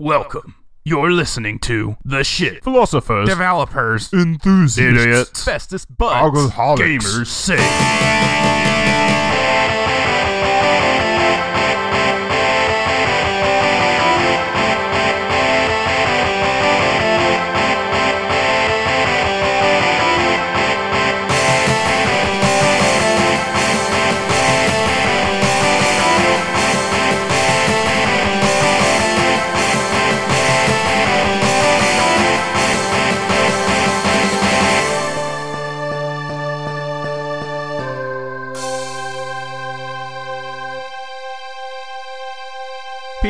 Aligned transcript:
Welcome. 0.00 0.54
You're 0.82 1.12
listening 1.12 1.58
to 1.58 1.98
The 2.06 2.24
Shit. 2.24 2.64
Philosophers, 2.64 3.28
Developers. 3.28 4.10
Enthusiasts, 4.14 4.78
Idiots. 4.78 5.44
Bestest 5.44 5.88
Gamers. 5.98 6.48
Gamers. 6.78 7.26
Say. 7.26 8.79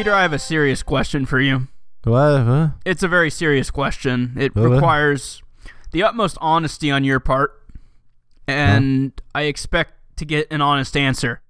Peter, 0.01 0.15
I 0.15 0.23
have 0.23 0.33
a 0.33 0.39
serious 0.39 0.83
question 0.83 1.27
for 1.27 1.39
you. 1.41 1.69
What? 2.05 2.39
Huh? 2.45 2.69
It's 2.87 3.03
a 3.03 3.09
very 3.09 3.29
serious 3.29 3.71
question. 3.71 4.33
It 4.39 4.57
What? 4.57 4.71
requires 4.71 5.43
the 5.93 6.03
utmost 6.03 6.39
honesty 6.41 6.91
on 6.91 7.05
your 7.05 7.21
part, 7.21 7.53
and 8.49 9.13
I 9.35 9.43
expect 9.43 9.93
to 10.17 10.25
get 10.25 10.51
an 10.51 10.63
honest 10.63 10.97
answer. 10.97 11.43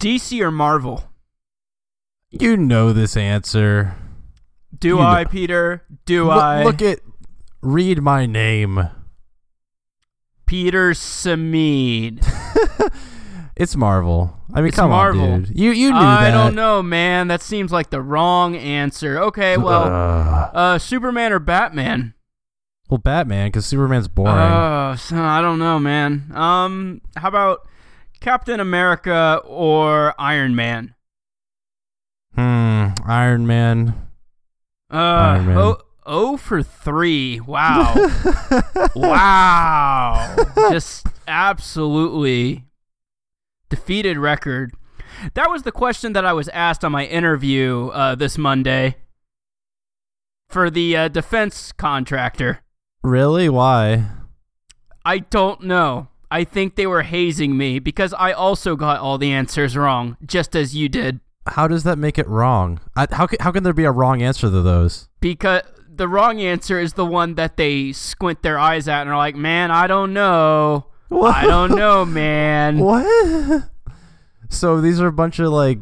DC 0.00 0.40
or 0.40 0.50
Marvel? 0.50 1.04
You 2.30 2.56
know 2.56 2.94
this 2.94 3.14
answer. 3.14 3.94
Do 4.80 4.88
You 4.88 5.00
I, 5.00 5.24
know- 5.24 5.28
Peter? 5.28 5.84
Do 6.06 6.24
Look, 6.28 6.42
I? 6.42 6.64
look 6.64 6.80
at. 6.80 7.00
Read 7.60 8.00
my 8.00 8.24
name. 8.24 8.88
Peter 10.46 10.92
Samid. 10.92 12.24
It's 13.56 13.76
Marvel. 13.76 14.36
I 14.52 14.56
mean, 14.60 14.68
It's 14.68 14.76
come 14.76 14.90
Marvel. 14.90 15.22
on, 15.22 15.42
dude. 15.44 15.58
You 15.58 15.70
you 15.70 15.90
knew 15.90 15.96
I 15.96 16.24
that. 16.24 16.30
don't 16.32 16.54
know, 16.56 16.82
man. 16.82 17.28
That 17.28 17.40
seems 17.42 17.70
like 17.70 17.90
the 17.90 18.02
wrong 18.02 18.56
answer. 18.56 19.18
Okay, 19.18 19.56
well, 19.56 19.84
Ugh. 19.84 20.50
uh, 20.54 20.78
Superman 20.78 21.32
or 21.32 21.38
Batman? 21.38 22.14
well, 22.90 22.98
Batman, 22.98 23.48
because 23.48 23.64
Superman's 23.64 24.08
boring. 24.08 24.34
Oh, 24.34 24.94
so 24.98 25.16
I 25.22 25.40
don't 25.40 25.58
know, 25.60 25.78
man. 25.78 26.30
Um, 26.34 27.00
how 27.16 27.28
about 27.28 27.66
Captain 28.20 28.58
America 28.60 29.40
or 29.44 30.14
Iron 30.18 30.54
Man? 30.56 30.94
hmm. 32.34 32.88
Iron 33.06 33.46
Man. 33.46 33.94
Uh, 34.92 34.96
Iron 34.96 35.46
Man. 35.46 35.56
oh, 35.58 35.78
oh 36.04 36.36
for 36.36 36.60
three. 36.62 37.38
Wow, 37.40 37.94
wow, 38.96 40.36
just 40.70 41.06
absolutely 41.28 42.64
defeated 43.68 44.18
record. 44.18 44.72
That 45.34 45.50
was 45.50 45.62
the 45.62 45.72
question 45.72 46.12
that 46.14 46.24
I 46.24 46.32
was 46.32 46.48
asked 46.48 46.84
on 46.84 46.92
my 46.92 47.04
interview 47.06 47.88
uh, 47.88 48.14
this 48.14 48.36
Monday 48.36 48.96
for 50.48 50.70
the 50.70 50.96
uh, 50.96 51.08
defense 51.08 51.72
contractor. 51.72 52.60
really? 53.02 53.48
Why? 53.48 54.06
I 55.04 55.18
don't 55.18 55.62
know. 55.62 56.08
I 56.30 56.44
think 56.44 56.74
they 56.74 56.86
were 56.86 57.02
hazing 57.02 57.56
me 57.56 57.78
because 57.78 58.14
I 58.14 58.32
also 58.32 58.74
got 58.74 58.98
all 58.98 59.18
the 59.18 59.30
answers 59.30 59.76
wrong, 59.76 60.16
just 60.24 60.56
as 60.56 60.74
you 60.74 60.88
did. 60.88 61.20
How 61.46 61.68
does 61.68 61.84
that 61.84 61.98
make 61.98 62.18
it 62.18 62.26
wrong? 62.26 62.80
I, 62.96 63.06
how 63.12 63.26
can, 63.26 63.38
how 63.40 63.52
can 63.52 63.62
there 63.62 63.74
be 63.74 63.84
a 63.84 63.92
wrong 63.92 64.22
answer 64.22 64.50
to 64.50 64.62
those? 64.62 65.08
Because 65.20 65.62
the 65.88 66.08
wrong 66.08 66.40
answer 66.40 66.80
is 66.80 66.94
the 66.94 67.04
one 67.04 67.34
that 67.34 67.56
they 67.56 67.92
squint 67.92 68.42
their 68.42 68.58
eyes 68.58 68.88
at 68.88 69.02
and 69.02 69.10
are 69.10 69.16
like, 69.16 69.36
man, 69.36 69.70
I 69.70 69.86
don't 69.86 70.12
know. 70.12 70.86
What? 71.08 71.34
I 71.34 71.46
don't 71.46 71.74
know, 71.74 72.04
man. 72.04 72.78
What? 72.84 73.70
So 74.48 74.80
these 74.80 75.00
are 75.00 75.08
a 75.08 75.12
bunch 75.12 75.38
of 75.38 75.50
like 75.50 75.78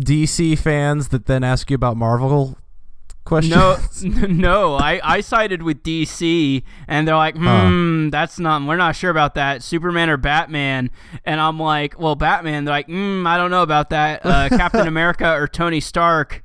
DC 0.00 0.58
fans 0.58 1.08
that 1.08 1.26
then 1.26 1.44
ask 1.44 1.70
you 1.70 1.74
about 1.74 1.96
Marvel 1.96 2.56
questions. 3.24 4.04
No, 4.04 4.26
no. 4.26 4.74
I, 4.74 5.00
I 5.02 5.20
sided 5.20 5.62
with 5.62 5.82
DC, 5.82 6.62
and 6.88 7.06
they're 7.06 7.16
like, 7.16 7.36
hmm, 7.36 8.10
that's 8.10 8.38
not. 8.38 8.62
We're 8.62 8.76
not 8.76 8.96
sure 8.96 9.10
about 9.10 9.34
that. 9.34 9.62
Superman 9.62 10.10
or 10.10 10.16
Batman? 10.16 10.90
And 11.24 11.40
I'm 11.40 11.58
like, 11.58 11.98
well, 11.98 12.14
Batman. 12.14 12.64
They're 12.64 12.74
like, 12.74 12.86
hmm, 12.86 13.26
I 13.26 13.36
don't 13.36 13.50
know 13.50 13.62
about 13.62 13.90
that. 13.90 14.24
Uh, 14.24 14.48
Captain 14.56 14.86
America 14.86 15.32
or 15.34 15.46
Tony 15.46 15.80
Stark, 15.80 16.42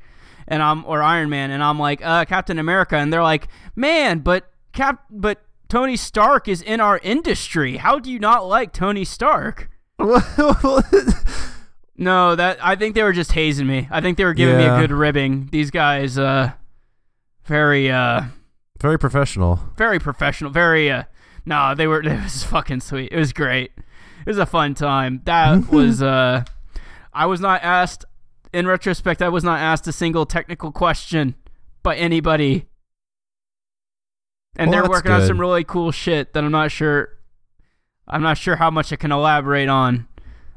and 0.48 0.62
I'm 0.62 0.86
or 0.86 1.02
Iron 1.02 1.30
Man, 1.30 1.52
and 1.52 1.64
I'm 1.64 1.80
like, 1.80 2.06
uh, 2.06 2.26
Captain 2.26 2.60
America, 2.60 2.96
and 2.98 3.12
they're 3.12 3.24
like, 3.24 3.48
man, 3.76 4.20
but 4.20 4.52
Cap, 4.74 5.04
but 5.10 5.42
Tony 5.70 5.96
Stark 5.98 6.48
is 6.48 6.62
in 6.62 6.80
our 6.80 7.00
industry. 7.04 7.78
How 7.78 8.00
do 8.00 8.12
you 8.12 8.20
not 8.20 8.48
like 8.48 8.74
Tony 8.74 9.04
Stark? 9.06 9.70
No, 12.00 12.36
that 12.36 12.60
I 12.64 12.76
think 12.76 12.94
they 12.94 13.02
were 13.02 13.12
just 13.12 13.32
hazing 13.32 13.66
me. 13.66 13.88
I 13.90 14.02
think 14.02 14.18
they 14.20 14.24
were 14.26 14.36
giving 14.36 14.58
me 14.58 14.66
a 14.66 14.80
good 14.80 14.92
ribbing. 14.92 15.50
These 15.52 15.72
guys, 15.72 16.16
uh, 16.20 16.52
very, 17.46 17.90
uh, 17.90 18.22
Very 18.80 19.00
professional. 19.00 19.60
very 19.78 19.98
professional. 19.98 20.52
Very, 20.52 20.92
uh, 20.92 21.04
no, 21.44 21.74
they 21.74 21.88
were. 21.88 22.02
It 22.06 22.22
was 22.24 22.44
fucking 22.44 22.82
sweet. 22.82 23.12
It 23.12 23.18
was 23.18 23.34
great. 23.34 23.72
It 23.76 24.28
was 24.28 24.38
a 24.38 24.46
fun 24.46 24.76
time. 24.76 25.22
That 25.26 25.72
was, 25.72 26.04
uh, 26.04 26.44
I 27.14 27.26
was 27.26 27.40
not 27.42 27.64
asked. 27.64 28.06
In 28.54 28.68
retrospect, 28.68 29.24
I 29.24 29.30
was 29.30 29.44
not 29.44 29.60
asked 29.60 29.88
a 29.88 29.92
single 29.92 30.28
technical 30.28 30.72
question 30.72 31.34
by 31.82 31.96
anybody, 31.96 32.68
and 34.56 34.72
Well, 34.72 34.82
they're 34.82 34.90
working 34.90 35.12
on 35.12 35.26
some 35.26 35.40
really 35.40 35.64
cool 35.64 35.92
shit 35.92 36.34
that 36.34 36.44
I'm 36.44 36.52
not 36.52 36.72
sure. 36.72 37.10
I'm 38.08 38.24
not 38.24 38.38
sure 38.38 38.56
how 38.56 38.72
much 38.72 38.94
I 38.94 38.96
can 38.96 39.12
elaborate 39.12 39.68
on. 39.70 40.08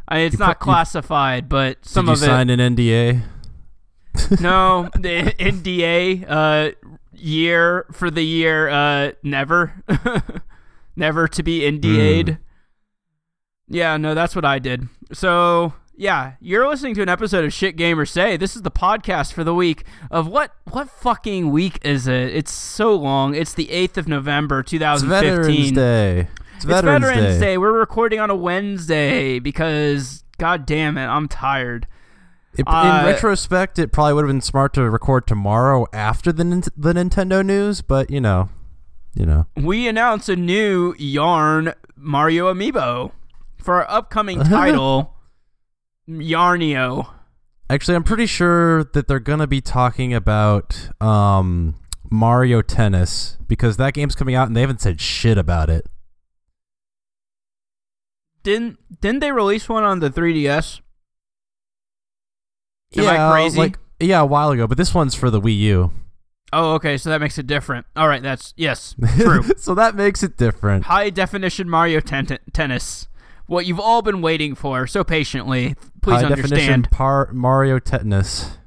I, 0.09 0.21
it's 0.21 0.35
You 0.35 0.39
not 0.39 0.61
classified, 0.61 1.49
but 1.49 1.85
some 1.85 2.09
of 2.09 2.19
it. 2.19 2.21
Did 2.21 2.27
you 2.27 2.33
sign 2.33 2.51
an 2.51 2.77
NDA? 2.77 3.23
No, 4.41 4.91
the 4.99 5.33
NDA 5.39 6.25
uh 6.29 6.73
year 7.13 7.87
for 7.93 8.11
the 8.11 8.23
year 8.25 8.69
uh 8.69 9.13
never 9.23 9.73
never 10.97 11.29
to 11.29 11.43
be 11.43 11.61
NDA'd. 11.61 12.27
Mm. 12.27 12.39
Yeah, 13.69 13.97
no, 13.97 14.15
that's 14.15 14.35
what 14.35 14.45
I 14.45 14.59
did. 14.59 14.89
So, 15.13 15.75
yeah, 16.01 16.33
you're 16.41 16.67
listening 16.67 16.95
to 16.95 17.03
an 17.03 17.11
episode 17.11 17.45
of 17.45 17.53
Shit 17.53 17.77
Gamers 17.77 18.09
Say. 18.09 18.39
This 18.39 18.57
is 18.57 18.63
the 18.63 18.71
podcast 18.71 19.35
for 19.35 19.45
the 19.45 19.55
week 19.55 19.85
of 20.11 20.27
what 20.27 20.55
what 20.71 20.89
fucking 20.89 21.51
week 21.51 21.79
is 21.85 22.09
it? 22.09 22.35
It's 22.35 22.51
so 22.51 22.95
long. 22.95 23.35
It's 23.35 23.53
the 23.53 23.67
8th 23.67 23.99
of 23.99 24.09
November, 24.09 24.63
2015. 24.63 25.29
It's 25.29 25.37
Veterans 25.37 25.73
Day. 25.73 26.21
It's 26.21 26.31
It's 26.57 26.65
Veterans, 26.65 27.05
Veterans 27.05 27.35
Day. 27.35 27.41
Day. 27.41 27.59
We're 27.59 27.79
recording 27.79 28.19
on 28.19 28.31
a 28.31 28.35
Wednesday 28.35 29.41
because 29.41 30.25
god 30.39 30.65
damn 30.65 30.97
it, 30.97 31.05
I'm 31.07 31.29
tired. 31.29 31.87
It- 32.57 32.65
Uh, 32.67 33.01
in 33.03 33.07
retrospect, 33.13 33.79
it 33.79 33.93
probably 33.93 34.15
would 34.15 34.23
have 34.25 34.29
been 34.31 34.41
smart 34.41 34.73
to 34.75 34.89
record 34.89 35.27
tomorrow 35.27 35.87
after 35.93 36.33
the 36.33 36.45
the 36.79 36.95
Nintendo 36.95 37.45
news, 37.45 37.83
but 37.83 38.11
you 38.11 38.23
know, 38.23 38.49
you 39.15 39.27
know. 39.27 39.47
we 39.55 39.87
announce 39.87 40.31
a 40.31 40.37
new 40.37 40.95
Yarn 40.99 41.75
Mario 41.95 42.51
amiibo 42.53 43.13
for 43.59 43.75
our 43.85 43.91
upcoming 43.91 44.43
title, 44.45 45.15
Yarnio. 46.19 47.09
Actually, 47.69 47.95
I'm 47.95 48.05
pretty 48.05 48.27
sure 48.27 48.85
that 48.85 49.07
they're 49.07 49.21
gonna 49.21 49.47
be 49.47 49.61
talking 49.61 50.13
about 50.13 50.91
um, 51.01 51.77
Mario 52.11 52.63
Tennis 52.63 53.39
because 53.47 53.77
that 53.77 53.95
game's 53.95 54.15
coming 54.15 54.35
out 54.35 54.49
and 54.49 54.57
they 54.57 54.61
haven't 54.61 54.81
said 54.81 55.01
shit 55.01 55.39
about 55.39 55.71
it. 55.71 55.87
Didn't 58.43 58.79
didn't 59.01 59.21
they 59.21 59.33
release 59.33 59.69
one 59.69 59.85
on 59.85 60.01
the 60.01 60.11
3DS? 60.11 60.81
Am 62.97 63.05
yeah, 63.05 63.31
crazy? 63.31 63.59
Like, 63.59 63.79
yeah, 64.01 64.21
a 64.21 64.27
while 64.27 64.51
ago, 64.51 64.67
but 64.67 64.79
this 64.79 64.95
one's 64.95 65.15
for 65.15 65.31
the 65.31 65.41
Wii 65.41 65.59
U. 65.59 65.93
Oh, 66.53 66.73
okay, 66.75 66.97
so 66.97 67.11
that 67.11 67.21
makes 67.21 67.39
it 67.39 67.47
different. 67.47 67.87
All 67.95 68.09
right, 68.09 68.23
that's 68.23 68.53
yes, 68.57 68.97
true. 69.17 69.45
so 69.57 69.75
that 69.75 69.95
makes 69.95 70.23
it 70.23 70.37
different. 70.37 70.87
High 70.87 71.11
definition 71.11 71.69
Mario 71.69 72.01
ten- 72.01 72.39
tennis. 72.53 73.07
What 73.47 73.67
you've 73.67 73.81
all 73.81 74.03
been 74.03 74.23
waiting 74.23 74.55
for 74.55 74.87
so 74.87 75.05
patiently. 75.05 75.77
Please 76.03 76.23
High 76.23 76.29
definition 76.29 76.83
par- 76.85 77.31
Mario 77.33 77.79
Tetanus. 77.79 78.59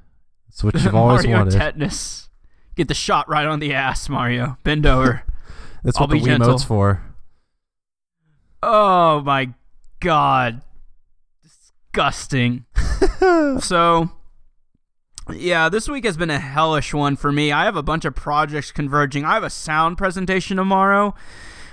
It's 0.49 0.63
what 0.63 0.75
you've 0.75 0.93
always 0.93 1.23
Mario 1.23 1.37
wanted. 1.39 1.57
tetanus. 1.57 2.29
Get 2.75 2.87
the 2.87 2.93
shot 2.93 3.27
right 3.27 3.45
on 3.45 3.59
the 3.59 3.73
ass, 3.73 4.07
Mario. 4.07 4.57
Bend 4.63 4.85
over. 4.85 5.23
That's 5.83 5.97
I'll 5.97 6.03
what 6.07 6.11
the 6.13 6.19
be 6.19 6.25
gentle. 6.25 6.57
For. 6.59 7.01
Oh 8.61 9.21
my 9.21 9.53
god. 9.99 10.61
Disgusting. 11.41 12.65
so 13.59 14.09
yeah, 15.31 15.69
this 15.69 15.87
week 15.89 16.05
has 16.05 16.17
been 16.17 16.29
a 16.29 16.39
hellish 16.39 16.93
one 16.93 17.15
for 17.15 17.31
me. 17.31 17.51
I 17.51 17.65
have 17.65 17.75
a 17.75 17.83
bunch 17.83 18.05
of 18.05 18.15
projects 18.15 18.71
converging. 18.71 19.25
I 19.25 19.33
have 19.33 19.43
a 19.43 19.49
sound 19.49 19.97
presentation 19.97 20.57
tomorrow 20.57 21.15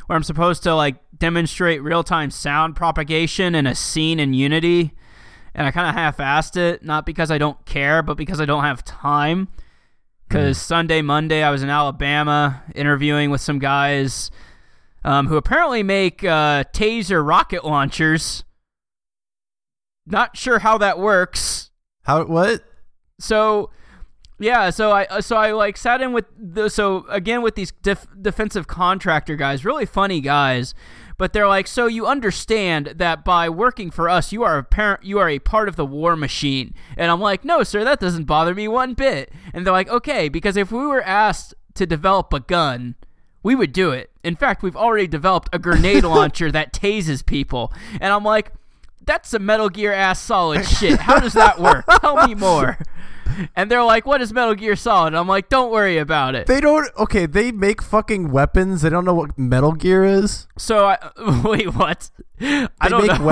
where 0.07 0.17
I'm 0.17 0.23
supposed 0.23 0.63
to 0.65 0.75
like 0.75 0.97
demonstrate 1.17 1.83
real-time 1.83 2.31
sound 2.31 2.77
propagation 2.77 3.55
in 3.55 3.67
a 3.67 3.75
scene 3.75 4.19
in 4.19 4.33
Unity. 4.33 4.93
And 5.55 5.67
I 5.67 5.71
kind 5.71 5.89
of 5.89 5.95
half-assed 5.95 6.57
it, 6.57 6.83
not 6.83 7.07
because 7.07 7.31
I 7.31 7.39
don't 7.39 7.65
care, 7.67 8.03
but 8.03 8.17
because 8.17 8.41
I 8.41 8.45
don't 8.45 8.65
have 8.65 8.85
time. 8.85 9.49
Because 10.29 10.59
Sunday, 10.59 11.03
Monday, 11.03 11.43
I 11.43 11.51
was 11.51 11.65
in 11.65 11.71
Alabama 11.71 12.63
interviewing 12.77 13.31
with 13.31 13.41
some 13.41 13.59
guys 13.59 14.31
um, 15.05 15.27
who 15.27 15.37
apparently 15.37 15.83
make 15.83 16.23
uh, 16.23 16.65
taser 16.73 17.27
rocket 17.27 17.65
launchers. 17.65 18.45
Not 20.07 20.37
sure 20.37 20.61
how 20.61 20.79
that 20.79 20.99
works. 21.01 21.71
How 22.05 22.25
what? 22.25 22.63
So, 23.19 23.71
yeah, 24.39 24.71
so 24.71 24.91
I 24.93 25.05
uh, 25.07 25.21
so 25.21 25.37
I 25.37 25.53
like 25.53 25.77
sat 25.77 26.01
in 26.01 26.13
with 26.13 26.27
the 26.39 26.69
so 26.69 27.07
again 27.09 27.43
with 27.43 27.57
these 27.57 27.73
def- 27.83 28.07
defensive 28.21 28.67
contractor 28.67 29.37
guys, 29.37 29.65
really 29.65 29.85
funny 29.85 30.21
guys, 30.21 30.75
but 31.21 31.35
they're 31.35 31.47
like, 31.47 31.67
so 31.67 31.87
you 31.87 32.07
understand 32.07 32.95
that 32.97 33.27
by 33.27 33.47
working 33.51 33.91
for 33.91 34.09
us, 34.09 34.33
you 34.33 34.43
are 34.43 34.57
a 34.57 34.65
parent, 34.65 35.05
you 35.05 35.19
are 35.19 35.29
a 35.29 35.39
part 35.39 35.69
of 35.69 35.77
the 35.77 35.85
war 35.85 36.17
machine, 36.17 36.73
and 36.97 37.11
I'm 37.11 37.21
like, 37.21 37.45
no, 37.45 37.63
sir, 37.63 37.85
that 37.85 38.01
doesn't 38.01 38.25
bother 38.25 38.55
me 38.55 38.67
one 38.67 38.95
bit, 38.95 39.31
and 39.53 39.67
they're 39.67 39.73
like, 39.75 39.91
okay, 39.91 40.31
because 40.31 40.57
if 40.57 40.73
we 40.73 40.87
were 40.87 41.03
asked 41.03 41.55
to 41.75 41.87
develop 41.87 42.33
a 42.33 42.41
gun. 42.41 42.95
We 43.43 43.55
would 43.55 43.73
do 43.73 43.91
it. 43.91 44.11
In 44.23 44.37
fact, 44.37 44.63
we've 44.63 44.77
already 44.77 45.07
developed 45.07 45.49
a 45.53 45.59
grenade 45.59 46.05
launcher 46.17 46.51
that 46.53 46.73
tases 46.73 47.25
people. 47.25 47.73
And 48.01 48.13
I'm 48.13 48.25
like, 48.25 48.53
that's 49.05 49.31
some 49.31 49.45
Metal 49.47 49.69
Gear 49.69 49.93
ass 49.93 50.21
solid 50.21 50.67
shit. 50.69 51.01
How 51.01 51.19
does 51.19 51.33
that 51.35 51.59
work? 51.61 51.85
Tell 52.01 52.27
me 52.27 52.35
more. 52.35 52.79
And 53.57 53.71
they're 53.71 53.85
like, 53.85 54.05
what 54.07 54.21
is 54.21 54.33
Metal 54.33 54.55
Gear 54.55 54.77
Solid? 54.77 55.09
And 55.09 55.17
I'm 55.17 55.29
like, 55.29 55.49
don't 55.49 55.71
worry 55.71 55.99
about 55.99 56.35
it. 56.35 56.47
They 56.47 56.61
don't. 56.61 56.91
Okay, 56.99 57.27
they 57.27 57.53
make 57.53 57.81
fucking 57.81 58.31
weapons. 58.33 58.83
They 58.83 58.91
don't 58.91 59.05
know 59.05 59.15
what 59.15 59.39
Metal 59.39 59.73
Gear 59.73 60.05
is. 60.05 60.47
So 60.59 60.87
I 60.87 60.99
wait, 61.45 61.75
what? 61.75 62.11
I 62.41 62.69
don't 62.89 63.07
make 63.07 63.19
know. 63.19 63.25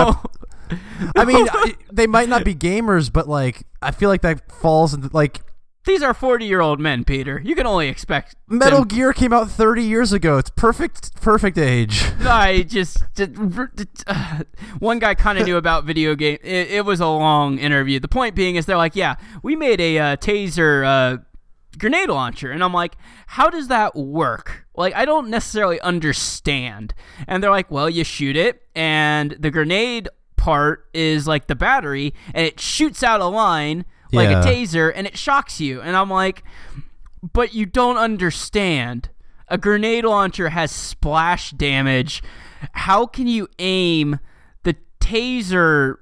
wep- 0.71 0.81
I 1.17 1.25
mean, 1.25 1.49
I, 1.51 1.75
they 1.93 2.07
might 2.07 2.29
not 2.29 2.45
be 2.45 2.55
gamers, 2.55 3.13
but 3.13 3.29
like, 3.29 3.65
I 3.83 3.91
feel 3.91 4.09
like 4.09 4.23
that 4.23 4.51
falls 4.53 4.95
into 4.95 5.11
like 5.13 5.41
These 5.89 6.03
are 6.03 6.13
40 6.13 6.45
year 6.45 6.61
old 6.61 6.81
men, 6.81 7.03
Peter. 7.03 7.41
You 7.43 7.55
can 7.55 7.67
only 7.67 7.89
expect 7.89 8.37
Metal 8.47 8.81
them- 8.81 8.89
Gear 8.89 9.15
came 9.15 9.33
out 9.33 9.51
30 9.51 9.83
years 9.83 10.13
ago. 10.13 10.37
It's 10.37 10.51
perfect, 10.51 11.19
perfect 11.23 11.57
age. 11.57 12.05
I 12.21 12.67
just, 12.69 13.03
just 13.15 13.33
uh, 14.07 14.41
one 14.81 14.99
guy 14.99 15.15
kind 15.15 15.39
of 15.39 15.47
knew 15.47 15.57
about 15.57 15.85
video 15.85 16.15
game. 16.15 16.37
It, 16.43 16.71
it 16.73 16.85
was 16.85 17.01
a 17.01 17.07
long 17.07 17.57
interview. 17.57 18.01
The 18.01 18.09
point 18.09 18.35
being 18.35 18.57
is 18.57 18.67
they're 18.67 18.77
like, 18.77 18.97
yeah, 18.97 19.15
we 19.43 19.57
made 19.57 19.81
a 19.81 19.99
uh, 19.99 20.17
taser 20.17 20.85
uh, 20.85 21.23
grenade 21.79 22.11
launcher, 22.11 22.51
and 22.51 22.63
I'm 22.63 22.75
like, 22.75 22.99
how 23.27 23.49
does 23.49 23.69
that 23.69 23.97
work? 23.97 24.67
Like, 24.77 24.95
I 24.95 25.07
don't 25.07 25.31
necessarily 25.31 25.81
understand. 25.81 26.93
And 27.27 27.43
they're 27.43 27.51
like, 27.51 27.71
well, 27.71 27.89
you 27.89 28.05
shoot 28.05 28.37
it, 28.37 28.61
and 28.75 29.35
the 29.41 29.51
grenade 29.51 30.11
part 30.37 30.85
is 30.93 31.27
like 31.27 31.47
the 31.47 31.57
battery, 31.57 32.13
and 32.35 32.45
it 32.45 32.61
shoots 32.61 33.03
out 33.03 33.23
a 33.23 33.27
line 33.27 33.87
like 34.13 34.31
Yeah. 34.31 34.41
a 34.43 34.45
taser, 34.45 34.93
and 34.95 35.07
it 35.07 35.17
shocks 35.19 35.61
you. 35.61 35.81
And 35.81 35.97
I'm 35.97 36.11
like, 36.11 36.43
but 37.33 37.55
you 37.55 37.67
don't 37.67 37.97
understand. 37.97 39.11
A 39.49 39.59
grenade 39.59 40.05
launcher 40.05 40.51
has 40.51 40.71
splash 40.71 41.53
damage. 41.53 42.23
How 42.73 43.07
can 43.07 43.27
you 43.27 43.49
aim 43.59 44.19
the 44.63 44.77
taser 45.01 45.97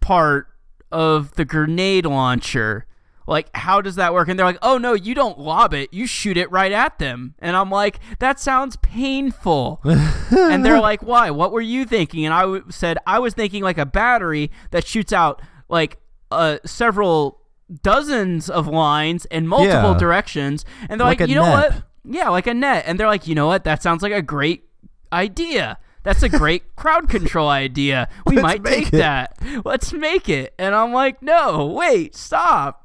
part 0.00 0.48
of 0.92 1.32
the 1.34 1.44
grenade 1.44 2.06
launcher? 2.06 2.86
Like, 3.26 3.48
how 3.56 3.80
does 3.80 3.94
that 3.94 4.12
work? 4.12 4.28
And 4.28 4.38
they're 4.38 4.44
like, 4.44 4.58
oh 4.60 4.76
no, 4.76 4.92
you 4.92 5.14
don't 5.14 5.38
lob 5.38 5.72
it, 5.72 5.94
you 5.94 6.06
shoot 6.06 6.36
it 6.36 6.50
right 6.50 6.70
at 6.72 6.98
them. 6.98 7.34
And 7.38 7.56
I'm 7.56 7.70
like, 7.70 7.98
that 8.18 8.38
sounds 8.38 8.76
painful. 8.76 9.80
and 9.84 10.62
they're 10.64 10.78
like, 10.80 11.02
why? 11.02 11.30
What 11.30 11.50
were 11.52 11.62
you 11.62 11.86
thinking? 11.86 12.26
And 12.26 12.34
I 12.34 12.42
w- 12.42 12.64
said, 12.68 12.98
I 13.06 13.18
was 13.20 13.32
thinking 13.32 13.62
like 13.62 13.78
a 13.78 13.86
battery 13.86 14.50
that 14.72 14.86
shoots 14.86 15.10
out 15.10 15.40
like 15.70 15.96
uh, 16.30 16.58
several 16.64 17.40
dozens 17.82 18.50
of 18.50 18.66
lines 18.68 19.24
in 19.26 19.46
multiple 19.46 19.92
Yeah. 19.92 19.98
directions. 19.98 20.64
And 20.88 21.00
they're 21.00 21.06
Like 21.06 21.20
like, 21.20 21.28
you 21.28 21.34
know 21.36 21.42
net. 21.44 21.72
what? 21.72 21.82
Yeah, 22.04 22.28
like 22.28 22.46
a 22.46 22.54
net. 22.54 22.84
And 22.86 23.00
they're 23.00 23.06
like, 23.06 23.26
you 23.26 23.34
know 23.34 23.46
what? 23.46 23.64
That 23.64 23.82
sounds 23.82 24.02
like 24.02 24.12
a 24.12 24.20
great 24.22 24.64
idea. 25.12 25.78
That's 26.02 26.22
a 26.22 26.28
great 26.28 26.76
crowd 26.76 27.08
control 27.08 27.48
idea. 27.48 28.08
We 28.26 28.36
Let's 28.36 28.42
might 28.42 28.64
take 28.64 28.88
it. 28.88 28.92
that. 28.98 29.38
Let's 29.64 29.92
make 29.94 30.28
it. 30.28 30.52
And 30.58 30.74
I'm 30.74 30.92
like, 30.92 31.22
no, 31.22 31.64
wait, 31.66 32.14
stop. 32.14 32.82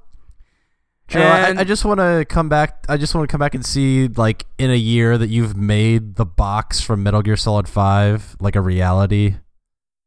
Joe, 1.10 1.20
I, 1.22 1.50
And- 1.50 1.60
I 1.60 1.64
just 1.66 1.84
want 1.84 2.00
to 2.00 2.24
come 2.30 2.48
back. 2.50 2.86
I 2.88 2.96
just 2.96 3.14
want 3.16 3.28
to 3.28 3.32
come 3.32 3.40
back 3.40 3.56
and 3.56 3.66
see, 3.66 4.08
like, 4.08 4.46
in 4.58 4.70
a 4.72 4.76
year 4.78 5.18
that 5.18 5.28
you've 5.28 5.58
made 5.58 6.16
the 6.16 6.26
box 6.26 6.80
from 6.82 7.04
Metal 7.04 7.22
Gear 7.22 7.36
Solid 7.36 7.68
Five 7.68 8.38
like 8.40 8.56
a 8.56 8.62
reality. 8.62 9.36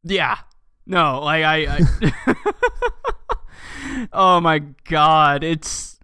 Yeah. 0.05 0.39
No, 0.87 1.21
like 1.21 1.45
I, 1.45 1.77
I 1.79 2.35
Oh 4.13 4.41
my 4.41 4.61
god, 4.89 5.43
it's 5.45 5.99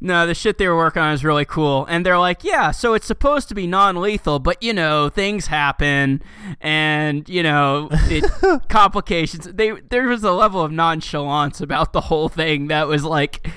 No, 0.00 0.26
the 0.26 0.34
shit 0.34 0.58
they 0.58 0.68
were 0.68 0.76
working 0.76 1.02
on 1.02 1.12
is 1.12 1.24
really 1.24 1.44
cool. 1.44 1.84
And 1.86 2.06
they're 2.06 2.18
like, 2.18 2.44
"Yeah, 2.44 2.70
so 2.70 2.94
it's 2.94 3.06
supposed 3.06 3.48
to 3.48 3.54
be 3.54 3.66
non-lethal, 3.66 4.38
but 4.38 4.62
you 4.62 4.72
know, 4.72 5.08
things 5.08 5.48
happen 5.48 6.22
and, 6.60 7.28
you 7.28 7.42
know, 7.42 7.88
it 7.92 8.24
complications. 8.68 9.46
They 9.52 9.72
there 9.72 10.08
was 10.08 10.22
a 10.22 10.32
level 10.32 10.62
of 10.62 10.70
nonchalance 10.70 11.60
about 11.60 11.92
the 11.92 12.02
whole 12.02 12.28
thing 12.28 12.68
that 12.68 12.86
was 12.86 13.04
like 13.04 13.50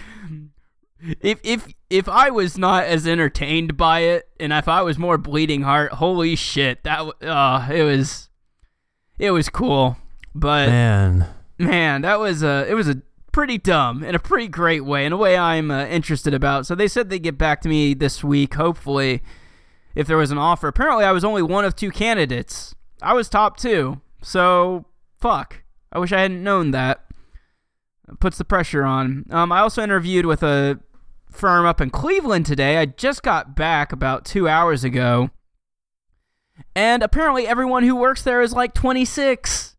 if 1.21 1.39
if 1.43 1.67
if 1.89 2.07
I 2.07 2.29
was 2.29 2.57
not 2.57 2.85
as 2.85 3.05
entertained 3.07 3.75
by 3.77 3.99
it 4.01 4.29
and 4.39 4.53
if 4.53 4.67
I 4.67 4.81
was 4.81 4.97
more 4.97 5.17
bleeding 5.17 5.61
heart, 5.63 5.93
holy 5.93 6.35
shit, 6.35 6.83
that 6.83 7.01
uh 7.21 7.67
it 7.71 7.83
was 7.83 8.29
it 9.19 9.31
was 9.31 9.49
cool. 9.49 9.97
But 10.33 10.69
Man, 10.69 11.27
man, 11.59 12.01
that 12.01 12.19
was 12.19 12.41
a 12.43 12.65
it 12.69 12.73
was 12.73 12.87
a 12.87 13.01
pretty 13.31 13.57
dumb 13.57 14.03
in 14.03 14.15
a 14.15 14.19
pretty 14.19 14.47
great 14.47 14.85
way, 14.85 15.05
in 15.05 15.13
a 15.13 15.17
way 15.17 15.37
I'm 15.37 15.71
uh, 15.71 15.85
interested 15.85 16.33
about. 16.33 16.65
So 16.65 16.75
they 16.75 16.87
said 16.87 17.09
they'd 17.09 17.19
get 17.19 17.37
back 17.37 17.61
to 17.61 17.69
me 17.69 17.93
this 17.93 18.23
week, 18.23 18.55
hopefully, 18.55 19.21
if 19.95 20.07
there 20.07 20.17
was 20.17 20.31
an 20.31 20.37
offer. 20.37 20.67
Apparently, 20.67 21.05
I 21.05 21.11
was 21.11 21.23
only 21.23 21.41
one 21.41 21.65
of 21.65 21.75
two 21.75 21.91
candidates. 21.91 22.75
I 23.01 23.13
was 23.13 23.29
top 23.29 23.57
two, 23.57 24.01
so 24.21 24.85
fuck. 25.19 25.63
I 25.91 25.99
wish 25.99 26.11
I 26.11 26.21
hadn't 26.21 26.43
known 26.43 26.71
that. 26.71 27.05
Puts 28.19 28.37
the 28.37 28.45
pressure 28.45 28.83
on. 28.83 29.25
Um, 29.29 29.51
I 29.51 29.59
also 29.59 29.81
interviewed 29.81 30.25
with 30.25 30.43
a 30.43 30.79
firm 31.31 31.65
up 31.65 31.79
in 31.79 31.89
Cleveland 31.89 32.45
today. 32.45 32.77
I 32.77 32.85
just 32.85 33.23
got 33.23 33.55
back 33.55 33.91
about 33.91 34.25
two 34.25 34.49
hours 34.49 34.83
ago. 34.83 35.29
And 36.75 37.01
apparently, 37.01 37.47
everyone 37.47 37.83
who 37.83 37.95
works 37.95 38.21
there 38.21 38.41
is 38.41 38.53
like 38.53 38.73
26 38.73 39.70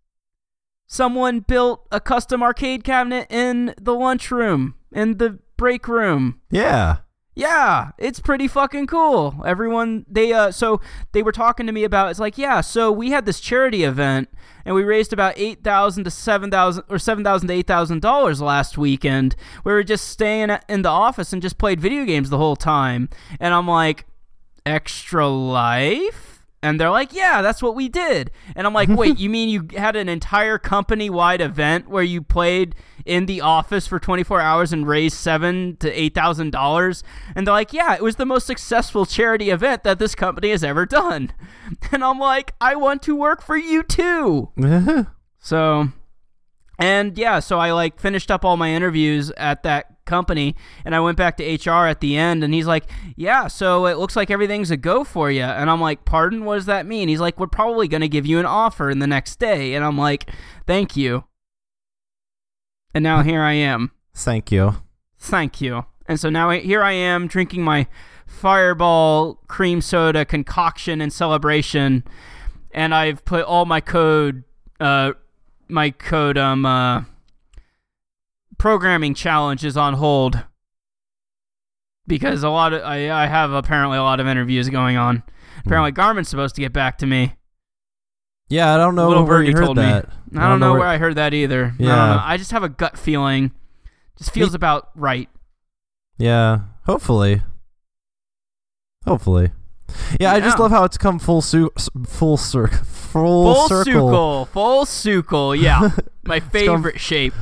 someone 0.92 1.40
built 1.40 1.86
a 1.90 1.98
custom 1.98 2.42
arcade 2.42 2.84
cabinet 2.84 3.26
in 3.30 3.74
the 3.80 3.94
lunchroom, 3.94 4.74
in 4.92 5.16
the 5.16 5.38
break 5.56 5.88
room. 5.88 6.40
yeah. 6.50 6.98
Yeah, 7.34 7.92
it's 7.96 8.20
pretty 8.20 8.46
fucking 8.46 8.88
cool. 8.88 9.42
Everyone 9.46 10.04
they 10.06 10.34
uh 10.34 10.50
so 10.50 10.82
they 11.12 11.22
were 11.22 11.32
talking 11.32 11.64
to 11.64 11.72
me 11.72 11.82
about 11.82 12.10
it's 12.10 12.20
like, 12.20 12.36
yeah, 12.36 12.60
so 12.60 12.92
we 12.92 13.10
had 13.10 13.24
this 13.24 13.40
charity 13.40 13.84
event 13.84 14.28
and 14.66 14.74
we 14.74 14.84
raised 14.84 15.14
about 15.14 15.32
8,000 15.38 16.04
to 16.04 16.10
7,000 16.10 16.84
or 16.90 16.98
7,000 16.98 17.48
to 17.48 17.54
8,000 17.54 18.02
dollars 18.02 18.42
last 18.42 18.76
weekend. 18.76 19.34
We 19.64 19.72
were 19.72 19.82
just 19.82 20.08
staying 20.08 20.50
in 20.68 20.82
the 20.82 20.90
office 20.90 21.32
and 21.32 21.40
just 21.40 21.56
played 21.56 21.80
video 21.80 22.04
games 22.04 22.28
the 22.28 22.36
whole 22.36 22.54
time. 22.54 23.08
And 23.40 23.54
I'm 23.54 23.66
like, 23.66 24.04
"Extra 24.66 25.26
Life?" 25.26 26.31
And 26.62 26.78
they're 26.80 26.90
like, 26.90 27.12
"Yeah, 27.12 27.42
that's 27.42 27.60
what 27.62 27.74
we 27.74 27.88
did." 27.88 28.30
And 28.54 28.66
I'm 28.66 28.72
like, 28.72 28.88
"Wait, 28.88 29.18
you 29.22 29.28
mean 29.28 29.48
you 29.48 29.66
had 29.76 29.96
an 29.96 30.08
entire 30.08 30.58
company-wide 30.58 31.40
event 31.40 31.88
where 31.88 32.02
you 32.04 32.22
played 32.22 32.74
in 33.04 33.26
the 33.26 33.40
office 33.40 33.86
for 33.88 33.98
24 33.98 34.40
hours 34.40 34.72
and 34.72 34.86
raised 34.86 35.16
seven 35.16 35.76
to 35.80 35.90
eight 35.92 36.14
thousand 36.14 36.50
dollars?" 36.50 37.02
And 37.34 37.46
they're 37.46 37.54
like, 37.54 37.72
"Yeah, 37.72 37.94
it 37.94 38.02
was 38.02 38.16
the 38.16 38.26
most 38.26 38.46
successful 38.46 39.06
charity 39.06 39.50
event 39.50 39.82
that 39.82 39.98
this 39.98 40.14
company 40.14 40.50
has 40.50 40.62
ever 40.64 40.86
done." 40.86 41.32
And 41.90 42.04
I'm 42.04 42.18
like, 42.18 42.54
"I 42.60 42.76
want 42.76 43.02
to 43.02 43.16
work 43.16 43.42
for 43.42 43.56
you 43.56 43.82
too." 43.82 44.50
So, 45.44 45.88
and 46.78 47.18
yeah, 47.18 47.40
so 47.40 47.58
I 47.58 47.72
like 47.72 47.98
finished 47.98 48.30
up 48.30 48.44
all 48.44 48.56
my 48.56 48.70
interviews 48.70 49.32
at 49.36 49.64
that 49.64 49.91
company 50.04 50.54
and 50.84 50.94
I 50.94 51.00
went 51.00 51.16
back 51.16 51.36
to 51.38 51.44
HR 51.44 51.86
at 51.86 52.00
the 52.00 52.16
end 52.16 52.42
and 52.44 52.52
he's 52.52 52.66
like, 52.66 52.84
"Yeah, 53.16 53.46
so 53.46 53.86
it 53.86 53.98
looks 53.98 54.16
like 54.16 54.30
everything's 54.30 54.70
a 54.70 54.76
go 54.76 55.04
for 55.04 55.30
you." 55.30 55.42
And 55.42 55.70
I'm 55.70 55.80
like, 55.80 56.04
"Pardon? 56.04 56.44
What 56.44 56.56
does 56.56 56.66
that 56.66 56.86
mean?" 56.86 57.08
He's 57.08 57.20
like, 57.20 57.38
"We're 57.38 57.46
probably 57.46 57.88
going 57.88 58.00
to 58.00 58.08
give 58.08 58.26
you 58.26 58.38
an 58.38 58.46
offer 58.46 58.90
in 58.90 58.98
the 58.98 59.06
next 59.06 59.38
day." 59.38 59.74
And 59.74 59.84
I'm 59.84 59.98
like, 59.98 60.30
"Thank 60.66 60.96
you." 60.96 61.24
And 62.94 63.02
now 63.02 63.22
here 63.22 63.42
I 63.42 63.52
am. 63.54 63.92
Thank 64.14 64.52
you. 64.52 64.76
Thank 65.18 65.60
you. 65.60 65.86
And 66.06 66.18
so 66.20 66.28
now 66.28 66.50
I- 66.50 66.58
here 66.60 66.82
I 66.82 66.92
am 66.92 67.26
drinking 67.26 67.62
my 67.62 67.86
Fireball 68.26 69.34
cream 69.46 69.80
soda 69.80 70.24
concoction 70.24 71.00
in 71.00 71.10
celebration, 71.10 72.02
and 72.72 72.94
I've 72.94 73.24
put 73.24 73.44
all 73.44 73.66
my 73.66 73.80
code, 73.80 74.44
uh, 74.80 75.12
my 75.68 75.90
code, 75.90 76.38
um, 76.38 76.64
uh, 76.66 77.02
programming 78.62 79.12
challenges 79.12 79.76
on 79.76 79.94
hold 79.94 80.44
because 82.06 82.44
a 82.44 82.48
lot 82.48 82.72
of 82.72 82.80
I, 82.84 83.10
I 83.10 83.26
have 83.26 83.50
apparently 83.50 83.98
a 83.98 84.02
lot 84.04 84.20
of 84.20 84.28
interviews 84.28 84.68
going 84.68 84.96
on. 84.96 85.24
Apparently, 85.66 85.90
hmm. 85.90 85.96
Garmin's 85.96 86.28
supposed 86.28 86.54
to 86.54 86.60
get 86.60 86.72
back 86.72 86.96
to 86.98 87.06
me. 87.06 87.34
Yeah, 88.48 88.72
I 88.72 88.76
don't 88.76 88.94
know 88.94 89.08
Little 89.08 89.24
where 89.26 89.42
you 89.42 89.52
birdie 89.52 89.64
told 89.66 89.76
me. 89.78 89.82
that. 89.82 90.08
I 90.36 90.48
don't 90.48 90.60
know 90.60 90.74
where 90.74 90.86
I 90.86 90.98
heard 90.98 91.16
that 91.16 91.34
either. 91.34 91.64
I 91.64 91.68
don't 91.70 91.80
Yeah. 91.80 91.96
know. 92.14 92.22
I 92.24 92.36
just 92.36 92.52
have 92.52 92.62
a 92.62 92.68
gut 92.68 92.96
feeling. 92.96 93.50
Just 94.16 94.30
feels 94.30 94.54
about 94.54 94.90
right. 94.94 95.28
Yeah, 96.18 96.60
hopefully. 96.86 97.42
Hopefully. 99.04 99.50
Yeah, 100.20 100.32
I 100.34 100.38
just 100.40 100.60
love 100.60 100.70
how 100.70 100.84
it's 100.84 100.96
come 100.98 101.18
full 101.18 101.42
su- 101.42 101.72
full 102.06 102.36
circle, 102.36 102.78
full, 102.84 103.54
Full 103.54 103.68
circle. 103.68 104.44
Full 104.46 104.86
circle. 104.86 105.56
Yeah. 105.56 105.90
My 106.24 106.38
come- 106.38 106.50
favorite 106.50 107.00
shape. 107.00 107.34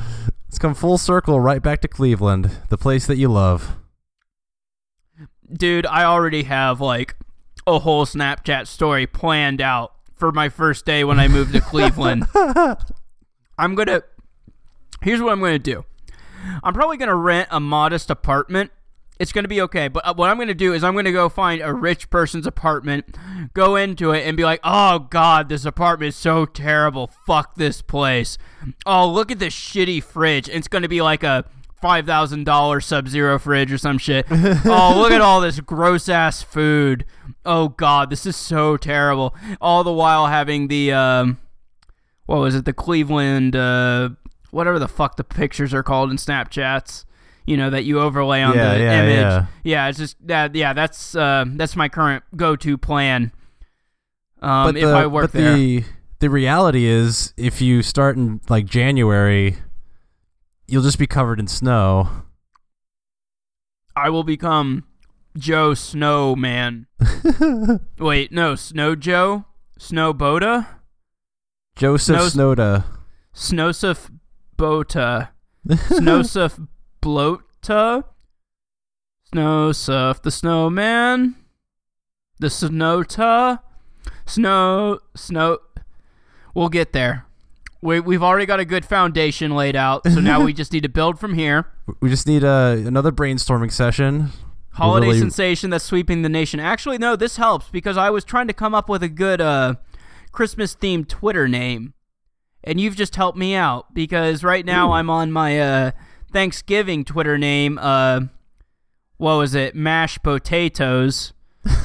It's 0.51 0.59
come 0.59 0.73
full 0.73 0.97
circle 0.97 1.39
right 1.39 1.63
back 1.63 1.79
to 1.79 1.87
Cleveland, 1.87 2.51
the 2.67 2.77
place 2.77 3.07
that 3.07 3.15
you 3.15 3.29
love. 3.29 3.77
Dude, 5.49 5.85
I 5.85 6.03
already 6.03 6.43
have 6.43 6.81
like 6.81 7.15
a 7.65 7.79
whole 7.79 8.05
Snapchat 8.05 8.67
story 8.67 9.07
planned 9.07 9.61
out 9.61 9.93
for 10.13 10.33
my 10.33 10.49
first 10.49 10.85
day 10.85 11.05
when 11.05 11.21
I 11.21 11.29
moved 11.29 11.53
to 11.53 11.61
Cleveland. 11.61 12.27
I'm 13.57 13.75
going 13.75 13.87
to 13.87 14.03
Here's 15.01 15.21
what 15.21 15.31
I'm 15.31 15.39
going 15.39 15.53
to 15.53 15.57
do. 15.57 15.85
I'm 16.61 16.73
probably 16.73 16.97
going 16.97 17.07
to 17.07 17.15
rent 17.15 17.47
a 17.49 17.61
modest 17.61 18.09
apartment. 18.09 18.71
It's 19.21 19.31
going 19.31 19.43
to 19.43 19.49
be 19.49 19.61
okay, 19.61 19.87
but 19.87 20.03
uh, 20.03 20.15
what 20.15 20.31
I'm 20.31 20.37
going 20.37 20.47
to 20.47 20.55
do 20.55 20.73
is 20.73 20.83
I'm 20.83 20.93
going 20.93 21.05
to 21.05 21.11
go 21.11 21.29
find 21.29 21.61
a 21.61 21.71
rich 21.71 22.09
person's 22.09 22.47
apartment, 22.47 23.15
go 23.53 23.75
into 23.75 24.13
it 24.13 24.25
and 24.25 24.35
be 24.35 24.43
like, 24.43 24.59
"Oh 24.63 24.97
god, 25.11 25.47
this 25.47 25.63
apartment 25.63 26.09
is 26.09 26.15
so 26.15 26.47
terrible. 26.47 27.11
Fuck 27.27 27.53
this 27.53 27.83
place. 27.83 28.39
Oh, 28.83 29.07
look 29.07 29.29
at 29.29 29.37
this 29.37 29.53
shitty 29.53 30.01
fridge." 30.01 30.49
It's 30.49 30.67
going 30.67 30.81
to 30.81 30.87
be 30.87 31.03
like 31.03 31.21
a 31.21 31.45
$5,000 31.83 32.83
Sub-Zero 32.83 33.37
fridge 33.37 33.71
or 33.71 33.77
some 33.77 33.99
shit. 33.99 34.25
oh, 34.31 34.95
look 34.97 35.11
at 35.11 35.21
all 35.21 35.39
this 35.39 35.59
gross 35.59 36.09
ass 36.09 36.41
food. 36.41 37.05
Oh 37.45 37.69
god, 37.69 38.09
this 38.09 38.25
is 38.25 38.35
so 38.35 38.75
terrible. 38.75 39.35
All 39.61 39.83
the 39.83 39.93
while 39.93 40.27
having 40.27 40.67
the 40.67 40.93
um 40.93 41.37
what 42.25 42.39
was 42.39 42.55
it? 42.55 42.65
The 42.65 42.73
Cleveland 42.73 43.55
uh 43.55 44.09
whatever 44.49 44.79
the 44.79 44.87
fuck 44.87 45.15
the 45.15 45.23
pictures 45.23 45.75
are 45.75 45.83
called 45.83 46.09
in 46.09 46.17
Snapchats. 46.17 47.05
You 47.45 47.57
know 47.57 47.69
that 47.71 47.83
you 47.85 47.99
overlay 47.99 48.41
on 48.41 48.55
Yeah, 48.55 48.73
the 48.73 48.79
yeah, 48.79 49.03
image. 49.03 49.15
yeah. 49.15 49.45
yeah, 49.63 49.87
it's 49.89 49.97
just 49.97 50.15
that. 50.27 50.53
Yeah, 50.55 50.73
that's 50.73 51.15
uh, 51.15 51.45
that's 51.47 51.75
my 51.75 51.89
current 51.89 52.23
go-to 52.35 52.77
plan. 52.77 53.31
Um, 54.41 54.67
but 54.67 54.77
if 54.77 54.83
the, 54.83 54.91
I 54.93 55.07
work 55.07 55.31
but 55.31 55.31
there, 55.33 55.53
the 55.55 55.83
the 56.19 56.29
reality 56.29 56.85
is, 56.85 57.33
if 57.37 57.61
you 57.61 57.81
start 57.81 58.15
in 58.15 58.41
like 58.49 58.65
January, 58.65 59.57
you'll 60.67 60.83
just 60.83 60.99
be 60.99 61.07
covered 61.07 61.39
in 61.39 61.47
snow. 61.47 62.09
I 63.95 64.09
will 64.09 64.23
become 64.23 64.85
Joe 65.37 65.73
Snowman. 65.73 66.87
Wait, 67.99 68.31
no, 68.31 68.55
Snow 68.55 68.95
Joe, 68.95 69.45
Snow 69.77 70.13
Boda, 70.13 70.67
Joseph 71.75 72.31
Snows- 72.31 72.33
Snowda. 72.35 72.83
Snosif 73.33 74.09
Bota, 74.57 75.29
Snosif 75.67 76.67
Blota, 77.01 78.03
surf 79.73 80.21
the 80.21 80.31
Snowman, 80.31 81.35
the 82.39 82.47
Snowta, 82.47 83.59
Snow 84.25 84.99
Snow. 85.15 85.59
We'll 86.53 86.69
get 86.69 86.93
there. 86.93 87.25
We 87.81 87.99
we've 87.99 88.21
already 88.21 88.45
got 88.45 88.59
a 88.59 88.65
good 88.65 88.85
foundation 88.85 89.55
laid 89.55 89.75
out, 89.75 90.05
so 90.05 90.19
now 90.19 90.43
we 90.43 90.53
just 90.61 90.71
need 90.73 90.83
to 90.83 90.89
build 90.89 91.19
from 91.19 91.33
here. 91.33 91.67
We 92.01 92.09
just 92.09 92.27
need 92.27 92.43
a, 92.43 92.83
another 92.85 93.11
brainstorming 93.11 93.71
session. 93.71 94.29
Holiday 94.73 95.07
really- 95.07 95.19
sensation 95.19 95.69
that's 95.69 95.83
sweeping 95.83 96.21
the 96.21 96.29
nation. 96.29 96.59
Actually, 96.59 96.97
no, 96.97 97.15
this 97.15 97.37
helps 97.37 97.69
because 97.69 97.97
I 97.97 98.09
was 98.09 98.23
trying 98.23 98.47
to 98.47 98.53
come 98.53 98.75
up 98.75 98.87
with 98.87 99.03
a 99.03 99.09
good 99.09 99.41
uh, 99.41 99.75
Christmas 100.31 100.75
themed 100.75 101.07
Twitter 101.07 101.47
name, 101.47 101.93
and 102.63 102.79
you've 102.79 102.95
just 102.95 103.15
helped 103.15 103.37
me 103.37 103.55
out 103.55 103.93
because 103.93 104.43
right 104.43 104.65
now 104.65 104.93
I'm 104.93 105.09
on 105.09 105.31
my 105.31 105.59
uh, 105.59 105.91
Thanksgiving 106.31 107.05
Twitter 107.05 107.37
name. 107.37 107.77
Uh, 107.81 108.21
what 109.17 109.35
was 109.35 109.53
it? 109.53 109.75
Mashed 109.75 110.23
potatoes, 110.23 111.33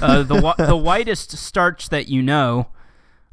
uh, 0.01 0.23
the 0.23 0.55
the 0.67 0.77
whitest 0.77 1.37
starch 1.37 1.89
that 1.91 2.09
you 2.09 2.23
know. 2.23 2.69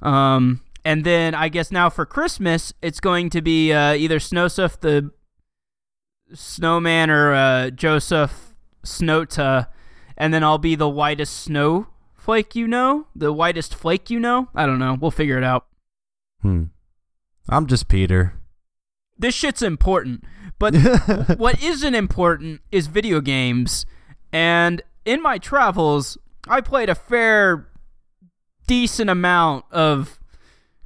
Um, 0.01 0.62
and 0.84 1.05
then 1.05 1.34
I 1.34 1.50
guess 1.50 1.72
now 1.72 1.89
for 1.89 2.05
Christmas 2.05 2.74
it's 2.82 3.00
going 3.00 3.29
to 3.32 3.41
be 3.41 3.72
uh, 3.72 3.93
either 3.93 4.20
Snowsuff 4.20 4.79
the 4.82 5.12
snowman 6.34 7.10
or 7.10 7.34
uh, 7.34 7.70
Joseph 7.70 8.53
Snowta, 8.86 9.67
and 10.17 10.34
then 10.34 10.43
I'll 10.43 10.58
be 10.58 10.75
the 10.75 10.89
whitest 10.89 11.39
snowflake 11.39 12.55
you 12.55 12.67
know, 12.67 13.08
the 13.15 13.32
whitest 13.32 13.75
flake 13.75 14.10
you 14.10 14.20
know. 14.20 14.50
I 14.53 14.65
don't 14.65 14.79
know. 14.79 14.98
We'll 15.00 15.12
figure 15.12 15.38
it 15.38 15.43
out. 15.43 15.67
Hmm. 16.41 16.65
I'm 17.50 17.67
just 17.67 17.88
Peter. 17.88 18.34
This 19.17 19.36
shit's 19.36 19.62
important, 19.62 20.24
but 20.60 20.76
what 21.38 21.62
isn't 21.64 21.96
important 21.96 22.62
is 22.72 22.88
video 22.88 23.22
games. 23.22 23.86
And 24.32 24.82
in 25.06 25.22
my 25.22 25.38
travels, 25.38 26.18
I 26.48 26.62
played 26.62 26.90
a 26.90 26.96
fair, 26.96 27.68
decent 28.68 29.10
amount 29.10 29.66
of 29.72 30.20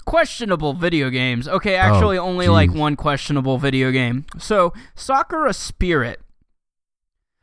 questionable 0.06 0.74
video 0.74 1.10
games. 1.10 1.48
Okay, 1.48 1.76
actually, 1.76 2.18
only 2.18 2.48
like 2.48 2.74
one 2.74 2.96
questionable 2.96 3.58
video 3.58 3.92
game. 3.92 4.26
So, 4.38 4.74
Sakura 4.96 5.54
Spirit. 5.54 6.22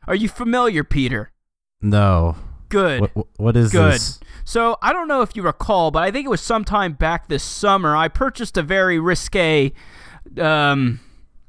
Are 0.07 0.15
you 0.15 0.29
familiar, 0.29 0.83
Peter? 0.83 1.31
No. 1.81 2.35
Good. 2.69 3.01
What, 3.01 3.27
what 3.37 3.57
is 3.57 3.71
Good. 3.71 3.93
this? 3.93 4.19
So 4.43 4.77
I 4.81 4.93
don't 4.93 5.07
know 5.07 5.21
if 5.21 5.35
you 5.35 5.41
recall, 5.41 5.91
but 5.91 6.03
I 6.03 6.11
think 6.11 6.25
it 6.25 6.29
was 6.29 6.41
sometime 6.41 6.93
back 6.93 7.27
this 7.27 7.43
summer. 7.43 7.95
I 7.95 8.07
purchased 8.07 8.57
a 8.57 8.61
very 8.61 8.99
risque 8.99 9.71
um, 10.39 10.99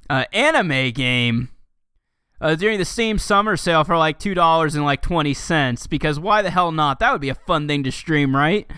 uh, 0.08 0.24
anime 0.32 0.90
game 0.92 1.48
uh, 2.40 2.54
during 2.54 2.78
the 2.78 2.84
same 2.84 3.18
summer 3.18 3.56
sale 3.56 3.84
for 3.84 3.96
like 3.96 4.18
two 4.18 4.34
dollars 4.34 4.74
and 4.74 4.84
like 4.84 5.02
twenty 5.02 5.34
cents. 5.34 5.86
Because 5.86 6.18
why 6.20 6.42
the 6.42 6.50
hell 6.50 6.72
not? 6.72 6.98
That 7.00 7.12
would 7.12 7.20
be 7.20 7.28
a 7.28 7.34
fun 7.34 7.66
thing 7.68 7.82
to 7.84 7.92
stream, 7.92 8.34
right? 8.34 8.70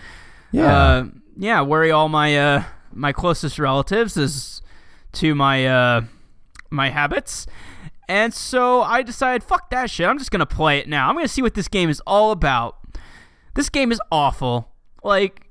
Yeah. 0.51 0.75
Uh, 0.75 1.05
yeah. 1.37 1.61
Worry 1.61 1.91
all 1.91 2.09
my 2.09 2.37
uh, 2.37 2.63
my 2.91 3.13
closest 3.13 3.59
relatives 3.59 4.17
as 4.17 4.61
to 5.13 5.35
my 5.35 5.65
uh, 5.65 6.01
my 6.69 6.89
habits. 6.89 7.47
And 8.07 8.33
so 8.33 8.81
I 8.81 9.03
decided, 9.03 9.43
fuck 9.43 9.69
that 9.69 9.91
shit. 9.91 10.07
I'm 10.07 10.17
just 10.17 10.31
gonna 10.31 10.45
play 10.47 10.79
it 10.79 10.89
now. 10.89 11.09
I'm 11.09 11.15
gonna 11.15 11.27
see 11.27 11.43
what 11.43 11.53
this 11.53 11.67
game 11.67 11.89
is 11.89 12.01
all 12.07 12.31
about. 12.31 12.77
This 13.53 13.69
game 13.69 13.91
is 13.91 14.01
awful. 14.11 14.71
Like, 15.03 15.48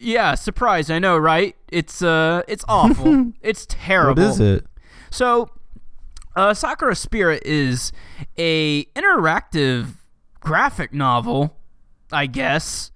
yeah, 0.00 0.34
surprise. 0.34 0.90
I 0.90 0.98
know, 0.98 1.16
right? 1.18 1.54
It's 1.70 2.02
uh, 2.02 2.42
it's 2.48 2.64
awful. 2.68 3.32
it's 3.42 3.66
terrible. 3.68 4.22
what 4.22 4.32
is 4.32 4.40
it? 4.40 4.66
So, 5.10 5.50
uh, 6.36 6.54
Sakura 6.54 6.96
Spirit 6.96 7.42
is 7.44 7.92
a 8.38 8.84
interactive 8.96 9.94
graphic 10.40 10.92
novel, 10.92 11.56
I 12.10 12.26
guess. 12.26 12.90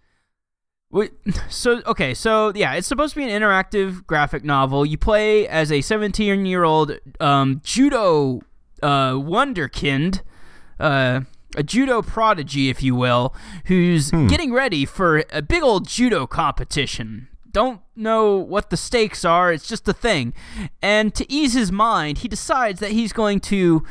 Wait, 0.90 1.12
So 1.50 1.82
okay, 1.86 2.14
so 2.14 2.52
yeah, 2.54 2.74
it's 2.74 2.86
supposed 2.86 3.14
to 3.14 3.20
be 3.20 3.30
an 3.30 3.42
interactive 3.42 4.06
graphic 4.06 4.44
novel. 4.44 4.86
You 4.86 4.96
play 4.96 5.46
as 5.46 5.70
a 5.70 5.78
17-year-old 5.78 6.98
um, 7.20 7.60
judo 7.64 8.40
uh, 8.82 9.12
wonderkind, 9.12 10.22
uh, 10.78 11.20
a 11.56 11.62
judo 11.62 12.02
prodigy, 12.02 12.68
if 12.68 12.82
you 12.82 12.94
will, 12.94 13.34
who's 13.66 14.10
hmm. 14.10 14.26
getting 14.26 14.52
ready 14.52 14.84
for 14.84 15.24
a 15.30 15.42
big 15.42 15.62
old 15.62 15.88
judo 15.88 16.26
competition. 16.26 17.28
Don't 17.50 17.80
know 17.94 18.36
what 18.36 18.70
the 18.70 18.76
stakes 18.76 19.24
are, 19.24 19.52
it's 19.52 19.68
just 19.68 19.86
a 19.86 19.92
thing. 19.92 20.34
And 20.82 21.14
to 21.14 21.30
ease 21.32 21.54
his 21.54 21.70
mind, 21.70 22.18
he 22.18 22.28
decides 22.28 22.80
that 22.80 22.92
he's 22.92 23.12
going 23.12 23.40
to 23.40 23.84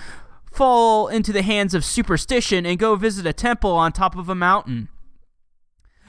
fall 0.52 1.08
into 1.08 1.32
the 1.32 1.42
hands 1.42 1.74
of 1.74 1.84
superstition 1.84 2.66
and 2.66 2.78
go 2.78 2.96
visit 2.96 3.26
a 3.26 3.34
temple 3.34 3.72
on 3.72 3.92
top 3.92 4.16
of 4.16 4.30
a 4.30 4.36
mountain. 4.36 4.90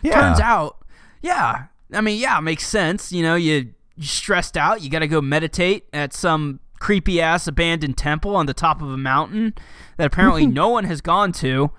Yeah. 0.03 0.21
Turns 0.21 0.41
out, 0.41 0.79
yeah. 1.23 1.67
I 1.93 2.01
mean, 2.01 2.21
yeah, 2.21 2.39
it 2.39 2.43
makes 2.43 2.67
sense. 2.67 3.13
You 3.13 3.23
know, 3.23 3.37
you 3.37 3.73
you 3.97 4.05
stressed 4.05 4.57
out. 4.57 4.83
You 4.83 4.91
got 4.91 4.99
to 5.01 5.09
go 5.09 5.21
meditate 5.21 5.87
at 5.93 6.13
some 6.13 6.61
creepy 6.81 7.21
ass 7.21 7.47
abandoned 7.47 7.97
temple 7.97 8.37
on 8.37 8.47
the 8.47 8.55
top 8.55 8.83
of 8.83 8.91
a 8.91 8.97
mountain 8.97 9.55
that 9.97 10.07
apparently 10.07 10.47
no 10.49 10.69
one 10.69 10.85
has 10.85 11.01
gone 11.01 11.33
to. 11.33 11.71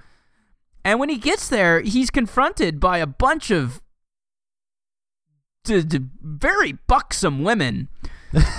And 0.83 0.99
when 0.99 1.09
he 1.09 1.17
gets 1.17 1.49
there, 1.49 1.81
he's 1.81 2.11
confronted 2.11 2.79
by 2.79 2.99
a 2.99 3.07
bunch 3.07 3.49
of 3.49 3.81
d- 5.65 5.83
d- 5.83 5.99
very 6.21 6.73
buxom 6.87 7.43
women 7.43 7.89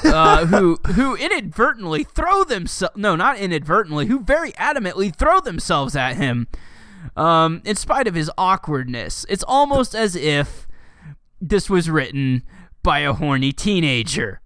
uh, 0.04 0.46
who 0.46 0.76
who 0.94 1.14
inadvertently 1.16 2.04
throw 2.04 2.44
themselves 2.44 2.96
no 2.96 3.16
not 3.16 3.38
inadvertently 3.38 4.06
who 4.06 4.20
very 4.20 4.52
adamantly 4.52 5.14
throw 5.14 5.40
themselves 5.40 5.96
at 5.96 6.16
him 6.16 6.48
um, 7.16 7.62
in 7.64 7.76
spite 7.76 8.06
of 8.06 8.14
his 8.14 8.30
awkwardness 8.36 9.24
it's 9.28 9.44
almost 9.44 9.94
as 9.94 10.16
if 10.16 10.66
this 11.40 11.70
was 11.70 11.88
written 11.88 12.42
by 12.82 13.00
a 13.00 13.12
horny 13.12 13.52
teenager 13.52 14.40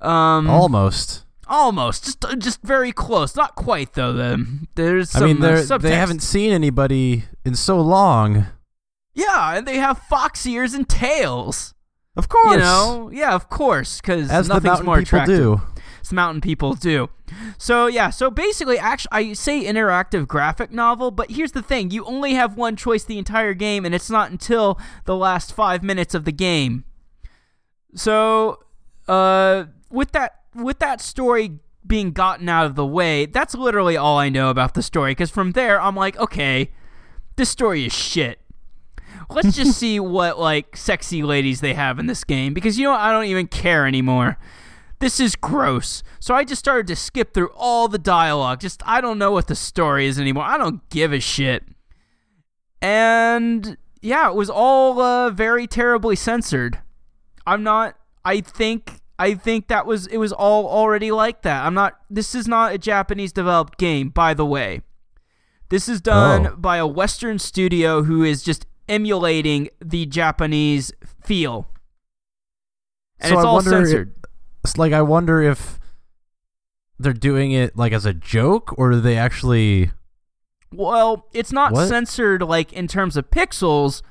um, 0.00 0.48
Almost. 0.48 1.24
almost 1.48 2.04
just 2.04 2.24
just 2.38 2.62
very 2.62 2.92
close 2.92 3.34
not 3.36 3.54
quite 3.56 3.94
though 3.94 4.12
the, 4.12 4.66
there's 4.76 5.10
some 5.10 5.22
I 5.22 5.26
mean, 5.26 5.44
uh, 5.44 5.78
they 5.78 5.94
haven't 5.96 6.22
seen 6.22 6.52
anybody 6.52 7.24
in 7.44 7.54
so 7.54 7.80
long. 7.80 8.46
yeah 9.14 9.56
and 9.56 9.66
they 9.66 9.76
have 9.76 9.98
fox 10.08 10.46
ears 10.46 10.74
and 10.74 10.88
tails 10.88 11.74
Of 12.16 12.28
course. 12.28 12.52
You 12.54 12.58
know, 12.58 13.10
yeah, 13.12 13.34
of 13.34 13.48
course, 13.48 14.00
because 14.00 14.30
as 14.30 14.48
the 14.48 14.54
nothing's 14.54 14.64
mountain 14.82 14.86
more 14.86 14.98
people 14.98 15.18
attractive. 15.18 15.38
do. 15.38 15.62
As 16.02 16.12
mountain 16.12 16.40
people 16.40 16.74
do. 16.74 17.08
So 17.56 17.86
yeah, 17.86 18.10
so 18.10 18.30
basically, 18.30 18.78
actually, 18.78 19.12
I 19.12 19.32
say 19.34 19.62
interactive 19.64 20.26
graphic 20.26 20.72
novel, 20.72 21.12
but 21.12 21.30
here's 21.30 21.52
the 21.52 21.62
thing: 21.62 21.92
you 21.92 22.04
only 22.04 22.34
have 22.34 22.56
one 22.56 22.74
choice 22.74 23.04
the 23.04 23.16
entire 23.16 23.54
game, 23.54 23.86
and 23.86 23.94
it's 23.94 24.10
not 24.10 24.30
until 24.30 24.78
the 25.04 25.14
last 25.14 25.52
five 25.54 25.82
minutes 25.84 26.12
of 26.14 26.24
the 26.24 26.32
game. 26.32 26.84
So, 27.94 28.58
uh, 29.08 29.64
with 29.90 30.12
that 30.12 30.40
with 30.54 30.78
that 30.78 31.00
story 31.00 31.58
being 31.86 32.12
gotten 32.12 32.48
out 32.48 32.66
of 32.66 32.74
the 32.74 32.86
way, 32.86 33.26
that's 33.26 33.54
literally 33.54 33.96
all 33.96 34.18
I 34.18 34.28
know 34.28 34.50
about 34.50 34.74
the 34.74 34.82
story. 34.82 35.12
Because 35.12 35.30
from 35.30 35.52
there, 35.52 35.80
I'm 35.80 35.96
like, 35.96 36.18
okay, 36.18 36.70
this 37.36 37.48
story 37.48 37.86
is 37.86 37.92
shit. 37.92 38.40
Let's 39.30 39.56
just 39.56 39.72
see 39.78 40.00
what 40.00 40.38
like 40.38 40.76
sexy 40.76 41.22
ladies 41.22 41.60
they 41.60 41.74
have 41.74 41.98
in 41.98 42.06
this 42.06 42.24
game 42.24 42.54
because 42.54 42.78
you 42.78 42.84
know 42.84 42.92
what? 42.92 43.00
I 43.00 43.12
don't 43.12 43.24
even 43.24 43.46
care 43.46 43.86
anymore. 43.86 44.38
This 44.98 45.18
is 45.18 45.34
gross. 45.34 46.02
So 46.18 46.34
I 46.34 46.44
just 46.44 46.58
started 46.58 46.86
to 46.88 46.96
skip 46.96 47.32
through 47.32 47.50
all 47.56 47.88
the 47.88 47.98
dialogue. 47.98 48.60
Just 48.60 48.82
I 48.84 49.00
don't 49.00 49.18
know 49.18 49.30
what 49.30 49.46
the 49.46 49.54
story 49.54 50.06
is 50.06 50.20
anymore. 50.20 50.44
I 50.44 50.58
don't 50.58 50.86
give 50.90 51.12
a 51.12 51.20
shit. 51.20 51.64
And 52.82 53.78
yeah, 54.02 54.28
it 54.28 54.34
was 54.34 54.50
all 54.50 55.00
uh, 55.00 55.30
very 55.30 55.66
terribly 55.66 56.16
censored. 56.16 56.78
I'm 57.46 57.62
not. 57.62 57.96
I 58.24 58.40
think. 58.42 59.00
I 59.20 59.34
think 59.34 59.68
that 59.68 59.86
was. 59.86 60.06
It 60.06 60.16
was 60.16 60.32
all 60.32 60.66
already 60.66 61.10
like 61.12 61.42
that. 61.42 61.64
I'm 61.66 61.74
not. 61.74 62.00
This 62.08 62.34
is 62.34 62.48
not 62.48 62.72
a 62.72 62.78
Japanese 62.78 63.32
developed 63.32 63.78
game, 63.78 64.08
by 64.08 64.34
the 64.34 64.46
way. 64.46 64.82
This 65.68 65.88
is 65.88 66.00
done 66.00 66.46
Oh. 66.48 66.56
by 66.56 66.78
a 66.78 66.86
Western 66.86 67.38
studio 67.38 68.02
who 68.02 68.24
is 68.24 68.42
just 68.42 68.66
emulating 68.88 69.68
the 69.84 70.06
Japanese 70.06 70.90
feel. 71.22 71.68
And 73.20 73.28
So 73.30 73.34
it's 73.38 73.44
I 73.44 73.48
all 73.48 73.54
wonder 73.56 73.82
if- 74.00 74.08
It's 74.64 74.76
like 74.78 74.92
I 74.92 75.02
wonder 75.02 75.42
if 75.42 75.78
they're 76.98 77.12
doing 77.12 77.52
it 77.52 77.76
like 77.76 77.92
as 77.92 78.04
a 78.04 78.12
joke 78.12 78.74
or 78.78 78.90
do 78.90 79.00
they 79.00 79.16
actually 79.16 79.90
Well, 80.72 81.26
it's 81.32 81.52
not 81.52 81.72
What? 81.72 81.88
censored 81.88 82.42
like 82.42 82.72
in 82.72 82.86
terms 82.88 83.16
of 83.16 83.30
pixels. 83.30 84.02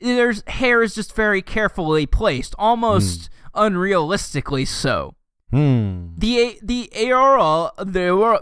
There's 0.00 0.42
hair 0.46 0.82
is 0.82 0.94
just 0.94 1.14
very 1.14 1.42
carefully 1.42 2.06
placed, 2.06 2.54
almost 2.58 3.26
hmm. 3.26 3.32
Unrealistically 3.56 4.66
so. 4.68 5.14
Hmm. 5.50 6.08
The 6.18 6.58
the 6.62 6.90
aura 7.12 7.70
the 7.78 8.40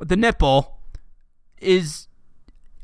the 0.00 0.16
nipple 0.16 0.78
is 1.60 2.08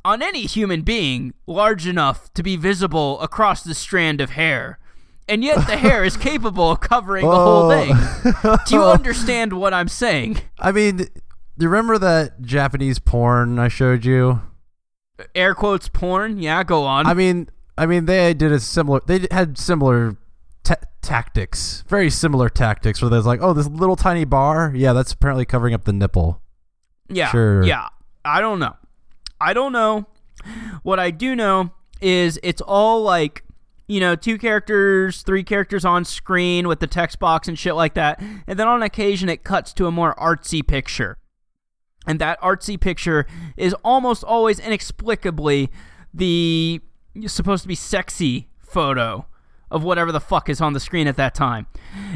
on 0.04 0.23
any 0.23 0.42
human 0.42 0.82
being 0.82 1.35
large 1.46 1.87
enough 1.87 2.32
to 2.35 2.42
be 2.42 2.56
visible 2.56 3.20
across 3.20 3.62
the 3.64 3.75
strand 3.75 4.20
of 4.20 4.30
hair. 4.30 4.78
And 5.28 5.42
yet 5.42 5.66
the 5.66 5.76
hair 5.76 6.04
is 6.04 6.16
capable 6.30 6.70
of 6.70 6.80
covering 6.80 7.25
the 7.26 7.35
whole 7.35 7.73
Oh. 7.73 8.32
thing. 8.42 8.56
Do 8.66 8.75
you 8.76 8.85
understand 8.99 9.54
what 9.54 9.75
I'm 9.75 9.88
saying? 9.88 10.40
I 10.61 10.70
mean, 10.70 10.99
do 10.99 11.08
you 11.58 11.68
remember 11.68 11.99
that 11.99 12.42
Japanese 12.42 12.99
porn 13.00 13.58
I 13.58 13.66
showed 13.68 14.04
you? 14.04 14.42
Air 15.35 15.54
quotes 15.54 15.88
porn. 15.88 16.38
Yeah, 16.38 16.62
go 16.62 16.85
on. 16.85 17.06
I 17.06 17.14
mean, 17.14 17.49
I 17.76 17.87
mean 17.87 18.04
they 18.04 18.35
did 18.35 18.52
a 18.52 18.61
similar. 18.61 19.00
They 19.06 19.26
had 19.32 19.58
similar 19.58 20.16
ta- 20.66 20.87
tactics, 21.00 21.85
very 21.88 22.11
similar 22.11 22.49
tactics. 22.49 23.00
Where 23.00 23.11
there's 23.11 23.26
like, 23.26 23.40
oh, 23.40 23.52
this 23.52 23.68
little 23.68 23.96
tiny 23.96 24.25
bar, 24.25 24.73
yeah, 24.75 24.92
that's 24.92 25.12
apparently 25.12 25.44
covering 25.44 25.73
up 25.73 25.85
the 25.85 25.92
nipple. 25.92 26.42
Yeah. 27.08 27.30
Sure. 27.30 27.62
Yeah. 27.64 27.88
I 28.25 28.40
don't 28.40 28.58
know. 28.58 28.76
I 29.40 29.52
don't 29.52 29.73
know. 29.73 30.06
What 30.82 30.99
I 30.99 31.11
do 31.11 31.37
know 31.37 31.70
is 32.00 32.38
it's 32.42 32.61
all 32.61 33.02
like, 33.02 33.44
you 33.87 34.00
know, 34.00 34.16
two 34.16 34.38
characters, 34.38 35.23
three 35.23 35.44
characters 35.44 35.85
on 35.85 36.04
screen 36.04 36.66
with 36.66 36.80
the 36.80 36.87
text 36.87 37.18
box 37.18 37.46
and 37.46 37.58
shit 37.58 37.75
like 37.75 37.94
that. 37.94 38.20
And 38.46 38.58
then 38.58 38.66
on 38.66 38.82
occasion 38.82 39.28
it 39.28 39.44
cuts 39.44 39.73
to 39.75 39.87
a 39.87 39.92
more 39.92 40.14
artsy 40.16 40.66
picture. 40.66 41.18
And 42.06 42.18
that 42.20 42.40
artsy 42.40 42.78
picture 42.78 43.26
is 43.56 43.75
almost 43.85 44.25
always 44.25 44.58
inexplicably 44.58 45.70
the 46.12 46.80
supposed 47.26 47.62
to 47.62 47.68
be 47.68 47.74
sexy 47.74 48.48
photo 48.59 49.26
of 49.70 49.83
whatever 49.83 50.12
the 50.12 50.20
fuck 50.20 50.48
is 50.48 50.61
on 50.61 50.72
the 50.72 50.81
screen 50.81 51.07
at 51.07 51.16
that 51.16 51.35
time. 51.35 51.66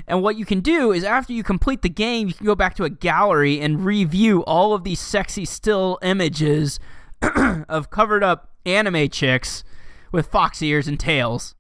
And 0.07 0.23
what 0.23 0.37
you 0.37 0.45
can 0.45 0.61
do 0.61 0.93
is 0.93 1.05
after 1.05 1.33
you 1.33 1.43
complete 1.43 1.83
the 1.83 1.89
game, 1.89 2.29
you 2.29 2.35
can 2.35 2.47
go 2.47 2.55
back 2.55 2.75
to 2.77 2.85
a 2.85 2.91
gallery 2.91 3.61
and 3.61 3.85
review 3.85 4.45
all 4.45 4.73
of 4.73 4.85
these 4.85 5.01
sexy 5.01 5.45
still 5.45 5.99
images 6.03 6.79
of 7.69 7.91
covered 7.91 8.23
up 8.23 8.53
anime 8.65 9.09
chicks 9.09 9.65
with 10.13 10.27
fox 10.27 10.63
ears 10.63 10.87
and 10.87 10.99
tails. 10.99 11.55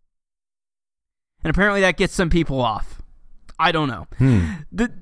And 1.43 1.51
apparently 1.51 1.81
that 1.81 1.97
gets 1.97 2.15
some 2.15 2.31
people 2.31 2.61
off. 2.61 3.01
I 3.59 3.73
don't 3.73 3.89
know. 3.89 4.07
Hmm. 4.19 4.51
The 4.73 4.93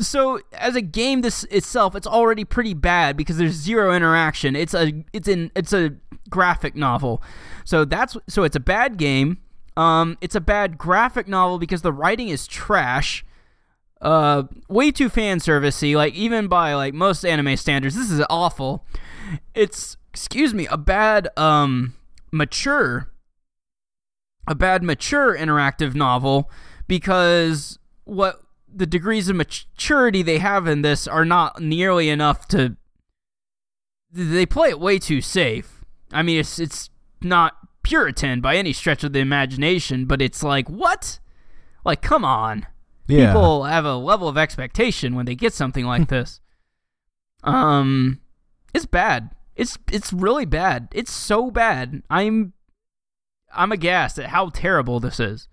so 0.00 0.40
as 0.52 0.76
a 0.76 0.80
game 0.80 1.22
this 1.22 1.42
itself 1.44 1.96
it's 1.96 2.06
already 2.06 2.44
pretty 2.44 2.72
bad 2.72 3.16
because 3.16 3.36
there's 3.36 3.52
zero 3.52 3.92
interaction. 3.92 4.54
It's 4.54 4.74
a 4.74 5.04
it's 5.12 5.28
in 5.28 5.50
it's 5.54 5.72
a 5.72 5.96
graphic 6.30 6.74
novel. 6.74 7.22
So 7.64 7.84
that's 7.84 8.16
so 8.28 8.44
it's 8.44 8.56
a 8.56 8.60
bad 8.60 8.96
game. 8.96 9.38
Um 9.78 10.18
it's 10.20 10.34
a 10.34 10.40
bad 10.40 10.76
graphic 10.76 11.28
novel 11.28 11.58
because 11.58 11.82
the 11.82 11.92
writing 11.92 12.28
is 12.28 12.46
trash. 12.48 13.24
Uh 14.00 14.42
way 14.68 14.90
too 14.90 15.08
fan 15.08 15.38
servicey 15.38 15.94
like 15.94 16.14
even 16.14 16.48
by 16.48 16.74
like 16.74 16.94
most 16.94 17.24
anime 17.24 17.56
standards 17.56 17.94
this 17.94 18.10
is 18.10 18.24
awful. 18.28 18.84
It's 19.54 19.96
excuse 20.12 20.52
me, 20.52 20.66
a 20.66 20.76
bad 20.76 21.28
um 21.36 21.94
mature 22.32 23.08
a 24.48 24.54
bad 24.54 24.82
mature 24.82 25.36
interactive 25.36 25.94
novel 25.94 26.50
because 26.88 27.78
what 28.04 28.40
the 28.72 28.86
degrees 28.86 29.28
of 29.28 29.36
maturity 29.36 30.22
they 30.22 30.38
have 30.38 30.66
in 30.66 30.82
this 30.82 31.06
are 31.06 31.24
not 31.24 31.60
nearly 31.60 32.08
enough 32.08 32.48
to 32.48 32.76
they 34.10 34.46
play 34.46 34.70
it 34.70 34.80
way 34.80 34.98
too 34.98 35.20
safe. 35.20 35.84
I 36.12 36.22
mean 36.22 36.40
it's 36.40 36.58
it's 36.58 36.90
not 37.22 37.67
puritan 37.88 38.42
by 38.42 38.56
any 38.56 38.72
stretch 38.72 39.02
of 39.02 39.14
the 39.14 39.18
imagination, 39.18 40.04
but 40.04 40.20
it's 40.20 40.42
like 40.42 40.68
what? 40.68 41.18
Like 41.84 42.02
come 42.02 42.24
on. 42.24 42.66
Yeah. 43.06 43.28
People 43.32 43.64
have 43.64 43.86
a 43.86 43.96
level 43.96 44.28
of 44.28 44.36
expectation 44.36 45.14
when 45.14 45.24
they 45.24 45.34
get 45.34 45.54
something 45.54 45.86
like 45.86 46.08
this. 46.08 46.40
Um 47.42 48.20
it's 48.74 48.84
bad. 48.86 49.30
It's 49.56 49.78
it's 49.90 50.12
really 50.12 50.44
bad. 50.44 50.88
It's 50.92 51.10
so 51.12 51.50
bad. 51.50 52.02
I'm 52.10 52.52
I'm 53.54 53.72
aghast 53.72 54.18
at 54.18 54.26
how 54.26 54.50
terrible 54.50 55.00
this 55.00 55.18
is. 55.18 55.48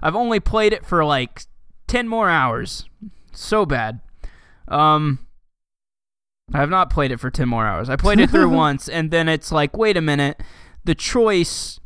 I've 0.00 0.14
only 0.16 0.38
played 0.38 0.72
it 0.72 0.86
for 0.86 1.04
like 1.04 1.42
10 1.88 2.06
more 2.06 2.30
hours. 2.30 2.84
So 3.32 3.66
bad. 3.66 4.00
Um 4.68 5.26
I 6.54 6.58
have 6.58 6.70
not 6.70 6.90
played 6.90 7.10
it 7.10 7.18
for 7.18 7.30
10 7.30 7.48
more 7.48 7.66
hours. 7.66 7.90
I 7.90 7.96
played 7.96 8.20
it 8.20 8.30
through 8.30 8.48
once 8.54 8.88
and 8.88 9.10
then 9.10 9.28
it's 9.28 9.50
like, 9.50 9.76
wait 9.76 9.96
a 9.96 10.00
minute. 10.00 10.40
The 10.84 10.94
choice 10.94 11.78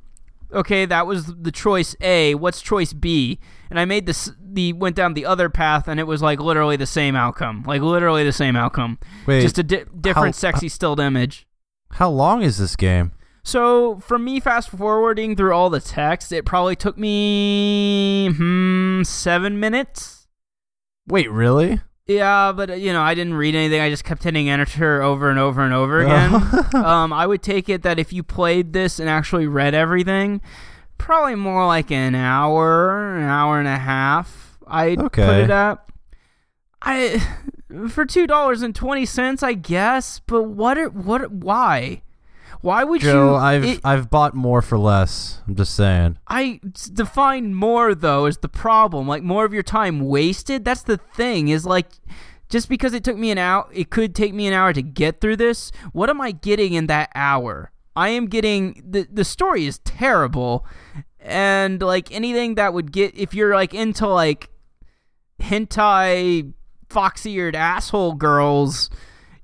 okay, 0.53 0.87
that 0.87 1.07
was 1.07 1.27
the 1.27 1.53
choice 1.53 1.97
A. 2.01 2.35
What's 2.35 2.63
choice 2.63 2.93
B? 2.93 3.39
And 3.69 3.79
I 3.81 3.85
made 3.85 4.07
this 4.07 4.31
the 4.41 4.73
went 4.73 4.97
down 4.97 5.15
the 5.15 5.27
other 5.27 5.49
path 5.51 5.89
and 5.89 5.99
it 6.01 6.05
was 6.05 6.23
like 6.23 6.41
literally 6.41 6.77
the 6.77 6.87
same 6.87 7.17
outcome. 7.17 7.65
Like 7.67 7.83
literally 7.83 8.25
the 8.25 8.33
same 8.33 8.57
outcome. 8.57 8.99
Wait, 9.27 9.43
Just 9.43 9.59
a 9.59 9.63
di- 9.63 9.85
different 10.01 10.35
how- 10.37 10.41
sexy 10.41 10.69
stilled 10.69 11.01
image. 11.01 11.47
how 11.93 12.09
long 12.11 12.43
is 12.43 12.59
this 12.59 12.77
game? 12.77 13.13
So 13.43 14.01
from 14.01 14.25
me 14.25 14.41
fast 14.41 14.71
forwarding 14.71 15.37
through 15.37 15.53
all 15.53 15.71
the 15.71 15.81
text, 15.81 16.33
it 16.33 16.45
probably 16.45 16.75
took 16.75 16.99
me 16.99 18.29
hmm, 18.35 19.03
seven 19.05 19.61
minutes. 19.61 20.27
Wait, 21.07 21.31
really? 21.31 21.81
Yeah, 22.07 22.53
but 22.53 22.79
you 22.81 22.93
know, 22.93 23.03
I 23.03 23.15
didn't 23.15 23.35
read 23.35 23.57
anything. 23.57 23.81
I 23.81 23.91
just 23.91 24.05
kept 24.05 24.23
hitting 24.23 24.49
enter 24.49 25.03
over 25.03 25.29
and 25.29 25.39
over 25.39 25.63
and 25.63 25.75
over 25.75 26.01
again. 26.01 26.35
um, 26.75 27.13
I 27.13 27.27
would 27.27 27.43
take 27.43 27.69
it 27.69 27.83
that 27.83 27.99
if 27.99 28.13
you 28.13 28.23
played 28.23 28.73
this 28.73 29.01
and 29.01 29.09
actually 29.09 29.49
read 29.49 29.75
everything, 29.75 30.41
probably 30.99 31.35
more 31.35 31.67
like 31.67 31.91
an 31.91 32.15
hour, 32.15 33.17
an 33.17 33.25
hour 33.25 33.59
and 33.59 33.67
a 33.67 33.79
half. 33.79 34.59
I'd 34.69 34.99
put 34.99 35.19
it 35.19 35.51
at. 35.51 35.85
I 36.81 37.21
for 37.89 38.05
two 38.05 38.29
dollars 38.29 38.63
and 38.63 38.75
twenty 38.75 39.05
cents, 39.05 39.43
I 39.43 39.55
guess. 39.55 40.21
But 40.21 40.45
what? 40.45 40.79
Are, 40.79 40.91
what? 40.91 41.33
Why? 41.33 42.03
Why 42.67 42.83
would 42.83 43.01
Joe, 43.01 43.31
you? 43.31 43.35
I've 43.37 43.65
it- 43.65 43.81
I've 43.85 44.11
bought 44.11 44.35
more 44.35 44.61
for 44.61 44.77
less. 44.77 45.41
I'm 45.47 45.55
just 45.55 45.77
saying. 45.77 46.19
I 46.27 46.61
define 46.93 47.55
more 47.55 47.95
though 47.95 48.25
as 48.25 48.39
the 48.39 48.49
problem. 48.49 49.07
Like 49.07 49.23
more 49.23 49.45
of 49.45 49.55
your 49.55 49.63
time 49.63 50.01
wasted. 50.01 50.65
That's 50.65 50.83
the 50.83 50.97
thing. 51.15 51.47
Is 51.47 51.65
like 51.65 51.87
just 52.49 52.69
because 52.69 52.93
it 52.93 53.05
took 53.05 53.17
me 53.17 53.31
an 53.31 53.39
hour, 53.39 53.69
it 53.73 53.91
could 53.91 54.17
take 54.17 54.35
me 54.35 54.49
an 54.49 54.53
hour 54.53 54.73
to 54.73 54.83
get 54.83 55.21
through 55.21 55.37
this. 55.37 55.71
What 55.93 56.11
am 56.11 56.21
I 56.21 56.33
getting 56.33 56.73
in 56.73 56.89
that 56.89 57.11
hour? 57.15 57.71
I 57.95 58.09
am 58.09 58.27
getting 58.27 58.83
the 58.85 59.07
the 59.13 59.25
story 59.25 59.65
is 59.67 59.79
terrible, 59.79 60.67
and 61.21 61.81
like 61.81 62.11
anything 62.11 62.57
that 62.57 62.75
would 62.75 62.91
get 62.91 63.17
if 63.17 63.33
you're 63.33 63.55
like 63.55 63.75
into 63.75 64.09
like 64.09 64.51
hentai 65.41 66.53
fox-eared 66.89 67.55
asshole 67.55 68.15
girls, 68.15 68.91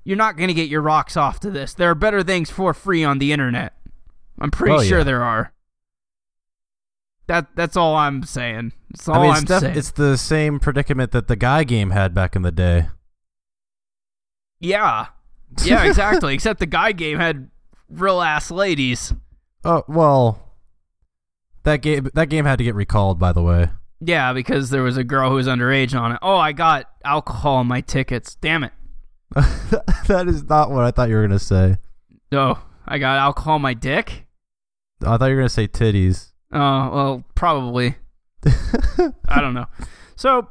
you're 0.03 0.17
not 0.17 0.37
gonna 0.37 0.53
get 0.53 0.69
your 0.69 0.81
rocks 0.81 1.15
off 1.17 1.39
to 1.41 1.49
this. 1.51 1.73
There 1.73 1.89
are 1.89 1.95
better 1.95 2.23
things 2.23 2.49
for 2.49 2.73
free 2.73 3.03
on 3.03 3.19
the 3.19 3.31
internet. 3.31 3.73
I'm 4.39 4.51
pretty 4.51 4.75
Oh, 4.75 4.83
sure 4.83 4.97
yeah. 4.99 5.03
there 5.03 5.23
are. 5.23 5.53
That 7.27 7.55
that's 7.55 7.77
all 7.77 7.95
I'm 7.95 8.23
saying. 8.23 8.73
That's 8.91 9.07
all 9.07 9.15
I 9.15 9.21
mean, 9.21 9.31
I'm 9.31 9.37
it's, 9.43 9.45
def- 9.45 9.59
saying. 9.61 9.77
it's 9.77 9.91
the 9.91 10.17
same 10.17 10.59
predicament 10.59 11.11
that 11.11 11.27
the 11.27 11.35
guy 11.37 11.63
game 11.63 11.91
had 11.91 12.13
back 12.13 12.35
in 12.35 12.41
the 12.41 12.51
day. 12.51 12.87
yeah, 14.59 15.07
yeah, 15.63 15.85
exactly. 15.85 16.33
Except 16.33 16.59
the 16.59 16.65
guy 16.65 16.91
game 16.91 17.17
had 17.19 17.49
real 17.89 18.21
ass 18.21 18.51
ladies. 18.51 19.13
Oh 19.63 19.83
well, 19.87 20.51
that 21.63 21.77
game 21.77 22.09
that 22.13 22.27
game 22.29 22.45
had 22.45 22.57
to 22.57 22.63
get 22.65 22.75
recalled. 22.75 23.19
By 23.19 23.31
the 23.31 23.41
way, 23.43 23.69
Yeah, 24.01 24.33
because 24.33 24.69
there 24.69 24.83
was 24.83 24.97
a 24.97 25.03
girl 25.05 25.29
who 25.29 25.35
was 25.35 25.47
underage 25.47 25.97
on 25.97 26.11
it. 26.11 26.19
Oh, 26.21 26.35
I 26.35 26.51
got 26.51 26.89
alcohol 27.05 27.55
on 27.55 27.67
my 27.67 27.79
tickets. 27.81 28.35
Damn 28.35 28.63
it. 28.65 28.73
that 30.07 30.25
is 30.27 30.43
not 30.43 30.69
what 30.69 30.83
I 30.83 30.91
thought 30.91 31.09
you 31.09 31.15
were 31.15 31.23
gonna 31.23 31.39
say. 31.39 31.77
Oh, 32.31 32.63
I 32.85 32.97
got 32.99 33.17
alcohol 33.17 33.59
my 33.59 33.73
dick. 33.73 34.25
I 35.01 35.17
thought 35.17 35.25
you 35.25 35.35
were 35.35 35.41
gonna 35.41 35.49
say 35.49 35.67
titties. 35.67 36.31
Oh, 36.51 36.89
well, 36.91 37.23
probably. 37.35 37.95
I 39.27 39.41
don't 39.41 39.53
know. 39.53 39.65
So, 40.15 40.47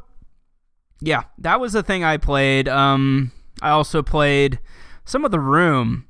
yeah, 1.00 1.22
that 1.38 1.60
was 1.60 1.72
the 1.72 1.84
thing 1.84 2.02
I 2.02 2.16
played. 2.16 2.68
Um, 2.68 3.30
I 3.62 3.70
also 3.70 4.02
played 4.02 4.58
some 5.04 5.24
of 5.24 5.30
the 5.30 5.40
room. 5.40 6.08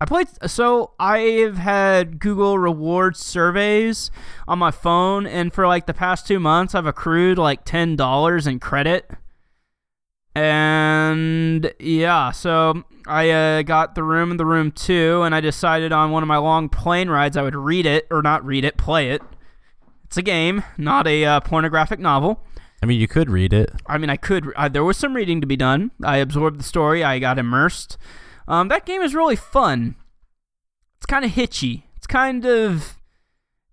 I 0.00 0.04
played. 0.04 0.28
So 0.46 0.92
I've 1.00 1.56
had 1.56 2.20
Google 2.20 2.58
reward 2.58 3.16
surveys 3.16 4.10
on 4.46 4.58
my 4.58 4.70
phone, 4.70 5.26
and 5.26 5.52
for 5.52 5.66
like 5.66 5.86
the 5.86 5.94
past 5.94 6.26
two 6.26 6.38
months, 6.38 6.74
I've 6.74 6.86
accrued 6.86 7.38
like 7.38 7.64
ten 7.64 7.96
dollars 7.96 8.46
in 8.46 8.60
credit. 8.60 9.10
And 10.36 11.72
yeah, 11.78 12.30
so 12.30 12.84
I 13.06 13.30
uh, 13.30 13.62
got 13.62 13.94
the 13.94 14.02
room 14.02 14.30
in 14.30 14.36
the 14.36 14.44
room 14.44 14.70
two, 14.70 15.22
and 15.22 15.34
I 15.34 15.40
decided 15.40 15.92
on 15.92 16.10
one 16.10 16.22
of 16.22 16.26
my 16.26 16.36
long 16.36 16.68
plane 16.68 17.08
rides 17.08 17.38
I 17.38 17.42
would 17.42 17.56
read 17.56 17.86
it 17.86 18.06
or 18.10 18.20
not 18.20 18.44
read 18.44 18.62
it, 18.62 18.76
play 18.76 19.08
it. 19.12 19.22
It's 20.04 20.18
a 20.18 20.22
game, 20.22 20.62
not 20.76 21.06
a 21.06 21.24
uh, 21.24 21.40
pornographic 21.40 22.00
novel. 22.00 22.44
I 22.82 22.86
mean, 22.86 23.00
you 23.00 23.08
could 23.08 23.30
read 23.30 23.54
it. 23.54 23.72
I 23.86 23.96
mean, 23.96 24.10
I 24.10 24.16
could. 24.16 24.52
Uh, 24.56 24.68
there 24.68 24.84
was 24.84 24.98
some 24.98 25.16
reading 25.16 25.40
to 25.40 25.46
be 25.46 25.56
done. 25.56 25.90
I 26.04 26.18
absorbed 26.18 26.60
the 26.60 26.64
story. 26.64 27.02
I 27.02 27.18
got 27.18 27.38
immersed. 27.38 27.96
Um, 28.46 28.68
that 28.68 28.84
game 28.84 29.00
is 29.00 29.14
really 29.14 29.36
fun. 29.36 29.96
It's 30.98 31.06
kind 31.06 31.24
of 31.24 31.30
hitchy. 31.30 31.86
It's 31.96 32.06
kind 32.06 32.44
of. 32.44 32.98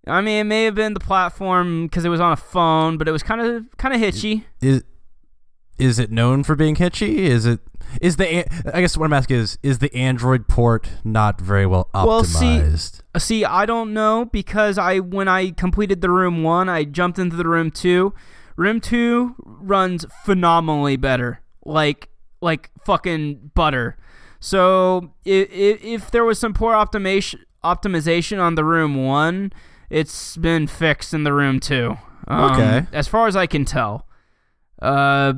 I 0.06 0.22
mean, 0.22 0.38
it 0.38 0.44
may 0.44 0.64
have 0.64 0.74
been 0.74 0.94
the 0.94 1.00
platform 1.00 1.88
because 1.88 2.06
it 2.06 2.08
was 2.08 2.20
on 2.20 2.32
a 2.32 2.36
phone, 2.36 2.96
but 2.96 3.06
it 3.06 3.12
was 3.12 3.22
kind 3.22 3.42
of 3.42 3.66
kind 3.76 3.92
of 3.92 4.00
hitchy. 4.00 4.46
Is 4.62 4.82
is 5.78 5.98
it 5.98 6.10
known 6.10 6.44
for 6.44 6.54
being 6.54 6.76
hitchy? 6.76 7.26
Is 7.26 7.46
it 7.46 7.60
is 8.00 8.16
the 8.16 8.44
I 8.74 8.80
guess 8.80 8.96
what 8.96 9.06
I'm 9.06 9.12
asking 9.12 9.36
is 9.38 9.58
is 9.62 9.78
the 9.78 9.94
Android 9.94 10.48
port 10.48 10.88
not 11.04 11.40
very 11.40 11.66
well 11.66 11.88
Well, 11.94 12.24
see- 12.24 12.44
optimized? 12.60 13.00
See, 13.18 13.44
I 13.44 13.66
don't 13.66 13.92
know 13.92 14.24
because 14.24 14.78
I 14.78 14.98
when 14.98 15.28
I 15.28 15.50
completed 15.50 16.00
the 16.00 16.10
room 16.10 16.42
one, 16.42 16.68
I 16.68 16.84
jumped 16.84 17.18
into 17.18 17.36
the 17.36 17.46
room 17.48 17.70
two. 17.70 18.12
Room 18.56 18.80
two 18.80 19.34
runs 19.44 20.06
phenomenally 20.24 20.96
better, 20.96 21.40
like 21.64 22.08
like 22.40 22.70
fucking 22.84 23.50
butter. 23.54 23.96
So 24.40 25.12
if 25.24 25.48
if 25.82 26.10
there 26.10 26.24
was 26.24 26.38
some 26.38 26.54
poor 26.54 26.72
optimization 26.74 27.40
optimization 27.64 28.40
on 28.40 28.54
the 28.56 28.64
room 28.64 28.94
one, 29.04 29.52
it's 29.90 30.36
been 30.36 30.66
fixed 30.66 31.14
in 31.14 31.24
the 31.24 31.32
room 31.32 31.58
two. 31.60 31.96
Um, 32.28 32.52
Okay. 32.52 32.86
as 32.92 33.06
far 33.08 33.26
as 33.26 33.36
I 33.36 33.46
can 33.46 33.64
tell. 33.64 34.06
Uh, 34.82 35.32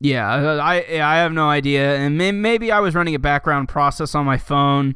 yeah, 0.00 0.28
I 0.62 0.76
I 1.00 1.16
have 1.16 1.32
no 1.32 1.48
idea, 1.48 1.96
and 1.96 2.16
may, 2.16 2.30
maybe 2.30 2.70
I 2.70 2.78
was 2.80 2.94
running 2.94 3.14
a 3.16 3.18
background 3.18 3.68
process 3.68 4.14
on 4.14 4.24
my 4.24 4.38
phone. 4.38 4.94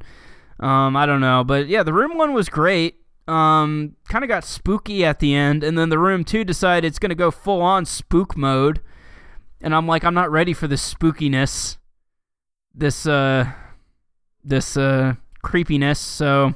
Um, 0.61 0.97
I 0.97 1.07
don't 1.07 1.21
know, 1.21 1.43
but 1.43 1.67
yeah, 1.67 1.83
the 1.83 1.93
room 1.93 2.17
one 2.17 2.33
was 2.33 2.49
great. 2.49 3.01
Um, 3.27 3.97
kind 4.09 4.25
of 4.25 4.29
got 4.29 4.45
spooky 4.45 5.05
at 5.05 5.19
the 5.19 5.35
end, 5.35 5.65
and 5.65 5.77
then 5.77 5.88
the 5.88 5.99
room 5.99 6.25
two 6.25 6.45
decided 6.45 6.87
it's 6.87 7.01
gonna 7.01 7.17
go 7.17 7.33
full 7.33 7.62
on 7.62 7.85
spook 7.85 8.37
mode, 8.37 8.81
and 9.61 9.75
I'm 9.75 9.88
like, 9.88 10.05
I'm 10.05 10.15
not 10.15 10.31
ready 10.31 10.53
for 10.53 10.69
this 10.69 10.95
spookiness, 10.95 11.79
this 12.73 13.05
uh, 13.05 13.51
this 14.45 14.77
uh 14.77 15.15
creepiness. 15.43 15.99
So, 15.99 16.55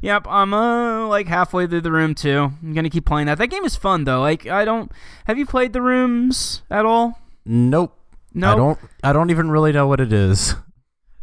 yep, 0.00 0.26
I'm 0.26 0.54
uh 0.54 1.06
like 1.06 1.26
halfway 1.26 1.66
through 1.66 1.82
the 1.82 1.92
room 1.92 2.14
two. 2.14 2.52
I'm 2.62 2.72
gonna 2.72 2.88
keep 2.88 3.04
playing 3.04 3.26
that. 3.26 3.36
That 3.36 3.48
game 3.48 3.64
is 3.66 3.76
fun 3.76 4.04
though. 4.04 4.22
Like, 4.22 4.46
I 4.46 4.64
don't. 4.64 4.90
Have 5.26 5.36
you 5.36 5.44
played 5.44 5.74
the 5.74 5.82
rooms 5.82 6.62
at 6.70 6.86
all? 6.86 7.18
Nope. 7.46 7.98
No. 8.34 8.52
I 8.52 8.54
don't 8.56 8.78
I 9.04 9.12
don't 9.12 9.30
even 9.30 9.50
really 9.50 9.72
know 9.72 9.86
what 9.86 10.00
it 10.00 10.12
is. 10.12 10.56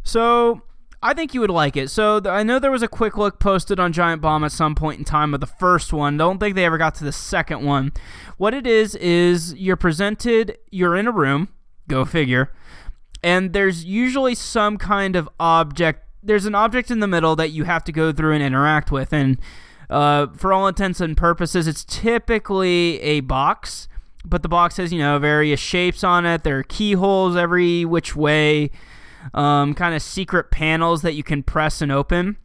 So 0.02 0.62
I 1.02 1.12
think 1.12 1.34
you 1.34 1.40
would 1.40 1.50
like 1.50 1.76
it. 1.76 1.90
So 1.90 2.18
th- 2.18 2.32
I 2.32 2.42
know 2.42 2.58
there 2.58 2.70
was 2.70 2.82
a 2.82 2.88
quick 2.88 3.16
look 3.16 3.38
posted 3.38 3.78
on 3.78 3.92
Giant 3.92 4.22
Bomb 4.22 4.42
at 4.42 4.52
some 4.52 4.74
point 4.74 4.98
in 4.98 5.04
time 5.04 5.34
of 5.34 5.40
the 5.40 5.46
first 5.46 5.92
one. 5.92 6.16
Don't 6.16 6.38
think 6.38 6.54
they 6.54 6.64
ever 6.64 6.78
got 6.78 6.94
to 6.96 7.04
the 7.04 7.12
second 7.12 7.62
one. 7.62 7.92
What 8.38 8.54
it 8.54 8.66
is 8.66 8.94
is 8.96 9.54
you're 9.54 9.76
presented. 9.76 10.56
You're 10.70 10.96
in 10.96 11.06
a 11.06 11.12
room. 11.12 11.50
Go 11.88 12.06
figure. 12.06 12.52
And 13.22 13.52
there's 13.52 13.84
usually 13.84 14.34
some 14.34 14.78
kind 14.78 15.14
of 15.14 15.28
object. 15.38 16.04
There's 16.22 16.46
an 16.46 16.54
object 16.54 16.90
in 16.90 17.00
the 17.00 17.06
middle 17.06 17.36
that 17.36 17.50
you 17.50 17.64
have 17.64 17.84
to 17.84 17.92
go 17.92 18.10
through 18.10 18.32
and 18.32 18.42
interact 18.42 18.90
with. 18.90 19.12
And 19.12 19.38
uh, 19.90 20.28
for 20.34 20.52
all 20.54 20.66
intents 20.66 21.00
and 21.00 21.16
purposes, 21.16 21.68
it's 21.68 21.84
typically 21.84 23.00
a 23.00 23.20
box. 23.20 23.88
But 24.24 24.42
the 24.42 24.48
box 24.48 24.78
has, 24.78 24.92
you 24.92 24.98
know, 24.98 25.18
various 25.18 25.60
shapes 25.60 26.02
on 26.02 26.24
it. 26.24 26.44
There 26.44 26.58
are 26.58 26.62
keyholes 26.62 27.36
every 27.36 27.84
which 27.84 28.16
way 28.16 28.70
um, 29.32 29.74
kind 29.74 29.94
of 29.94 30.02
secret 30.02 30.50
panels 30.50 31.02
that 31.02 31.14
you 31.14 31.22
can 31.22 31.42
press 31.42 31.80
and 31.80 31.92
open. 31.92 32.36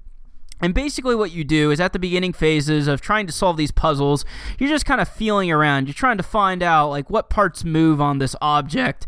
And 0.62 0.74
basically, 0.74 1.16
what 1.16 1.32
you 1.32 1.44
do 1.44 1.72
is 1.72 1.80
at 1.80 1.94
the 1.94 2.00
beginning 2.00 2.34
phases 2.34 2.88
of 2.88 3.00
trying 3.00 3.28
to 3.28 3.34
solve 3.34 3.56
these 3.56 3.72
puzzles, 3.72 4.26
you're 4.58 4.70
just 4.70 4.86
kind 4.86 5.00
of 5.00 5.08
feeling 5.08 5.50
around. 5.52 5.88
You're 5.88 5.94
trying 5.94 6.18
to 6.18 6.24
find 6.24 6.62
out 6.62 6.90
like 6.90 7.10
what 7.10 7.30
parts 7.30 7.64
move 7.64 8.02
on 8.02 8.20
this 8.20 8.36
object. 8.42 9.08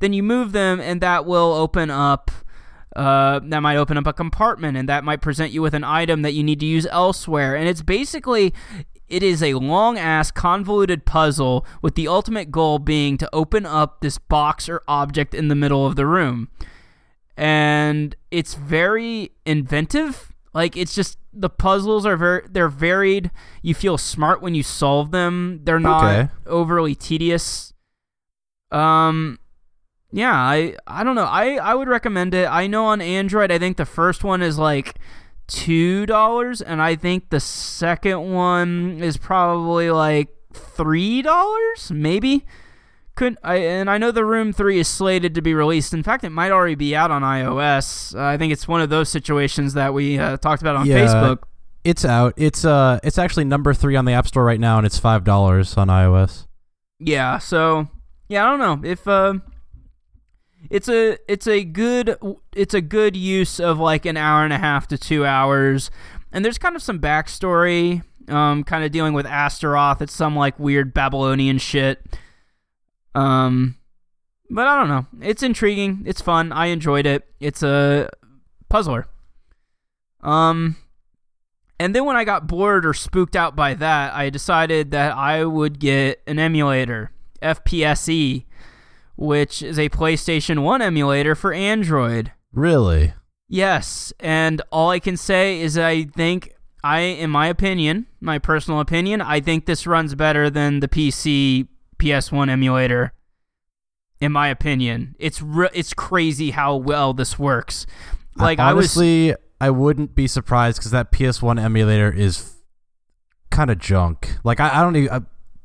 Then 0.00 0.12
you 0.12 0.22
move 0.22 0.52
them, 0.52 0.80
and 0.80 1.00
that 1.00 1.24
will 1.24 1.52
open 1.52 1.90
up. 1.90 2.30
Uh, 2.96 3.38
that 3.44 3.60
might 3.60 3.76
open 3.76 3.96
up 3.96 4.08
a 4.08 4.12
compartment, 4.12 4.76
and 4.76 4.88
that 4.88 5.04
might 5.04 5.20
present 5.20 5.52
you 5.52 5.62
with 5.62 5.74
an 5.74 5.84
item 5.84 6.22
that 6.22 6.32
you 6.32 6.42
need 6.42 6.58
to 6.58 6.66
use 6.66 6.86
elsewhere. 6.90 7.54
And 7.54 7.68
it's 7.68 7.82
basically 7.82 8.52
it 9.08 9.22
is 9.22 9.42
a 9.42 9.54
long 9.54 9.98
ass 9.98 10.30
convoluted 10.30 11.04
puzzle 11.04 11.64
with 11.82 11.94
the 11.94 12.06
ultimate 12.08 12.50
goal 12.50 12.78
being 12.78 13.16
to 13.18 13.28
open 13.32 13.64
up 13.66 14.00
this 14.00 14.18
box 14.18 14.68
or 14.68 14.82
object 14.88 15.34
in 15.34 15.48
the 15.48 15.54
middle 15.54 15.86
of 15.86 15.96
the 15.96 16.06
room 16.06 16.48
and 17.36 18.16
it's 18.30 18.54
very 18.54 19.30
inventive. 19.46 20.32
Like 20.52 20.76
it's 20.76 20.94
just 20.94 21.18
the 21.32 21.48
puzzles 21.48 22.04
are 22.04 22.16
very 22.16 22.42
they're 22.50 22.68
varied. 22.68 23.30
You 23.62 23.74
feel 23.74 23.96
smart 23.96 24.42
when 24.42 24.54
you 24.56 24.62
solve 24.64 25.12
them. 25.12 25.60
They're 25.62 25.78
not 25.78 26.04
Okay. 26.04 26.28
overly 26.46 26.94
tedious. 26.96 27.72
Um 28.72 29.38
yeah, 30.10 30.34
I 30.34 30.74
I 30.86 31.04
don't 31.04 31.14
know. 31.14 31.24
I 31.26 31.56
I 31.56 31.74
would 31.74 31.86
recommend 31.88 32.34
it. 32.34 32.48
I 32.50 32.66
know 32.66 32.86
on 32.86 33.00
Android 33.00 33.52
I 33.52 33.58
think 33.58 33.76
the 33.76 33.86
first 33.86 34.24
one 34.24 34.42
is 34.42 34.58
like 34.58 34.96
two 35.48 36.06
dollars 36.06 36.60
and 36.62 36.80
I 36.80 36.94
think 36.94 37.30
the 37.30 37.40
second 37.40 38.32
one 38.32 39.00
is 39.02 39.16
probably 39.16 39.90
like 39.90 40.28
three 40.52 41.22
dollars, 41.22 41.90
maybe 41.90 42.44
could 43.16 43.36
I 43.42 43.56
and 43.56 43.90
I 43.90 43.98
know 43.98 44.12
the 44.12 44.24
Room 44.24 44.52
3 44.52 44.78
is 44.78 44.86
slated 44.86 45.34
to 45.34 45.42
be 45.42 45.52
released. 45.52 45.92
In 45.92 46.04
fact, 46.04 46.22
it 46.22 46.30
might 46.30 46.52
already 46.52 46.76
be 46.76 46.94
out 46.94 47.10
on 47.10 47.22
iOS. 47.22 48.14
Uh, 48.14 48.22
I 48.22 48.36
think 48.36 48.52
it's 48.52 48.68
one 48.68 48.80
of 48.80 48.90
those 48.90 49.08
situations 49.08 49.74
that 49.74 49.92
we 49.92 50.18
uh, 50.20 50.36
talked 50.36 50.62
about 50.62 50.76
on 50.76 50.86
Yeah. 50.86 50.98
Facebook. 51.04 51.38
It's 51.82 52.04
out. 52.04 52.34
It's 52.36 52.64
uh 52.64 53.00
it's 53.02 53.18
actually 53.18 53.44
number 53.44 53.74
3 53.74 53.96
on 53.96 54.04
the 54.04 54.12
App 54.12 54.26
Store 54.28 54.44
right 54.44 54.60
now 54.60 54.76
and 54.78 54.86
it's 54.86 55.00
$5 55.00 55.78
on 55.78 55.88
iOS. 55.88 56.46
Yeah, 57.00 57.38
so 57.38 57.88
yeah, 58.28 58.46
I 58.46 58.56
don't 58.56 58.60
know 58.82 58.88
if 58.88 59.08
uh, 59.08 59.34
it's 60.70 60.88
a 60.88 61.18
it's 61.30 61.46
a 61.46 61.64
good 61.64 62.16
it's 62.54 62.74
a 62.74 62.80
good 62.80 63.16
use 63.16 63.60
of 63.60 63.78
like 63.78 64.06
an 64.06 64.16
hour 64.16 64.44
and 64.44 64.52
a 64.52 64.58
half 64.58 64.88
to 64.88 64.98
two 64.98 65.24
hours, 65.24 65.90
and 66.32 66.44
there's 66.44 66.58
kind 66.58 66.76
of 66.76 66.82
some 66.82 66.98
backstory, 66.98 68.02
um, 68.28 68.64
kind 68.64 68.84
of 68.84 68.90
dealing 68.90 69.14
with 69.14 69.26
Astaroth. 69.26 70.02
It's 70.02 70.12
some 70.12 70.36
like 70.36 70.58
weird 70.58 70.92
Babylonian 70.92 71.58
shit. 71.58 72.04
Um, 73.14 73.76
but 74.50 74.66
I 74.66 74.78
don't 74.78 74.88
know. 74.88 75.06
It's 75.26 75.42
intriguing. 75.42 76.02
It's 76.06 76.20
fun. 76.20 76.52
I 76.52 76.66
enjoyed 76.66 77.06
it. 77.06 77.26
It's 77.40 77.62
a 77.62 78.10
puzzler. 78.68 79.06
Um, 80.22 80.76
and 81.80 81.94
then 81.94 82.04
when 82.04 82.16
I 82.16 82.24
got 82.24 82.46
bored 82.46 82.84
or 82.84 82.94
spooked 82.94 83.36
out 83.36 83.54
by 83.54 83.74
that, 83.74 84.14
I 84.14 84.30
decided 84.30 84.90
that 84.90 85.16
I 85.16 85.44
would 85.44 85.78
get 85.78 86.22
an 86.26 86.38
emulator, 86.38 87.12
FPSE, 87.40 88.44
which 89.18 89.64
is 89.64 89.80
a 89.80 89.88
PlayStation 89.88 90.60
1 90.60 90.80
emulator 90.80 91.34
for 91.34 91.52
Android. 91.52 92.30
Really? 92.52 93.14
Yes, 93.48 94.12
and 94.20 94.62
all 94.70 94.90
I 94.90 95.00
can 95.00 95.16
say 95.16 95.60
is 95.60 95.76
I 95.76 96.04
think 96.04 96.54
I 96.84 97.00
in 97.00 97.28
my 97.30 97.48
opinion, 97.48 98.06
my 98.20 98.38
personal 98.38 98.78
opinion, 98.78 99.20
I 99.20 99.40
think 99.40 99.66
this 99.66 99.86
runs 99.86 100.14
better 100.14 100.48
than 100.48 100.80
the 100.80 100.88
PC 100.88 101.66
PS1 101.98 102.48
emulator. 102.48 103.12
In 104.20 104.32
my 104.32 104.48
opinion, 104.48 105.16
it's 105.18 105.42
re- 105.42 105.70
it's 105.72 105.94
crazy 105.94 106.52
how 106.52 106.76
well 106.76 107.12
this 107.12 107.38
works. 107.38 107.86
Like 108.36 108.60
I 108.60 108.72
was 108.72 108.96
honestly, 108.96 109.34
I 109.60 109.70
wouldn't 109.70 110.14
be 110.14 110.28
surprised 110.28 110.80
cuz 110.80 110.92
that 110.92 111.10
PS1 111.10 111.60
emulator 111.60 112.12
is 112.12 112.54
kind 113.50 113.70
of 113.70 113.78
junk. 113.78 114.38
Like 114.44 114.60
I, 114.60 114.78
I 114.78 114.82
don't 114.82 114.94
even. 114.94 115.10
I, 115.10 115.20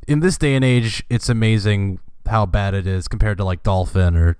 in 0.08 0.22
this 0.22 0.38
day 0.38 0.56
and 0.56 0.66
age, 0.66 1.04
it's 1.10 1.30
amazing 1.30 2.00
how 2.28 2.46
bad 2.46 2.74
it 2.74 2.88
is 2.88 3.08
compared 3.08 3.38
to 3.38 3.44
like 3.44 3.64
Dolphin 3.64 4.16
or 4.16 4.38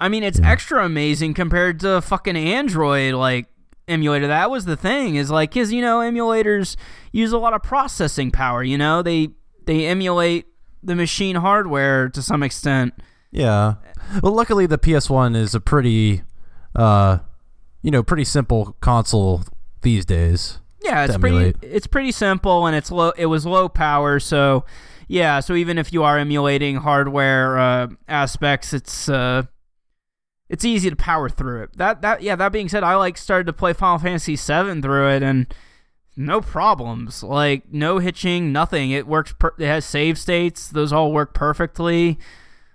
I 0.00 0.08
mean, 0.08 0.24
it's 0.24 0.40
extra 0.40 0.84
amazing 0.84 1.34
compared 1.34 1.78
to 1.80 2.00
fucking 2.00 2.36
Android 2.36 3.14
like 3.14 3.46
emulator. 3.86 4.26
That 4.26 4.50
was 4.50 4.64
the 4.64 4.76
thing 4.76 5.14
is 5.14 5.30
like, 5.30 5.54
cause 5.54 5.70
you 5.70 5.80
know, 5.80 5.98
emulators 6.00 6.76
use 7.12 7.30
a 7.30 7.38
lot 7.38 7.52
of 7.52 7.62
processing 7.62 8.32
power. 8.32 8.64
You 8.64 8.78
know, 8.78 9.02
they 9.02 9.28
they 9.64 9.86
emulate 9.86 10.46
the 10.82 10.96
machine 10.96 11.36
hardware 11.36 12.08
to 12.08 12.20
some 12.22 12.42
extent. 12.42 12.94
yeah. 13.30 13.74
Well, 14.22 14.32
luckily 14.32 14.66
the 14.66 14.78
PS1 14.78 15.36
is 15.36 15.54
a 15.54 15.60
pretty, 15.60 16.22
uh, 16.74 17.18
you 17.82 17.92
know, 17.92 18.02
pretty 18.02 18.24
simple 18.24 18.76
console 18.80 19.42
these 19.82 20.04
days. 20.04 20.58
Yeah, 20.82 21.04
it's 21.04 21.16
pretty 21.16 21.54
it's 21.62 21.86
pretty 21.86 22.10
simple 22.10 22.66
and 22.66 22.74
it's 22.74 22.90
low. 22.90 23.12
It 23.16 23.26
was 23.26 23.46
low 23.46 23.68
power, 23.68 24.18
so 24.18 24.64
yeah. 25.12 25.40
So 25.40 25.54
even 25.54 25.76
if 25.76 25.92
you 25.92 26.02
are 26.04 26.18
emulating 26.18 26.76
hardware 26.76 27.58
uh, 27.58 27.88
aspects, 28.08 28.72
it's 28.72 29.08
uh, 29.08 29.42
it's 30.48 30.64
easy 30.64 30.88
to 30.88 30.96
power 30.96 31.28
through 31.28 31.64
it. 31.64 31.76
That 31.76 32.00
that 32.00 32.22
yeah. 32.22 32.34
That 32.34 32.50
being 32.50 32.68
said, 32.68 32.82
I 32.82 32.96
like 32.96 33.18
started 33.18 33.46
to 33.46 33.52
play 33.52 33.74
Final 33.74 33.98
Fantasy 33.98 34.36
VII 34.36 34.80
through 34.80 35.10
it 35.10 35.22
and 35.22 35.52
no 36.16 36.40
problems. 36.40 37.22
Like 37.22 37.70
no 37.70 37.98
hitching, 37.98 38.52
nothing. 38.52 38.90
It 38.90 39.06
works. 39.06 39.34
Per- 39.38 39.54
it 39.58 39.66
has 39.66 39.84
save 39.84 40.18
states. 40.18 40.68
Those 40.68 40.92
all 40.92 41.12
work 41.12 41.34
perfectly. 41.34 42.18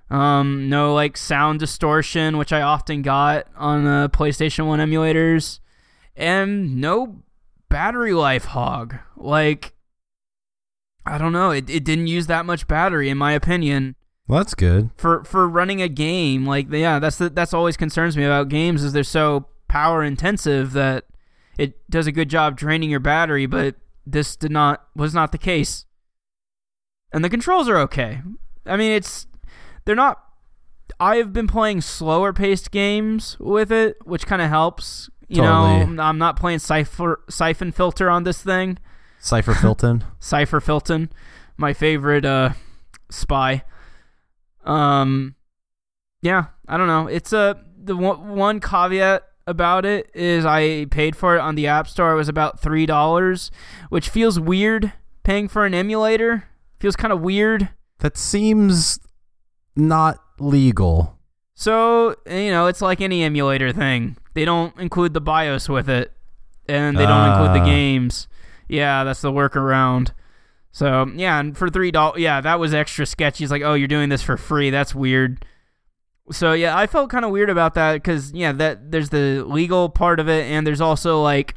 Um, 0.10 0.70
no 0.70 0.94
like 0.94 1.18
sound 1.18 1.60
distortion, 1.60 2.38
which 2.38 2.54
I 2.54 2.62
often 2.62 3.02
got 3.02 3.48
on 3.56 3.88
uh, 3.88 4.08
PlayStation 4.10 4.68
One 4.68 4.80
emulators, 4.80 5.60
and 6.16 6.80
no 6.80 7.24
battery 7.68 8.14
life 8.14 8.46
hog. 8.46 8.96
Like, 9.16 9.74
I 11.08 11.18
don't 11.18 11.32
know. 11.34 11.52
It, 11.52 11.70
it 11.70 11.84
didn't 11.84 12.08
use 12.08 12.28
that 12.28 12.46
much 12.46 12.68
battery, 12.68 13.10
in 13.10 13.18
my 13.18 13.32
opinion, 13.34 13.96
Well, 14.28 14.40
that's 14.40 14.54
good. 14.56 14.90
for 14.98 15.24
for 15.24 15.48
running 15.48 15.82
a 15.82 15.88
game. 15.90 16.46
Like, 16.46 16.72
yeah, 16.72 17.00
that's 17.00 17.18
the, 17.18 17.30
that's 17.30 17.54
always 17.54 17.78
concerns 17.78 18.18
me 18.18 18.24
about 18.26 18.50
games 18.50 18.84
is 18.84 18.94
they're 18.94 19.04
so 19.04 19.48
power 19.68 20.04
intensive 20.04 20.74
that 20.74 21.06
it 21.58 21.90
does 21.90 22.08
a 22.08 22.12
good 22.12 22.30
job 22.30 22.58
draining 22.58 22.90
your 22.90 23.00
battery. 23.00 23.46
But 23.46 23.76
this 24.06 24.36
did 24.36 24.52
not 24.52 24.88
was 24.96 25.14
not 25.14 25.32
the 25.32 25.38
case. 25.38 25.86
And 27.14 27.24
the 27.24 27.30
controls 27.30 27.70
are 27.70 27.78
okay. 27.78 28.22
I 28.66 28.76
mean, 28.78 28.92
it's 28.92 29.28
they're 29.86 29.96
not. 29.96 30.22
I 31.00 31.18
have 31.18 31.32
been 31.34 31.48
playing 31.48 31.82
slower 31.82 32.34
paced 32.34 32.72
games 32.72 33.38
with 33.40 33.72
it, 33.72 33.98
which 34.06 34.26
kind 34.26 34.42
of 34.42 34.50
helps. 34.50 35.10
You 35.30 35.42
Totally. 35.42 35.86
know, 35.96 36.04
I'm 36.04 36.18
not 36.18 36.38
playing 36.40 36.60
Cipher, 36.60 37.20
Siphon 37.30 37.72
Filter 37.74 38.10
on 38.10 38.24
this 38.24 38.42
thing. 38.42 38.78
Cipher 39.28 39.54
Filton. 39.54 40.04
Cipher 40.20 40.60
Filton, 40.62 41.10
my 41.58 41.74
favorite 41.74 42.26
uh, 42.26 42.52
spy. 43.10 43.64
Um, 44.66 45.36
yeah, 46.22 46.46
I 46.68 46.78
don't 46.78 46.88
know. 46.88 47.08
It's 47.08 47.34
a 47.34 47.64
the 47.82 47.96
one, 47.96 48.30
one 48.36 48.60
caveat 48.60 49.24
about 49.46 49.86
it 49.86 50.10
is 50.14 50.46
I 50.46 50.86
paid 50.86 51.16
for 51.16 51.36
it 51.36 51.40
on 51.40 51.56
the 51.56 51.68
App 51.68 51.88
Store. 51.88 52.12
It 52.14 52.16
was 52.18 52.30
about 52.30 52.60
three 52.60 52.86
dollars, 52.86 53.52
which 53.90 54.10
feels 54.10 54.40
weird. 54.40 54.94
Paying 55.24 55.50
for 55.50 55.66
an 55.66 55.74
emulator 55.74 56.46
feels 56.80 56.96
kind 56.96 57.12
of 57.12 57.20
weird. 57.22 57.70
that 58.00 58.16
seems 58.18 59.00
not 59.76 60.20
legal. 60.40 61.18
So 61.54 62.16
you 62.30 62.52
know, 62.52 62.68
it's 62.68 62.82
like 62.82 63.02
any 63.02 63.24
emulator 63.24 63.74
thing. 63.74 64.16
They 64.36 64.46
don't 64.46 64.78
include 64.80 65.14
the 65.14 65.22
BIOS 65.22 65.68
with 65.68 65.90
it, 65.90 66.14
and 66.70 66.98
they 66.98 67.06
don't 67.06 67.30
include 67.30 67.56
the 67.56 67.62
Ah. 67.62 67.66
games. 67.66 68.28
Yeah, 68.68 69.04
that's 69.04 69.22
the 69.22 69.32
workaround. 69.32 70.12
So 70.72 71.10
yeah, 71.16 71.40
and 71.40 71.58
for 71.58 71.70
three 71.70 71.92
dollars, 71.92 72.22
yeah, 72.22 72.42
that 72.42 72.60
was 72.60 72.74
extra 72.74 73.06
sketchy. 73.06 73.44
It's 73.44 73.52
like, 73.52 73.64
oh, 73.64 73.74
you're 73.74 73.88
doing 73.88 74.10
this 74.10 74.22
for 74.22 74.38
free. 74.38 74.70
That's 74.70 74.94
weird. 74.94 75.44
So 76.32 76.54
yeah, 76.54 76.78
I 76.78 76.88
felt 76.88 77.10
kind 77.10 77.24
of 77.26 77.32
weird 77.32 77.50
about 77.50 77.74
that 77.76 77.94
because 77.94 78.32
yeah, 78.34 78.52
that 78.54 78.92
there's 78.92 79.10
the 79.10 79.44
legal 79.48 79.90
part 79.90 80.20
of 80.20 80.28
it, 80.30 80.46
and 80.46 80.68
there's 80.68 80.82
also 80.82 81.22
like 81.24 81.56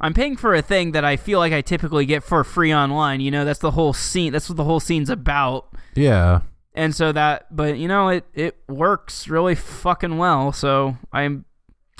I'm 0.00 0.14
paying 0.14 0.36
for 0.36 0.54
a 0.54 0.62
thing 0.62 0.92
that 0.92 1.04
I 1.04 1.16
feel 1.16 1.38
like 1.40 1.52
I 1.52 1.62
typically 1.62 2.06
get 2.06 2.22
for 2.22 2.44
free 2.44 2.72
online. 2.72 3.20
You 3.20 3.30
know, 3.30 3.44
that's 3.44 3.58
the 3.60 3.72
whole 3.72 3.92
scene. 3.92 4.32
That's 4.32 4.48
what 4.48 4.56
the 4.56 4.64
whole 4.64 4.80
scene's 4.80 5.10
about 5.10 5.68
Yeah. 5.94 6.40
and 6.74 6.94
so 6.94 7.10
that 7.12 7.54
but 7.54 7.76
you 7.78 7.88
know 7.88 8.08
it 8.10 8.24
it 8.34 8.56
works 8.68 9.28
really 9.28 9.54
fucking 9.54 10.18
well 10.18 10.52
so 10.52 10.98
i'm 11.10 11.46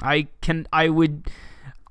i 0.03 0.27
can 0.42 0.66
i 0.71 0.90
would 0.90 1.27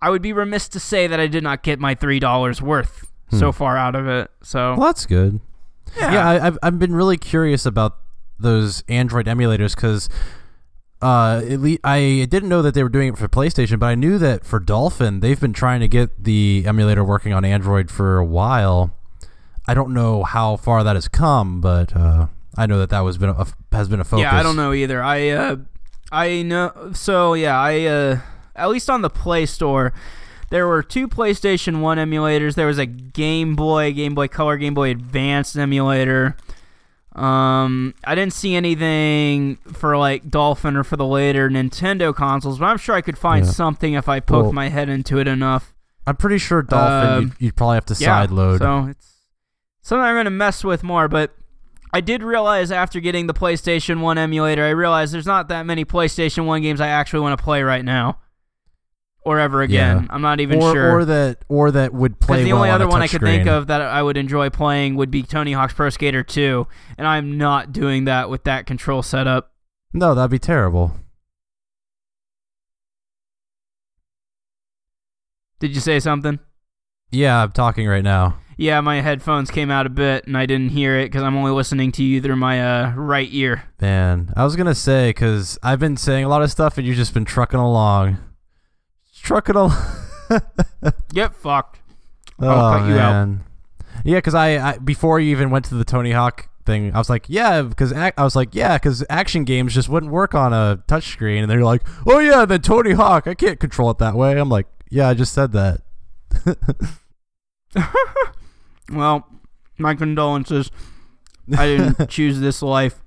i 0.06 0.10
would 0.10 0.22
be 0.22 0.32
remiss 0.34 0.68
to 0.70 0.80
say 0.80 1.08
that 1.08 1.20
i 1.20 1.28
did 1.28 1.44
not 1.44 1.64
get 1.64 1.80
my 1.80 1.94
three 1.96 2.20
dollars 2.20 2.62
worth 2.62 3.12
so 3.32 3.52
far 3.52 3.76
out 3.76 3.96
of 3.96 4.08
it 4.08 4.30
so 4.42 4.76
Well, 4.78 4.88
that's 4.88 5.06
good. 5.06 5.42
Yeah, 5.98 6.30
I, 6.30 6.48
I've 6.48 6.58
I've 6.64 6.80
been 6.80 6.96
really 6.96 7.18
curious 7.18 7.66
about 7.66 7.98
those 8.40 8.84
Android 8.88 9.26
emulators 9.26 9.76
because 9.76 10.08
uh, 11.02 11.42
at 11.50 11.60
least 11.60 11.82
I 11.84 12.28
didn't 12.30 12.50
know 12.50 12.62
that 12.62 12.74
they 12.74 12.84
were 12.84 12.90
doing 12.90 13.10
it 13.10 13.18
for 13.18 13.28
PlayStation, 13.28 13.80
but 13.80 13.88
I 13.88 13.96
knew 13.96 14.18
that 14.20 14.46
for 14.46 14.60
Dolphin 14.60 15.20
they've 15.20 15.40
been 15.40 15.54
trying 15.54 15.80
to 15.82 15.88
get 15.88 16.24
the 16.24 16.64
emulator 16.66 17.04
working 17.04 17.34
on 17.34 17.44
Android 17.44 17.90
for 17.92 18.18
a 18.18 18.26
while. 18.26 18.96
I 19.68 19.74
don't 19.74 19.94
know 19.94 20.24
how 20.24 20.56
far 20.58 20.84
that 20.84 20.96
has 20.96 21.08
come, 21.08 21.60
but 21.62 21.96
uh, 21.96 22.28
I 22.58 22.66
know 22.68 22.78
that 22.80 22.90
that 22.90 23.02
was 23.02 23.18
been 23.18 23.30
a, 23.30 23.46
has 23.72 23.90
been 23.90 24.00
a 24.00 24.04
focus. 24.06 24.22
yeah 24.24 24.36
i 24.36 24.44
don't 24.44 24.56
know 24.56 24.72
either 24.72 25.04
i 25.04 25.30
uh 25.30 25.56
i 26.12 26.42
know 26.42 26.92
so 26.94 27.34
yeah 27.34 27.60
i 27.60 27.86
uh 27.86 28.20
at 28.56 28.70
least 28.70 28.90
on 28.90 29.02
the 29.02 29.10
play 29.10 29.46
store 29.46 29.94
there 30.52 30.68
were 30.68 30.84
two 30.84 31.08
PlayStation 31.08 31.82
1 31.82 31.98
emulators. 31.98 32.54
There 32.54 32.68
was 32.68 32.78
a 32.78 32.86
Game 32.86 33.56
Boy, 33.56 33.92
Game 33.94 34.14
Boy 34.14 34.28
Color, 34.28 34.58
Game 34.58 34.76
Boy 34.76 34.92
Advanced 34.92 35.58
emulator. 35.58 36.38
Um, 37.16 37.96
I 38.04 38.14
didn't 38.14 38.34
see 38.34 38.56
anything 38.56 39.56
for 39.74 39.98
like 39.98 40.30
Dolphin 40.30 40.76
or 40.76 40.84
for 40.84 40.98
the 40.98 41.06
later 41.06 41.50
Nintendo 41.50 42.14
consoles, 42.14 42.60
but 42.60 42.66
I'm 42.66 42.78
sure 42.78 42.94
I 42.94 43.02
could 43.02 43.18
find 43.18 43.46
Yeah. 43.46 43.52
something 43.52 43.94
if 43.94 44.08
I 44.08 44.20
poked 44.20 44.44
Well- 44.46 44.54
my 44.54 44.70
head 44.70 44.88
into 44.88 45.18
it 45.20 45.28
enough. 45.28 45.74
I'm 46.06 46.16
pretty 46.18 46.38
sure 46.38 46.62
Dolphin 46.62 47.10
Um, 47.10 47.24
you'd, 47.24 47.34
you'd 47.40 47.56
probably 47.56 47.76
have 47.76 47.86
to 47.86 47.96
Yeah, 47.96 48.20
side 48.22 48.32
load. 48.32 48.60
So 48.62 48.88
it's 48.92 49.14
something 49.82 50.04
I'm 50.04 50.14
going 50.16 50.26
to 50.26 50.32
mess 50.32 50.64
with 50.64 50.84
more, 50.84 51.08
but 51.08 51.34
I 51.92 52.02
did 52.02 52.22
realize 52.22 52.72
after 52.72 53.00
getting 53.00 53.26
the 53.28 53.34
PlayStation 53.34 54.02
1 54.02 54.18
emulator, 54.20 54.64
I 54.64 54.70
realized 54.70 55.14
there's 55.14 55.26
not 55.26 55.48
that 55.48 55.66
many 55.66 55.84
PlayStation 55.86 56.46
1 56.46 56.62
games 56.62 56.80
I 56.80 56.88
actually 56.90 57.22
want 57.22 57.36
to 57.38 57.44
play 57.44 57.64
right 57.64 57.84
now. 57.84 58.20
Or 59.26 59.40
ever 59.40 59.64
again. 59.64 60.04
Yeah. 60.04 60.08
I'm 60.12 60.22
not 60.22 60.40
even 60.40 60.62
or, 60.62 60.72
sure. 60.72 60.98
or 60.98 61.06
that 61.06 61.44
or 61.50 61.72
that 61.72 61.94
would 61.94 62.20
play 62.20 62.38
Because 62.38 62.46
the 62.46 62.54
well 62.54 62.62
only 62.62 62.70
on 62.70 62.76
other 62.76 62.86
a 62.86 62.90
one 62.90 63.02
I 63.02 63.08
could 63.08 63.22
think 63.22 63.48
of 63.48 63.68
that 63.68 63.82
I 63.82 64.04
would 64.04 64.18
enjoy 64.18 64.52
playing 64.52 64.96
would 64.98 65.10
be 65.10 65.24
Tony 65.24 65.52
Hawk's 65.54 65.74
Pro 65.74 65.90
Skater 65.90 66.22
2, 66.22 66.68
and 67.00 67.08
I'm 67.08 67.36
not 67.38 67.72
doing 67.72 68.06
that 68.06 68.30
with 68.30 68.44
that 68.44 68.68
control 68.68 69.02
setup. 69.02 69.52
No, 69.94 70.14
that'd 70.14 70.30
be 70.30 70.38
terrible. 70.38 70.96
Did 75.60 75.74
you 75.74 75.82
say 75.82 76.00
something? 76.00 76.38
Yeah, 77.12 77.42
I'm 77.42 77.52
talking 77.52 77.88
right 77.88 78.04
now. 78.04 78.38
Yeah, 78.58 78.80
my 78.82 79.02
headphones 79.02 79.52
came 79.52 79.70
out 79.70 79.86
a 79.86 79.90
bit, 79.90 80.28
and 80.28 80.38
I 80.38 80.46
didn't 80.46 80.70
hear 80.70 80.98
it 80.98 81.06
because 81.06 81.24
I'm 81.24 81.36
only 81.36 81.52
listening 81.52 81.92
to 81.94 82.04
you 82.04 82.22
through 82.22 82.38
my 82.38 82.62
uh, 82.62 82.94
right 82.96 83.28
ear. 83.32 83.64
Man, 83.82 84.32
I 84.36 84.44
was 84.44 84.56
gonna 84.56 84.76
say 84.76 85.10
because 85.10 85.58
I've 85.62 85.80
been 85.80 85.98
saying 85.98 86.24
a 86.24 86.30
lot 86.30 86.42
of 86.42 86.52
stuff 86.52 86.78
and 86.78 86.86
you've 86.88 86.96
just 86.96 87.14
been 87.14 87.26
trucking 87.26 87.60
along, 87.60 88.18
trucking 89.26 89.56
along. 89.56 89.76
Get 91.14 91.36
fucked. 91.36 91.80
oh 92.40 92.48
I'll 92.48 92.80
cut 92.80 92.88
you 92.90 92.98
out. 92.98 93.30
yeah, 94.04 94.18
because 94.18 94.36
I, 94.36 94.72
I 94.72 94.78
before 94.78 95.20
you 95.20 95.32
even 95.32 95.50
went 95.50 95.66
to 95.66 95.76
the 95.76 95.84
Tony 95.86 96.12
Hawk 96.12 96.50
thing, 96.66 96.94
I 96.94 96.98
was 96.98 97.10
like, 97.10 97.26
yeah, 97.28 97.62
because 97.62 97.92
I 97.92 98.12
was 98.18 98.36
like, 98.36 98.56
yeah, 98.56 98.78
because 98.78 99.04
action 99.10 99.44
games 99.44 99.74
just 99.74 99.90
wouldn't 99.90 100.12
work 100.12 100.34
on 100.34 100.54
a 100.54 100.82
touchscreen, 100.88 101.42
and 101.42 101.52
they're 101.52 101.64
like, 101.64 101.82
oh 102.08 102.20
yeah, 102.20 102.46
the 102.46 102.60
Tony 102.60 102.94
Hawk, 102.94 103.28
I 103.28 103.34
can't 103.34 103.60
control 103.60 103.92
it 103.92 103.98
that 103.98 104.16
way. 104.16 104.40
I'm 104.40 104.50
like, 104.50 104.68
yeah, 104.90 105.10
I 105.10 105.14
just 105.14 105.34
said 105.34 105.52
that. 105.52 105.82
Well, 108.92 109.28
my 109.78 109.96
condolences. 109.96 110.72
I 111.58 111.66
didn't 111.66 112.10
choose 112.10 112.40
this 112.40 112.62
life. 112.62 113.02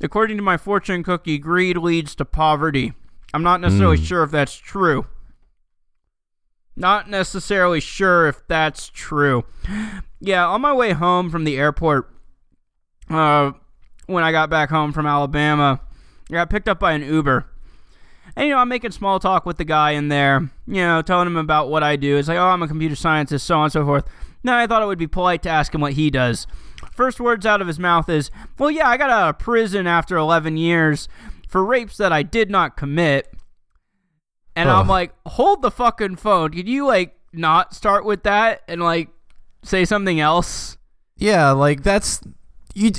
According 0.00 0.36
to 0.38 0.42
my 0.42 0.56
fortune 0.56 1.02
cookie, 1.02 1.38
greed 1.38 1.76
leads 1.76 2.14
to 2.16 2.24
poverty. 2.24 2.94
I'm 3.34 3.42
not 3.42 3.60
necessarily 3.60 3.98
Mm. 3.98 4.06
sure 4.06 4.22
if 4.22 4.30
that's 4.30 4.56
true. 4.56 5.06
Not 6.76 7.08
necessarily 7.08 7.80
sure 7.80 8.26
if 8.26 8.46
that's 8.48 8.88
true. 8.88 9.44
Yeah, 10.20 10.46
on 10.46 10.60
my 10.60 10.72
way 10.72 10.92
home 10.92 11.30
from 11.30 11.44
the 11.44 11.56
airport, 11.56 12.10
uh, 13.10 13.52
when 14.06 14.24
I 14.24 14.32
got 14.32 14.50
back 14.50 14.70
home 14.70 14.92
from 14.92 15.06
Alabama, 15.06 15.80
I 16.30 16.34
got 16.34 16.50
picked 16.50 16.68
up 16.68 16.80
by 16.80 16.92
an 16.92 17.02
Uber. 17.02 17.46
And, 18.36 18.46
you 18.48 18.52
know, 18.54 18.58
I'm 18.58 18.68
making 18.68 18.90
small 18.90 19.20
talk 19.20 19.46
with 19.46 19.56
the 19.58 19.64
guy 19.64 19.90
in 19.92 20.08
there, 20.08 20.50
you 20.66 20.82
know, 20.82 21.02
telling 21.02 21.26
him 21.28 21.36
about 21.36 21.68
what 21.68 21.82
I 21.84 21.94
do. 21.96 22.16
It's 22.16 22.26
like, 22.26 22.38
oh, 22.38 22.46
I'm 22.48 22.62
a 22.62 22.68
computer 22.68 22.96
scientist, 22.96 23.46
so 23.46 23.56
on 23.58 23.64
and 23.64 23.72
so 23.72 23.84
forth. 23.84 24.04
Now, 24.42 24.58
I 24.58 24.66
thought 24.66 24.82
it 24.82 24.86
would 24.86 24.98
be 24.98 25.06
polite 25.06 25.42
to 25.44 25.50
ask 25.50 25.72
him 25.74 25.80
what 25.80 25.92
he 25.92 26.10
does. 26.10 26.46
First 26.92 27.20
words 27.20 27.46
out 27.46 27.60
of 27.60 27.66
his 27.68 27.78
mouth 27.78 28.08
is, 28.08 28.30
well, 28.58 28.70
yeah, 28.70 28.88
I 28.88 28.96
got 28.96 29.10
out 29.10 29.28
of 29.28 29.38
prison 29.38 29.86
after 29.86 30.16
11 30.16 30.56
years 30.56 31.08
for 31.54 31.64
rapes 31.64 31.98
that 31.98 32.12
I 32.12 32.24
did 32.24 32.50
not 32.50 32.76
commit. 32.76 33.32
And 34.56 34.68
I'm 34.68 34.88
like, 34.88 35.14
hold 35.24 35.62
the 35.62 35.70
fucking 35.70 36.16
phone. 36.16 36.50
Can 36.50 36.66
you, 36.66 36.84
like, 36.84 37.14
not 37.32 37.76
start 37.76 38.04
with 38.04 38.24
that 38.24 38.62
and 38.66 38.82
like 38.82 39.08
say 39.62 39.84
something 39.84 40.18
else? 40.18 40.78
Yeah, 41.16 41.52
like 41.52 41.84
that's 41.84 42.20
you. 42.74 42.90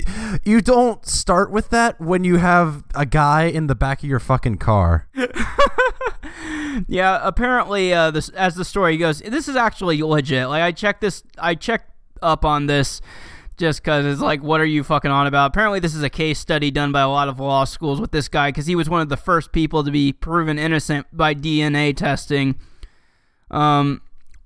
You 0.45 0.61
don't 0.61 1.05
start 1.05 1.51
with 1.51 1.69
that 1.71 1.99
when 1.99 2.23
you 2.23 2.37
have 2.37 2.85
a 2.95 3.05
guy 3.05 3.43
in 3.43 3.67
the 3.67 3.75
back 3.75 4.03
of 4.03 4.09
your 4.09 4.21
fucking 4.21 4.59
car. 4.59 5.09
Yeah, 6.89 7.21
apparently, 7.23 7.93
uh, 7.93 8.11
this 8.11 8.27
as 8.29 8.55
the 8.55 8.65
story 8.65 8.97
goes, 8.97 9.21
this 9.21 9.47
is 9.47 9.55
actually 9.55 10.03
legit. 10.03 10.49
Like 10.49 10.61
I 10.61 10.73
checked 10.73 10.99
this, 10.99 11.23
I 11.37 11.55
checked 11.55 11.89
up 12.21 12.43
on 12.43 12.65
this 12.65 12.99
just 13.57 13.81
because 13.81 14.05
it's 14.05 14.21
like, 14.21 14.41
what 14.43 14.59
are 14.59 14.65
you 14.65 14.83
fucking 14.83 15.11
on 15.11 15.27
about? 15.27 15.47
Apparently, 15.47 15.79
this 15.79 15.95
is 15.95 16.03
a 16.03 16.09
case 16.09 16.39
study 16.39 16.71
done 16.71 16.91
by 16.91 17.01
a 17.01 17.09
lot 17.09 17.27
of 17.27 17.39
law 17.39 17.63
schools 17.63 18.01
with 18.01 18.11
this 18.11 18.27
guy 18.27 18.49
because 18.49 18.67
he 18.67 18.75
was 18.75 18.89
one 18.89 19.01
of 19.01 19.09
the 19.09 19.17
first 19.17 19.51
people 19.51 19.83
to 19.83 19.91
be 19.91 20.11
proven 20.11 20.59
innocent 20.59 21.07
by 21.11 21.33
DNA 21.33 21.95
testing. 21.95 22.55
Um, 23.51 24.01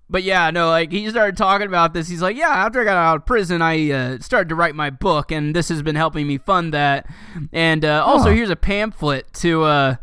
but 0.09 0.23
yeah, 0.23 0.49
no, 0.49 0.69
like 0.69 0.91
he 0.91 1.07
started 1.09 1.37
talking 1.37 1.67
about 1.67 1.93
this. 1.93 2.07
He's 2.07 2.21
like, 2.21 2.35
yeah, 2.35 2.49
after 2.49 2.81
I 2.81 2.83
got 2.83 2.97
out 2.97 3.15
of 3.17 3.25
prison, 3.25 3.61
I 3.61 3.91
uh, 3.91 4.19
started 4.19 4.49
to 4.49 4.55
write 4.55 4.73
my 4.73 4.89
book, 4.89 5.31
and 5.31 5.55
this 5.55 5.69
has 5.69 5.83
been 5.83 5.95
helping 5.95 6.25
me 6.27 6.37
fund 6.39 6.73
that. 6.73 7.05
And 7.53 7.85
uh, 7.85 8.03
also, 8.05 8.31
here's 8.31 8.49
a 8.49 8.55
pamphlet 8.55 9.31
to 9.35 9.63
uh, 9.63 9.95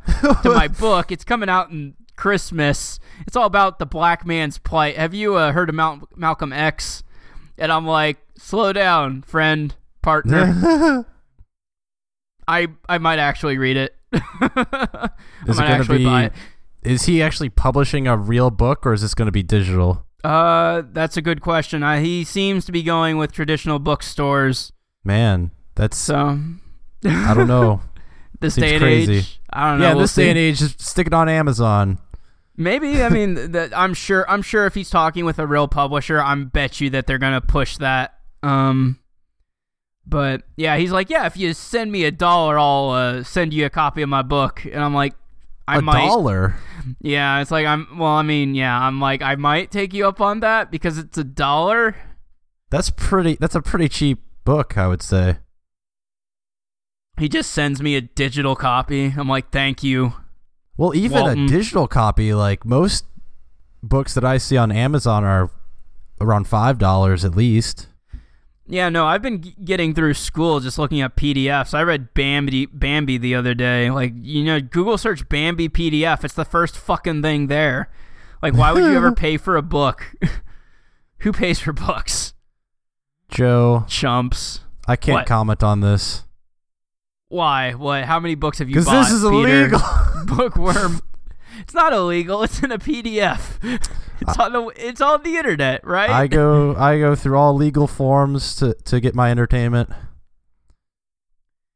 to 0.42 0.50
my 0.50 0.68
book. 0.80 1.10
It's 1.10 1.24
coming 1.24 1.48
out 1.48 1.70
in 1.70 1.94
Christmas. 2.14 3.00
It's 3.26 3.36
all 3.36 3.46
about 3.46 3.78
the 3.80 3.86
black 3.86 4.24
man's 4.24 4.58
plight. 4.58 4.96
Have 4.96 5.12
you 5.12 5.34
uh, 5.34 5.52
heard 5.52 5.68
of 5.68 5.74
Mal- 5.74 6.08
Malcolm 6.14 6.52
X? 6.52 7.02
And 7.58 7.72
I'm 7.72 7.86
like, 7.86 8.18
slow 8.38 8.72
down, 8.72 9.22
friend, 9.22 9.74
partner. 10.02 11.04
I 12.48 12.68
I 12.88 12.98
might 12.98 13.18
actually 13.18 13.58
read 13.58 13.76
it. 13.76 13.96
I 14.12 15.10
Is 15.46 15.56
might 15.58 15.68
actually 15.68 15.98
be? 15.98 16.04
buy 16.04 16.24
it. 16.26 16.32
Is 16.82 17.04
he 17.04 17.20
actually 17.22 17.48
publishing 17.48 18.06
a 18.06 18.16
real 18.16 18.50
book, 18.50 18.86
or 18.86 18.92
is 18.92 19.02
this 19.02 19.14
going 19.14 19.26
to 19.26 19.32
be 19.32 19.42
digital? 19.42 20.06
Uh, 20.22 20.82
that's 20.92 21.16
a 21.16 21.22
good 21.22 21.40
question. 21.40 21.82
I, 21.82 22.00
he 22.00 22.22
seems 22.24 22.64
to 22.66 22.72
be 22.72 22.82
going 22.82 23.16
with 23.18 23.32
traditional 23.32 23.78
bookstores. 23.80 24.72
Man, 25.04 25.50
that's 25.74 25.96
So 25.96 26.38
I 27.04 27.34
don't 27.34 27.48
know. 27.48 27.80
this 28.40 28.54
Seems 28.54 28.66
day 28.66 28.74
and 28.76 28.82
crazy. 28.82 29.16
age, 29.18 29.40
I 29.52 29.70
don't 29.70 29.80
know. 29.80 29.84
yeah, 29.86 29.92
we'll 29.94 30.02
this 30.02 30.14
day 30.14 30.24
see. 30.24 30.28
and 30.30 30.38
age, 30.38 30.58
just 30.60 30.80
stick 30.80 31.06
it 31.08 31.12
on 31.12 31.28
Amazon. 31.28 31.98
Maybe 32.56 33.02
I 33.02 33.08
mean 33.08 33.52
that 33.52 33.76
I'm 33.76 33.92
sure 33.92 34.28
I'm 34.30 34.42
sure 34.42 34.66
if 34.66 34.74
he's 34.74 34.88
talking 34.90 35.24
with 35.24 35.38
a 35.38 35.46
real 35.46 35.68
publisher, 35.68 36.20
I'm 36.20 36.46
bet 36.46 36.80
you 36.80 36.90
that 36.90 37.06
they're 37.06 37.18
gonna 37.18 37.40
push 37.42 37.76
that. 37.78 38.15
Um, 38.46 38.98
but 40.06 40.42
yeah, 40.56 40.76
he's 40.76 40.92
like, 40.92 41.10
yeah, 41.10 41.26
if 41.26 41.36
you 41.36 41.52
send 41.52 41.90
me 41.90 42.04
a 42.04 42.10
dollar, 42.12 42.58
I'll 42.58 42.90
uh, 42.90 43.22
send 43.24 43.52
you 43.52 43.66
a 43.66 43.70
copy 43.70 44.02
of 44.02 44.08
my 44.08 44.22
book, 44.22 44.64
and 44.64 44.82
I'm 44.82 44.94
like, 44.94 45.14
I 45.66 45.78
a 45.78 45.82
might. 45.82 46.06
Dollar. 46.06 46.54
Yeah, 47.00 47.40
it's 47.40 47.50
like 47.50 47.66
I'm. 47.66 47.98
Well, 47.98 48.12
I 48.12 48.22
mean, 48.22 48.54
yeah, 48.54 48.78
I'm 48.78 49.00
like 49.00 49.20
I 49.20 49.34
might 49.34 49.72
take 49.72 49.92
you 49.92 50.06
up 50.06 50.20
on 50.20 50.40
that 50.40 50.70
because 50.70 50.98
it's 50.98 51.18
a 51.18 51.24
dollar. 51.24 51.96
That's 52.70 52.90
pretty. 52.90 53.36
That's 53.40 53.56
a 53.56 53.62
pretty 53.62 53.88
cheap 53.88 54.22
book, 54.44 54.78
I 54.78 54.86
would 54.86 55.02
say. 55.02 55.38
He 57.18 57.28
just 57.28 57.50
sends 57.50 57.82
me 57.82 57.96
a 57.96 58.00
digital 58.00 58.54
copy. 58.54 59.12
I'm 59.16 59.28
like, 59.28 59.50
thank 59.50 59.82
you. 59.82 60.12
Well, 60.76 60.94
even 60.94 61.22
Walton. 61.22 61.44
a 61.46 61.48
digital 61.48 61.88
copy, 61.88 62.32
like 62.32 62.64
most 62.64 63.06
books 63.82 64.14
that 64.14 64.24
I 64.24 64.36
see 64.36 64.56
on 64.56 64.70
Amazon, 64.70 65.24
are 65.24 65.50
around 66.20 66.46
five 66.46 66.78
dollars 66.78 67.24
at 67.24 67.34
least. 67.34 67.88
Yeah, 68.68 68.88
no, 68.88 69.06
I've 69.06 69.22
been 69.22 69.42
g- 69.42 69.54
getting 69.64 69.94
through 69.94 70.14
school 70.14 70.58
just 70.60 70.76
looking 70.78 71.00
at 71.00 71.16
PDFs. 71.16 71.72
I 71.72 71.82
read 71.82 72.12
Bambi, 72.14 72.66
Bambi 72.66 73.16
the 73.16 73.34
other 73.36 73.54
day. 73.54 73.90
Like, 73.90 74.12
you 74.16 74.42
know, 74.42 74.60
Google 74.60 74.98
search 74.98 75.28
Bambi 75.28 75.68
PDF. 75.68 76.24
It's 76.24 76.34
the 76.34 76.44
first 76.44 76.76
fucking 76.76 77.22
thing 77.22 77.46
there. 77.46 77.88
Like, 78.42 78.54
why 78.54 78.72
would 78.72 78.82
you 78.84 78.94
ever 78.96 79.12
pay 79.16 79.36
for 79.36 79.56
a 79.56 79.62
book? 79.62 80.12
Who 81.18 81.32
pays 81.32 81.60
for 81.60 81.72
books? 81.72 82.34
Joe, 83.28 83.84
Chumps. 83.88 84.60
I 84.88 84.96
can't 84.96 85.14
What? 85.18 85.26
comment 85.26 85.62
on 85.64 85.80
this 85.80 86.24
Why? 87.28 87.72
What? 87.72 88.04
How 88.04 88.20
many 88.20 88.34
books 88.36 88.58
have 88.58 88.68
you 88.68 88.74
because 88.76 88.88
this 88.90 89.10
is 89.10 89.22
Peter? 89.22 89.32
illegal. 89.62 89.80
Bookworm. 90.26 91.00
It's 91.58 91.74
not 91.74 91.92
illegal. 91.92 92.42
It's 92.42 92.62
in 92.62 92.72
a 92.72 92.78
PDF. 92.78 93.82
It's 94.18 94.38
on 94.38 94.52
the. 94.54 94.72
It's 94.76 95.02
on 95.02 95.22
the 95.24 95.36
internet, 95.36 95.86
right? 95.86 96.08
I 96.08 96.26
go, 96.26 96.74
I 96.78 96.98
go 96.98 97.14
through 97.14 97.36
all 97.36 97.54
legal 97.54 97.86
forms 97.86 98.56
to 98.56 98.72
to 98.84 98.98
get 98.98 99.14
my 99.14 99.30
entertainment. 99.30 99.90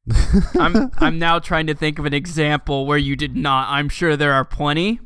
I'm 0.59 0.91
I'm 0.97 1.19
now 1.19 1.39
trying 1.39 1.67
to 1.67 1.75
think 1.75 1.99
of 1.99 2.07
an 2.07 2.15
example 2.15 2.87
where 2.87 2.97
you 2.97 3.15
did 3.15 3.37
not. 3.37 3.69
I'm 3.69 3.91
sure 3.91 4.17
there 4.17 4.33
are 4.33 4.47
plenty. 4.47 5.01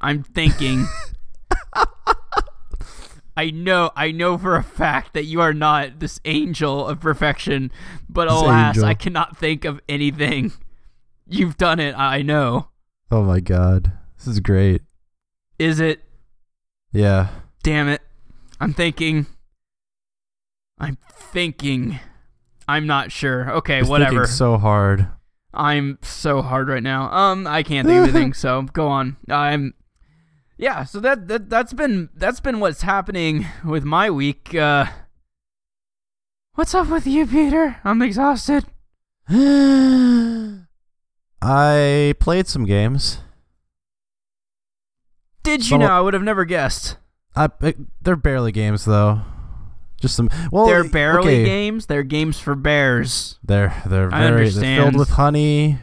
I'm 0.00 0.24
thinking. 0.24 0.86
I 3.36 3.50
know 3.50 3.90
I 3.96 4.10
know 4.10 4.36
for 4.36 4.56
a 4.56 4.62
fact 4.62 5.14
that 5.14 5.24
you 5.24 5.40
are 5.40 5.54
not 5.54 6.00
this 6.00 6.20
angel 6.24 6.86
of 6.86 7.00
perfection, 7.00 7.70
but 8.08 8.24
This 8.28 8.34
alas, 8.34 8.76
angel. 8.76 8.84
I 8.84 8.94
cannot 8.94 9.36
think 9.38 9.64
of 9.64 9.80
anything. 9.88 10.52
You've 11.26 11.56
done 11.56 11.80
it, 11.80 11.96
I 11.96 12.20
know. 12.22 12.68
Oh 13.12 13.22
my 13.22 13.40
god, 13.40 13.92
this 14.16 14.26
is 14.26 14.40
great. 14.40 14.82
Is 15.58 15.78
it? 15.78 16.00
Yeah, 16.92 17.28
Damn 17.62 17.88
it. 17.88 18.02
I'm 18.60 18.72
thinking. 18.72 19.26
I'm 20.78 20.98
thinking. 21.12 22.00
I'm 22.66 22.86
not 22.86 23.12
sure. 23.12 23.50
Okay, 23.52 23.80
Just 23.80 23.90
whatever. 23.90 24.10
thinking 24.20 24.32
so 24.32 24.56
hard. 24.56 25.08
I'm 25.54 25.98
so 26.02 26.42
hard 26.42 26.68
right 26.68 26.82
now. 26.82 27.12
Um, 27.12 27.46
I 27.46 27.62
can't 27.62 27.86
think 27.86 27.98
of 27.98 28.14
anything. 28.14 28.32
so 28.34 28.62
go 28.62 28.88
on. 28.88 29.16
I'm. 29.28 29.74
Yeah. 30.56 30.84
So 30.84 30.98
that 31.00 31.28
that 31.28 31.50
that's 31.50 31.72
been 31.72 32.08
that's 32.14 32.40
been 32.40 32.58
what's 32.58 32.82
happening 32.82 33.46
with 33.64 33.84
my 33.84 34.10
week. 34.10 34.54
Uh, 34.54 34.86
what's 36.54 36.74
up 36.74 36.88
with 36.88 37.06
you, 37.06 37.26
Peter? 37.26 37.76
I'm 37.84 38.02
exhausted. 38.02 38.64
I 41.42 42.14
played 42.20 42.46
some 42.46 42.64
games. 42.64 43.18
Did 45.42 45.68
you 45.68 45.78
know? 45.78 45.86
I 45.86 46.00
would 46.00 46.14
have 46.14 46.22
never 46.22 46.44
guessed. 46.44 46.96
I, 47.34 47.48
it- 47.62 47.78
they're 48.02 48.16
barely 48.16 48.52
games 48.52 48.84
though. 48.84 49.22
Just 50.00 50.16
some. 50.16 50.30
Well, 50.50 50.66
they're 50.66 50.88
barely 50.88 51.34
okay, 51.42 51.44
games. 51.44 51.86
They're 51.86 52.02
games 52.02 52.38
for 52.38 52.54
bears. 52.54 53.38
They're 53.44 53.82
they're 53.86 54.12
I 54.12 54.20
very 54.20 54.30
they're 54.30 54.38
understand. 54.38 54.82
filled 54.82 54.98
with 54.98 55.10
honey. 55.10 55.78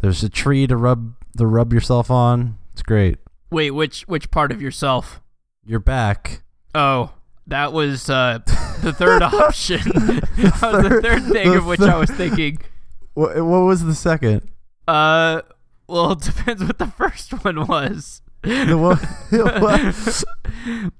There's 0.00 0.22
a 0.22 0.28
tree 0.28 0.66
to 0.66 0.76
rub 0.76 1.14
to 1.36 1.46
rub 1.46 1.72
yourself 1.72 2.10
on. 2.10 2.58
It's 2.72 2.82
great. 2.82 3.18
Wait, 3.50 3.72
which 3.72 4.02
which 4.08 4.30
part 4.30 4.52
of 4.52 4.62
yourself? 4.62 5.20
You're 5.64 5.80
back. 5.80 6.42
Oh, 6.74 7.12
that 7.48 7.72
was 7.72 8.08
uh, 8.08 8.38
the 8.82 8.92
third 8.92 9.22
option. 9.22 9.80
that 9.84 10.58
was 10.62 10.88
the 10.88 11.00
third 11.02 11.24
thing 11.24 11.50
the 11.50 11.58
of 11.58 11.66
which 11.66 11.80
I 11.80 11.96
was 11.98 12.10
thinking. 12.10 12.58
What, 13.14 13.34
what 13.46 13.60
was 13.60 13.82
the 13.82 13.94
second? 13.94 14.46
Uh, 14.88 15.42
well, 15.88 16.12
it 16.12 16.20
depends 16.20 16.62
what 16.64 16.78
the 16.78 16.86
first 16.86 17.32
one 17.44 17.66
was. 17.66 18.22
The 18.42 18.74
one- 18.76 18.98
what? 19.60 20.24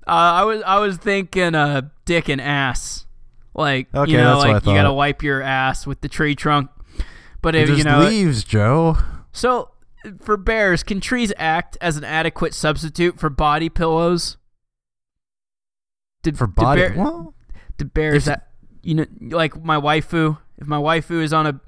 Uh, 0.07 0.11
I 0.11 0.45
was 0.45 0.63
I 0.63 0.79
was 0.79 0.97
thinking 0.97 1.55
uh 1.55 1.83
dick 2.05 2.29
and 2.29 2.41
ass. 2.41 3.07
Like 3.55 3.93
Okay, 3.95 4.13
you 4.13 4.17
know, 4.19 4.39
like 4.39 4.65
you 4.67 4.75
gotta 4.75 4.93
wipe 4.93 5.23
your 5.23 5.43
ass 5.43 5.87
with 5.87 6.01
the 6.03 6.09
tree 6.09 6.35
trunk. 6.37 6.71
But 7.43 7.55
It 7.57 7.63
if 7.63 7.69
just 7.69 7.79
you 7.79 7.85
know 7.85 8.01
leaves, 8.01 8.45
Joe. 8.45 8.99
so 9.33 9.71
for 10.21 10.37
bears, 10.37 10.83
can 10.83 11.01
trees 11.01 11.33
act 11.37 11.77
as 11.81 11.97
an 11.97 12.05
adequate 12.05 12.55
substitute 12.55 13.19
for 13.19 13.29
body 13.31 13.69
pillows? 13.69 14.37
Did, 16.23 16.37
For 16.39 16.47
did 16.47 16.55
body. 16.57 16.81
bear- 16.83 16.95
well, 16.97 17.35
did 17.79 17.95
bears 17.95 18.25
that 18.27 18.49
you 18.83 18.95
know 18.95 19.07
like 19.21 19.63
my 19.65 19.77
waifu? 19.81 20.39
If 20.59 20.67
my 20.67 20.79
waifu 20.79 21.23
is 21.23 21.33
on 21.33 21.47
a 21.47 21.61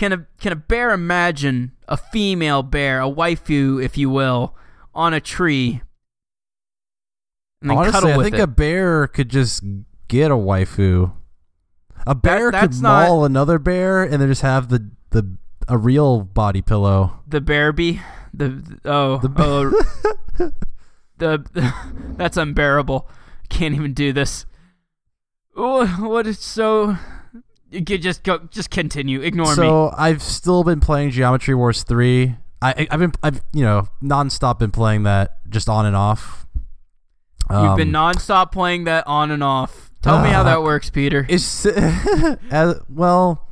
can 0.00 0.12
a 0.14 0.26
can 0.40 0.50
a 0.50 0.56
bear 0.56 0.92
imagine 0.92 1.72
a 1.86 1.94
female 1.94 2.62
bear, 2.62 3.02
a 3.02 3.04
waifu, 3.04 3.84
if 3.84 3.98
you 3.98 4.08
will, 4.08 4.56
on 4.94 5.12
a 5.12 5.20
tree? 5.20 5.82
Honestly, 7.62 8.10
I 8.10 8.22
think 8.22 8.36
it. 8.36 8.40
a 8.40 8.46
bear 8.46 9.06
could 9.06 9.28
just 9.28 9.62
get 10.08 10.30
a 10.30 10.36
waifu. 10.36 11.12
A 12.06 12.14
bear 12.14 12.50
could 12.50 12.54
that's 12.54 12.80
not- 12.80 13.08
maul 13.08 13.26
another 13.26 13.58
bear 13.58 14.02
and 14.02 14.22
then 14.22 14.28
just 14.28 14.40
have 14.40 14.70
the 14.70 14.90
the 15.10 15.36
a 15.68 15.76
real 15.76 16.22
body 16.22 16.62
pillow. 16.62 17.20
the 17.28 17.42
Bearby, 17.42 18.00
the, 18.32 18.48
the 18.48 18.78
oh 18.86 19.18
The 19.18 19.28
oh 19.36 20.50
the, 21.18 21.74
that's 22.16 22.38
unbearable. 22.38 23.06
Can't 23.50 23.74
even 23.74 23.92
do 23.92 24.14
this. 24.14 24.46
Oh, 25.54 25.86
what 26.08 26.26
is 26.26 26.38
so? 26.38 26.96
You 27.70 27.80
just 27.82 28.24
go, 28.24 28.38
just 28.50 28.70
continue. 28.70 29.20
Ignore 29.20 29.50
me. 29.50 29.54
so 29.54 29.94
I've 29.96 30.22
still 30.22 30.64
been 30.64 30.80
playing 30.80 31.10
Geometry 31.10 31.54
Wars 31.54 31.84
three. 31.84 32.36
I 32.60 32.88
I've 32.90 32.98
been 33.00 33.12
I've 33.22 33.42
you 33.52 33.64
know 33.64 33.88
nonstop 34.02 34.58
been 34.58 34.72
playing 34.72 35.04
that 35.04 35.38
just 35.48 35.68
on 35.68 35.86
and 35.86 35.94
off. 35.96 36.46
You've 37.50 37.76
been 37.76 37.94
Um, 37.94 38.12
nonstop 38.12 38.52
playing 38.52 38.84
that 38.84 39.06
on 39.06 39.30
and 39.30 39.42
off. 39.42 39.90
Tell 40.02 40.22
me 40.22 40.30
how 40.30 40.40
uh, 40.40 40.44
that 40.44 40.62
works, 40.62 40.88
Peter. 40.88 41.26
It's 41.28 41.66
as 42.50 42.80
well. 42.88 43.48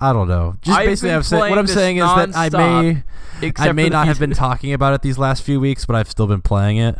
I 0.00 0.12
don't 0.12 0.28
know. 0.28 0.56
Just 0.62 0.78
I've 0.78 0.86
basically, 0.86 1.12
I'm 1.12 1.22
saying 1.22 1.50
what 1.50 1.58
I'm 1.58 1.66
saying 1.66 1.98
is 1.98 2.04
that 2.04 2.36
I 2.36 2.48
may 2.48 3.02
I 3.56 3.72
may 3.72 3.88
not 3.88 4.06
have 4.06 4.18
been 4.18 4.32
talking 4.32 4.72
about 4.72 4.94
it 4.94 5.02
these 5.02 5.18
last 5.18 5.42
few 5.42 5.60
weeks, 5.60 5.84
but 5.84 5.96
I've 5.96 6.08
still 6.08 6.26
been 6.26 6.42
playing 6.42 6.78
it. 6.78 6.96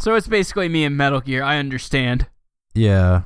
So 0.00 0.14
it's 0.14 0.26
basically 0.26 0.68
me 0.68 0.84
and 0.84 0.96
Metal 0.96 1.20
Gear. 1.20 1.42
I 1.42 1.58
understand. 1.58 2.26
Yeah. 2.74 3.22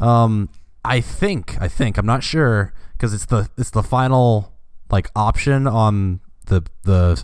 Um 0.00 0.48
I 0.86 1.00
think 1.00 1.60
I 1.60 1.68
think 1.68 1.98
I'm 1.98 2.06
not 2.06 2.22
sure 2.22 2.72
because 2.92 3.12
it's 3.12 3.26
the 3.26 3.48
it's 3.58 3.70
the 3.70 3.82
final 3.82 4.52
like 4.90 5.10
option 5.16 5.66
on 5.66 6.20
the 6.46 6.62
the 6.84 7.22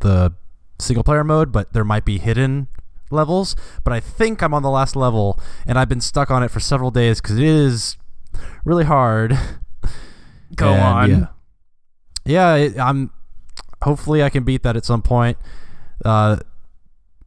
the 0.00 0.32
single 0.78 1.04
player 1.04 1.24
mode, 1.24 1.52
but 1.52 1.72
there 1.72 1.84
might 1.84 2.04
be 2.04 2.18
hidden 2.18 2.68
levels, 3.10 3.56
but 3.84 3.92
I 3.92 4.00
think 4.00 4.42
I'm 4.42 4.54
on 4.54 4.62
the 4.62 4.70
last 4.70 4.94
level 4.96 5.38
and 5.66 5.78
I've 5.78 5.88
been 5.88 6.00
stuck 6.00 6.30
on 6.30 6.42
it 6.42 6.50
for 6.50 6.60
several 6.60 6.90
days 6.90 7.20
cuz 7.20 7.36
it 7.36 7.44
is 7.44 7.96
really 8.64 8.84
hard. 8.84 9.36
Go 10.54 10.68
And, 10.72 10.82
on. 10.82 11.10
Yeah. 11.10 11.26
Yeah, 12.24 12.54
it, 12.54 12.78
I'm 12.78 13.10
hopefully 13.82 14.22
I 14.22 14.30
can 14.30 14.44
beat 14.44 14.62
that 14.62 14.76
at 14.76 14.84
some 14.84 15.02
point. 15.02 15.36
Uh 16.04 16.36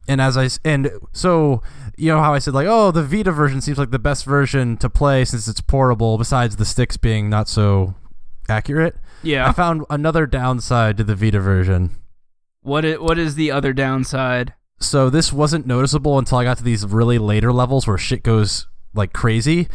and 0.08 0.20
as 0.20 0.36
I 0.36 0.48
and 0.64 0.90
so 1.12 1.62
you 1.96 2.08
know 2.08 2.20
how 2.20 2.34
I 2.34 2.38
said 2.38 2.54
like 2.54 2.66
oh 2.68 2.90
the 2.90 3.02
Vita 3.02 3.32
version 3.32 3.60
seems 3.60 3.78
like 3.78 3.90
the 3.90 3.98
best 3.98 4.24
version 4.24 4.76
to 4.78 4.88
play 4.90 5.24
since 5.24 5.48
it's 5.48 5.60
portable 5.60 6.18
besides 6.18 6.56
the 6.56 6.64
sticks 6.64 6.96
being 6.96 7.28
not 7.30 7.48
so 7.48 7.94
accurate. 8.48 8.96
Yeah. 9.22 9.48
I 9.48 9.52
found 9.52 9.84
another 9.90 10.26
downside 10.26 10.96
to 10.98 11.04
the 11.04 11.14
Vita 11.14 11.40
version. 11.40 11.96
What 12.62 12.84
i- 12.84 12.96
what 12.98 13.18
is 13.18 13.34
the 13.34 13.50
other 13.50 13.72
downside? 13.72 14.54
So 14.80 15.08
this 15.08 15.32
wasn't 15.32 15.66
noticeable 15.66 16.18
until 16.18 16.38
I 16.38 16.44
got 16.44 16.58
to 16.58 16.64
these 16.64 16.84
really 16.86 17.18
later 17.18 17.52
levels 17.52 17.86
where 17.86 17.96
shit 17.96 18.22
goes 18.22 18.66
like 18.92 19.12
crazy. 19.12 19.68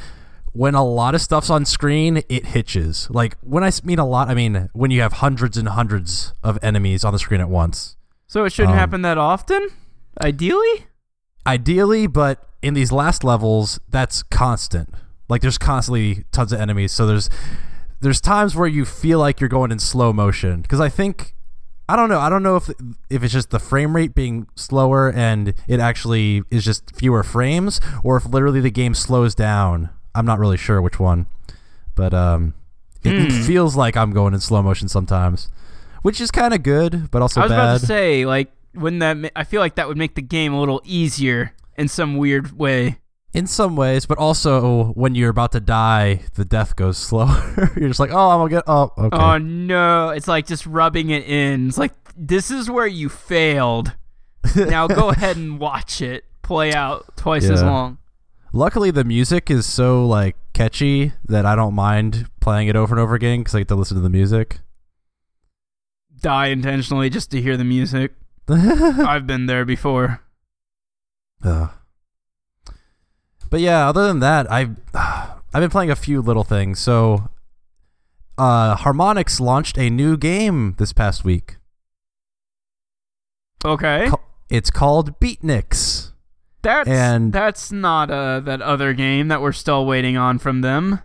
When 0.51 0.75
a 0.75 0.83
lot 0.83 1.13
of 1.15 1.21
stuff's 1.21 1.49
on 1.49 1.65
screen, 1.65 2.23
it 2.29 2.47
hitches. 2.47 3.07
Like 3.11 3.37
when 3.41 3.63
I 3.63 3.71
mean 3.83 3.99
a 3.99 4.05
lot, 4.05 4.29
I 4.29 4.33
mean 4.33 4.69
when 4.73 4.91
you 4.91 5.01
have 5.01 5.13
hundreds 5.13 5.57
and 5.57 5.67
hundreds 5.69 6.33
of 6.43 6.57
enemies 6.61 7.03
on 7.03 7.13
the 7.13 7.19
screen 7.19 7.39
at 7.41 7.49
once. 7.49 7.95
So 8.27 8.43
it 8.45 8.51
shouldn't 8.51 8.73
Um, 8.73 8.79
happen 8.79 9.01
that 9.03 9.17
often? 9.17 9.69
Ideally? 10.21 10.85
Ideally, 11.49 12.07
but 12.07 12.47
in 12.61 12.73
these 12.73 12.91
last 12.91 13.23
levels, 13.23 13.79
that's 13.89 14.23
constant. 14.23 14.93
Like 15.29 15.41
there's 15.41 15.57
constantly 15.57 16.25
tons 16.31 16.51
of 16.53 16.59
enemies. 16.61 16.91
So 16.91 17.05
there's 17.05 17.29
there's 18.01 18.21
times 18.21 18.55
where 18.55 18.67
you 18.67 18.85
feel 18.85 19.19
like 19.19 19.39
you're 19.41 19.49
going 19.49 19.71
in 19.71 19.79
slow 19.79 20.13
motion 20.13 20.61
because 20.61 20.79
I 20.79 20.89
think 20.89 21.35
I 21.87 21.95
don't 21.95 22.09
know. 22.09 22.19
I 22.19 22.29
don't 22.29 22.43
know 22.43 22.55
if 22.55 22.69
if 23.09 23.23
it's 23.23 23.33
just 23.33 23.49
the 23.49 23.59
frame 23.59 23.95
rate 23.95 24.13
being 24.13 24.47
slower 24.55 25.11
and 25.11 25.53
it 25.67 25.79
actually 25.79 26.43
is 26.51 26.63
just 26.65 26.95
fewer 26.95 27.23
frames, 27.23 27.79
or 28.03 28.17
if 28.17 28.25
literally 28.25 28.61
the 28.61 28.71
game 28.71 28.93
slows 28.93 29.33
down. 29.35 29.89
I'm 30.15 30.25
not 30.25 30.39
really 30.39 30.57
sure 30.57 30.81
which 30.81 30.99
one, 30.99 31.27
but 31.95 32.13
um, 32.13 32.53
it, 33.03 33.13
it 33.15 33.31
Hmm. 33.31 33.41
feels 33.43 33.75
like 33.75 33.95
I'm 33.97 34.11
going 34.11 34.33
in 34.33 34.39
slow 34.39 34.61
motion 34.61 34.87
sometimes, 34.87 35.49
which 36.01 36.19
is 36.21 36.31
kind 36.31 36.53
of 36.53 36.61
good, 36.63 37.09
but 37.11 37.21
also 37.21 37.41
I 37.41 37.43
was 37.45 37.51
bad. 37.51 37.59
about 37.59 37.79
to 37.81 37.85
say, 37.85 38.25
like, 38.25 38.51
wouldn't 38.73 38.99
that? 39.01 39.31
I 39.35 39.43
feel 39.43 39.61
like 39.61 39.75
that 39.75 39.87
would 39.87 39.97
make 39.97 40.15
the 40.15 40.21
game 40.21 40.53
a 40.53 40.59
little 40.59 40.81
easier 40.83 41.53
in 41.77 41.87
some 41.87 42.17
weird 42.17 42.57
way. 42.57 42.99
In 43.31 43.45
some 43.45 43.75
ways, 43.75 44.07
but 44.07 44.17
also 44.17 44.87
when 44.93 45.13
you're 45.13 45.29
about 45.29 45.51
to 45.51 45.59
die, 45.59 46.21
the 46.33 46.43
death 46.45 46.75
goes 46.75 46.97
slower. 47.09 47.71
you're 47.77 47.89
just 47.89 47.99
like, 47.99 48.11
oh, 48.11 48.29
I'm 48.29 48.39
gonna 48.39 48.49
get. 48.49 48.63
Oh, 48.67 48.91
okay. 48.97 49.17
Oh 49.17 49.37
no! 49.37 50.09
It's 50.09 50.27
like 50.27 50.47
just 50.47 50.65
rubbing 50.65 51.11
it 51.11 51.25
in. 51.25 51.67
It's 51.67 51.77
like 51.77 51.93
this 52.17 52.49
is 52.51 52.69
where 52.69 52.87
you 52.87 53.09
failed. 53.09 53.95
Now 54.55 54.87
go 54.87 55.09
ahead 55.09 55.37
and 55.37 55.59
watch 55.59 56.01
it 56.01 56.23
play 56.41 56.73
out 56.73 57.15
twice 57.17 57.47
as 57.49 57.61
long. 57.61 57.99
Luckily, 58.51 58.89
the 58.89 59.03
music 59.03 59.51
is 59.51 59.67
so 59.67 60.05
like 60.07 60.35
catchy 60.53 61.13
that 61.27 61.45
I 61.45 61.55
don't 61.55 61.75
mind 61.75 62.27
playing 62.41 62.67
it 62.67 62.75
over 62.75 62.95
and 62.95 63.01
over 63.01 63.13
again 63.13 63.41
because 63.41 63.53
I 63.53 63.59
get 63.59 63.67
to 63.67 63.75
listen 63.75 63.95
to 63.95 64.01
the 64.01 64.09
music. 64.09 64.59
Die 66.21 66.47
intentionally 66.47 67.09
just 67.11 67.29
to 67.31 67.41
hear 67.41 67.55
the 67.57 67.63
music. 67.63 68.13
I've 69.07 69.27
been 69.27 69.45
there 69.45 69.65
before. 69.65 70.21
Ugh. 71.43 71.69
But 73.49 73.59
yeah, 73.61 73.87
other 73.89 74.07
than 74.07 74.19
that, 74.19 74.51
I've 74.51 74.75
I've 74.93 75.61
been 75.61 75.69
playing 75.69 75.91
a 75.91 75.95
few 75.95 76.21
little 76.21 76.43
things. 76.43 76.79
So, 76.79 77.29
uh, 78.37 78.75
Harmonix 78.75 79.39
launched 79.39 79.77
a 79.77 79.89
new 79.89 80.17
game 80.17 80.75
this 80.77 80.93
past 80.93 81.23
week. 81.23 81.57
Okay, 83.65 84.09
It's 84.49 84.71
called 84.71 85.19
Beatniks. 85.19 86.11
that's 86.61 86.89
and- 86.89 87.33
that's 87.33 87.71
not 87.71 88.09
uh 88.09 88.39
that 88.41 88.61
other 88.61 88.93
game 88.93 89.27
that 89.27 89.41
we're 89.41 89.51
still 89.51 89.85
waiting 89.85 90.15
on 90.17 90.39
from 90.39 90.61
them. 90.61 90.99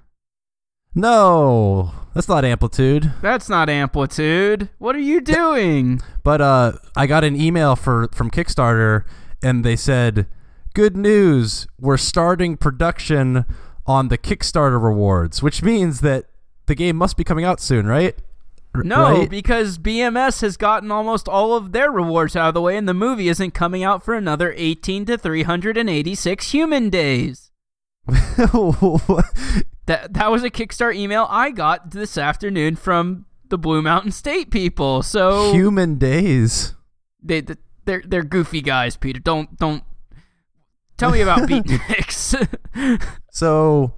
No, 0.94 1.92
that's 2.14 2.28
not 2.28 2.44
Amplitude. 2.44 3.12
That's 3.20 3.48
not 3.48 3.68
Amplitude. 3.68 4.68
What 4.78 4.94
are 4.94 5.00
you 5.00 5.20
doing? 5.20 6.00
But 6.22 6.40
uh, 6.40 6.72
I 6.96 7.06
got 7.06 7.24
an 7.24 7.38
email 7.40 7.74
for 7.76 8.08
from 8.12 8.30
Kickstarter, 8.30 9.04
and 9.42 9.64
they 9.64 9.76
said, 9.76 10.26
"Good 10.74 10.96
news! 10.96 11.66
We're 11.80 11.96
starting 11.96 12.56
production 12.56 13.44
on 13.86 14.08
the 14.08 14.18
Kickstarter 14.18 14.82
rewards, 14.82 15.42
which 15.42 15.62
means 15.62 16.00
that 16.00 16.26
the 16.66 16.74
game 16.74 16.96
must 16.96 17.16
be 17.16 17.24
coming 17.24 17.44
out 17.44 17.60
soon, 17.60 17.86
right?" 17.86 18.16
R- 18.74 18.82
No, 18.82 19.02
right? 19.20 19.30
because 19.30 19.78
BMS 19.78 20.40
has 20.42 20.56
gotten 20.56 20.90
almost 20.90 21.28
all 21.28 21.54
of 21.56 21.72
their 21.72 21.90
rewards 21.92 22.34
out 22.36 22.48
of 22.48 22.54
the 22.54 22.60
way, 22.60 22.76
and 22.76 22.88
the 22.88 22.94
movie 22.94 23.28
isn't 23.28 23.52
coming 23.52 23.82
out 23.84 24.04
for 24.04 24.14
another 24.14 24.52
18 24.56 25.04
to 25.06 25.18
386 25.18 26.50
human 26.52 26.90
days. 26.90 27.50
That 29.86 30.14
that 30.14 30.30
was 30.30 30.42
a 30.42 30.50
Kickstarter 30.50 30.94
email 30.94 31.26
I 31.28 31.50
got 31.50 31.90
this 31.90 32.16
afternoon 32.16 32.76
from 32.76 33.26
the 33.50 33.58
Blue 33.58 33.82
Mountain 33.82 34.12
State 34.12 34.50
people. 34.50 35.02
So 35.02 35.52
Human 35.52 35.96
days. 35.98 36.74
they 37.22 37.42
they're 37.84 38.02
they're 38.06 38.22
goofy 38.22 38.62
guys, 38.62 38.96
Peter. 38.96 39.20
Don't 39.20 39.58
don't 39.58 39.84
tell 40.96 41.10
me 41.10 41.20
about 41.20 41.40
beatniks. 41.48 42.34
So 43.30 43.94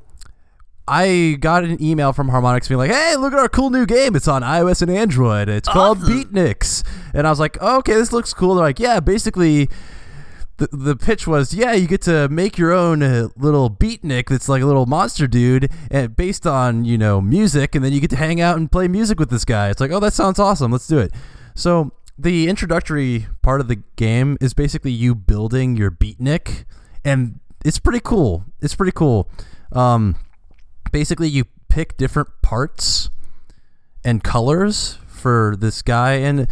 I 0.89 1.37
got 1.41 1.65
an 1.65 1.83
email 1.83 2.13
from 2.13 2.31
Harmonix 2.31 2.69
being 2.69 2.79
like, 2.79 2.91
"Hey, 2.91 3.17
look 3.17 3.33
at 3.33 3.39
our 3.39 3.49
cool 3.49 3.71
new 3.71 3.85
game! 3.87 4.17
It's 4.17 4.29
on 4.29 4.43
iOS 4.43 4.83
and 4.83 4.91
Android. 4.91 5.49
It's 5.49 5.69
called 5.69 5.99
Awesome. 6.03 6.25
Beatniks." 6.25 6.83
And 7.15 7.27
I 7.27 7.31
was 7.31 7.39
like, 7.41 7.61
"Okay, 7.61 7.95
this 7.95 8.13
looks 8.13 8.33
cool." 8.33 8.55
They're 8.55 8.65
like, 8.65 8.81
"Yeah, 8.81 9.01
basically." 9.01 9.69
The, 10.59 10.69
the 10.73 10.97
pitch 10.97 11.27
was, 11.27 11.53
yeah, 11.53 11.73
you 11.73 11.87
get 11.87 12.01
to 12.03 12.29
make 12.31 12.57
your 12.57 12.73
own 12.73 13.03
uh, 13.03 13.29
little 13.37 13.69
beatnik 13.69 14.29
that's 14.29 14.49
like 14.49 14.63
a 14.63 14.67
little 14.67 14.87
monster 14.87 15.27
dude, 15.27 15.71
and 15.91 16.17
based 16.17 16.47
on 16.47 16.87
you 16.87 16.97
know 16.97 17.21
music, 17.21 17.75
and 17.75 17.85
then 17.85 17.93
you 17.93 18.01
get 18.01 18.11
to 18.11 18.17
hang 18.17 18.41
out 18.41 18.57
and 18.57 18.73
play 18.73 18.89
music 18.89 19.19
with 19.19 19.29
this 19.29 19.45
guy. 19.45 19.69
It's 19.69 19.81
like, 19.81 19.91
oh, 19.91 20.01
that 20.01 20.15
sounds 20.15 20.39
awesome. 20.39 20.73
Let's 20.73 20.87
do 20.87 20.99
it. 20.99 21.13
So 21.55 21.93
the 22.19 22.49
introductory 22.49 23.27
part 23.43 23.61
of 23.61 23.69
the 23.69 23.83
game 23.97 24.39
is 24.41 24.55
basically 24.55 24.93
you 24.93 25.15
building 25.15 25.77
your 25.77 25.91
beatnik, 25.91 26.65
and 27.05 27.41
it's 27.65 27.79
pretty 27.79 28.01
cool. 28.01 28.45
It's 28.61 28.75
pretty 28.75 28.93
cool. 28.93 29.29
Um, 29.73 30.17
basically, 30.93 31.29
you 31.29 31.45
pick 31.69 31.97
different 31.99 32.29
parts 32.43 33.11
and 34.05 34.25
colors 34.25 34.99
for 35.07 35.55
this 35.59 35.83
guy, 35.83 36.13
and 36.13 36.47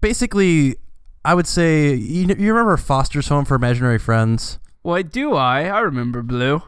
basically, 0.00 0.76
I 1.24 1.34
would 1.34 1.46
say 1.46 1.94
you, 1.94 2.26
you 2.38 2.52
remember 2.52 2.76
Foster's 2.76 3.28
Home 3.28 3.44
for 3.44 3.54
Imaginary 3.54 3.98
Friends. 3.98 4.58
Why 4.82 5.02
do 5.02 5.34
I? 5.34 5.64
I 5.64 5.80
remember 5.80 6.22
Blue. 6.22 6.62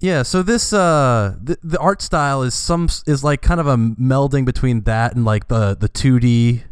Yeah, 0.00 0.22
so 0.22 0.42
this 0.42 0.72
uh 0.72 1.36
the, 1.40 1.58
the 1.62 1.78
art 1.78 2.00
style 2.02 2.42
is 2.42 2.54
some 2.54 2.88
is 3.06 3.22
like 3.22 3.42
kind 3.42 3.60
of 3.60 3.66
a 3.66 3.76
melding 3.76 4.44
between 4.44 4.82
that 4.82 5.14
and 5.14 5.24
like 5.24 5.48
the 5.48 5.76
the 5.76 5.88
2D 5.88 6.62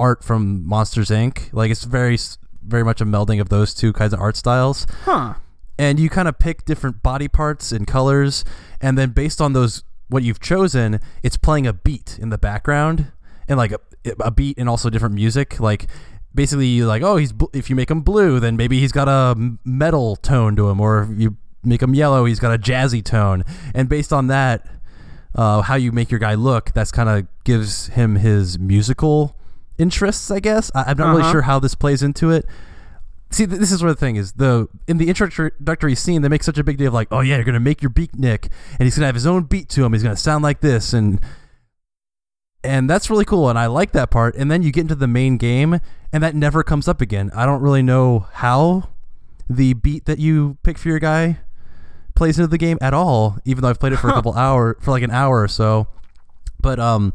art 0.00 0.24
from 0.24 0.66
Monsters 0.66 1.10
Inc. 1.10 1.52
Like 1.52 1.70
it's 1.70 1.84
very 1.84 2.18
very 2.66 2.82
much 2.82 3.00
a 3.00 3.04
melding 3.04 3.40
of 3.40 3.50
those 3.50 3.74
two 3.74 3.92
kinds 3.92 4.14
of 4.14 4.20
art 4.20 4.36
styles. 4.36 4.86
Huh. 5.04 5.34
And 5.78 6.00
you 6.00 6.08
kind 6.08 6.28
of 6.28 6.38
pick 6.38 6.64
different 6.64 7.02
body 7.02 7.28
parts 7.28 7.72
and 7.72 7.86
colors 7.86 8.44
and 8.80 8.96
then 8.96 9.10
based 9.10 9.40
on 9.40 9.52
those 9.52 9.84
what 10.08 10.22
you've 10.22 10.40
chosen, 10.40 10.98
it's 11.22 11.36
playing 11.36 11.66
a 11.66 11.72
beat 11.72 12.18
in 12.18 12.30
the 12.30 12.38
background 12.38 13.12
and 13.48 13.58
like 13.58 13.72
a, 13.72 13.80
a 14.20 14.30
beat 14.30 14.56
and 14.58 14.68
also 14.68 14.88
different 14.90 15.14
music 15.14 15.60
like 15.60 15.86
basically 16.34 16.66
you 16.66 16.86
like 16.86 17.02
oh 17.02 17.16
he's 17.16 17.32
bl- 17.32 17.46
if 17.52 17.68
you 17.70 17.76
make 17.76 17.90
him 17.90 18.00
blue 18.00 18.40
then 18.40 18.56
maybe 18.56 18.80
he's 18.80 18.92
got 18.92 19.08
a 19.08 19.34
metal 19.64 20.16
tone 20.16 20.56
to 20.56 20.68
him 20.68 20.80
or 20.80 21.02
if 21.12 21.20
you 21.20 21.36
make 21.64 21.82
him 21.82 21.94
yellow 21.94 22.24
he's 22.24 22.40
got 22.40 22.54
a 22.54 22.58
jazzy 22.58 23.04
tone. 23.04 23.44
And 23.74 23.88
based 23.88 24.12
on 24.12 24.26
that 24.28 24.66
uh, 25.34 25.62
how 25.62 25.74
you 25.76 25.92
make 25.92 26.10
your 26.10 26.20
guy 26.20 26.34
look 26.34 26.72
that's 26.72 26.90
kind 26.92 27.08
of 27.08 27.26
gives 27.44 27.88
him 27.88 28.16
his 28.16 28.58
musical 28.58 29.36
interests 29.78 30.30
i 30.30 30.40
guess. 30.40 30.70
I- 30.74 30.84
i'm 30.88 30.96
not 30.98 31.10
really 31.10 31.22
Uh-huh. 31.22 31.32
sure 31.32 31.42
how 31.42 31.58
this 31.58 31.74
plays 31.74 32.02
into 32.02 32.30
it. 32.30 32.46
See 33.30 33.46
th- 33.46 33.58
this 33.58 33.72
is 33.72 33.82
where 33.82 33.90
the 33.92 33.98
thing 33.98 34.16
is. 34.16 34.32
The 34.32 34.68
in 34.86 34.98
the 34.98 35.08
introductory 35.08 35.94
scene 35.94 36.20
they 36.20 36.28
make 36.28 36.42
such 36.42 36.58
a 36.58 36.64
big 36.64 36.76
deal 36.76 36.88
of 36.88 36.94
like 36.94 37.08
oh 37.10 37.20
yeah 37.20 37.36
you're 37.36 37.44
gonna 37.44 37.60
make 37.60 37.80
your 37.80 37.88
beat 37.88 38.14
nick 38.14 38.48
and 38.78 38.84
he's 38.86 38.94
gonna 38.96 39.06
have 39.06 39.14
his 39.14 39.26
own 39.26 39.44
beat 39.44 39.68
to 39.70 39.84
him. 39.84 39.92
He's 39.94 40.02
gonna 40.02 40.16
sound 40.16 40.42
like 40.44 40.60
this 40.60 40.92
and 40.92 41.18
and 42.64 42.88
that's 42.88 43.10
really 43.10 43.24
cool 43.24 43.48
and 43.48 43.58
i 43.58 43.66
like 43.66 43.92
that 43.92 44.10
part 44.10 44.34
and 44.36 44.50
then 44.50 44.62
you 44.62 44.70
get 44.70 44.82
into 44.82 44.94
the 44.94 45.06
main 45.08 45.36
game 45.36 45.80
and 46.12 46.22
that 46.22 46.34
never 46.34 46.62
comes 46.62 46.86
up 46.88 47.00
again. 47.00 47.30
I 47.34 47.46
don't 47.46 47.62
really 47.62 47.80
know 47.82 48.26
how 48.34 48.90
the 49.48 49.72
beat 49.72 50.04
that 50.04 50.18
you 50.18 50.58
pick 50.62 50.76
for 50.76 50.88
your 50.88 50.98
guy 50.98 51.38
plays 52.14 52.38
into 52.38 52.48
the 52.48 52.58
game 52.58 52.76
at 52.82 52.92
all 52.92 53.38
even 53.46 53.62
though 53.62 53.68
i've 53.70 53.80
played 53.80 53.94
it 53.94 53.96
for 53.96 54.10
a 54.10 54.12
couple 54.12 54.34
hour 54.34 54.76
for 54.80 54.90
like 54.90 55.02
an 55.02 55.10
hour 55.10 55.40
or 55.42 55.48
so. 55.48 55.86
But 56.60 56.78
um 56.78 57.14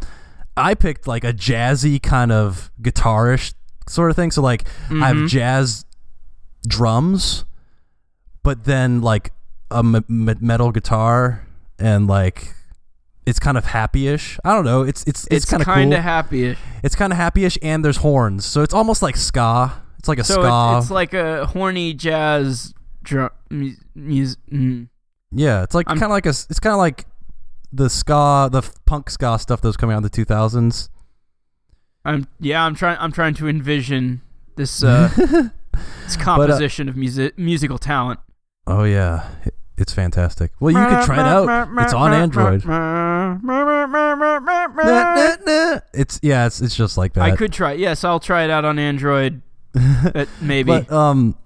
i 0.58 0.74
picked 0.74 1.08
like 1.08 1.24
a 1.24 1.32
jazzy 1.32 2.02
kind 2.02 2.32
of 2.32 2.72
guitarish 2.82 3.54
sort 3.88 4.10
of 4.10 4.16
thing. 4.16 4.32
So 4.32 4.42
like 4.42 4.68
i 4.90 5.08
have 5.08 5.16
Mhm. 5.18 5.28
jazz 5.30 5.86
drums, 6.68 7.46
but 8.44 8.64
then 8.64 9.02
like 9.02 9.32
a 9.72 9.78
m- 9.80 10.04
metal 10.10 10.72
guitar 10.72 11.46
and 11.80 12.08
like 12.08 12.54
it's 13.28 13.40
kind 13.40 13.58
of 13.58 13.66
happy-ish. 13.66 14.40
I 14.44 14.54
don't 14.56 14.66
know. 14.66 14.82
It's 14.84 15.04
it's 15.04 15.26
it's, 15.26 15.44
It's 15.44 15.46
kind 15.52 15.62
of 15.62 15.66
kind 15.66 15.92
cool. 15.92 15.98
of 16.00 16.04
happy. 16.04 16.58
it's 16.84 16.96
kind 16.96 17.12
of 17.14 17.18
happy-ish, 17.18 17.58
and 17.62 17.84
there's 17.86 17.98
horns, 17.98 18.46
so 18.46 18.62
it's 18.64 18.74
almost 18.74 19.02
like 19.02 19.16
ska. 19.18 19.74
It's 20.00 20.08
like 20.08 20.20
a 20.20 20.24
So 20.24 20.42
ska. 20.42 20.74
it, 20.76 20.78
it's 20.82 20.92
like 20.92 21.14
a 21.14 21.46
horny 21.48 21.94
jazz 21.94 22.74
drum 23.04 23.30
music. 23.94 24.40
Mm. 24.52 24.88
yeah, 25.32 25.64
it's 25.64 25.76
like 25.76 25.86
kind 25.88 26.02
of 26.04 26.10
like 26.10 26.26
a. 26.26 26.30
It's 26.30 26.60
kind 26.60 26.74
of 26.74 26.80
like 26.80 27.06
the 27.74 27.90
ska, 27.90 28.50
the 28.52 28.62
punk 28.86 29.10
ska 29.10 29.38
stuff 29.40 29.62
that 29.62 29.68
was 29.68 29.78
coming 29.78 29.94
out 29.94 29.98
in 29.98 30.04
the 30.04 30.10
2000s. 30.10 30.90
I'm 32.06 32.28
yeah. 32.40 32.64
I'm 32.64 32.76
trying. 32.76 32.98
I'm 33.00 33.12
trying 33.12 33.34
to 33.36 33.48
envision 33.50 34.22
this 34.56 34.82
uh, 34.86 35.10
this 36.06 36.16
composition 36.16 36.88
of 36.88 36.96
music 36.96 37.38
musical 37.38 37.78
talent. 37.78 38.20
Oh 38.66 38.84
yeah, 38.86 39.28
it's 39.78 39.94
fantastic. 39.94 40.52
Well, 40.60 40.72
you 40.72 40.86
could 40.88 41.06
try 41.06 41.20
it 41.20 41.28
out. 41.28 41.70
It's 41.80 41.94
on 41.94 42.14
Android. 42.14 42.64
It's 45.94 46.20
yeah, 46.22 46.46
it's 46.46 46.62
it's 46.62 46.76
just 46.76 46.98
like 46.98 47.14
that. 47.14 47.24
I 47.24 47.36
could 47.36 47.54
try. 47.54 47.74
Yes, 47.74 48.04
I'll 48.04 48.20
try 48.20 48.44
it 48.44 48.50
out 48.50 48.66
on 48.66 48.80
Android. 48.80 49.42
but 49.74 50.30
maybe. 50.42 50.72
But 50.72 50.92
um, 50.92 51.38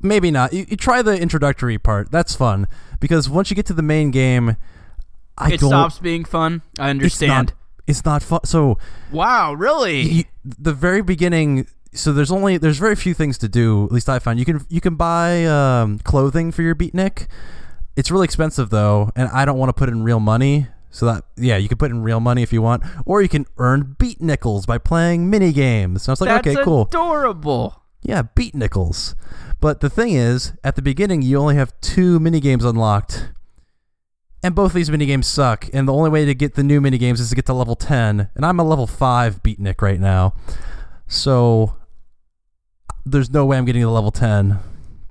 maybe 0.00 0.30
not. 0.30 0.52
You, 0.52 0.66
you 0.68 0.76
try 0.76 1.02
the 1.02 1.20
introductory 1.20 1.78
part. 1.78 2.10
That's 2.10 2.34
fun 2.34 2.66
because 3.00 3.28
once 3.28 3.50
you 3.50 3.56
get 3.56 3.66
to 3.66 3.74
the 3.74 3.82
main 3.82 4.10
game, 4.10 4.56
I 5.38 5.52
it 5.52 5.60
stops 5.60 5.98
being 5.98 6.24
fun. 6.24 6.62
I 6.78 6.86
it's 6.86 6.90
understand. 6.90 7.48
not. 7.48 7.52
It's 7.86 8.04
not 8.04 8.22
fun. 8.22 8.40
So 8.44 8.78
Wow, 9.10 9.54
really? 9.54 10.00
you, 10.00 10.24
the 10.44 10.72
very 10.72 11.02
beginning. 11.02 11.66
So 11.92 12.12
there's 12.12 12.30
only 12.30 12.56
there's 12.56 12.78
very 12.78 12.94
few 12.94 13.14
things 13.14 13.36
to 13.38 13.48
do. 13.48 13.84
At 13.86 13.92
least 13.92 14.08
I 14.08 14.18
found 14.18 14.38
you 14.38 14.44
can 14.44 14.64
you 14.68 14.80
can 14.80 14.94
buy 14.94 15.44
um, 15.46 15.98
clothing 16.00 16.52
for 16.52 16.62
your 16.62 16.74
beatnik. 16.74 17.26
It's 17.96 18.10
really 18.10 18.24
expensive 18.24 18.70
though, 18.70 19.10
and 19.16 19.28
I 19.30 19.44
don't 19.44 19.58
want 19.58 19.70
to 19.70 19.72
put 19.72 19.88
in 19.88 20.02
real 20.04 20.20
money. 20.20 20.68
So 20.92 21.06
that 21.06 21.24
yeah, 21.36 21.56
you 21.56 21.68
can 21.68 21.78
put 21.78 21.90
in 21.90 22.02
real 22.02 22.20
money 22.20 22.42
if 22.42 22.52
you 22.52 22.62
want, 22.62 22.82
or 23.06 23.22
you 23.22 23.28
can 23.28 23.46
earn 23.58 23.96
beat 23.98 24.20
nickels 24.20 24.66
by 24.66 24.78
playing 24.78 25.30
mini 25.30 25.52
games. 25.52 26.02
So 26.04 26.10
I 26.10 26.12
was 26.12 26.20
like, 26.20 26.44
That's 26.44 26.56
okay, 26.56 26.64
cool. 26.64 26.82
adorable. 26.82 27.82
Yeah, 28.02 28.22
beat 28.22 28.54
nickels. 28.54 29.14
But 29.60 29.80
the 29.80 29.90
thing 29.90 30.14
is, 30.14 30.52
at 30.64 30.74
the 30.74 30.82
beginning, 30.82 31.22
you 31.22 31.36
only 31.38 31.56
have 31.56 31.78
two 31.80 32.18
mini 32.18 32.40
games 32.40 32.64
unlocked. 32.64 33.30
And 34.42 34.54
both 34.54 34.72
these 34.72 34.90
mini 34.90 35.04
games 35.04 35.26
suck. 35.26 35.68
And 35.74 35.86
the 35.86 35.92
only 35.92 36.08
way 36.08 36.24
to 36.24 36.34
get 36.34 36.54
the 36.54 36.62
new 36.62 36.80
mini 36.80 36.96
games 36.96 37.20
is 37.20 37.28
to 37.28 37.36
get 37.36 37.44
to 37.46 37.52
level 37.52 37.76
10. 37.76 38.30
And 38.34 38.46
I'm 38.46 38.58
a 38.58 38.64
level 38.64 38.86
5 38.86 39.42
beatnik 39.42 39.82
right 39.82 40.00
now. 40.00 40.32
So 41.06 41.76
there's 43.10 43.30
no 43.30 43.44
way 43.44 43.56
I'm 43.58 43.64
getting 43.64 43.82
to 43.82 43.90
level 43.90 44.10
10 44.10 44.58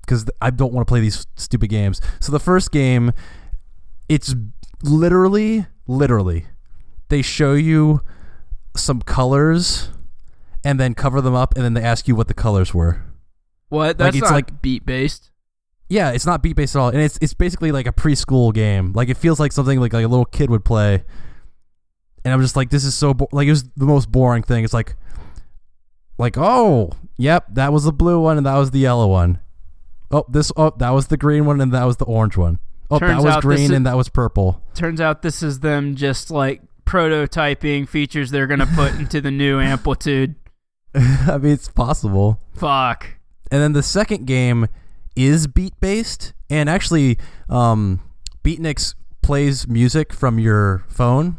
because 0.02 0.26
I 0.42 0.50
don't 0.50 0.74
want 0.74 0.88
to 0.88 0.92
play 0.92 1.00
these 1.00 1.28
stupid 1.36 1.70
games. 1.70 2.02
So 2.20 2.32
the 2.32 2.40
first 2.40 2.72
game, 2.72 3.12
it's 4.08 4.36
literally, 4.82 5.68
literally, 5.88 6.46
they 7.10 7.22
show 7.22 7.54
you 7.54 8.02
some 8.76 9.02
colors 9.02 9.90
and 10.64 10.80
then 10.80 10.94
cover 10.94 11.22
them 11.22 11.36
up 11.36 11.56
and 11.56 11.64
then 11.64 11.74
they 11.74 11.82
ask 11.84 12.08
you 12.08 12.16
what 12.16 12.28
the 12.28 12.34
colors 12.34 12.74
were. 12.74 13.02
What? 13.70 13.98
That's 13.98 14.16
it's 14.16 14.24
not 14.24 14.34
like- 14.34 14.62
beat 14.62 14.86
based. 14.86 15.32
Yeah, 15.92 16.12
it's 16.12 16.26
not 16.26 16.44
beat 16.44 16.56
based 16.56 16.76
at 16.76 16.80
all, 16.80 16.90
and 16.90 17.02
it's 17.02 17.18
it's 17.20 17.34
basically 17.34 17.72
like 17.72 17.88
a 17.88 17.92
preschool 17.92 18.54
game. 18.54 18.94
Like 18.94 19.10
it 19.10 19.18
feels 19.18 19.40
like 19.40 19.52
something 19.52 19.80
like, 19.80 19.92
like 19.92 20.06
a 20.06 20.08
little 20.08 20.26
kid 20.26 20.52
would 20.52 20.64
play. 20.64 21.04
And 22.24 22.32
I'm 22.32 22.42
just 22.42 22.56
like, 22.56 22.70
this 22.70 22.84
is 22.84 22.94
so 22.94 23.16
bo-. 23.16 23.28
like 23.32 23.48
it 23.48 23.52
was 23.52 23.64
the 23.76 23.88
most 23.88 24.12
boring 24.12 24.44
thing. 24.44 24.64
It's 24.64 24.74
like, 24.74 24.96
like 26.20 26.38
oh, 26.38 26.92
yep, 27.18 27.48
that 27.54 27.74
was 27.74 27.86
the 27.86 27.92
blue 27.92 28.20
one 28.20 28.38
and 28.38 28.46
that 28.46 28.58
was 28.58 28.70
the 28.70 28.80
yellow 28.80 29.08
one. 29.08 29.40
Oh, 30.12 30.26
this 30.30 30.52
oh 30.56 30.74
that 30.78 30.92
was 30.92 31.08
the 31.08 31.18
green 31.18 31.46
one 31.46 31.60
and 31.62 31.72
that 31.74 31.86
was 31.86 31.98
the 31.98 32.06
orange 32.06 32.38
one. 32.38 32.60
Oh, 32.92 33.00
Turns 33.00 33.24
that 33.24 33.36
was 33.36 33.44
green 33.44 33.62
is- 33.62 33.70
and 33.72 33.86
that 33.88 33.98
was 33.98 34.10
purple. 34.10 34.64
Turns 34.76 35.02
out 35.02 35.22
this 35.24 35.42
is 35.42 35.62
them 35.62 35.96
just 35.96 36.30
like 36.30 36.62
prototyping 36.86 37.88
features 37.88 38.32
they're 38.32 38.48
gonna 38.48 38.66
put 38.76 38.94
into 38.96 39.22
the 39.22 39.32
new 39.32 39.60
amplitude. 39.62 40.36
I 40.94 41.38
mean, 41.38 41.54
it's 41.54 41.70
possible. 41.70 42.42
Fuck. 42.56 43.18
And 43.52 43.62
then 43.62 43.74
the 43.74 43.84
second 43.84 44.26
game 44.26 44.68
is 45.16 45.46
beat 45.48 45.80
based, 45.80 46.34
and 46.50 46.70
actually, 46.70 47.18
um, 47.48 48.02
Beatniks 48.44 48.96
plays 49.22 49.68
music 49.68 50.14
from 50.14 50.40
your 50.40 50.84
phone, 50.90 51.38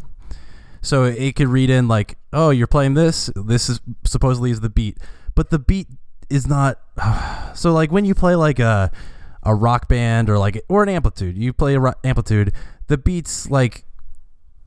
so 0.83 1.05
it 1.05 1.37
could 1.37 1.49
read 1.49 1.71
in 1.71 1.89
like, 1.89 2.17
"Oh, 2.33 2.51
you're 2.51 2.67
playing 2.67 2.95
this. 2.95 3.31
This 3.37 3.69
is 3.69 3.81
supposedly 4.05 4.51
is 4.51 4.61
the 4.61 4.71
beat," 4.71 4.99
but 5.35 5.51
the 5.51 5.59
beat 5.59 5.89
is 6.29 6.47
not. 6.47 6.79
so 7.55 7.73
like 7.73 7.91
when 7.93 8.05
you 8.05 8.15
play 8.15 8.35
like 8.35 8.59
a 8.59 8.91
a 9.43 9.55
rock 9.55 9.89
band 9.89 10.29
or 10.29 10.39
like 10.39 10.63
or 10.69 10.83
an 10.83 10.89
amplitude, 10.89 11.37
you 11.37 11.53
play 11.53 11.75
a 11.75 11.81
ro- 11.81 11.95
amplitude. 12.05 12.53
The 12.89 12.99
beats 12.99 13.51
like 13.51 13.85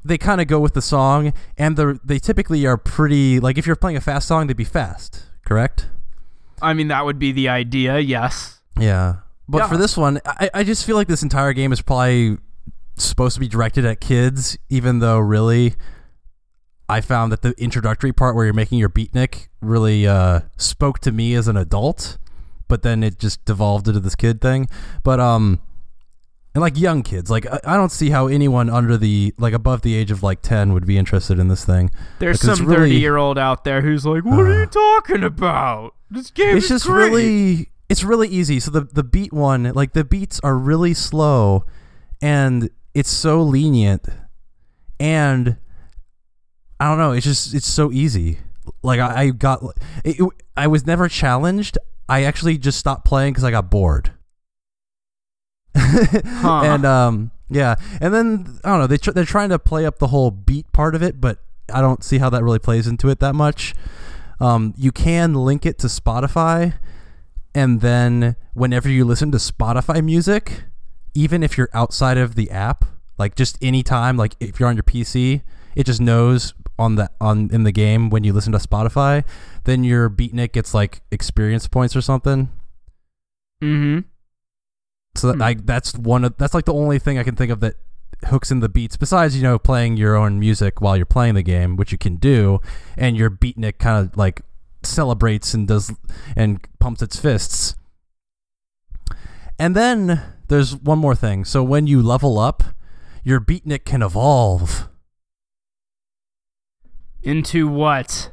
they 0.05 0.17
kind 0.17 0.41
of 0.41 0.47
go 0.47 0.59
with 0.59 0.73
the 0.73 0.81
song, 0.81 1.33
and 1.57 1.75
the 1.77 1.99
they 2.03 2.19
typically 2.19 2.65
are 2.65 2.77
pretty 2.77 3.39
like 3.39 3.57
if 3.57 3.65
you're 3.65 3.75
playing 3.75 3.97
a 3.97 4.01
fast 4.01 4.27
song, 4.27 4.47
they'd 4.47 4.57
be 4.57 4.63
fast, 4.63 5.23
correct? 5.45 5.87
I 6.61 6.73
mean, 6.73 6.87
that 6.89 7.03
would 7.05 7.19
be 7.19 7.31
the 7.31 7.49
idea. 7.49 7.99
Yes. 7.99 8.59
Yeah. 8.79 9.15
But 9.49 9.59
Yeah. 9.59 9.67
for 9.67 9.77
this 9.77 9.97
one, 9.97 10.19
I, 10.25 10.49
I 10.53 10.63
just 10.63 10.85
feel 10.85 10.95
like 10.95 11.07
this 11.07 11.21
entire 11.23 11.51
game 11.51 11.73
is 11.73 11.81
probably 11.81 12.37
supposed 12.95 13.33
to 13.33 13.39
be 13.41 13.47
directed 13.49 13.83
at 13.85 13.99
kids, 13.99 14.57
even 14.69 14.99
though 14.99 15.19
really 15.19 15.75
I 16.89 17.01
found 17.01 17.31
that 17.31 17.41
the 17.41 17.53
introductory 17.57 18.11
part 18.11 18.35
where 18.35 18.45
you're 18.45 18.53
making 18.53 18.77
your 18.79 18.89
beatnik 18.89 19.47
really 19.61 20.05
uh, 20.07 20.41
spoke 20.57 20.99
to 20.99 21.11
me 21.11 21.33
as 21.33 21.47
an 21.47 21.55
adult, 21.57 22.17
but 22.67 22.81
then 22.83 23.03
it 23.03 23.17
just 23.19 23.43
devolved 23.45 23.87
into 23.87 23.99
this 23.99 24.15
kid 24.15 24.41
thing. 24.41 24.67
But 25.03 25.19
um 25.19 25.59
and 26.55 26.61
like 26.61 26.77
young 26.77 27.01
kids, 27.01 27.31
like 27.31 27.47
I, 27.47 27.59
I 27.65 27.77
don't 27.77 27.91
see 27.91 28.11
how 28.11 28.27
anyone 28.27 28.69
under 28.69 28.95
the 28.97 29.33
like 29.39 29.53
above 29.53 29.81
the 29.81 29.95
age 29.95 30.11
of 30.11 30.21
like 30.21 30.41
ten 30.41 30.73
would 30.73 30.85
be 30.85 30.97
interested 30.97 31.39
in 31.39 31.47
this 31.47 31.65
thing. 31.65 31.89
There's 32.19 32.41
Because 32.41 32.57
some 32.59 32.67
really- 32.67 32.89
30 32.91 32.95
year 32.99 33.17
old 33.17 33.37
out 33.39 33.63
there 33.63 33.81
who's 33.81 34.05
like, 34.05 34.23
"What 34.25 34.39
are 34.39 34.51
Uh. 34.51 34.59
you 34.59 34.65
talking 34.67 35.23
about? 35.23 35.95
This 36.11 36.29
game 36.29 36.57
it's 36.57 36.65
is 36.65 36.69
just 36.69 36.85
great." 36.85 37.05
really 37.11 37.69
it's 37.89 38.03
really 38.03 38.27
easy 38.27 38.59
so 38.59 38.69
the 38.71 38.81
the 38.81 39.03
beat 39.03 39.33
one 39.33 39.63
like 39.73 39.93
the 39.93 40.03
beats 40.03 40.39
are 40.43 40.57
really 40.57 40.93
slow 40.93 41.65
and 42.21 42.69
it's 42.93 43.09
so 43.09 43.41
lenient 43.41 44.07
and 44.99 45.57
i 46.83 46.89
don't 46.89 46.97
know 46.97 47.11
it's 47.13 47.25
just 47.25 47.53
it's 47.53 47.67
so 47.67 47.91
easy. 47.91 48.39
Like 48.81 48.99
i, 48.99 49.21
I 49.23 49.29
got 49.29 49.61
it, 50.03 50.19
it- 50.19 50.29
i 50.55 50.67
was 50.67 50.85
never 50.85 51.07
challenged. 51.09 51.77
I 52.09 52.23
actually 52.23 52.57
just 52.57 52.77
stopped 52.79 53.05
playing 53.05 53.33
because 53.33 53.43
i 53.43 53.51
got 53.51 53.69
bored. 53.69 54.11
And 55.75 56.85
um 56.85 57.31
yeah. 57.49 57.75
And 58.01 58.13
then 58.13 58.59
i 58.63 58.69
don't 58.69 58.79
know 58.79 58.87
they 58.87 58.97
tr- 58.97 59.11
they're 59.11 59.25
trying 59.25 59.49
to 59.49 59.59
play 59.59 59.85
up 59.85 59.99
the 59.99 60.07
whole 60.07 60.31
beat 60.31 60.71
part 60.73 60.95
of 60.95 61.03
it 61.03 61.19
but 61.21 61.39
i 61.73 61.81
don't 61.81 62.03
see 62.03 62.17
how 62.17 62.29
that 62.29 62.43
really 62.43 62.59
plays 62.59 62.87
into 62.87 63.09
it 63.09 63.19
that 63.19 63.33
much. 63.35 63.73
Um, 64.39 64.73
you 64.77 64.91
can 64.91 65.33
link 65.35 65.65
it 65.65 65.77
to 65.79 65.87
Spotify, 65.87 66.73
and 67.55 67.79
then 67.79 68.35
whenever 68.53 68.89
you 68.89 69.05
listen 69.05 69.31
to 69.31 69.37
Spotify 69.37 70.03
music, 70.03 70.63
even 71.13 71.43
if 71.43 71.57
you're 71.57 71.69
outside 71.73 72.17
of 72.17 72.35
the 72.35 72.49
app, 72.51 72.83
like 73.17 73.35
just 73.35 73.57
anytime, 73.63 74.17
like 74.17 74.35
if 74.41 74.59
you're 74.59 74.67
on 74.67 74.75
your 74.75 74.83
PC, 74.83 75.43
it 75.75 75.85
just 75.85 76.01
knows 76.01 76.53
on 76.79 76.95
the 76.95 77.09
on 77.21 77.49
in 77.51 77.63
the 77.63 77.71
game 77.71 78.09
when 78.09 78.23
you 78.23 78.33
listen 78.33 78.51
to 78.53 78.59
Spotify, 78.59 79.23
then 79.65 79.83
your 79.83 80.09
beatnik 80.09 80.53
gets 80.53 80.73
like 80.73 81.01
experience 81.11 81.67
points 81.67 81.95
or 81.95 82.01
something. 82.01 82.49
Mm-hmm. 83.61 83.99
So 85.15 85.27
that, 85.27 85.35
Hmm. 85.35 85.41
I, 85.41 85.53
that's 85.53 85.93
one 85.95 86.25
of 86.25 86.37
that's 86.37 86.53
like 86.53 86.65
the 86.65 86.73
only 86.73 86.99
thing 86.99 87.17
I 87.17 87.23
can 87.23 87.35
think 87.35 87.51
of 87.51 87.59
that 87.61 87.75
hooks 88.27 88.51
in 88.51 88.61
the 88.61 88.69
beats 88.69 88.95
besides 88.95 89.35
you 89.35 89.43
know 89.43 89.59
playing 89.59 89.97
your 89.97 90.15
own 90.15 90.39
music 90.39 90.79
while 90.79 90.95
you're 90.95 91.05
playing 91.05 91.33
the 91.33 91.43
game 91.43 91.75
which 91.75 91.91
you 91.91 91.97
can 91.97 92.15
do 92.15 92.61
and 92.95 93.17
your 93.17 93.29
beatnik 93.29 93.79
kind 93.79 94.05
of 94.05 94.15
like 94.15 94.41
celebrates 94.81 95.53
and 95.53 95.67
does 95.67 95.91
and 96.35 96.65
pumps 96.79 97.01
its 97.01 97.19
fists 97.19 97.75
and 99.59 99.75
then 99.75 100.21
there's 100.47 100.75
one 100.75 100.99
more 100.99 101.15
thing 101.15 101.43
so 101.43 101.61
when 101.63 101.85
you 101.85 102.01
level 102.01 102.39
up 102.39 102.63
your 103.25 103.41
beatnik 103.41 103.83
can 103.83 104.01
evolve 104.01 104.87
Into 107.23 107.67
what? 107.67 108.31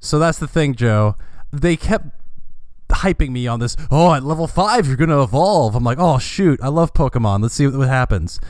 So 0.00 0.18
that's 0.18 0.38
the 0.38 0.48
thing, 0.48 0.74
Joe. 0.74 1.14
They 1.52 1.76
kept 1.76 2.06
hyping 2.90 3.30
me 3.30 3.46
on 3.46 3.60
this. 3.60 3.76
Oh, 3.90 4.14
at 4.14 4.22
level 4.22 4.46
five, 4.46 4.86
you're 4.86 4.96
gonna 4.96 5.22
evolve. 5.22 5.74
I'm 5.74 5.84
like, 5.84 5.98
oh 5.98 6.18
shoot, 6.18 6.58
I 6.62 6.68
love 6.68 6.92
Pokemon. 6.94 7.42
Let's 7.42 7.54
see 7.54 7.66
what, 7.66 7.88
happens. 7.88 8.40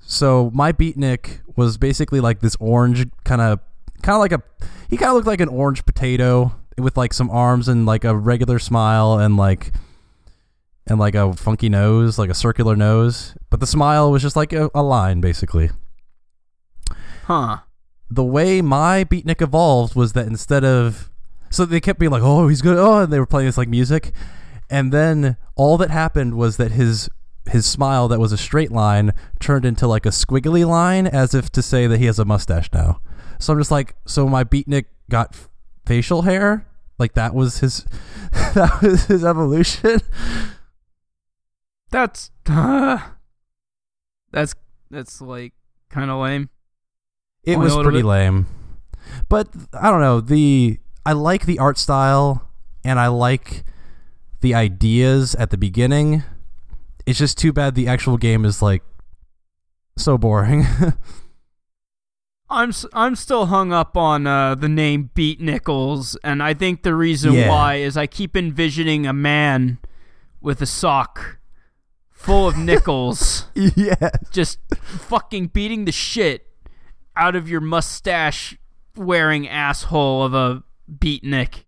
So 0.00 0.50
my 0.54 0.72
beatnik 0.72 1.40
was 1.56 1.78
basically 1.78 2.20
like 2.20 2.40
this 2.40 2.56
orange 2.60 3.06
kind 3.24 3.40
of, 3.40 3.60
kind 4.02 4.14
of 4.14 4.20
like 4.20 4.32
a. 4.32 4.42
He 4.88 4.96
kind 4.96 5.10
of 5.10 5.16
looked 5.16 5.26
like 5.26 5.40
an 5.40 5.48
orange 5.48 5.84
potato 5.84 6.54
with 6.76 6.96
like 6.96 7.12
some 7.12 7.30
arms 7.30 7.68
and 7.68 7.84
like 7.84 8.04
a 8.04 8.16
regular 8.16 8.58
smile 8.58 9.18
and 9.18 9.36
like. 9.36 9.72
And 10.90 10.98
like 10.98 11.14
a 11.14 11.34
funky 11.34 11.68
nose, 11.68 12.18
like 12.18 12.30
a 12.30 12.34
circular 12.34 12.74
nose, 12.74 13.34
but 13.50 13.60
the 13.60 13.66
smile 13.66 14.10
was 14.10 14.22
just 14.22 14.36
like 14.36 14.54
a, 14.54 14.70
a 14.74 14.82
line, 14.82 15.20
basically 15.20 15.68
Huh. 17.24 17.58
The 18.10 18.24
way 18.24 18.60
my 18.62 19.04
beatnik 19.04 19.42
evolved 19.42 19.94
was 19.94 20.12
that 20.12 20.26
instead 20.26 20.64
of 20.64 21.10
so 21.50 21.64
they 21.64 21.80
kept 21.80 21.98
being 21.98 22.12
like 22.12 22.22
oh 22.22 22.48
he's 22.48 22.62
good 22.62 22.78
oh 22.78 23.00
and 23.00 23.12
they 23.12 23.18
were 23.18 23.26
playing 23.26 23.46
this 23.46 23.58
like 23.58 23.68
music 23.68 24.12
and 24.70 24.92
then 24.92 25.36
all 25.56 25.76
that 25.78 25.90
happened 25.90 26.34
was 26.34 26.56
that 26.56 26.72
his 26.72 27.08
his 27.48 27.66
smile 27.66 28.08
that 28.08 28.20
was 28.20 28.32
a 28.32 28.36
straight 28.36 28.70
line 28.70 29.12
turned 29.40 29.64
into 29.64 29.86
like 29.86 30.06
a 30.06 30.10
squiggly 30.10 30.66
line 30.66 31.06
as 31.06 31.34
if 31.34 31.50
to 31.50 31.62
say 31.62 31.86
that 31.86 31.98
he 31.98 32.06
has 32.06 32.18
a 32.18 32.24
mustache 32.24 32.70
now. 32.72 33.00
So 33.38 33.52
I'm 33.52 33.58
just 33.58 33.70
like, 33.70 33.94
so 34.06 34.28
my 34.28 34.44
beatnik 34.44 34.86
got 35.10 35.30
f- 35.34 35.48
facial 35.86 36.22
hair? 36.22 36.66
Like 36.98 37.14
that 37.14 37.34
was 37.34 37.58
his 37.58 37.84
that 38.54 38.80
was 38.82 39.04
his 39.04 39.24
evolution? 39.24 40.00
That's 41.90 42.30
uh, 42.48 42.98
that's 44.32 44.54
that's 44.90 45.20
like 45.20 45.54
kind 45.90 46.10
of 46.10 46.20
lame. 46.20 46.50
It 47.44 47.54
Only 47.56 47.64
was 47.64 47.76
pretty 47.76 48.02
lame. 48.02 48.46
But 49.28 49.48
I 49.72 49.90
don't 49.90 50.00
know, 50.00 50.20
the 50.20 50.78
I 51.06 51.12
like 51.12 51.46
the 51.46 51.58
art 51.58 51.78
style 51.78 52.48
and 52.84 52.98
I 52.98 53.08
like 53.08 53.64
the 54.40 54.54
ideas 54.54 55.34
at 55.34 55.50
the 55.50 55.56
beginning. 55.58 56.22
It's 57.06 57.18
just 57.18 57.38
too 57.38 57.52
bad 57.52 57.74
the 57.74 57.88
actual 57.88 58.16
game 58.18 58.44
is 58.44 58.60
like 58.60 58.82
so 59.96 60.18
boring. 60.18 60.66
I'm 62.50 62.72
I'm 62.94 63.14
still 63.14 63.46
hung 63.46 63.72
up 63.72 63.96
on 63.96 64.26
uh, 64.26 64.54
the 64.54 64.68
name 64.68 65.10
Beat 65.14 65.40
Nichols, 65.40 66.16
and 66.24 66.42
I 66.42 66.54
think 66.54 66.82
the 66.82 66.94
reason 66.94 67.34
Yeah. 67.34 67.48
why 67.50 67.74
is 67.76 67.96
I 67.96 68.06
keep 68.06 68.36
envisioning 68.36 69.06
a 69.06 69.12
man 69.12 69.78
with 70.40 70.62
a 70.62 70.66
sock 70.66 71.38
full 72.10 72.48
of 72.48 72.56
nickels 72.58 73.46
yeah. 73.54 74.10
just 74.32 74.58
fucking 74.80 75.48
beating 75.48 75.84
the 75.84 75.92
shit 75.92 76.47
out 77.18 77.36
of 77.36 77.48
your 77.48 77.60
mustache 77.60 78.56
wearing 78.96 79.48
asshole 79.48 80.22
of 80.22 80.34
a 80.34 80.62
beatnik. 80.90 81.64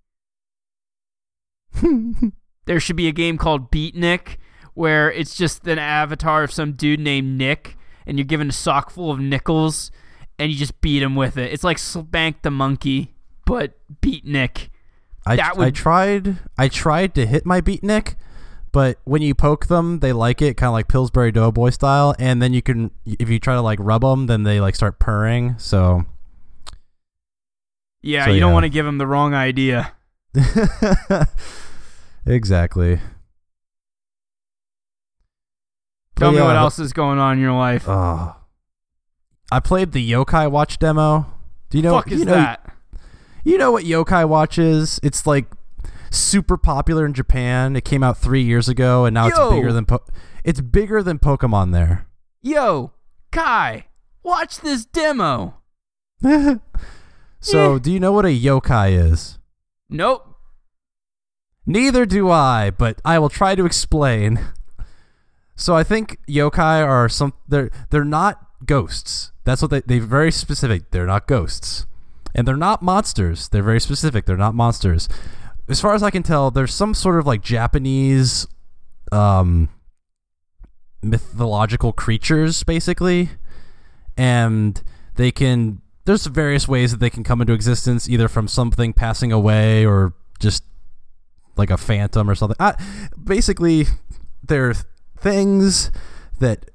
there 2.66 2.80
should 2.80 2.96
be 2.96 3.08
a 3.08 3.12
game 3.12 3.38
called 3.38 3.70
Beatnik 3.70 4.36
where 4.74 5.10
it's 5.10 5.34
just 5.34 5.66
an 5.66 5.78
avatar 5.78 6.42
of 6.42 6.52
some 6.52 6.72
dude 6.72 7.00
named 7.00 7.36
Nick 7.36 7.76
and 8.06 8.18
you're 8.18 8.24
given 8.24 8.48
a 8.48 8.52
sock 8.52 8.90
full 8.90 9.10
of 9.10 9.18
nickels 9.20 9.90
and 10.38 10.50
you 10.50 10.56
just 10.56 10.80
beat 10.80 11.02
him 11.02 11.16
with 11.16 11.36
it. 11.36 11.52
It's 11.52 11.64
like 11.64 11.78
Spank 11.78 12.42
the 12.42 12.50
Monkey, 12.50 13.14
but 13.44 13.74
Beatnik. 14.00 14.70
I, 15.26 15.36
That 15.36 15.58
I 15.58 15.70
tried 15.70 16.38
I 16.56 16.68
tried 16.68 17.14
to 17.16 17.26
hit 17.26 17.44
my 17.44 17.60
beatnik, 17.60 18.14
but 18.72 18.98
when 19.04 19.22
you 19.22 19.34
poke 19.34 19.66
them, 19.66 19.98
they 19.98 20.12
like 20.12 20.40
it, 20.40 20.56
kind 20.56 20.68
of 20.68 20.72
like 20.72 20.88
Pillsbury 20.88 21.32
Doughboy 21.32 21.70
style. 21.70 22.14
And 22.18 22.40
then 22.40 22.52
you 22.52 22.62
can, 22.62 22.90
if 23.04 23.28
you 23.28 23.38
try 23.40 23.54
to 23.54 23.60
like 23.60 23.78
rub 23.80 24.02
them, 24.02 24.26
then 24.26 24.44
they 24.44 24.60
like 24.60 24.76
start 24.76 24.98
purring. 24.98 25.56
So 25.58 26.04
Yeah, 28.02 28.26
So, 28.26 28.30
you 28.30 28.40
don't 28.40 28.52
want 28.52 28.64
to 28.64 28.70
give 28.70 28.86
them 28.86 28.98
the 28.98 29.06
wrong 29.06 29.34
idea. 29.34 29.92
exactly. 32.26 33.00
But 36.14 36.20
Tell 36.20 36.30
me 36.30 36.38
yeah, 36.38 36.44
what 36.44 36.56
else 36.56 36.78
is 36.78 36.92
going 36.92 37.18
on 37.18 37.38
in 37.38 37.40
your 37.40 37.52
life. 37.52 37.88
Oh. 37.88 38.36
I 39.50 39.58
played 39.58 39.90
the 39.92 40.10
Yokai 40.10 40.48
Watch 40.48 40.78
demo. 40.78 41.26
Do 41.70 41.78
you 41.78 41.82
know? 41.82 41.94
Fuck 41.94 42.12
is 42.12 42.20
you 42.20 42.26
know, 42.26 42.34
that? 42.34 42.76
You 43.42 43.58
know 43.58 43.72
what 43.72 43.84
Yokai 43.84 44.28
Watch 44.28 44.58
is? 44.58 45.00
It's 45.02 45.26
like 45.26 45.46
super 46.10 46.56
popular 46.56 47.06
in 47.06 47.14
Japan. 47.14 47.76
It 47.76 47.84
came 47.84 48.02
out 48.02 48.18
three 48.18 48.42
years 48.42 48.68
ago, 48.68 49.04
and 49.04 49.14
now 49.14 49.28
Yo. 49.28 49.30
it's 49.30 49.54
bigger 49.54 49.72
than 49.72 49.86
po- 49.86 50.04
it's 50.44 50.60
bigger 50.60 51.02
than 51.02 51.18
Pokemon 51.18 51.72
there. 51.72 52.06
Yo, 52.42 52.92
Kai, 53.30 53.86
watch 54.22 54.60
this 54.60 54.84
demo. 54.84 55.56
so, 57.40 57.78
do 57.78 57.92
you 57.92 58.00
know 58.00 58.12
what 58.12 58.24
a 58.24 58.28
yokai 58.28 58.92
is? 58.92 59.38
Nope. 59.88 60.26
Neither 61.66 62.06
do 62.06 62.30
I, 62.30 62.70
but 62.70 63.00
I 63.04 63.18
will 63.18 63.28
try 63.28 63.54
to 63.54 63.66
explain. 63.66 64.40
So 65.60 65.76
I 65.76 65.84
think 65.84 66.16
yokai 66.26 66.82
are 66.82 67.06
some 67.10 67.34
they're 67.46 67.70
they're 67.90 68.02
not 68.02 68.46
ghosts. 68.64 69.32
That's 69.44 69.60
what 69.60 69.70
they 69.70 69.80
they're 69.80 70.00
very 70.00 70.32
specific. 70.32 70.90
They're 70.90 71.04
not 71.04 71.26
ghosts. 71.26 71.84
And 72.34 72.48
they're 72.48 72.56
not 72.56 72.80
monsters. 72.80 73.46
They're 73.50 73.62
very 73.62 73.78
specific. 73.78 74.24
They're 74.24 74.38
not 74.38 74.54
monsters. 74.54 75.06
As 75.70 75.80
far 75.80 75.94
as 75.94 76.02
I 76.02 76.10
can 76.10 76.22
tell, 76.22 76.50
there's 76.50 76.74
some 76.74 76.94
sort 76.94 77.18
of 77.18 77.26
like 77.26 77.42
Japanese 77.42 78.46
um 79.12 79.68
mythological 81.02 81.92
creatures 81.92 82.62
basically. 82.64 83.30
And 84.16 84.82
they 85.16 85.30
can 85.30 85.80
there's 86.04 86.26
various 86.26 86.66
ways 86.66 86.90
that 86.90 86.98
they 86.98 87.10
can 87.10 87.22
come 87.22 87.40
into 87.40 87.52
existence 87.52 88.08
either 88.08 88.28
from 88.28 88.48
something 88.48 88.92
passing 88.92 89.32
away 89.32 89.86
or 89.86 90.14
just 90.40 90.64
like 91.56 91.70
a 91.70 91.76
phantom 91.76 92.28
or 92.28 92.34
something. 92.34 92.56
I, 92.58 92.74
basically, 93.22 93.86
they're 94.42 94.74
things 95.18 95.90
that 96.40 96.70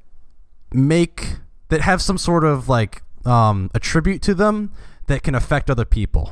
make 0.71 1.37
that 1.69 1.81
have 1.81 2.01
some 2.01 2.17
sort 2.17 2.43
of 2.43 2.69
like 2.69 3.01
um, 3.25 3.71
attribute 3.73 4.21
to 4.23 4.33
them 4.33 4.71
that 5.07 5.23
can 5.23 5.35
affect 5.35 5.69
other 5.69 5.85
people. 5.85 6.31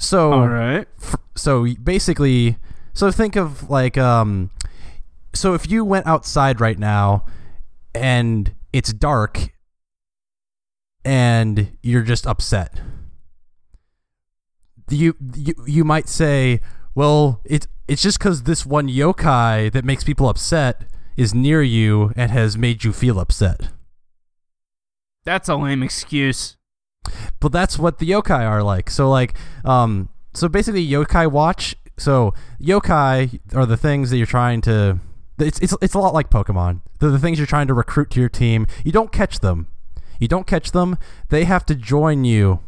So, 0.00 0.32
All 0.32 0.48
right. 0.48 0.88
f- 1.00 1.16
so 1.36 1.66
basically, 1.82 2.56
so 2.94 3.10
think 3.10 3.36
of 3.36 3.68
like 3.68 3.98
um, 3.98 4.50
so 5.34 5.54
if 5.54 5.70
you 5.70 5.84
went 5.84 6.06
outside 6.06 6.60
right 6.60 6.78
now 6.78 7.26
and 7.94 8.54
it's 8.72 8.92
dark 8.92 9.52
and 11.04 11.76
you're 11.82 12.02
just 12.02 12.26
upset 12.26 12.80
you 14.90 15.16
you 15.34 15.54
you 15.66 15.84
might 15.84 16.08
say, 16.08 16.60
well, 16.94 17.40
it's 17.44 17.66
it's 17.88 18.02
just 18.02 18.18
because 18.18 18.44
this 18.44 18.66
one 18.66 18.88
yokai 18.88 19.72
that 19.72 19.84
makes 19.84 20.04
people 20.04 20.28
upset 20.28 20.84
is 21.16 21.34
near 21.34 21.62
you 21.62 22.12
and 22.16 22.30
has 22.30 22.56
made 22.56 22.84
you 22.84 22.92
feel 22.92 23.18
upset. 23.18 23.68
That's 25.24 25.48
a 25.48 25.56
lame 25.56 25.82
excuse. 25.82 26.56
But 27.40 27.52
that's 27.52 27.78
what 27.78 27.98
the 27.98 28.08
yokai 28.08 28.46
are 28.48 28.62
like. 28.62 28.90
So 28.90 29.10
like, 29.10 29.34
um, 29.64 30.10
so 30.34 30.48
basically, 30.48 30.86
yokai 30.86 31.30
watch. 31.30 31.74
So 31.98 32.34
yokai 32.60 33.40
are 33.54 33.66
the 33.66 33.76
things 33.76 34.10
that 34.10 34.18
you're 34.18 34.26
trying 34.26 34.60
to. 34.62 35.00
It's 35.38 35.58
it's 35.60 35.74
it's 35.80 35.94
a 35.94 35.98
lot 35.98 36.14
like 36.14 36.30
Pokemon. 36.30 36.82
They're 36.98 37.10
the 37.10 37.18
things 37.18 37.38
you're 37.38 37.46
trying 37.46 37.66
to 37.68 37.74
recruit 37.74 38.10
to 38.10 38.20
your 38.20 38.28
team. 38.28 38.66
You 38.84 38.92
don't 38.92 39.10
catch 39.10 39.40
them. 39.40 39.68
You 40.18 40.28
don't 40.28 40.46
catch 40.46 40.72
them. 40.72 40.98
They 41.30 41.44
have 41.44 41.64
to 41.66 41.74
join 41.74 42.24
you. 42.24 42.60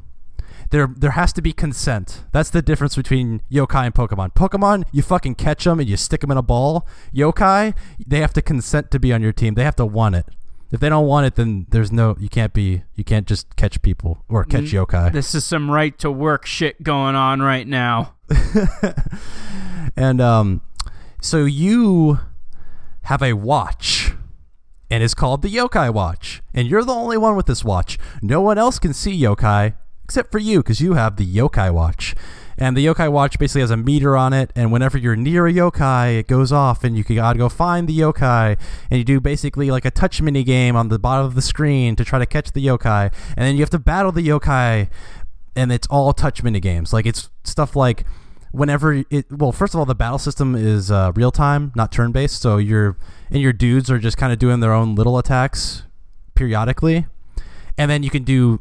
There 0.70 0.88
there 0.96 1.10
has 1.10 1.34
to 1.34 1.42
be 1.42 1.52
consent. 1.52 2.24
That's 2.32 2.48
the 2.48 2.62
difference 2.62 2.96
between 2.96 3.42
yokai 3.50 3.84
and 3.84 3.94
Pokemon. 3.94 4.34
Pokemon, 4.34 4.84
you 4.90 5.02
fucking 5.02 5.34
catch 5.34 5.64
them 5.64 5.80
and 5.80 5.88
you 5.88 5.98
stick 5.98 6.22
them 6.22 6.30
in 6.30 6.38
a 6.38 6.42
ball. 6.42 6.88
Yokai, 7.14 7.76
they 8.06 8.20
have 8.20 8.32
to 8.32 8.40
consent 8.40 8.90
to 8.90 8.98
be 8.98 9.12
on 9.12 9.20
your 9.20 9.32
team. 9.32 9.52
They 9.52 9.64
have 9.64 9.76
to 9.76 9.84
want 9.84 10.14
it. 10.14 10.26
If 10.72 10.80
they 10.80 10.88
don't 10.88 11.06
want 11.06 11.26
it, 11.26 11.34
then 11.36 11.66
there's 11.68 11.92
no 11.92 12.16
you 12.18 12.28
can't 12.28 12.52
be 12.52 12.82
you 12.94 13.04
can't 13.04 13.26
just 13.26 13.54
catch 13.56 13.80
people 13.82 14.24
or 14.28 14.42
catch 14.44 14.64
Mm. 14.64 14.86
yokai. 14.86 15.12
This 15.12 15.34
is 15.34 15.44
some 15.44 15.70
right 15.70 15.96
to 15.98 16.10
work 16.10 16.46
shit 16.46 16.82
going 16.82 17.14
on 17.14 17.40
right 17.42 17.68
now. 17.68 18.14
and 19.96 20.20
um, 20.20 20.62
so 21.20 21.44
you 21.44 22.20
have 23.02 23.22
a 23.22 23.34
watch, 23.34 24.12
and 24.90 25.02
it's 25.02 25.14
called 25.14 25.42
the 25.42 25.48
Yokai 25.54 25.92
Watch, 25.92 26.42
and 26.54 26.66
you're 26.68 26.84
the 26.84 26.94
only 26.94 27.16
one 27.18 27.36
with 27.36 27.46
this 27.46 27.64
watch. 27.64 27.98
No 28.22 28.40
one 28.40 28.58
else 28.58 28.78
can 28.78 28.92
see 28.94 29.20
yokai 29.20 29.74
except 30.04 30.30
for 30.32 30.38
you, 30.38 30.58
because 30.58 30.80
you 30.80 30.94
have 30.94 31.16
the 31.16 31.26
Yokai 31.26 31.72
Watch. 31.72 32.14
And 32.62 32.76
the 32.76 32.86
Yokai 32.86 33.10
Watch 33.10 33.40
basically 33.40 33.62
has 33.62 33.72
a 33.72 33.76
meter 33.76 34.16
on 34.16 34.32
it, 34.32 34.52
and 34.54 34.70
whenever 34.70 34.96
you're 34.96 35.16
near 35.16 35.48
a 35.48 35.52
yokai, 35.52 36.20
it 36.20 36.28
goes 36.28 36.52
off, 36.52 36.84
and 36.84 36.96
you 36.96 37.02
gotta 37.02 37.36
go 37.36 37.48
find 37.48 37.88
the 37.88 37.98
yokai, 37.98 38.56
and 38.88 38.98
you 38.98 39.04
do 39.04 39.18
basically 39.18 39.72
like 39.72 39.84
a 39.84 39.90
touch 39.90 40.22
mini 40.22 40.44
game 40.44 40.76
on 40.76 40.86
the 40.86 40.96
bottom 40.96 41.26
of 41.26 41.34
the 41.34 41.42
screen 41.42 41.96
to 41.96 42.04
try 42.04 42.20
to 42.20 42.24
catch 42.24 42.52
the 42.52 42.64
yokai, 42.64 43.12
and 43.36 43.38
then 43.44 43.56
you 43.56 43.62
have 43.62 43.70
to 43.70 43.80
battle 43.80 44.12
the 44.12 44.24
yokai, 44.24 44.88
and 45.56 45.72
it's 45.72 45.88
all 45.88 46.12
touch 46.12 46.44
mini 46.44 46.60
games. 46.60 46.92
Like 46.92 47.04
it's 47.04 47.30
stuff 47.42 47.74
like 47.74 48.04
whenever 48.52 49.02
it 49.10 49.26
well 49.32 49.50
first 49.50 49.74
of 49.74 49.80
all 49.80 49.84
the 49.84 49.92
battle 49.96 50.18
system 50.18 50.54
is 50.54 50.88
uh, 50.88 51.10
real 51.16 51.32
time 51.32 51.72
not 51.74 51.90
turn 51.90 52.12
based 52.12 52.42
so 52.42 52.58
your 52.58 52.98
and 53.30 53.40
your 53.40 53.52
dudes 53.52 53.90
are 53.90 53.98
just 53.98 54.18
kind 54.18 54.30
of 54.30 54.38
doing 54.38 54.60
their 54.60 54.74
own 54.74 54.94
little 54.94 55.16
attacks 55.16 55.84
periodically 56.34 57.06
and 57.78 57.90
then 57.90 58.02
you 58.02 58.10
can 58.10 58.22
do 58.24 58.60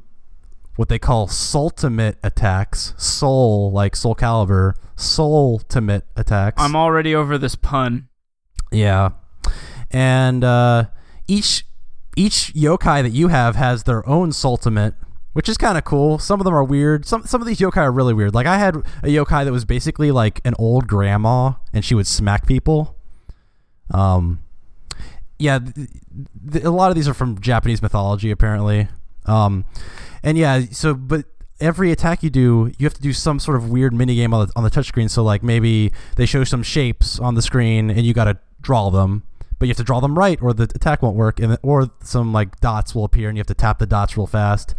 what 0.75 0.89
they 0.89 0.99
call 0.99 1.27
soultimate 1.27 2.15
attacks 2.23 2.93
soul 2.97 3.71
like 3.71 3.93
Soulcalibur 3.93 4.73
soultimate 4.95 6.03
attacks 6.15 6.61
I'm 6.61 6.75
already 6.75 7.13
over 7.15 7.37
this 7.37 7.55
pun. 7.55 8.07
yeah 8.71 9.09
and 9.91 10.43
uh, 10.43 10.85
each 11.27 11.65
each 12.15 12.53
yokai 12.53 13.01
that 13.03 13.11
you 13.11 13.29
have 13.29 13.55
has 13.55 13.83
their 13.83 14.07
own 14.07 14.31
Soultimate, 14.31 14.93
which 15.33 15.47
is 15.47 15.57
kind 15.57 15.77
of 15.77 15.83
cool. 15.83 16.19
Some 16.19 16.39
of 16.39 16.45
them 16.45 16.53
are 16.53 16.63
weird. 16.63 17.05
Some 17.05 17.25
some 17.25 17.41
of 17.41 17.47
these 17.47 17.59
yokai 17.59 17.77
are 17.77 17.91
really 17.91 18.13
weird. 18.13 18.33
Like 18.33 18.47
I 18.47 18.57
had 18.57 18.75
a 18.75 19.07
yokai 19.07 19.45
that 19.45 19.51
was 19.51 19.65
basically 19.65 20.11
like 20.11 20.41
an 20.45 20.53
old 20.59 20.87
grandma, 20.87 21.53
and 21.73 21.83
she 21.83 21.95
would 21.95 22.07
smack 22.07 22.47
people. 22.47 22.97
Um, 23.93 24.41
yeah, 25.39 25.59
th- 25.59 25.89
th- 26.51 26.63
a 26.63 26.71
lot 26.71 26.89
of 26.89 26.95
these 26.95 27.07
are 27.07 27.13
from 27.13 27.39
Japanese 27.41 27.81
mythology, 27.81 28.31
apparently. 28.31 28.87
Um, 29.25 29.65
and 30.23 30.37
yeah, 30.37 30.61
so 30.71 30.93
but 30.93 31.25
every 31.59 31.91
attack 31.91 32.23
you 32.23 32.29
do, 32.29 32.71
you 32.77 32.85
have 32.85 32.93
to 32.93 33.01
do 33.01 33.13
some 33.13 33.39
sort 33.39 33.57
of 33.57 33.69
weird 33.69 33.93
mini 33.93 34.15
game 34.15 34.33
on 34.33 34.47
the 34.47 34.53
on 34.55 34.63
the 34.63 34.71
touchscreen. 34.71 35.09
So 35.09 35.23
like 35.23 35.43
maybe 35.43 35.91
they 36.15 36.25
show 36.25 36.43
some 36.43 36.63
shapes 36.63 37.19
on 37.19 37.35
the 37.35 37.41
screen 37.41 37.89
and 37.89 38.01
you 38.01 38.13
got 38.13 38.25
to 38.25 38.37
draw 38.61 38.89
them, 38.89 39.23
but 39.59 39.67
you 39.67 39.69
have 39.69 39.77
to 39.77 39.83
draw 39.83 39.99
them 39.99 40.17
right 40.17 40.41
or 40.41 40.53
the 40.53 40.63
attack 40.63 41.01
won't 41.01 41.15
work, 41.15 41.39
and 41.39 41.57
or 41.61 41.89
some 42.03 42.33
like 42.33 42.59
dots 42.59 42.93
will 42.95 43.05
appear 43.05 43.29
and 43.29 43.37
you 43.37 43.39
have 43.39 43.47
to 43.47 43.53
tap 43.53 43.79
the 43.79 43.85
dots 43.85 44.17
real 44.17 44.27
fast. 44.27 44.75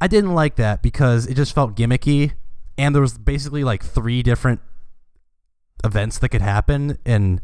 I 0.00 0.08
didn't 0.08 0.34
like 0.34 0.56
that 0.56 0.82
because 0.82 1.26
it 1.26 1.34
just 1.34 1.54
felt 1.54 1.74
gimmicky, 1.74 2.32
and 2.76 2.94
there 2.94 3.02
was 3.02 3.16
basically 3.16 3.64
like 3.64 3.82
three 3.82 4.22
different 4.22 4.60
events 5.84 6.18
that 6.18 6.30
could 6.30 6.42
happen, 6.42 6.98
and 7.06 7.40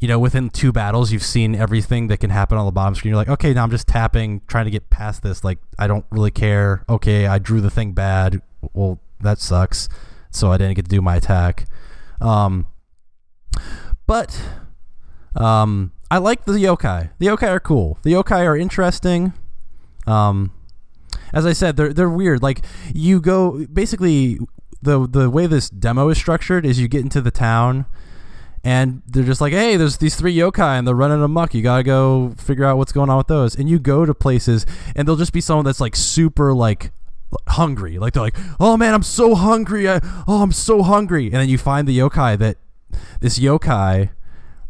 you 0.00 0.08
know 0.08 0.18
within 0.18 0.50
two 0.50 0.72
battles 0.72 1.12
you've 1.12 1.22
seen 1.22 1.54
everything 1.54 2.08
that 2.08 2.18
can 2.18 2.30
happen 2.30 2.58
on 2.58 2.64
the 2.64 2.72
bottom 2.72 2.94
screen. 2.94 3.10
You're 3.10 3.18
like, 3.18 3.28
okay, 3.28 3.52
now 3.52 3.62
I'm 3.62 3.70
just 3.70 3.86
tapping, 3.86 4.40
trying 4.48 4.64
to 4.64 4.70
get 4.70 4.90
past 4.90 5.22
this. 5.22 5.44
Like 5.44 5.58
I 5.78 5.86
don't 5.86 6.06
really 6.10 6.30
care. 6.30 6.84
Okay, 6.88 7.26
I 7.26 7.38
drew 7.38 7.60
the 7.60 7.70
thing 7.70 7.92
bad. 7.92 8.40
Well, 8.72 8.98
that 9.20 9.38
sucks. 9.38 9.88
So 10.30 10.50
I 10.50 10.56
didn't 10.56 10.74
get 10.74 10.86
to 10.86 10.90
do 10.90 11.02
my 11.02 11.16
attack. 11.16 11.66
Um, 12.20 12.66
but 14.06 14.40
um, 15.36 15.92
I 16.10 16.18
like 16.18 16.44
the 16.46 16.52
yokai. 16.52 17.10
The 17.18 17.26
yokai 17.26 17.48
are 17.48 17.60
cool. 17.60 17.98
The 18.02 18.12
yokai 18.12 18.44
are 18.44 18.56
interesting. 18.56 19.34
Um, 20.06 20.52
as 21.32 21.44
I 21.44 21.52
said, 21.52 21.76
they're 21.76 21.92
they're 21.92 22.10
weird. 22.10 22.42
Like 22.42 22.64
you 22.94 23.20
go 23.20 23.66
basically 23.66 24.38
the 24.80 25.06
the 25.06 25.28
way 25.28 25.46
this 25.46 25.68
demo 25.68 26.08
is 26.08 26.16
structured 26.16 26.64
is 26.64 26.80
you 26.80 26.88
get 26.88 27.02
into 27.02 27.20
the 27.20 27.30
town 27.30 27.84
and 28.62 29.02
they're 29.06 29.24
just 29.24 29.40
like, 29.40 29.52
hey, 29.52 29.76
there's 29.76 29.96
these 29.98 30.16
three 30.16 30.34
yokai 30.34 30.78
and 30.78 30.86
they're 30.86 30.94
running 30.94 31.22
amok. 31.22 31.54
You 31.54 31.62
gotta 31.62 31.82
go 31.82 32.34
figure 32.36 32.64
out 32.64 32.76
what's 32.76 32.92
going 32.92 33.08
on 33.08 33.16
with 33.16 33.28
those. 33.28 33.54
And 33.54 33.68
you 33.70 33.78
go 33.78 34.04
to 34.04 34.14
places 34.14 34.66
and 34.94 35.08
there'll 35.08 35.16
just 35.16 35.32
be 35.32 35.40
someone 35.40 35.64
that's 35.64 35.80
like 35.80 35.96
super 35.96 36.52
like 36.52 36.92
hungry. 37.48 37.98
Like 37.98 38.12
they're 38.12 38.22
like, 38.22 38.36
oh 38.58 38.76
man, 38.76 38.92
I'm 38.92 39.02
so 39.02 39.34
hungry. 39.34 39.88
I, 39.88 40.00
oh, 40.28 40.42
I'm 40.42 40.52
so 40.52 40.82
hungry. 40.82 41.26
And 41.26 41.34
then 41.34 41.48
you 41.48 41.56
find 41.56 41.88
the 41.88 41.98
yokai 41.98 42.38
that 42.38 42.58
this 43.20 43.38
yokai 43.38 44.10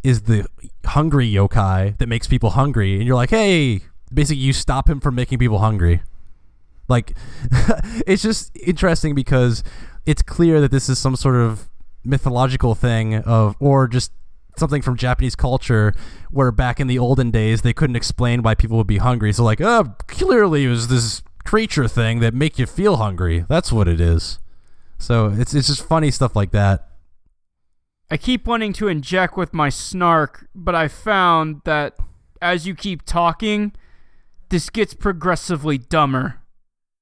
is 0.05 0.23
the 0.23 0.47
hungry 0.87 1.31
yokai 1.31 1.99
that 1.99 2.07
makes 2.07 2.29
people 2.29 2.51
hungry. 2.51 2.95
And 2.97 3.05
you're 3.05 3.17
like, 3.17 3.31
hey, 3.31 3.81
basically 4.13 4.43
you 4.43 4.53
stop 4.53 4.89
him 4.89 5.01
from 5.01 5.17
making 5.17 5.39
people 5.39 5.59
hungry. 5.59 6.03
Like, 6.89 7.17
it's 8.07 8.23
just 8.23 8.57
interesting 8.57 9.15
because 9.15 9.65
it's 10.07 10.23
clear 10.23 10.61
that 10.61 10.71
this 10.71 10.89
is 10.89 10.99
some 10.99 11.17
sort 11.17 11.37
of 11.37 11.70
mythological 12.05 12.75
thing 12.75 13.17
of, 13.17 13.57
or 13.61 13.89
just 13.89 14.13
something 14.57 14.83
from 14.83 14.97
Japanese 14.97 15.35
culture 15.35 15.95
where 16.31 16.53
back 16.53 16.81
in 16.81 16.87
the 16.87 16.99
olden 16.99 17.31
days 17.31 17.63
they 17.63 17.73
couldn't 17.73 17.97
explain 17.97 18.43
why 18.43 18.55
people 18.55 18.77
would 18.77 18.87
be 18.87 18.99
hungry. 18.99 19.33
So 19.33 19.45
like, 19.45 19.61
oh, 19.61 19.95
clearly 20.07 20.65
it 20.65 20.69
was 20.69 20.89
this 20.89 21.23
creature 21.45 21.89
thing 21.89 22.21
that 22.21 22.35
make 22.35 22.59
you 22.59 22.67
feel 22.67 22.97
hungry. 22.97 23.45
That's 23.49 23.73
what 23.73 23.89
it 23.89 24.01
is. 24.01 24.39
So 24.99 25.35
it's 25.37 25.55
it's 25.55 25.69
just 25.69 25.83
funny 25.83 26.11
stuff 26.11 26.37
like 26.37 26.51
that. 26.53 26.87
I 28.11 28.17
keep 28.17 28.47
wanting 28.47 28.73
to 28.75 28.89
inject 28.89 29.37
with 29.37 29.55
my 29.55 29.69
snark, 29.69 30.49
but 30.55 30.75
I 30.75 30.89
found 30.89 31.63
that 31.65 31.97
as 32.43 32.67
you 32.67 32.75
keep 32.75 33.05
talking, 33.05 33.73
this 34.51 34.69
gets 34.69 34.95
progressively 34.95 35.79
dumber. 35.79 36.41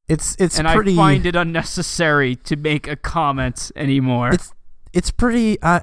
It's 0.06 0.36
it's 0.38 0.58
and 0.58 0.68
pretty. 0.68 0.92
I 0.92 0.96
find 0.96 1.26
it 1.26 1.34
unnecessary 1.34 2.36
to 2.36 2.56
make 2.56 2.86
a 2.86 2.96
comment 2.96 3.72
anymore. 3.74 4.32
It's 4.32 4.52
it's 4.98 5.12
pretty. 5.12 5.62
I 5.62 5.76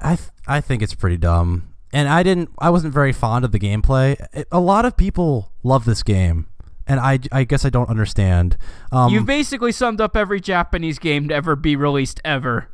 I 0.46 0.56
I 0.58 0.60
think 0.60 0.82
it's 0.82 0.94
pretty 0.94 1.16
dumb. 1.16 1.72
And 1.90 2.06
I 2.06 2.22
didn't. 2.22 2.50
I 2.58 2.68
wasn't 2.68 2.92
very 2.92 3.12
fond 3.12 3.46
of 3.46 3.52
the 3.52 3.58
gameplay. 3.58 4.14
It, 4.34 4.46
a 4.52 4.60
lot 4.60 4.84
of 4.84 4.94
people 4.98 5.52
love 5.62 5.86
this 5.86 6.02
game, 6.02 6.48
and 6.86 7.00
I 7.00 7.20
I 7.32 7.44
guess 7.44 7.64
I 7.64 7.70
don't 7.70 7.88
understand. 7.88 8.58
Um, 8.92 9.10
You've 9.10 9.24
basically 9.24 9.72
summed 9.72 10.02
up 10.02 10.16
every 10.16 10.38
Japanese 10.38 10.98
game 10.98 11.28
to 11.28 11.34
ever 11.34 11.56
be 11.56 11.76
released 11.76 12.20
ever. 12.26 12.68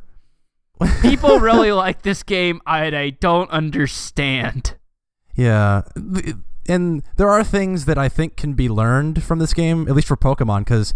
People 1.01 1.39
really 1.39 1.71
like 1.71 2.01
this 2.01 2.23
game, 2.23 2.61
and 2.67 2.93
I 2.93 3.11
don't 3.11 3.49
understand. 3.49 4.75
Yeah. 5.35 5.83
And 6.67 7.03
there 7.15 7.29
are 7.29 7.43
things 7.43 7.85
that 7.85 7.97
I 7.97 8.09
think 8.09 8.35
can 8.35 8.53
be 8.53 8.67
learned 8.67 9.23
from 9.23 9.39
this 9.39 9.53
game, 9.53 9.87
at 9.87 9.95
least 9.95 10.07
for 10.07 10.17
Pokemon, 10.17 10.59
because 10.59 10.93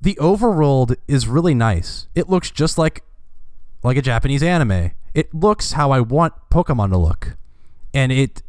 the 0.00 0.14
overworld 0.20 0.96
is 1.08 1.26
really 1.26 1.54
nice. 1.54 2.06
It 2.14 2.28
looks 2.28 2.50
just 2.50 2.78
like 2.78 3.02
like 3.82 3.96
a 3.96 4.02
Japanese 4.02 4.42
anime. 4.42 4.92
It 5.14 5.34
looks 5.34 5.72
how 5.72 5.90
I 5.90 6.00
want 6.00 6.34
Pokemon 6.50 6.90
to 6.90 6.98
look. 6.98 7.36
And 7.94 8.12
it 8.12 8.42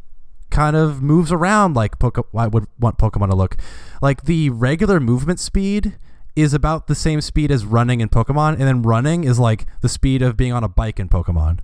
kind 0.49 0.75
of 0.75 1.01
moves 1.01 1.31
around 1.31 1.75
like 1.75 1.99
Poke- 1.99 2.29
I 2.35 2.47
would 2.47 2.67
want 2.79 2.97
Pokemon 2.97 3.29
to 3.29 3.35
look. 3.35 3.57
Like 4.01 4.23
the 4.23 4.49
regular 4.49 4.99
movement 4.99 5.39
speed 5.39 5.97
is 6.35 6.53
about 6.53 6.87
the 6.87 6.95
same 6.95 7.19
speed 7.21 7.51
as 7.51 7.65
running 7.65 7.99
in 7.99 8.09
Pokemon, 8.09 8.53
and 8.53 8.61
then 8.61 8.83
running 8.83 9.23
is 9.23 9.39
like 9.39 9.65
the 9.81 9.89
speed 9.89 10.21
of 10.21 10.37
being 10.37 10.53
on 10.53 10.63
a 10.63 10.67
bike 10.67 10.99
in 10.99 11.09
Pokemon. 11.09 11.59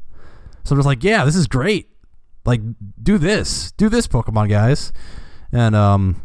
So 0.64 0.74
I'm 0.74 0.80
just 0.80 0.88
like, 0.88 1.04
yeah, 1.04 1.26
this 1.26 1.36
is 1.36 1.48
great. 1.48 1.90
Like, 2.46 2.62
do 3.02 3.18
this, 3.18 3.72
do 3.74 3.88
this, 3.88 4.08
Pokemon 4.08 4.50
guys, 4.50 4.92
and 5.52 5.76
um, 5.76 6.22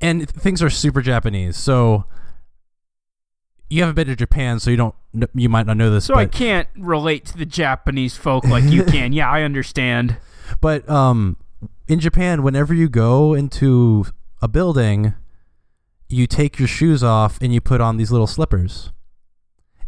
and 0.00 0.28
things 0.28 0.62
are 0.62 0.70
super 0.70 1.00
Japanese. 1.00 1.56
So 1.56 2.04
you 3.70 3.80
haven't 3.80 3.94
been 3.94 4.06
to 4.08 4.16
Japan, 4.16 4.60
so 4.60 4.70
you 4.70 4.76
don't, 4.76 4.94
you 5.34 5.48
might 5.48 5.66
not 5.66 5.76
know 5.76 5.90
this. 5.90 6.06
So 6.06 6.14
but, 6.14 6.20
I 6.20 6.26
can't 6.26 6.68
relate 6.76 7.24
to 7.26 7.38
the 7.38 7.46
Japanese 7.46 8.16
folk 8.16 8.44
like 8.44 8.64
you 8.64 8.84
can. 8.86 9.12
yeah, 9.12 9.28
I 9.28 9.42
understand. 9.42 10.16
But 10.60 10.88
um, 10.88 11.36
in 11.88 12.00
Japan, 12.00 12.42
whenever 12.42 12.74
you 12.74 12.88
go 12.88 13.34
into 13.34 14.06
a 14.42 14.48
building, 14.48 15.14
you 16.08 16.26
take 16.26 16.58
your 16.58 16.68
shoes 16.68 17.02
off 17.02 17.38
and 17.40 17.52
you 17.52 17.60
put 17.60 17.80
on 17.80 17.96
these 17.96 18.12
little 18.12 18.26
slippers. 18.26 18.92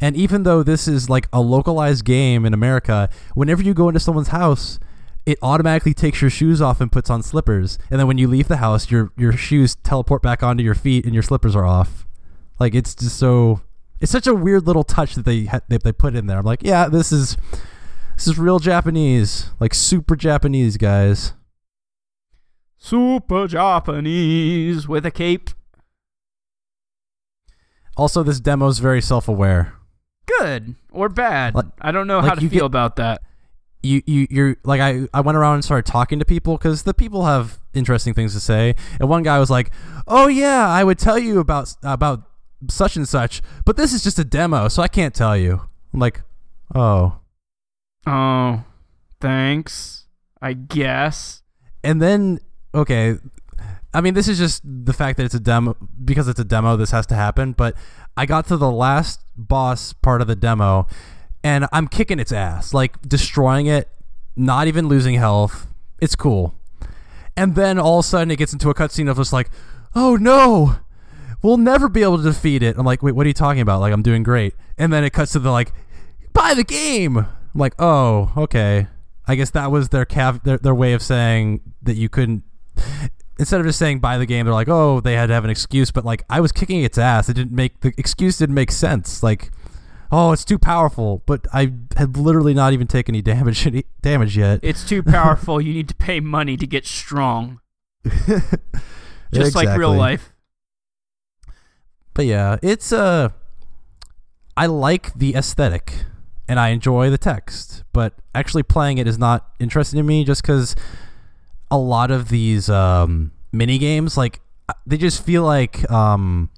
And 0.01 0.17
even 0.17 0.43
though 0.43 0.63
this 0.63 0.87
is 0.87 1.09
like 1.09 1.29
a 1.33 1.41
localized 1.41 2.05
game 2.05 2.45
in 2.45 2.53
America, 2.53 3.09
whenever 3.35 3.63
you 3.63 3.73
go 3.73 3.89
into 3.89 4.01
someone's 4.01 4.29
house, 4.29 4.79
it 5.25 5.39
automatically 5.43 5.95
takes 5.95 6.21
your 6.21 6.31
shoes 6.31 6.61
off 6.61 6.81
and 6.81 6.93
puts 6.93 7.11
on 7.11 7.23
slippers. 7.23 7.79
And 7.91 7.99
then 7.99 8.07
when 8.07 8.19
you 8.19 8.29
leave 8.29 8.49
the 8.49 8.59
house, 8.59 8.91
your 8.91 9.11
your 9.17 9.33
shoes 9.33 9.75
teleport 9.77 10.23
back 10.23 10.43
onto 10.43 10.63
your 10.63 10.75
feet 10.75 11.05
and 11.05 11.15
your 11.15 11.23
slippers 11.23 11.57
are 11.57 11.65
off. 11.65 12.06
Like 12.59 12.75
it's 12.75 12.95
just 12.95 13.19
so 13.19 13.61
it's 14.01 14.13
such 14.13 14.27
a 14.27 14.35
weird 14.35 14.67
little 14.67 14.85
touch 14.85 15.15
that 15.15 15.25
they 15.25 15.45
ha- 15.47 15.61
that 15.69 15.83
they 15.83 15.93
put 15.93 16.15
in 16.15 16.27
there. 16.27 16.39
I'm 16.39 16.45
like, 16.45 16.63
yeah, 16.63 16.89
this 16.89 17.13
is 17.13 17.37
this 18.17 18.27
is 18.27 18.39
real 18.39 18.59
Japanese, 18.59 19.51
like 19.61 19.75
super 19.75 20.17
Japanese 20.17 20.77
guys. 20.77 21.33
Super 22.79 23.47
Japanese 23.49 24.87
with 24.89 25.05
a 25.07 25.11
cape. 25.11 25.51
Also, 27.97 28.23
this 28.23 28.41
demo 28.41 28.67
is 28.69 28.79
very 28.79 29.01
self-aware. 29.01 29.73
Good 30.39 30.75
or 30.91 31.09
bad. 31.09 31.55
Like- 31.55 31.67
I 31.81 31.93
don't 31.93 32.07
know 32.07 32.19
like 32.19 32.29
how 32.29 32.35
to 32.35 32.41
feel 32.43 32.51
get- 32.51 32.63
about 32.65 32.97
that. 32.97 33.23
you 33.83 34.03
you 34.07 34.27
you're 34.31 34.57
like 34.65 34.81
I 34.81 35.07
I 35.15 35.21
went 35.21 35.39
around 35.39 35.55
and 35.55 35.65
started 35.65 35.87
talking 35.91 36.19
to 36.19 36.25
people 36.25 36.57
because 36.57 36.83
the 36.83 36.93
people 36.95 37.25
have 37.25 37.61
interesting 37.73 38.15
things 38.15 38.35
to 38.35 38.41
say, 38.41 38.75
and 39.01 39.09
one 39.09 39.23
guy 39.23 39.39
was 39.39 39.49
like, 39.51 39.71
"Oh 40.09 40.27
yeah, 40.27 40.67
I 40.69 40.83
would 40.83 40.99
tell 40.99 41.19
you 41.19 41.39
about 41.39 41.75
about 41.83 42.25
such 42.69 42.97
and 42.97 43.09
such, 43.09 43.43
but 43.65 43.77
this 43.77 43.93
is 43.93 44.03
just 44.03 44.19
a 44.19 44.25
demo, 44.25 44.69
so 44.69 44.83
I 44.83 44.89
can't 44.89 45.15
tell 45.15 45.37
you." 45.37 45.61
I'm 45.93 46.01
like, 46.01 46.23
"Oh," 46.75 47.21
Oh, 48.07 48.63
thanks. 49.21 50.05
I 50.41 50.53
guess. 50.53 51.43
and 51.83 52.01
then 52.01 52.39
okay, 52.75 53.17
I 53.95 54.01
mean 54.01 54.15
this 54.15 54.29
is 54.29 54.39
just 54.39 54.63
the 54.65 54.93
fact 54.93 55.17
that 55.17 55.25
it's 55.25 55.35
a 55.35 55.41
demo 55.41 55.77
because 56.05 56.29
it's 56.29 56.39
a 56.41 56.45
demo. 56.45 56.77
This 56.77 56.91
has 56.91 57.07
to 57.07 57.15
happen, 57.15 57.53
but 57.53 57.75
I 58.17 58.27
got 58.27 58.47
to 58.49 58.57
the 58.57 58.71
last 58.71 59.21
boss 59.37 59.93
part 59.93 60.21
of 60.21 60.27
the 60.27 60.37
demo, 60.37 60.87
and 61.43 61.67
I'm 61.73 61.89
kicking 61.89 62.19
its 62.19 62.33
ass, 62.33 62.75
like 62.75 63.01
destroying 63.03 63.67
it, 63.67 63.89
not 64.37 64.67
even 64.69 64.89
losing 64.89 65.15
health. 65.15 65.67
It's 66.01 66.15
cool. 66.17 66.55
And 67.37 67.55
then 67.55 67.79
all 67.79 67.99
of 68.01 68.05
a 68.05 68.09
sudden 68.09 68.31
it 68.31 68.37
gets 68.37 68.53
into 68.53 68.71
a 68.71 68.75
cutscene 68.75 69.11
of 69.11 69.17
just 69.17 69.33
like, 69.33 69.51
oh 69.95 70.17
no, 70.17 70.77
we'll 71.43 71.57
never 71.57 71.89
be 71.89 72.03
able 72.03 72.19
to 72.19 72.23
defeat 72.23 72.63
it. 72.63 72.77
I'm 72.79 72.87
like, 72.87 73.03
wait, 73.03 73.13
what 73.13 73.25
are 73.27 73.29
you 73.29 73.35
talking 73.35 73.61
about? 73.61 73.81
Like, 73.81 73.93
I'm 73.93 74.03
doing 74.03 74.23
great. 74.23 74.55
And 74.79 74.93
then 74.93 75.05
it 75.05 75.11
cuts 75.11 75.33
to 75.33 75.39
the 75.39 75.51
like, 75.51 75.73
buy 76.33 76.55
the 76.55 76.65
game. 76.65 77.17
I'm 77.19 77.27
like, 77.55 77.75
oh, 77.79 78.33
okay. 78.37 78.89
I 79.27 79.35
guess 79.35 79.51
that 79.51 79.71
was 79.71 79.89
their 79.89 80.05
cav- 80.05 80.45
their, 80.45 80.59
their 80.59 80.75
way 80.75 80.93
of 80.93 81.03
saying 81.03 81.61
that 81.83 81.97
you 81.97 82.09
couldn't. 82.09 82.43
Instead 83.39 83.61
of 83.61 83.67
just 83.67 83.79
saying 83.79 84.01
buy 84.01 84.19
the 84.19 84.27
game, 84.27 84.47
they're 84.47 84.55
like, 84.55 84.69
oh, 84.69 85.01
they 85.01 85.15
had 85.15 85.27
to 85.27 85.35
have 85.35 85.45
an 85.45 85.51
excuse. 85.51 85.91
But 85.91 86.05
like, 86.05 86.23
I 86.31 86.41
was 86.41 86.53
kicking 86.53 86.83
its 86.83 86.97
ass. 86.97 87.29
It 87.29 87.35
didn't 87.35 87.53
make 87.53 87.81
the 87.81 87.93
excuse 87.99 88.39
didn't 88.39 88.55
make 88.55 88.71
sense. 88.71 89.23
Like, 89.23 89.51
oh, 90.11 90.33
it's 90.33 90.45
too 90.45 90.59
powerful. 90.59 91.23
But 91.27 91.47
I 91.53 91.73
had 91.97 92.17
literally 92.17 92.55
not 92.55 92.73
even 92.73 92.87
taken 92.87 93.15
any 93.15 93.23
damage 93.23 93.69
damage 94.01 94.37
yet. 94.37 94.61
It's 94.63 94.89
too 94.89 95.03
powerful. 95.03 95.61
you 95.61 95.75
need 95.75 95.89
to 95.89 95.95
pay 95.95 96.21
money 96.21 96.57
to 96.57 96.67
get 96.67 96.87
strong. 96.87 97.61
Just 99.33 99.55
like 99.55 99.77
real 99.77 99.95
life. 99.95 100.33
But 102.17 102.25
yeah, 102.25 102.57
it's 102.63 102.93
uh 102.93 103.29
I 104.57 104.67
like 104.67 105.13
the 105.15 105.35
aesthetic 105.35 105.93
and 106.49 106.59
I 106.59 106.71
enjoy 106.71 107.11
the 107.11 107.19
text, 107.19 107.85
but 107.93 108.15
actually 108.35 108.63
playing 108.63 108.97
it 108.99 109.07
is 109.07 109.19
not 109.19 109.47
interesting 109.61 109.99
to 109.99 110.03
me 110.03 110.25
just 110.25 110.43
cuz 110.43 110.75
a 111.71 111.77
lot 111.77 112.11
of 112.11 112.31
these 112.31 112.71
um 112.71 113.33
mini 113.53 113.77
games 113.79 114.17
like 114.17 114.41
uh, 114.69 114.73
they 114.87 114.97
just 114.97 115.23
feel 115.23 115.43
like 115.43 115.89
um 115.91 116.49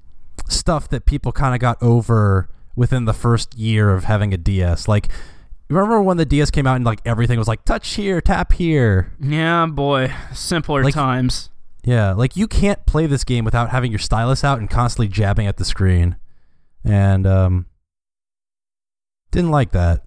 stuff 0.47 0.87
that 0.89 1.05
people 1.05 1.31
kind 1.33 1.53
of 1.53 1.59
got 1.59 1.77
over 1.83 2.47
within 2.75 3.03
the 3.03 3.13
first 3.13 3.53
year 3.55 3.91
of 3.91 4.05
having 4.05 4.33
a 4.33 4.37
DS. 4.37 4.87
Like, 4.87 5.09
remember 5.69 6.01
when 6.01 6.15
the 6.15 6.25
DS 6.25 6.49
came 6.49 6.65
out 6.65 6.77
and 6.77 6.85
like 6.85 7.01
everything 7.05 7.37
was 7.37 7.47
like 7.49 7.65
touch 7.65 7.95
here, 7.95 8.21
tap 8.21 8.53
here. 8.53 9.11
Yeah, 9.19 9.65
boy, 9.65 10.13
simpler 10.33 10.85
Like- 10.85 10.93
times. 10.93 11.48
Yeah, 11.83 12.13
like 12.13 12.35
you 12.35 12.47
can't 12.47 12.85
play 12.85 13.05
this 13.07 13.23
game 13.23 13.45
without 13.45 13.69
having 13.69 13.91
your 13.91 13.99
stylus 13.99 14.43
out 14.43 14.59
and 14.59 14.69
constantly 14.69 15.07
jabbing 15.07 15.47
at 15.47 15.57
the 15.57 15.65
screen. 15.65 16.17
And 16.83 17.25
um 17.25 17.65
didn't 19.31 19.51
like 19.51 19.71
that. 19.71 20.03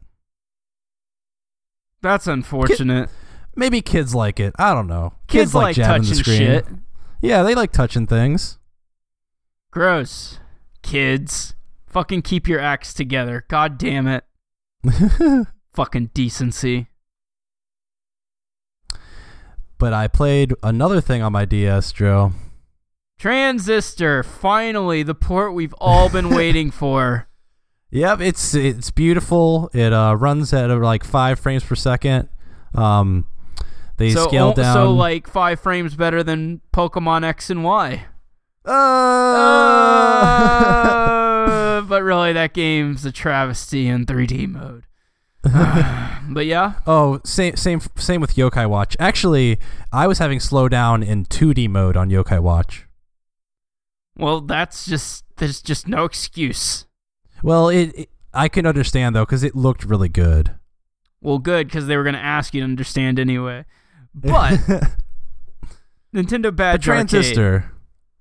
That's 2.03 2.27
unfortunate. 2.27 3.09
Maybe 3.55 3.81
kids 3.81 4.15
like 4.15 4.41
it. 4.41 4.55
I 4.59 4.75
don't 4.75 4.87
know. 4.87 5.15
Kids, 5.29 5.55
like, 5.55 5.77
jabbing 5.77 6.03
touching 6.03 6.17
the 6.17 6.25
screen. 6.25 6.39
shit. 6.39 6.67
Yeah, 7.21 7.43
they 7.43 7.55
like 7.55 7.71
touching 7.71 8.07
things. 8.07 8.59
Gross. 9.71 10.41
Kids. 10.83 11.55
Fucking 11.87 12.23
keep 12.23 12.49
your 12.49 12.59
acts 12.59 12.93
together. 12.93 13.45
God 13.49 13.79
damn 13.79 14.09
it. 14.09 14.25
Fucking 15.75 16.11
decency. 16.15 16.89
But 19.83 19.93
I 19.93 20.07
played 20.07 20.55
another 20.63 21.01
thing 21.01 21.23
on 21.23 21.33
my 21.33 21.45
DS, 21.45 21.91
Joe. 21.91 22.31
Transistor. 23.19 24.23
Finally, 24.23 25.03
the 25.03 25.17
port 25.17 25.55
we've 25.55 25.75
all 25.79 26.09
been 26.09 26.31
waiting 26.37 26.71
for. 26.71 27.27
Yep, 27.91 28.21
it's 28.21 28.55
it's 28.55 28.93
beautiful. 28.93 29.71
It 29.75 29.93
uh, 29.93 30.15
runs 30.15 30.53
at 30.53 30.71
uh, 30.71 30.77
like 30.77 31.03
five 31.03 31.41
frames 31.41 31.65
per 31.65 31.75
second. 31.75 32.29
Um, 32.77 33.27
they 33.97 34.11
so, 34.11 34.29
scale 34.29 34.51
oh, 34.51 34.55
down. 34.55 34.73
so 34.73 34.93
like 34.93 35.27
five 35.27 35.59
frames 35.59 35.97
better 35.97 36.23
than 36.23 36.61
Pokemon 36.73 37.25
X 37.25 37.51
and 37.51 37.65
Y. 37.65 38.05
Uh, 38.65 38.71
Uh, 41.43 41.81
but 41.89 42.05
really, 42.05 42.33
that 42.33 42.55
game's 42.55 43.05
a 43.05 43.11
travesty 43.11 43.89
in 43.89 44.07
3D 44.07 44.49
mode. 44.49 44.85
Uh, 45.45 46.21
but 46.31 46.47
yeah, 46.47 46.75
oh, 46.87 47.21
same 47.25 47.57
same 47.57 47.81
same 47.97 48.21
with 48.21 48.35
Yokai 48.37 48.69
Watch. 48.69 48.97
Actually, 49.01 49.59
I 49.93 50.07
was 50.07 50.19
having 50.19 50.39
slowdown 50.39 51.05
in 51.05 51.25
2D 51.27 51.69
mode 51.69 51.97
on 51.97 52.11
Yokai 52.11 52.41
Watch. 52.41 52.87
well, 54.17 54.41
that's 54.41 54.87
just 54.87 55.25
there's 55.37 55.61
just 55.61 55.89
no 55.89 56.05
excuse. 56.05 56.87
Well, 57.43 57.69
it, 57.69 57.93
it 57.97 58.09
I 58.33 58.49
can 58.49 58.67
understand 58.67 59.17
though 59.17 59.25
because 59.25 59.43
it 59.43 59.57
looked 59.57 59.85
really 59.85 60.09
good. 60.09 60.55
Well, 61.21 61.39
good 61.39 61.67
because 61.67 61.87
they 61.87 61.97
were 61.97 62.05
gonna 62.05 62.19
ask 62.19 62.55
you 62.55 62.61
to 62.61 62.65
understand 62.65 63.19
anyway. 63.19 63.65
But 64.15 64.59
Nintendo 66.15 66.55
Bad 66.55 66.75
but 66.75 66.83
transistor. 66.83 67.73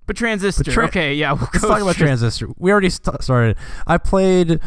but 0.06 0.16
transistor. 0.16 0.64
But 0.64 0.72
tra- 0.74 0.86
okay, 0.86 1.14
yeah, 1.14 1.34
we'll 1.34 1.42
Let's 1.54 1.60
go 1.60 1.68
talk 1.68 1.82
about 1.82 1.94
straight- 1.96 2.08
transistor. 2.08 2.48
We 2.58 2.72
already 2.72 2.90
st- 2.90 3.22
started. 3.22 3.58
I 3.86 3.98
played 3.98 4.60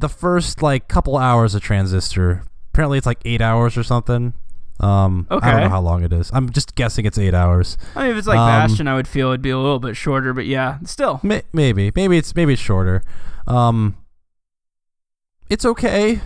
the 0.00 0.08
first 0.08 0.62
like 0.62 0.88
couple 0.88 1.16
hours 1.16 1.54
of 1.54 1.62
transistor. 1.62 2.42
Apparently, 2.72 2.98
it's 2.98 3.06
like 3.06 3.18
eight 3.24 3.40
hours 3.40 3.76
or 3.76 3.82
something. 3.82 4.34
Um, 4.80 5.26
I 5.28 5.50
don't 5.50 5.60
know 5.62 5.68
how 5.70 5.80
long 5.80 6.04
it 6.04 6.12
is. 6.12 6.30
I'm 6.32 6.50
just 6.50 6.76
guessing 6.76 7.04
it's 7.04 7.18
eight 7.18 7.34
hours. 7.34 7.76
I 7.96 8.02
mean, 8.02 8.12
if 8.12 8.18
it's 8.18 8.26
like 8.28 8.38
Um, 8.38 8.46
Bastion, 8.68 8.86
I 8.86 8.94
would 8.94 9.08
feel 9.08 9.28
it'd 9.28 9.42
be 9.42 9.50
a 9.50 9.58
little 9.58 9.80
bit 9.80 9.96
shorter, 9.96 10.32
but 10.32 10.46
yeah, 10.46 10.78
still. 10.84 11.18
May- 11.24 11.42
maybe, 11.52 11.90
maybe 11.96 12.16
it's 12.16 12.32
maybe 12.36 12.52
it's 12.52 12.62
shorter. 12.62 13.02
Um, 13.48 13.96
it's 15.50 15.64
okay. 15.64 16.20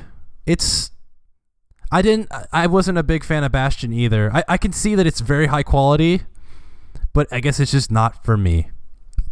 It's. 0.46 0.90
I 1.90 2.02
didn't. 2.02 2.28
I- 2.32 2.46
I 2.52 2.66
wasn't 2.66 2.98
a 2.98 3.02
big 3.02 3.24
fan 3.24 3.42
of 3.44 3.52
Bastion 3.52 3.92
either. 3.92 4.30
I, 4.34 4.44
I 4.48 4.56
can 4.58 4.72
see 4.72 4.94
that 4.96 5.06
it's 5.06 5.20
very 5.20 5.46
high 5.46 5.62
quality, 5.62 6.22
but 7.14 7.26
I 7.32 7.40
guess 7.40 7.58
it's 7.60 7.70
just 7.72 7.90
not 7.90 8.22
for 8.24 8.36
me. 8.36 8.70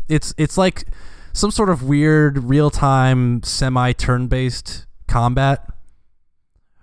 It's 0.09 0.33
it's 0.39 0.57
like 0.57 0.85
some 1.33 1.51
sort 1.51 1.71
of 1.71 1.83
weird 1.83 2.45
real 2.45 2.71
time 2.71 3.43
semi 3.43 3.93
turn 3.93 4.29
based 4.29 4.87
combat, 5.07 5.67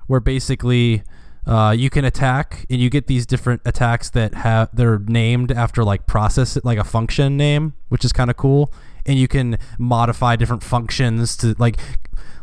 where 0.07 0.19
basically. 0.19 1.03
Uh, 1.45 1.71
you 1.71 1.89
can 1.89 2.03
attack, 2.03 2.65
and 2.69 2.81
you 2.81 2.89
get 2.89 3.07
these 3.07 3.25
different 3.25 3.61
attacks 3.63 4.09
that 4.09 4.33
have 4.33 4.67
they're 4.73 4.99
named 4.99 5.49
after 5.49 5.81
like 5.81 6.05
process 6.05 6.57
like 6.65 6.77
a 6.77 6.83
function 6.83 7.37
name, 7.37 7.73
which 7.87 8.03
is 8.03 8.11
kind 8.11 8.29
of 8.29 8.35
cool. 8.35 8.73
And 9.05 9.17
you 9.17 9.29
can 9.29 9.57
modify 9.77 10.35
different 10.35 10.61
functions 10.61 11.37
to 11.37 11.55
like, 11.57 11.77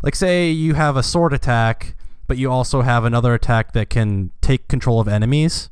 like 0.03 0.15
say 0.15 0.51
you 0.51 0.73
have 0.73 0.97
a 0.97 1.03
sword 1.03 1.35
attack, 1.35 1.97
but 2.27 2.39
you 2.39 2.51
also 2.51 2.81
have 2.81 3.05
another 3.05 3.35
attack 3.35 3.73
that 3.73 3.91
can 3.91 4.31
take 4.41 4.69
control 4.69 5.01
of 5.01 5.07
enemies. 5.07 5.69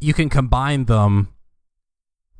You 0.00 0.14
can 0.14 0.30
combine 0.30 0.86
them, 0.86 1.34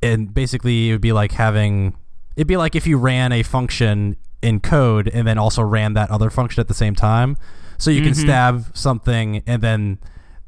and 0.01 0.33
basically 0.33 0.89
it 0.89 0.93
would 0.93 1.01
be 1.01 1.13
like 1.13 1.33
having 1.33 1.95
it'd 2.35 2.47
be 2.47 2.57
like 2.57 2.75
if 2.75 2.85
you 2.87 2.97
ran 2.97 3.31
a 3.31 3.43
function 3.43 4.15
in 4.41 4.59
code 4.59 5.07
and 5.07 5.27
then 5.27 5.37
also 5.37 5.61
ran 5.61 5.93
that 5.93 6.09
other 6.11 6.29
function 6.29 6.59
at 6.61 6.67
the 6.67 6.73
same 6.73 6.95
time. 6.95 7.37
So 7.77 7.91
you 7.91 8.01
can 8.01 8.11
Mhm. 8.13 8.21
stab 8.21 8.65
something 8.73 9.41
and 9.47 9.61
then 9.61 9.99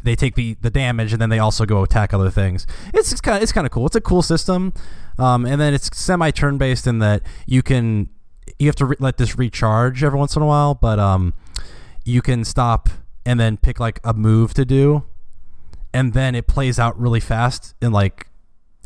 they 0.04 0.16
take 0.16 0.36
the, 0.36 0.56
the 0.62 0.70
damage 0.70 1.12
and 1.14 1.22
then 1.22 1.30
they 1.30 1.40
also 1.40 1.66
go 1.66 1.82
attack 1.84 2.14
other 2.14 2.30
things. 2.30 2.68
It's, 2.94 3.12
it's 3.12 3.22
kind 3.22 3.38
of 3.38 3.44
it's 3.44 3.52
kind 3.52 3.66
of 3.66 3.72
cool. 3.72 3.88
It's 3.88 3.96
a 3.96 4.02
cool 4.02 4.22
system, 4.22 4.74
um, 5.18 5.46
and 5.46 5.60
then 5.60 5.74
it's 5.74 5.90
semi 5.98 6.30
turn 6.32 6.58
based 6.58 6.86
in 6.88 7.00
that 7.00 7.24
you 7.48 7.64
can 7.64 8.10
you 8.60 8.68
have 8.68 8.76
to 8.76 8.86
re- 8.86 8.96
let 9.00 9.18
this 9.18 9.38
recharge 9.38 10.04
every 10.04 10.20
once 10.20 10.36
in 10.36 10.42
a 10.42 10.46
while, 10.46 10.76
but 10.76 11.00
um, 11.00 11.34
you 12.04 12.22
can 12.22 12.46
stop 12.46 12.90
and 13.26 13.40
then 13.40 13.58
pick 13.58 13.80
like 13.80 14.00
a 14.04 14.14
move 14.14 14.54
to 14.54 14.64
do, 14.66 15.04
and 15.94 16.14
then 16.14 16.36
it 16.36 16.46
plays 16.48 16.78
out 16.78 16.98
really 17.00 17.20
fast 17.20 17.74
in 17.82 17.92
like 17.92 18.28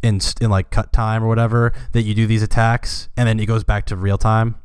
in 0.03 0.19
in 0.41 0.49
like 0.49 0.69
cut 0.71 0.91
time 0.93 1.23
or 1.23 1.27
whatever 1.27 1.73
that 1.93 2.01
you 2.03 2.13
do 2.13 2.25
these 2.27 2.43
attacks, 2.43 3.09
and 3.17 3.27
then 3.27 3.39
it 3.39 3.45
goes 3.45 3.63
back 3.63 3.85
to 3.87 3.95
real 3.95 4.17
time. 4.17 4.55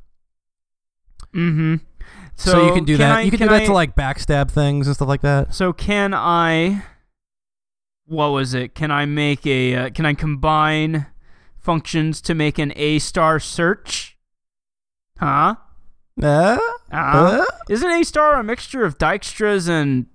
Mm-hmm. 1.35 1.77
So, 2.37 2.67
you 2.67 2.73
can 2.75 2.85
do 2.85 2.97
that. 2.97 3.19
I- 3.19 3.21
you 3.23 3.31
can, 3.31 3.39
do 3.41 3.49
that 3.49 3.63
I- 3.63 3.67
to 3.67 3.73
like 3.73 3.95
backstab 3.95 4.51
things 4.51 4.87
and 4.87 4.97
stuff 4.97 5.09
like 5.09 5.21
that. 5.23 5.55
So 5.55 5.73
can 5.73 6.13
I? 6.15 6.83
What 8.07 8.29
was 8.29 8.55
it? 8.55 8.75
Can 8.75 8.91
I 8.91 9.07
make 9.07 9.47
a? 9.47 9.75
Uh, 9.75 9.91
can 9.91 10.05
I 10.05 10.15
combine 10.15 11.07
functions 11.59 12.21
to 12.23 12.35
make 12.35 12.59
an 12.59 12.73
A 12.77 12.99
star 12.99 13.39
search? 13.41 14.19
Huh? 15.19 15.55
Uh, 16.23 16.59
Uh, 16.93 16.97
uh? 16.97 17.45
isn't 17.69 17.91
A 17.91 18.05
star 18.05 18.35
a 18.39 18.45
mixture 18.45 18.85
of 18.85 18.99
Dijkstra's 18.99 19.69
and 19.69 20.07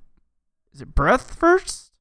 is 0.73 0.81
it 0.81 0.93
breadth 0.93 1.35
first? 1.35 1.91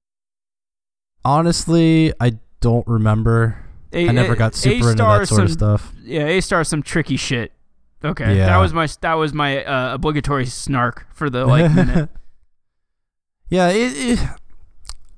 Honestly, 1.25 2.13
I 2.21 2.39
don't 2.61 2.87
remember. 2.87 3.65
A, 3.93 4.09
I 4.09 4.13
never 4.13 4.37
got 4.37 4.55
super 4.55 4.91
into 4.91 5.03
that 5.03 5.29
sort 5.29 5.43
of 5.45 5.51
stuff. 5.53 5.93
Yeah, 6.03 6.27
A 6.27 6.41
star 6.43 6.63
some 6.65 6.83
tricky 6.83 7.17
shit. 7.17 7.53
Okay, 8.05 8.37
Yeah. 8.37 8.47
that 8.47 8.59
was 8.59 8.73
my 8.73 8.87
that 9.01 9.15
was 9.15 9.33
my 9.35 9.65
uh, 9.65 9.95
obligatory 9.95 10.47
snark 10.47 11.07
for 11.15 11.29
the 11.31 11.47
like 11.47 11.73
minute. 11.75 12.11
Yeah, 13.49 13.69
it, 13.71 13.93
it, 13.97 14.19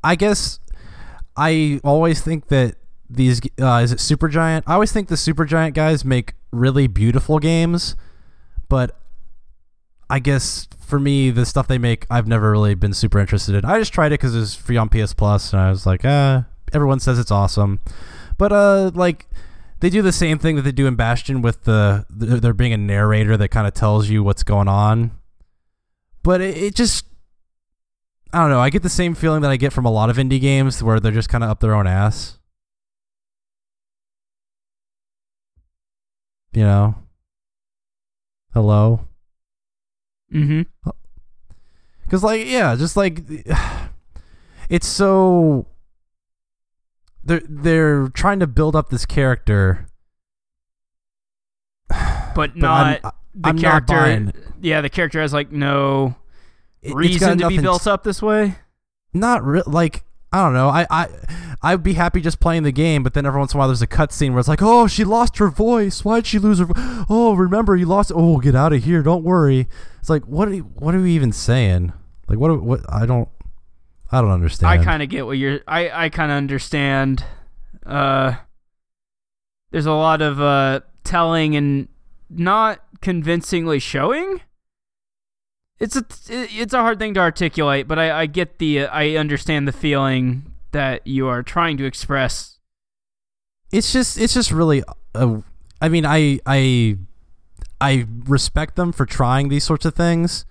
I 0.05 0.15
guess 0.15 0.61
I 1.37 1.81
always 1.85 2.21
think 2.23 2.49
that 2.49 2.77
these 3.09 3.41
uh, 3.61 3.81
is 3.83 3.93
it 3.93 3.99
Supergiant? 3.99 4.63
I 4.67 4.75
always 4.75 4.93
think 4.93 5.09
the 5.09 5.17
Supergiant 5.17 5.75
guys 5.75 6.05
make 6.05 6.35
really 6.53 6.87
beautiful 6.87 7.39
games, 7.39 7.97
but 8.69 8.97
I 10.09 10.19
guess 10.21 10.69
for 10.79 10.99
me 11.01 11.31
the 11.31 11.45
stuff 11.45 11.67
they 11.69 11.79
make 11.79 12.07
I've 12.11 12.27
never 12.29 12.51
really 12.51 12.75
been 12.75 12.95
super 12.95 13.19
interested 13.19 13.55
in. 13.57 13.65
I 13.65 13.79
just 13.79 13.93
tried 13.93 14.09
it 14.09 14.21
because 14.21 14.35
it 14.35 14.39
was 14.41 14.55
free 14.55 14.77
on 14.77 14.89
PS 14.89 15.13
Plus, 15.13 15.53
and 15.53 15.61
I 15.61 15.71
was 15.71 15.85
like, 15.87 16.01
ah, 16.05 16.47
everyone 16.73 17.01
says 17.01 17.19
it's 17.19 17.31
awesome, 17.31 17.81
but 18.39 18.53
uh, 18.53 18.91
like 18.95 19.27
they 19.81 19.91
do 19.91 20.03
the 20.03 20.13
same 20.13 20.39
thing 20.39 20.57
that 20.57 20.63
they 20.63 20.73
do 20.73 20.87
in 20.87 20.95
Bastion 20.95 21.43
with 21.43 21.65
the, 21.65 22.07
the 22.11 22.37
there 22.37 22.53
being 22.53 22.73
a 22.73 22.77
narrator 22.77 23.37
that 23.37 23.49
kind 23.49 23.67
of 23.67 23.75
tells 23.75 24.09
you 24.09 24.23
what's 24.23 24.43
going 24.43 24.69
on, 24.69 25.13
but 26.23 26.41
it, 26.41 26.57
it 26.57 26.75
just 26.75 27.07
I 28.33 28.41
don't 28.41 28.51
know. 28.51 28.61
I 28.61 28.71
get 28.71 28.83
the 28.83 28.89
same 28.89 29.15
feeling 29.15 29.43
that 29.43 29.51
I 29.51 29.57
get 29.57 29.73
from 29.73 29.85
a 29.85 29.91
lot 29.91 30.09
of 30.09 30.17
indie 30.17 30.41
games 30.41 30.83
where 30.83 31.01
they're 31.01 31.11
just 31.11 31.29
kind 31.29 31.43
of 31.43 31.51
up 31.51 31.61
their 31.61 31.75
own 31.75 31.87
ass. 31.87 32.39
You 36.53 36.65
know? 36.65 36.95
Hello? 38.53 39.07
mm-hmm. 40.33 40.63
Because, 42.03 42.25
like, 42.25 42.47
yeah, 42.47 42.77
just 42.77 42.97
like. 42.97 43.23
It's 44.69 44.87
so. 44.87 45.67
They're, 47.25 47.43
they're 47.49 48.09
trying 48.09 48.41
to 48.41 48.47
build 48.47 48.75
up 48.75 48.89
this 48.91 49.05
character. 49.07 49.87
But 52.33 52.53
but 52.53 52.57
not 52.57 53.01
I'm, 53.05 53.11
the 53.35 53.49
I'm 53.49 53.59
character. 53.59 53.95
buying. 53.95 54.33
yeah, 54.61 54.81
the 54.81 54.89
character 54.89 55.21
has 55.21 55.33
like 55.33 55.51
no 55.51 56.15
It- 56.81 56.95
reason 56.95 57.39
to 57.39 57.49
be 57.49 57.59
built 57.59 57.87
up 57.89 58.05
this 58.05 58.23
way. 58.23 58.55
not 59.13 59.45
real 59.45 59.65
like 59.67 60.05
I 60.33 60.45
don't 60.45 60.55
know. 60.55 60.69
I 60.69 60.87
I 60.89 61.09
I'd 61.61 61.83
be 61.83 61.95
happy 61.95 62.21
just 62.21 62.39
playing 62.39 62.63
the 62.63 62.71
game, 62.71 63.03
but 63.03 63.15
then 63.15 63.27
every 63.27 63.41
once 63.41 63.53
in 63.53 63.57
a 63.57 63.59
while 63.59 63.67
there's 63.69 63.83
a 63.83 63.87
cutscene 63.89 64.31
where 64.31 64.39
it's 64.39 64.49
like, 64.49 64.63
"Oh, 64.63 64.87
she 64.87 65.03
lost 65.03 65.39
her 65.39 65.49
voice. 65.49 66.05
Why'd 66.05 66.25
she 66.25 66.39
lose 66.39 66.61
her? 66.61 66.67
Vo- 66.67 66.75
oh, 67.11 67.35
remember 67.35 67.75
you 67.75 67.87
lost. 67.87 68.13
Oh, 68.15 68.39
get 68.39 68.55
out 68.55 68.73
of 68.73 68.85
here. 68.85 69.03
Don't 69.03 69.25
worry." 69.25 69.67
It's 69.99 70.09
like, 70.09 70.25
what 70.29 70.47
are 70.47 70.55
you, 70.55 70.63
what 70.63 70.95
are 70.95 71.01
we 71.03 71.11
even 71.13 71.33
saying? 71.33 71.93
Like, 72.29 72.39
what 72.39 72.63
what 72.63 72.81
I 72.89 73.07
don't 73.07 73.29
I 74.13 74.21
don't 74.21 74.31
understand. 74.31 74.71
I 74.71 74.83
kind 74.83 75.03
of 75.03 75.09
get 75.09 75.27
what 75.27 75.39
you're. 75.39 75.61
I 75.69 76.07
I 76.07 76.09
kind 76.09 76.33
of 76.33 76.37
understand. 76.37 77.25
Uh, 77.87 78.35
there's 79.71 79.87
a 79.87 79.93
lot 79.93 80.21
of 80.21 80.41
uh, 80.41 80.81
telling 81.05 81.57
and 81.57 81.89
not 82.29 82.83
convincingly 83.01 83.79
showing. 83.79 84.41
It's 85.79 85.97
a 85.97 86.05
it's 86.29 86.75
a 86.75 86.81
hard 86.81 86.99
thing 86.99 87.15
to 87.15 87.21
articulate, 87.21 87.89
but 87.89 87.99
I, 87.99 88.23
I 88.23 88.27
get 88.27 88.59
the 88.59 88.87
I 88.87 89.17
understand 89.17 89.67
the 89.67 89.73
feeling 89.73 90.53
that 90.73 91.07
you 91.07 91.27
are 91.27 91.43
trying 91.43 91.77
to 91.79 91.85
express. 91.85 92.59
It's 93.73 93.93
just 93.93 94.19
it's 94.19 94.35
just 94.35 94.51
really. 94.51 94.83
Uh, 95.15 95.41
I 95.81 95.89
mean, 95.89 96.05
I 96.05 96.41
I 96.45 96.99
I 97.81 98.07
respect 98.27 98.77
them 98.77 98.93
for 98.93 99.07
trying 99.07 99.49
these 99.49 99.65
sorts 99.65 99.87
of 99.87 99.95
things, 99.95 100.45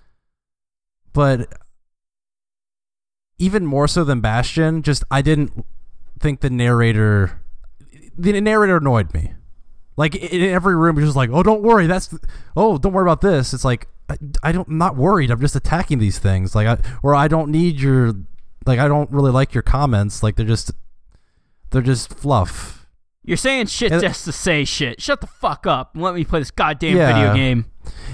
but 1.12 1.52
even 3.40 3.66
more 3.66 3.88
so 3.88 4.04
than 4.04 4.20
Bastion, 4.20 4.82
just 4.82 5.02
I 5.10 5.22
didn't 5.22 5.64
think 6.20 6.40
the 6.40 6.50
narrator 6.50 7.40
the 8.16 8.40
narrator 8.40 8.76
annoyed 8.76 9.12
me. 9.14 9.32
Like 9.96 10.14
in 10.14 10.42
every 10.42 10.76
room, 10.76 10.96
he's 10.96 11.06
just 11.06 11.16
like, 11.16 11.30
"Oh, 11.30 11.42
don't 11.42 11.62
worry. 11.62 11.86
That's 11.86 12.14
oh, 12.56 12.78
don't 12.78 12.92
worry 12.92 13.04
about 13.04 13.20
this." 13.20 13.52
It's 13.52 13.64
like 13.64 13.88
I, 14.08 14.16
I 14.42 14.52
don't, 14.52 14.68
I'm 14.68 14.78
not 14.78 14.96
worried. 14.96 15.30
I'm 15.30 15.40
just 15.40 15.56
attacking 15.56 15.98
these 15.98 16.18
things. 16.18 16.54
Like, 16.54 16.66
I, 16.66 16.78
or 17.02 17.14
I 17.14 17.28
don't 17.28 17.50
need 17.50 17.80
your, 17.80 18.12
like, 18.66 18.78
I 18.80 18.88
don't 18.88 19.10
really 19.10 19.30
like 19.30 19.54
your 19.54 19.62
comments. 19.62 20.22
Like, 20.22 20.34
they're 20.34 20.46
just, 20.46 20.72
they're 21.70 21.80
just 21.80 22.12
fluff. 22.12 22.86
You're 23.22 23.36
saying 23.36 23.66
shit 23.66 23.92
And- 23.92 24.00
just 24.00 24.24
to 24.24 24.32
say 24.32 24.64
shit. 24.64 25.00
Shut 25.00 25.20
the 25.20 25.28
fuck 25.28 25.66
up 25.66 25.94
and 25.94 26.02
let 26.02 26.14
me 26.14 26.24
play 26.24 26.40
this 26.40 26.50
goddamn 26.50 26.96
Yeah. 26.96 27.14
video 27.14 27.34
game. 27.34 27.66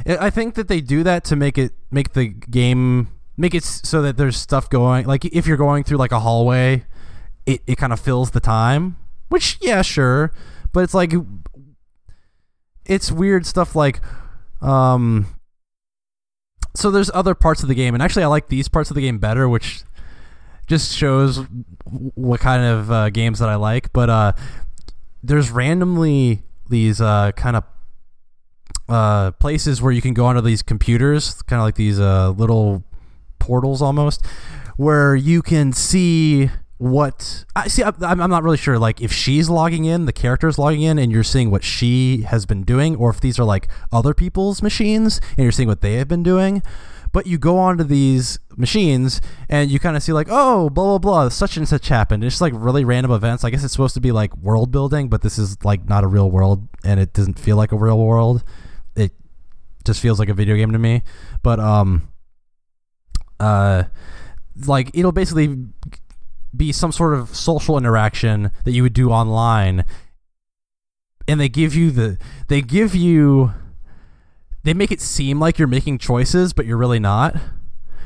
I 0.06 0.28
think 0.30 0.54
that 0.56 0.68
they 0.68 0.80
do 0.82 1.02
that 1.04 1.24
to 1.24 1.36
make 1.36 1.56
it 1.56 1.72
make 1.90 2.12
the 2.12 2.26
game 2.26 3.08
make 3.36 3.54
it 3.54 3.64
so 3.64 4.02
that 4.02 4.16
there's 4.16 4.36
stuff 4.36 4.70
going. 4.70 5.06
Like 5.06 5.24
if 5.24 5.46
you're 5.46 5.56
going 5.56 5.84
through 5.84 5.98
like 5.98 6.12
a 6.12 6.20
hallway, 6.20 6.84
it 7.44 7.62
it 7.66 7.76
kind 7.76 7.92
of 7.92 8.00
fills 8.00 8.30
the 8.30 8.40
time. 8.40 8.96
Which 9.28 9.58
yeah, 9.60 9.82
sure, 9.82 10.32
but 10.72 10.80
it's 10.84 10.94
like 10.94 11.12
it's 12.84 13.10
weird 13.10 13.46
stuff 13.46 13.74
like 13.74 14.00
um. 14.60 15.26
So 16.74 16.90
there's 16.90 17.10
other 17.14 17.34
parts 17.34 17.62
of 17.62 17.68
the 17.68 17.74
game, 17.74 17.94
and 17.94 18.02
actually 18.02 18.24
I 18.24 18.26
like 18.26 18.48
these 18.48 18.68
parts 18.68 18.90
of 18.90 18.96
the 18.96 19.00
game 19.00 19.18
better, 19.18 19.48
which 19.48 19.82
just 20.66 20.94
shows 20.94 21.40
what 21.84 22.40
kind 22.40 22.62
of 22.62 22.90
uh, 22.90 23.10
games 23.10 23.38
that 23.38 23.48
I 23.48 23.54
like. 23.54 23.92
But 23.94 24.10
uh, 24.10 24.32
there's 25.22 25.50
randomly 25.50 26.42
these 26.68 27.00
uh, 27.00 27.32
kind 27.32 27.56
of 27.56 27.64
uh, 28.88 29.30
places 29.32 29.80
where 29.80 29.92
you 29.92 30.02
can 30.02 30.12
go 30.12 30.26
onto 30.26 30.42
these 30.42 30.62
computers, 30.62 31.40
kind 31.42 31.60
of 31.60 31.64
like 31.64 31.76
these 31.76 31.98
uh, 31.98 32.30
little 32.30 32.84
portals 33.46 33.82
almost, 33.82 34.24
where 34.76 35.14
you 35.14 35.42
can 35.42 35.72
see 35.72 36.50
what 36.78 37.44
I 37.54 37.68
see. 37.68 37.82
I'm, 37.82 38.20
I'm 38.20 38.30
not 38.30 38.42
really 38.42 38.56
sure, 38.56 38.78
like 38.78 39.00
if 39.00 39.12
she's 39.12 39.48
logging 39.48 39.84
in, 39.84 40.04
the 40.06 40.12
character's 40.12 40.58
logging 40.58 40.82
in, 40.82 40.98
and 40.98 41.10
you're 41.10 41.24
seeing 41.24 41.50
what 41.50 41.64
she 41.64 42.22
has 42.22 42.44
been 42.46 42.62
doing, 42.64 42.96
or 42.96 43.10
if 43.10 43.20
these 43.20 43.38
are 43.38 43.44
like 43.44 43.68
other 43.92 44.14
people's 44.14 44.62
machines 44.62 45.20
and 45.36 45.44
you're 45.44 45.52
seeing 45.52 45.68
what 45.68 45.80
they 45.80 45.94
have 45.94 46.08
been 46.08 46.22
doing. 46.22 46.62
But 47.12 47.26
you 47.26 47.38
go 47.38 47.56
onto 47.56 47.84
these 47.84 48.40
machines 48.56 49.22
and 49.48 49.70
you 49.70 49.78
kind 49.78 49.96
of 49.96 50.02
see 50.02 50.12
like, 50.12 50.26
oh, 50.28 50.68
blah 50.68 50.98
blah 50.98 50.98
blah, 50.98 51.28
such 51.30 51.56
and 51.56 51.66
such 51.66 51.88
happened. 51.88 52.22
It's 52.22 52.34
just 52.34 52.42
like 52.42 52.52
really 52.54 52.84
random 52.84 53.12
events. 53.12 53.42
I 53.42 53.50
guess 53.50 53.64
it's 53.64 53.72
supposed 53.72 53.94
to 53.94 54.00
be 54.00 54.12
like 54.12 54.36
world 54.36 54.70
building, 54.70 55.08
but 55.08 55.22
this 55.22 55.38
is 55.38 55.64
like 55.64 55.88
not 55.88 56.04
a 56.04 56.08
real 56.08 56.30
world, 56.30 56.68
and 56.84 57.00
it 57.00 57.14
doesn't 57.14 57.38
feel 57.38 57.56
like 57.56 57.72
a 57.72 57.76
real 57.76 57.98
world 57.98 58.44
it 58.96 59.12
just 59.84 60.00
feels 60.00 60.18
like 60.18 60.28
a 60.28 60.34
video 60.34 60.56
game 60.56 60.72
to 60.72 60.78
me. 60.78 61.02
But 61.42 61.60
um, 61.60 62.08
uh, 63.40 63.84
like 64.66 64.90
it'll 64.94 65.12
basically 65.12 65.56
be 66.56 66.72
some 66.72 66.92
sort 66.92 67.14
of 67.14 67.34
social 67.34 67.76
interaction 67.76 68.50
that 68.64 68.72
you 68.72 68.82
would 68.82 68.94
do 68.94 69.10
online, 69.10 69.84
and 71.28 71.40
they 71.40 71.48
give 71.48 71.74
you 71.74 71.90
the 71.90 72.18
they 72.48 72.62
give 72.62 72.94
you 72.94 73.52
they 74.62 74.74
make 74.74 74.90
it 74.90 75.00
seem 75.00 75.38
like 75.38 75.58
you're 75.58 75.68
making 75.68 75.98
choices, 75.98 76.52
but 76.52 76.66
you're 76.66 76.76
really 76.76 76.98
not. 76.98 77.36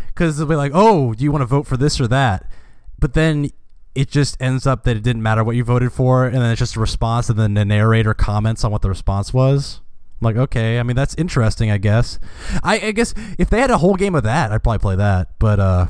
Because 0.09 0.37
they'll 0.37 0.47
be 0.47 0.57
like, 0.57 0.73
"Oh, 0.75 1.15
do 1.15 1.25
you 1.25 1.33
want 1.33 1.43
to 1.43 1.47
vote 1.47 1.67
for 1.67 1.77
this 1.77 2.01
or 2.01 2.09
that?" 2.09 2.51
But 2.99 3.15
then 3.15 3.51
it 3.95 4.11
just 4.11 4.41
ends 4.41 4.67
up 4.67 4.85
that 4.85 4.97
it 4.97 5.03
didn't 5.03 5.23
matter 5.23 5.43
what 5.43 5.57
you 5.57 5.65
voted 5.65 5.93
for, 5.93 6.27
and 6.27 6.37
then 6.37 6.51
it's 6.51 6.59
just 6.59 6.77
a 6.77 6.81
response, 6.81 7.29
and 7.29 7.39
then 7.39 7.55
the 7.55 7.65
narrator 7.65 8.15
comments 8.15 8.65
on 8.65 8.71
what 8.71 8.83
the 8.83 8.89
response 8.89 9.33
was. 9.33 9.81
I'm 10.21 10.25
like, 10.25 10.37
okay, 10.37 10.79
I 10.79 10.83
mean 10.83 10.97
that's 10.97 11.15
interesting, 11.17 11.71
I 11.71 11.79
guess. 11.79 12.19
I, 12.63 12.79
I 12.81 12.93
guess 12.93 13.15
if 13.39 13.49
they 13.51 13.61
had 13.61 13.71
a 13.71 13.79
whole 13.79 13.95
game 13.95 14.15
of 14.15 14.23
that, 14.25 14.53
I'd 14.53 14.63
probably 14.63 14.79
play 14.79 14.97
that. 14.97 15.39
But 15.39 15.61
uh, 15.61 15.87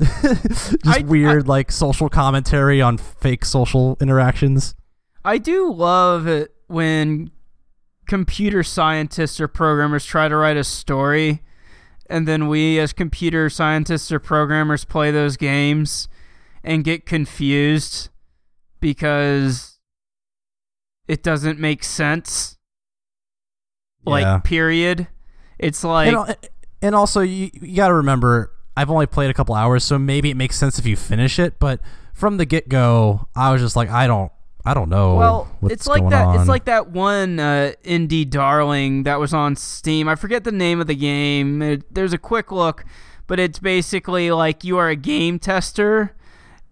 just 0.00 0.76
I- 0.86 1.04
weird 1.06 1.46
like 1.46 1.70
social 1.70 2.08
commentary 2.08 2.80
on 2.80 2.98
fake 2.98 3.44
social 3.44 3.96
interactions. 4.00 4.74
I 5.24 5.36
do 5.38 5.70
love 5.70 6.26
it 6.26 6.54
when 6.68 7.30
computer 8.06 8.62
scientists 8.62 9.40
or 9.40 9.48
programmers 9.48 10.04
try 10.04 10.28
to 10.28 10.34
write 10.36 10.56
a 10.56 10.64
story 10.64 11.42
and 12.10 12.26
then 12.26 12.48
we 12.48 12.78
as 12.80 12.92
computer 12.92 13.48
scientists 13.48 14.10
or 14.10 14.18
programmers 14.18 14.84
play 14.84 15.12
those 15.12 15.36
games 15.36 16.08
and 16.64 16.82
get 16.82 17.06
confused 17.06 18.08
because 18.80 19.78
it 21.06 21.22
doesn't 21.22 21.58
make 21.60 21.84
sense. 21.84 22.58
Like 24.04 24.22
Yeah. 24.22 24.38
period. 24.38 25.08
It's 25.58 25.84
like 25.84 26.12
and, 26.14 26.36
and 26.82 26.94
also 26.94 27.20
you, 27.20 27.50
you 27.52 27.76
got 27.76 27.88
to 27.88 27.94
remember 27.94 28.50
i've 28.76 28.90
only 28.90 29.04
played 29.06 29.28
a 29.28 29.34
couple 29.34 29.54
hours 29.54 29.84
so 29.84 29.98
maybe 29.98 30.30
it 30.30 30.36
makes 30.36 30.56
sense 30.56 30.78
if 30.78 30.86
you 30.86 30.96
finish 30.96 31.38
it 31.38 31.58
but 31.58 31.80
from 32.14 32.38
the 32.38 32.46
get-go 32.46 33.28
i 33.36 33.50
was 33.52 33.60
just 33.60 33.76
like 33.76 33.90
i 33.90 34.06
don't 34.06 34.32
i 34.64 34.72
don't 34.72 34.88
know 34.88 35.16
Well, 35.16 35.48
it's 35.64 35.86
like 35.86 36.08
that. 36.08 36.26
on. 36.28 36.36
It's 36.40 36.48
like 36.48 36.64
that 36.64 36.88
one 36.90 37.38
uh, 37.40 37.72
indie 37.84 38.28
darling 38.30 39.02
that 39.02 39.18
was 39.20 39.34
on 39.34 39.56
Steam. 39.56 40.08
I 40.08 40.14
forget 40.14 40.44
the 40.44 40.52
name 40.52 40.80
of 40.80 40.86
the 40.86 40.94
game. 40.94 41.60
It, 41.60 41.94
there's 41.94 42.12
a 42.14 42.18
quick 42.18 42.50
look, 42.52 42.84
but 43.26 43.38
it's 43.40 43.58
basically 43.58 44.30
like 44.30 44.64
you 44.64 44.78
are 44.78 44.88
a 44.88 44.96
game 44.96 45.38
tester, 45.38 46.14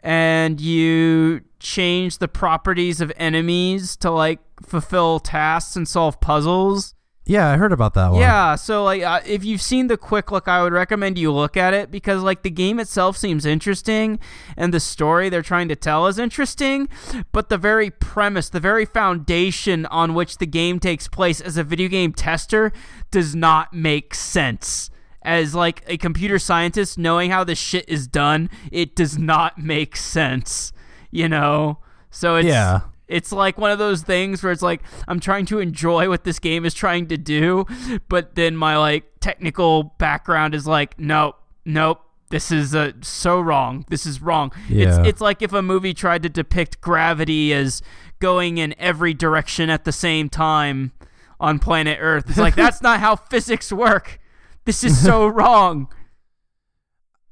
and 0.03 0.61
you 0.61 1.41
change 1.61 2.19
the 2.19 2.29
properties 2.29 3.01
of 3.01 3.13
enemies 3.17 3.97
to 3.97 4.11
like 4.11 4.39
fulfill 4.63 5.19
tasks 5.19 5.75
and 5.77 5.87
solve 5.89 6.21
puzzles. 6.21 6.95
Yeah 7.29 7.49
i 7.49 7.57
heard 7.57 7.73
about 7.73 7.95
that 7.95 8.11
one 8.11 8.21
Yeah, 8.21 8.57
so 8.57 8.83
like 8.83 9.03
uh, 9.03 9.21
if 9.25 9.45
you've 9.45 9.63
seen 9.63 9.87
the 9.87 9.97
quick 9.97 10.33
look, 10.33 10.49
I 10.49 10.63
would 10.63 10.73
recommend 10.73 11.19
you 11.19 11.31
look 11.33 11.57
at 11.57 11.75
it 11.75 11.91
because 11.91 12.23
like 12.23 12.43
the 12.43 12.51
game 12.51 12.81
itself 12.81 13.17
seems 13.17 13.47
interesting 13.47 14.19
and 14.57 14.75
the 14.75 14.81
story 14.81 15.29
they're 15.29 15.43
trying 15.43 15.69
to 15.69 15.77
tell 15.77 16.07
is 16.07 16.19
interesting, 16.19 16.89
but 17.31 17.49
the 17.49 17.59
very 17.59 17.91
premise, 17.91 18.49
the 18.49 18.59
very 18.61 18.85
foundation 18.85 19.87
on 19.87 20.15
which 20.15 20.39
the 20.39 20.47
game 20.47 20.81
takes 20.81 21.07
place 21.07 21.41
as 21.41 21.57
a 21.57 21.63
video 21.63 21.89
game 21.89 22.13
tester 22.13 22.73
does 23.11 23.35
not 23.37 23.73
make 23.73 24.15
sense. 24.15 24.91
As 25.23 25.55
like 25.55 25.83
a 25.87 25.97
computer 25.99 26.39
scientist 26.39 26.97
knowing 26.97 27.31
how 27.31 27.45
this 27.45 27.59
shit 27.59 27.87
is 27.89 28.07
done, 28.07 28.49
it 28.73 28.97
does 28.97 29.19
not 29.19 29.59
make 29.59 29.95
sense, 29.97 30.73
you 31.11 31.29
know? 31.29 31.79
So 32.11 32.37
it's 32.37 32.49
Yeah. 32.49 32.81
It's 33.09 33.33
like 33.33 33.59
one 33.59 33.71
of 33.71 33.79
those 33.79 34.03
things 34.03 34.43
where 34.43 34.53
it's 34.53 34.63
like 34.63 34.83
I'm 35.09 35.19
trying 35.19 35.47
to 35.47 35.59
enjoy 35.59 36.09
what 36.09 36.25
this 36.25 36.39
game 36.39 36.65
is 36.65 36.75
trying 36.75 37.09
to 37.09 37.17
do, 37.17 37.67
but 38.09 38.35
then 38.35 38.57
my 38.57 38.77
like 38.77 39.05
technical 39.21 39.83
background 39.99 40.55
is 40.55 40.67
like, 40.67 40.99
nope, 40.99 41.37
nope. 41.65 42.01
This 42.31 42.53
is 42.53 42.75
uh, 42.75 42.93
so 43.01 43.41
wrong. 43.41 43.87
This 43.89 44.05
is 44.05 44.21
wrong. 44.21 44.53
Yeah. 44.69 44.89
It's 44.89 45.09
it's 45.09 45.21
like 45.21 45.41
if 45.41 45.55
a 45.55 45.63
movie 45.63 45.95
tried 45.95 46.23
to 46.25 46.29
depict 46.29 46.83
gravity 46.83 47.55
as 47.55 47.81
going 48.19 48.59
in 48.59 48.75
every 48.79 49.15
direction 49.15 49.71
at 49.71 49.85
the 49.85 49.93
same 49.93 50.29
time 50.29 50.93
on 51.41 51.59
planet 51.59 51.99
Earth. 52.01 52.29
It's 52.29 52.39
like 52.39 52.55
that's 52.55 52.83
not 52.83 53.01
how 53.01 53.17
physics 53.17 53.73
work. 53.73 54.21
This 54.67 54.85
is 54.85 55.03
so 55.03 55.27
wrong. 55.29 55.89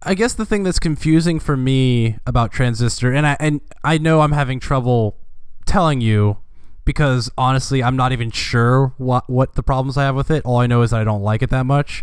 I 0.02 0.14
guess 0.14 0.34
the 0.34 0.46
thing 0.46 0.62
that's 0.62 0.78
confusing 0.78 1.40
for 1.40 1.56
me 1.56 2.18
about 2.26 2.52
Transistor, 2.52 3.12
and 3.12 3.26
I 3.26 3.36
and 3.38 3.60
I 3.84 3.98
know 3.98 4.20
I'm 4.22 4.32
having 4.32 4.60
trouble 4.60 5.18
telling 5.66 6.00
you 6.00 6.38
because 6.86 7.30
honestly, 7.36 7.82
I'm 7.82 7.96
not 7.96 8.12
even 8.12 8.30
sure 8.30 8.94
what 8.96 9.28
what 9.28 9.54
the 9.56 9.62
problems 9.62 9.98
I 9.98 10.04
have 10.04 10.14
with 10.14 10.30
it. 10.30 10.42
All 10.46 10.56
I 10.56 10.66
know 10.66 10.80
is 10.80 10.92
that 10.92 11.00
I 11.00 11.04
don't 11.04 11.22
like 11.22 11.42
it 11.42 11.50
that 11.50 11.66
much. 11.66 12.02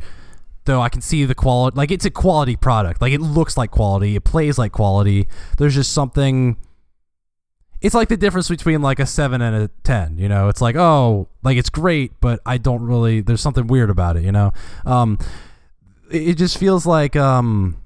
Though 0.66 0.82
I 0.82 0.90
can 0.90 1.02
see 1.02 1.26
the 1.26 1.36
quality, 1.36 1.76
like 1.76 1.90
it's 1.90 2.06
a 2.06 2.12
quality 2.12 2.56
product. 2.56 3.02
Like 3.02 3.12
it 3.12 3.20
looks 3.20 3.58
like 3.58 3.72
quality, 3.72 4.16
it 4.16 4.24
plays 4.24 4.58
like 4.60 4.72
quality. 4.72 5.28
There's 5.58 5.74
just 5.74 5.92
something. 5.92 6.58
It's 7.82 7.96
like 7.96 8.08
the 8.08 8.16
difference 8.16 8.48
between 8.48 8.82
like 8.82 9.00
a 9.00 9.06
seven 9.06 9.42
and 9.42 9.56
a 9.56 9.70
ten. 9.84 10.18
You 10.18 10.30
know, 10.30 10.48
it's 10.50 10.62
like 10.62 10.76
oh, 10.76 11.28
like 11.44 11.58
it's 11.58 11.70
great, 11.70 12.12
but 12.22 12.40
I 12.46 12.58
don't 12.58 12.84
really. 12.84 13.22
There's 13.22 13.42
something 13.42 13.68
weird 13.68 13.90
about 13.90 14.16
it. 14.18 14.24
You 14.24 14.32
know, 14.32 14.54
um, 14.86 15.18
it, 16.12 16.36
just 16.36 16.58
feels 16.58 16.86
like 16.86 17.16
um, 17.16 17.78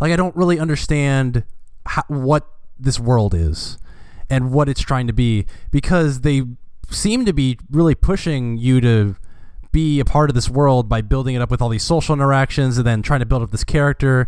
like 0.00 0.12
I 0.12 0.16
don't 0.16 0.36
really 0.36 0.58
understand 0.58 1.44
how, 1.86 2.04
what 2.08 2.46
this 2.78 3.00
world 3.00 3.34
is 3.34 3.78
and 4.30 4.50
what 4.52 4.68
it's 4.68 4.80
trying 4.80 5.06
to 5.06 5.12
be 5.12 5.46
because 5.70 6.20
they 6.20 6.42
seem 6.90 7.24
to 7.24 7.32
be 7.32 7.58
really 7.70 7.94
pushing 7.94 8.56
you 8.56 8.80
to 8.80 9.16
be 9.72 10.00
a 10.00 10.04
part 10.04 10.30
of 10.30 10.34
this 10.34 10.48
world 10.48 10.88
by 10.88 11.00
building 11.00 11.34
it 11.34 11.42
up 11.42 11.50
with 11.50 11.60
all 11.60 11.68
these 11.68 11.82
social 11.82 12.14
interactions 12.14 12.78
and 12.78 12.86
then 12.86 13.02
trying 13.02 13.20
to 13.20 13.26
build 13.26 13.42
up 13.42 13.50
this 13.50 13.64
character. 13.64 14.26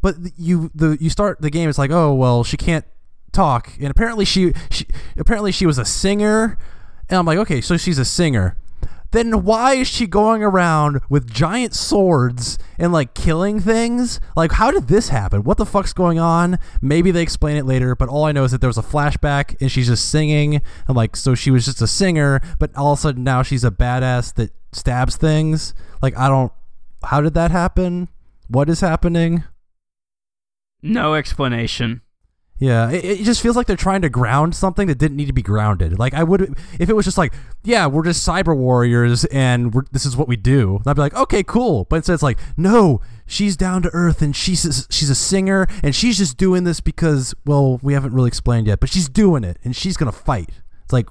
But 0.00 0.16
you 0.36 0.70
the 0.74 0.98
you 1.00 1.10
start 1.10 1.40
the 1.40 1.50
game 1.50 1.68
it's 1.68 1.78
like 1.78 1.90
oh 1.90 2.12
well 2.12 2.44
she 2.44 2.56
can't 2.56 2.84
talk, 3.32 3.72
and 3.80 3.90
apparently 3.90 4.24
she, 4.24 4.52
she 4.70 4.86
apparently 5.16 5.52
she 5.52 5.66
was 5.66 5.78
a 5.78 5.84
singer, 5.84 6.56
and 7.08 7.18
I'm 7.18 7.26
like, 7.26 7.38
okay, 7.38 7.60
so 7.60 7.76
she's 7.76 7.98
a 7.98 8.04
singer. 8.04 8.56
Then 9.12 9.44
why 9.44 9.74
is 9.74 9.88
she 9.88 10.06
going 10.06 10.42
around 10.42 11.00
with 11.08 11.30
giant 11.30 11.74
swords 11.74 12.58
and 12.78 12.92
like 12.92 13.14
killing 13.14 13.60
things? 13.60 14.20
Like, 14.36 14.52
how 14.52 14.70
did 14.70 14.88
this 14.88 15.10
happen? 15.10 15.44
What 15.44 15.58
the 15.58 15.66
fuck's 15.66 15.92
going 15.92 16.18
on? 16.18 16.58
Maybe 16.80 17.10
they 17.10 17.22
explain 17.22 17.56
it 17.56 17.66
later, 17.66 17.94
but 17.94 18.08
all 18.08 18.24
I 18.24 18.32
know 18.32 18.44
is 18.44 18.52
that 18.52 18.60
there 18.60 18.68
was 18.68 18.78
a 18.78 18.82
flashback 18.82 19.60
and 19.60 19.70
she's 19.70 19.86
just 19.86 20.08
singing. 20.08 20.62
And 20.88 20.96
like, 20.96 21.14
so 21.14 21.34
she 21.34 21.50
was 21.50 21.66
just 21.66 21.82
a 21.82 21.86
singer, 21.86 22.40
but 22.58 22.74
all 22.74 22.92
of 22.92 22.98
a 22.98 23.02
sudden 23.02 23.22
now 23.22 23.42
she's 23.42 23.64
a 23.64 23.70
badass 23.70 24.34
that 24.34 24.50
stabs 24.72 25.16
things. 25.16 25.74
Like, 26.00 26.16
I 26.16 26.28
don't. 26.28 26.52
How 27.04 27.20
did 27.20 27.34
that 27.34 27.50
happen? 27.50 28.08
What 28.48 28.68
is 28.68 28.80
happening? 28.80 29.44
No 30.82 31.14
explanation. 31.14 32.01
Yeah, 32.62 32.92
it, 32.92 33.04
it 33.04 33.24
just 33.24 33.42
feels 33.42 33.56
like 33.56 33.66
they're 33.66 33.74
trying 33.74 34.02
to 34.02 34.08
ground 34.08 34.54
something 34.54 34.86
that 34.86 34.96
didn't 34.96 35.16
need 35.16 35.26
to 35.26 35.32
be 35.32 35.42
grounded. 35.42 35.98
Like 35.98 36.14
I 36.14 36.22
would, 36.22 36.56
if 36.78 36.88
it 36.88 36.92
was 36.92 37.04
just 37.04 37.18
like, 37.18 37.34
yeah, 37.64 37.88
we're 37.88 38.04
just 38.04 38.24
cyber 38.24 38.56
warriors 38.56 39.24
and 39.24 39.74
this 39.90 40.06
is 40.06 40.16
what 40.16 40.28
we 40.28 40.36
do. 40.36 40.80
I'd 40.86 40.94
be 40.94 41.02
like, 41.02 41.14
okay, 41.14 41.42
cool. 41.42 41.88
But 41.90 41.96
instead, 41.96 42.14
it's 42.14 42.22
like, 42.22 42.38
no, 42.56 43.00
she's 43.26 43.56
down 43.56 43.82
to 43.82 43.90
earth 43.92 44.22
and 44.22 44.36
she's 44.36 44.86
she's 44.90 45.10
a 45.10 45.14
singer 45.16 45.66
and 45.82 45.92
she's 45.92 46.18
just 46.18 46.36
doing 46.36 46.62
this 46.62 46.80
because, 46.80 47.34
well, 47.44 47.80
we 47.82 47.94
haven't 47.94 48.12
really 48.12 48.28
explained 48.28 48.68
yet, 48.68 48.78
but 48.78 48.90
she's 48.90 49.08
doing 49.08 49.42
it 49.42 49.58
and 49.64 49.74
she's 49.74 49.96
gonna 49.96 50.12
fight. 50.12 50.50
It's 50.84 50.92
like, 50.92 51.08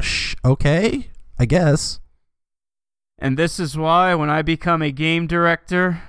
shh, 0.00 0.36
okay, 0.44 1.08
I 1.36 1.46
guess. 1.46 1.98
And 3.18 3.36
this 3.36 3.58
is 3.58 3.76
why 3.76 4.14
when 4.14 4.30
I 4.30 4.42
become 4.42 4.82
a 4.82 4.92
game 4.92 5.26
director, 5.26 6.00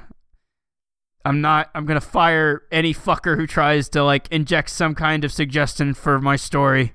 I'm 1.28 1.41
not 1.41 1.69
I'm 1.75 1.86
to 1.86 1.99
fire 1.99 2.63
any 2.71 2.93
fucker 2.93 3.36
who 3.36 3.45
tries 3.45 3.89
to 3.89 4.03
like 4.03 4.30
inject 4.32 4.69
some 4.69 4.95
kind 4.95 5.25
of 5.25 5.34
suggestion 5.34 5.93
for 5.93 6.21
my 6.21 6.38
story. 6.38 6.93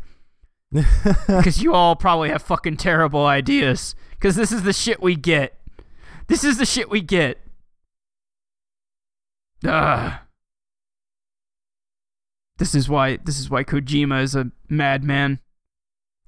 Cuz 1.26 1.62
you 1.62 1.74
all 1.74 1.96
probably 1.96 2.30
have 2.30 2.40
fucking 2.40 2.78
terrible 2.78 3.26
ideas 3.26 3.94
cuz 4.20 4.34
this 4.34 4.50
is 4.50 4.62
the 4.62 4.72
shit 4.72 5.02
we 5.02 5.16
get. 5.16 5.60
This 6.28 6.44
is 6.44 6.56
the 6.56 6.64
shit 6.64 6.88
we 6.88 7.02
get. 7.02 7.42
Ugh. 9.66 10.14
This 12.56 12.74
is 12.74 12.88
why 12.88 13.18
this 13.18 13.38
is 13.38 13.50
why 13.50 13.64
Kojima 13.64 14.22
is 14.22 14.34
a 14.34 14.50
madman. 14.70 15.40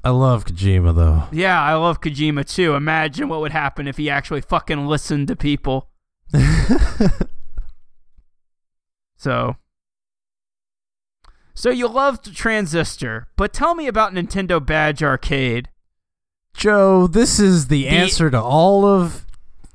I 0.03 0.11
love 0.11 0.45
Kojima 0.45 0.95
though. 0.95 1.23
Yeah, 1.33 1.59
I 1.63 1.73
love 1.73 2.03
Kojima 2.03 2.47
too. 2.47 2.75
Imagine 2.75 3.31
what 3.31 3.41
would 3.41 3.53
happen 3.53 3.89
if 3.89 3.97
he 3.97 4.11
actually 4.11 4.43
fucking 4.43 4.87
listened 4.87 5.29
to 5.29 5.37
people. 5.37 5.89
so 9.25 9.57
So 11.55 11.71
you 11.71 11.89
loved 11.89 12.37
Transistor, 12.37 13.27
but 13.37 13.53
tell 13.55 13.75
me 13.75 13.87
about 13.87 14.13
Nintendo 14.13 14.65
Badge 14.65 15.03
Arcade. 15.03 15.71
Joe, 16.53 17.07
this 17.07 17.41
is 17.41 17.69
the, 17.69 17.89
answer 17.89 18.31
to 18.31 18.41
all 18.41 18.85
of 18.85 19.27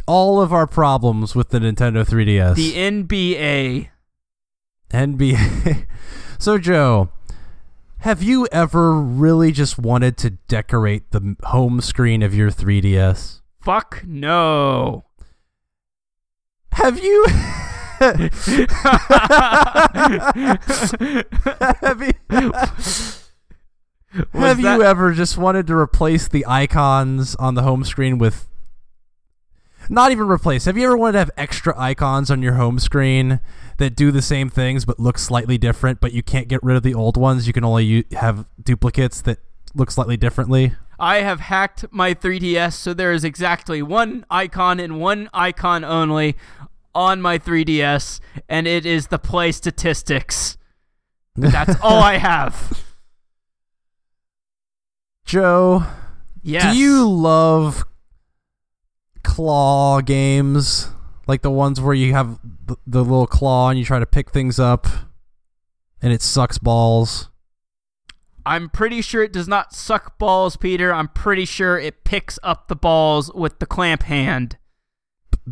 all 0.06 0.40
of 0.42 0.54
our 0.54 0.68
problems 0.68 1.36
with 1.36 1.50
the 1.50 1.60
Nintendo 1.60 2.08
3DS. 2.08 2.56
The 2.56 2.74
NBA. 2.74 3.90
NBA. 4.92 5.86
so, 6.40 6.58
Joe, 6.58 7.10
have 8.00 8.24
you 8.24 8.48
ever 8.52 8.94
really 8.96 9.52
just 9.52 9.78
wanted 9.78 10.16
to 10.18 10.32
decorate 10.48 11.12
the 11.12 11.36
home 11.44 11.82
screen 11.82 12.24
of 12.24 12.34
your 12.34 12.50
3DS? 12.50 13.42
Fuck 13.62 14.04
no. 14.06 15.06
Have 16.74 17.04
you 17.04 17.26
have 18.00 18.32
you, 22.02 22.14
have 24.34 24.60
you 24.60 24.84
ever 24.84 25.14
just 25.14 25.38
wanted 25.38 25.68
to 25.68 25.76
replace 25.76 26.28
the 26.28 26.46
icons 26.48 27.36
on 27.36 27.56
the 27.56 27.64
home 27.64 27.84
screen 27.84 28.18
with 28.18 28.50
not 29.90 30.12
even 30.12 30.28
replace. 30.28 30.66
Have 30.66 30.78
you 30.78 30.86
ever 30.86 30.96
wanted 30.96 31.14
to 31.14 31.20
have 31.20 31.32
extra 31.36 31.74
icons 31.78 32.30
on 32.30 32.44
your 32.44 32.54
home 32.54 32.80
screen 32.80 33.40
that 33.78 33.96
do 33.96 34.12
the 34.12 34.22
same 34.22 34.50
things 34.50 34.86
but 34.86 35.00
look 35.00 35.18
slightly 35.18 35.58
different, 35.58 36.00
but 36.00 36.14
you 36.14 36.22
can't 36.22 36.48
get 36.48 36.64
rid 36.64 36.78
of 36.78 36.84
the 36.84 36.94
old 36.94 37.18
ones? 37.18 37.48
You 37.48 37.54
can 37.54 37.64
only 37.64 37.86
u- 37.86 38.04
have 38.12 38.46
duplicates 38.62 39.22
that 39.22 39.40
look 39.74 39.90
slightly 39.90 40.16
differently. 40.16 40.74
I 41.00 41.18
have 41.18 41.40
hacked 41.40 41.86
my 41.92 42.14
3DS 42.14 42.74
so 42.74 42.94
there 42.94 43.14
is 43.14 43.24
exactly 43.24 43.82
one 43.82 44.26
icon 44.30 44.80
and 44.80 45.00
one 45.00 45.30
icon 45.34 45.84
only 45.84 46.36
on 46.96 47.22
my 47.22 47.38
3DS, 47.38 48.20
and 48.48 48.68
it 48.68 48.86
is 48.86 49.08
the 49.08 49.20
play 49.20 49.52
statistics. 49.52 50.58
That's 51.36 51.80
all 51.82 52.00
I 52.00 52.18
have. 52.18 52.84
Joe, 55.26 55.84
Yes. 56.42 56.74
do 56.74 56.80
you 56.80 57.08
love 57.08 57.84
claw 59.24 60.02
games? 60.02 60.90
Like 61.28 61.44
the 61.44 61.52
ones 61.52 61.80
where 61.80 61.94
you 61.94 62.14
have 62.14 62.40
the, 62.66 62.76
the 62.88 63.04
little 63.04 63.28
claw 63.28 63.70
and 63.70 63.78
you 63.78 63.86
try 63.86 64.00
to 64.00 64.06
pick 64.08 64.32
things 64.32 64.60
up 64.60 64.88
and 66.02 66.12
it 66.12 66.24
sucks 66.24 66.58
balls? 66.58 67.30
I'm 68.46 68.70
pretty 68.70 69.02
sure 69.02 69.22
it 69.22 69.34
does 69.34 69.48
not 69.48 69.76
suck 69.76 70.18
balls, 70.18 70.58
Peter. 70.58 70.92
I'm 70.92 71.10
pretty 71.10 71.46
sure 71.46 71.78
it 71.78 72.04
picks 72.04 72.40
up 72.42 72.68
the 72.68 72.76
balls 72.76 73.32
with 73.36 73.60
the 73.60 73.68
clamp 73.68 74.04
hand. 74.04 74.58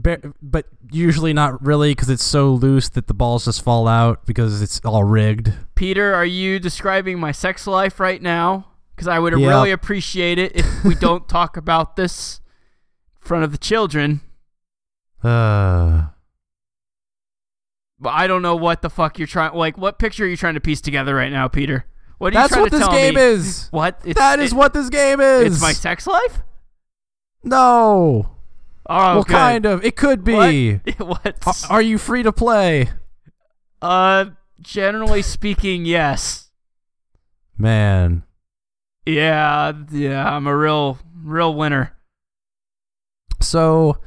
But 0.04 0.66
usually 0.92 1.34
not 1.34 1.66
really 1.66 1.92
because 1.92 2.10
it's 2.10 2.24
so 2.24 2.52
loose 2.52 2.90
that 2.90 3.08
the 3.08 3.14
balls 3.14 3.46
just 3.46 3.62
fall 3.64 3.88
out 3.88 4.26
because 4.26 4.62
it's 4.62 4.80
all 4.86 5.04
rigged. 5.04 5.54
Peter, 5.76 6.14
are 6.14 6.26
you 6.26 6.60
describing 6.60 7.20
my 7.20 7.32
sex 7.32 7.66
life 7.68 8.00
right 8.00 8.22
now? 8.22 8.68
Because 8.96 9.08
I 9.08 9.20
would 9.20 9.38
Yeah. 9.38 9.48
really 9.48 9.72
appreciate 9.72 10.38
it 10.40 10.56
if 10.56 10.84
we 10.84 10.96
don't 10.96 11.28
talk 11.30 11.56
about 11.58 11.96
this 11.96 12.42
in 13.22 13.28
front 13.28 13.44
of 13.44 13.52
the 13.52 13.58
children. 13.58 14.22
Uh, 15.24 16.08
But 18.00 18.10
I 18.14 18.28
don't 18.28 18.42
know 18.44 18.56
what 18.56 18.82
the 18.84 18.90
fuck 18.90 19.18
you're 19.18 19.28
trying. 19.28 19.54
Like, 19.56 19.78
what 19.78 19.98
picture 20.00 20.24
are 20.26 20.28
you 20.28 20.38
trying 20.38 20.54
to 20.54 20.60
piece 20.60 20.82
together 20.82 21.16
right 21.16 21.32
now, 21.32 21.48
Peter? 21.48 21.86
What 22.20 22.34
are 22.34 22.38
you 22.38 22.42
that's 22.44 22.54
trying 22.54 22.62
what 22.64 22.72
to 22.72 22.78
this 22.80 22.88
game 22.90 23.18
is. 23.18 23.68
What? 23.72 24.00
It's, 24.06 24.20
that 24.20 24.40
is 24.40 24.52
it- 24.52 24.56
what 24.56 24.74
this 24.74 24.90
game 24.90 25.20
is. 25.20 25.54
It's 25.54 25.62
my 25.62 25.74
sex 25.74 26.06
life. 26.08 26.40
no. 27.44 28.30
Oh, 28.90 29.16
well, 29.16 29.24
good. 29.24 29.32
kind 29.34 29.66
of. 29.66 29.84
It 29.84 29.96
could 29.96 30.24
be. 30.24 30.76
What? 30.98 31.00
what? 31.24 31.48
Are- 31.70 31.76
Are 31.78 31.82
you 31.82 31.98
free 31.98 32.24
to 32.24 32.32
play? 32.32 32.90
Uh, 33.82 34.26
generally 34.62 35.22
speaking, 35.22 35.86
yes. 35.86 36.50
Man. 37.58 38.24
Yeah, 39.06 39.74
yeah. 39.92 40.36
I'm 40.36 40.48
a 40.48 40.56
real, 40.56 41.00
real 41.24 41.54
winner. 41.54 41.94
So, 43.42 43.98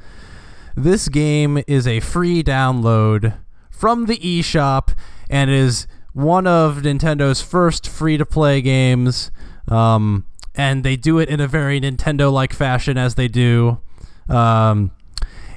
this 0.75 1.09
game 1.09 1.63
is 1.67 1.87
a 1.87 1.99
free 1.99 2.43
download 2.43 3.37
from 3.69 4.05
the 4.05 4.17
eShop 4.17 4.93
and 5.29 5.49
is 5.49 5.87
one 6.13 6.45
of 6.45 6.77
Nintendo's 6.77 7.41
first 7.41 7.87
free 7.87 8.17
to 8.17 8.25
play 8.25 8.61
games. 8.61 9.31
Um, 9.69 10.25
and 10.55 10.83
they 10.83 10.95
do 10.97 11.17
it 11.19 11.29
in 11.29 11.39
a 11.39 11.47
very 11.47 11.79
Nintendo 11.79 12.31
like 12.31 12.53
fashion 12.53 12.97
as 12.97 13.15
they 13.15 13.27
do. 13.27 13.79
Um, 14.29 14.91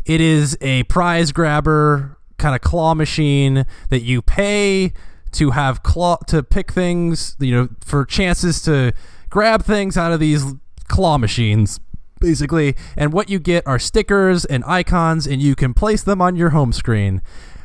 it 0.05 0.20
is 0.20 0.57
a 0.61 0.82
prize 0.85 1.32
grabber 1.32 2.19
kind 2.36 2.55
of 2.55 2.61
claw 2.61 2.95
machine 2.95 3.65
that 3.91 4.03
you 4.03 4.20
pay 4.20 4.93
to 5.32 5.51
have 5.51 5.82
claw 5.82 6.16
to 6.27 6.43
pick 6.43 6.73
things, 6.73 7.36
you 7.41 7.55
know, 7.55 7.69
for 7.85 8.05
chances 8.05 8.62
to 8.62 8.93
grab 9.31 9.65
things 9.65 9.97
out 9.97 10.12
of 10.12 10.20
these 10.20 10.45
claw 10.89 11.19
machines 11.19 11.81
basically. 12.20 12.74
And 12.97 13.12
what 13.12 13.28
you 13.28 13.39
get 13.39 13.66
are 13.66 13.78
stickers 13.78 14.45
and 14.47 14.65
icons, 14.65 15.27
and 15.27 15.43
you 15.43 15.55
can 15.55 15.74
place 15.74 16.03
them 16.03 16.23
on 16.23 16.36
your 16.36 16.51
home 16.51 16.73
screen. 16.73 17.20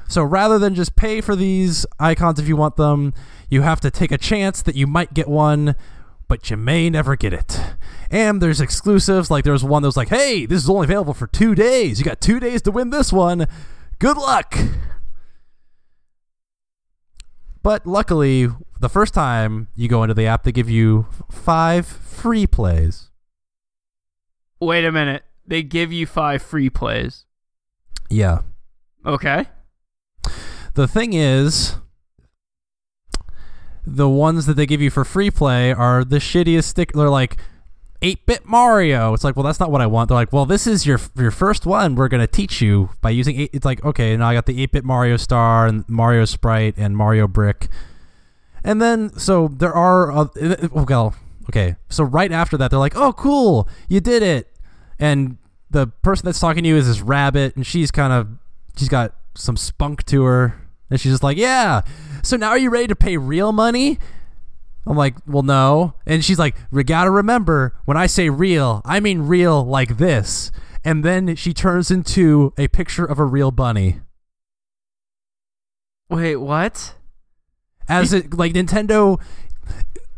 So 0.09 0.23
rather 0.23 0.59
than 0.59 0.75
just 0.75 0.95
pay 0.95 1.21
for 1.21 1.35
these 1.35 1.85
icons 1.99 2.39
if 2.39 2.47
you 2.47 2.57
want 2.57 2.75
them, 2.75 3.13
you 3.49 3.61
have 3.61 3.79
to 3.81 3.91
take 3.91 4.11
a 4.11 4.17
chance 4.17 4.61
that 4.63 4.75
you 4.75 4.85
might 4.85 5.13
get 5.13 5.27
one, 5.27 5.75
but 6.27 6.49
you 6.49 6.57
may 6.57 6.89
never 6.89 7.15
get 7.15 7.31
it. 7.31 7.59
And 8.11 8.41
there's 8.41 8.59
exclusives, 8.59 9.29
like 9.29 9.43
there's 9.43 9.63
one 9.63 9.83
that 9.83 9.87
was 9.87 9.97
like, 9.97 10.09
hey, 10.09 10.45
this 10.45 10.63
is 10.63 10.69
only 10.69 10.85
available 10.85 11.13
for 11.13 11.27
two 11.27 11.53
days. 11.53 11.99
You 11.99 12.05
got 12.05 12.19
two 12.19 12.39
days 12.39 12.61
to 12.63 12.71
win 12.71 12.89
this 12.89 13.13
one. 13.13 13.47
Good 13.99 14.17
luck. 14.17 14.57
But 17.61 17.85
luckily, 17.85 18.49
the 18.79 18.89
first 18.89 19.13
time 19.13 19.67
you 19.75 19.87
go 19.87 20.03
into 20.03 20.13
the 20.13 20.25
app, 20.25 20.43
they 20.43 20.51
give 20.51 20.69
you 20.69 21.07
five 21.29 21.85
free 21.85 22.47
plays. 22.47 23.09
Wait 24.59 24.85
a 24.85 24.91
minute. 24.91 25.23
They 25.45 25.61
give 25.61 25.91
you 25.91 26.05
five 26.05 26.41
free 26.41 26.69
plays. 26.69 27.25
Yeah. 28.09 28.41
Okay. 29.05 29.45
The 30.73 30.87
thing 30.87 31.13
is, 31.13 31.75
the 33.85 34.09
ones 34.09 34.45
that 34.45 34.53
they 34.55 34.65
give 34.65 34.81
you 34.81 34.89
for 34.89 35.03
free 35.03 35.31
play 35.31 35.71
are 35.73 36.03
the 36.03 36.17
shittiest 36.17 36.65
stick. 36.65 36.91
They're 36.93 37.09
like 37.09 37.37
8-bit 38.01 38.45
Mario. 38.45 39.13
It's 39.13 39.23
like, 39.23 39.35
well, 39.35 39.43
that's 39.43 39.59
not 39.59 39.71
what 39.71 39.81
I 39.81 39.87
want. 39.87 40.09
They're 40.09 40.15
like, 40.15 40.31
well, 40.31 40.45
this 40.45 40.65
is 40.67 40.85
your 40.85 40.99
your 41.17 41.31
first 41.31 41.65
one. 41.65 41.95
We're 41.95 42.07
gonna 42.07 42.27
teach 42.27 42.61
you 42.61 42.89
by 43.01 43.09
using. 43.09 43.39
Eight. 43.39 43.49
It's 43.53 43.65
like, 43.65 43.83
okay, 43.83 44.15
now 44.15 44.29
I 44.29 44.33
got 44.33 44.45
the 44.45 44.65
8-bit 44.65 44.85
Mario 44.85 45.17
Star 45.17 45.67
and 45.67 45.87
Mario 45.87 46.25
Sprite 46.25 46.75
and 46.77 46.95
Mario 46.95 47.27
Brick. 47.27 47.67
And 48.63 48.81
then 48.81 49.17
so 49.17 49.47
there 49.47 49.73
are 49.73 50.11
uh, 50.11 50.27
well 50.71 51.15
okay 51.49 51.75
so 51.89 52.03
right 52.03 52.31
after 52.31 52.55
that 52.57 52.69
they're 52.69 52.79
like 52.79 52.95
oh 52.95 53.11
cool 53.13 53.67
you 53.87 53.99
did 53.99 54.21
it 54.21 54.55
and 54.99 55.37
the 55.71 55.87
person 55.87 56.25
that's 56.25 56.39
talking 56.39 56.63
to 56.63 56.69
you 56.69 56.75
is 56.75 56.87
this 56.87 57.01
rabbit 57.01 57.55
and 57.55 57.65
she's 57.65 57.89
kind 57.89 58.13
of 58.13 58.27
she's 58.77 58.89
got 58.89 59.15
some 59.35 59.57
spunk 59.57 60.05
to 60.05 60.23
her 60.23 60.55
and 60.89 60.99
she's 61.01 61.11
just 61.11 61.23
like 61.23 61.37
yeah 61.37 61.81
so 62.21 62.37
now 62.37 62.49
are 62.49 62.57
you 62.57 62.69
ready 62.69 62.87
to 62.87 62.95
pay 62.95 63.17
real 63.17 63.51
money 63.51 63.97
I'm 64.89 64.97
like, 64.97 65.15
well, 65.27 65.43
no. 65.43 65.93
And 66.07 66.25
she's 66.25 66.39
like, 66.39 66.57
we 66.71 66.83
gotta 66.83 67.11
remember 67.11 67.75
when 67.85 67.95
I 67.95 68.07
say 68.07 68.29
real, 68.29 68.81
I 68.83 68.99
mean 68.99 69.21
real 69.21 69.63
like 69.63 69.97
this. 69.97 70.51
And 70.83 71.05
then 71.05 71.35
she 71.35 71.53
turns 71.53 71.91
into 71.91 72.53
a 72.57 72.67
picture 72.67 73.05
of 73.05 73.19
a 73.19 73.25
real 73.25 73.51
bunny. 73.51 73.99
Wait, 76.09 76.37
what? 76.37 76.95
As 77.87 78.13
it 78.13 78.33
like 78.33 78.53
Nintendo. 78.53 79.21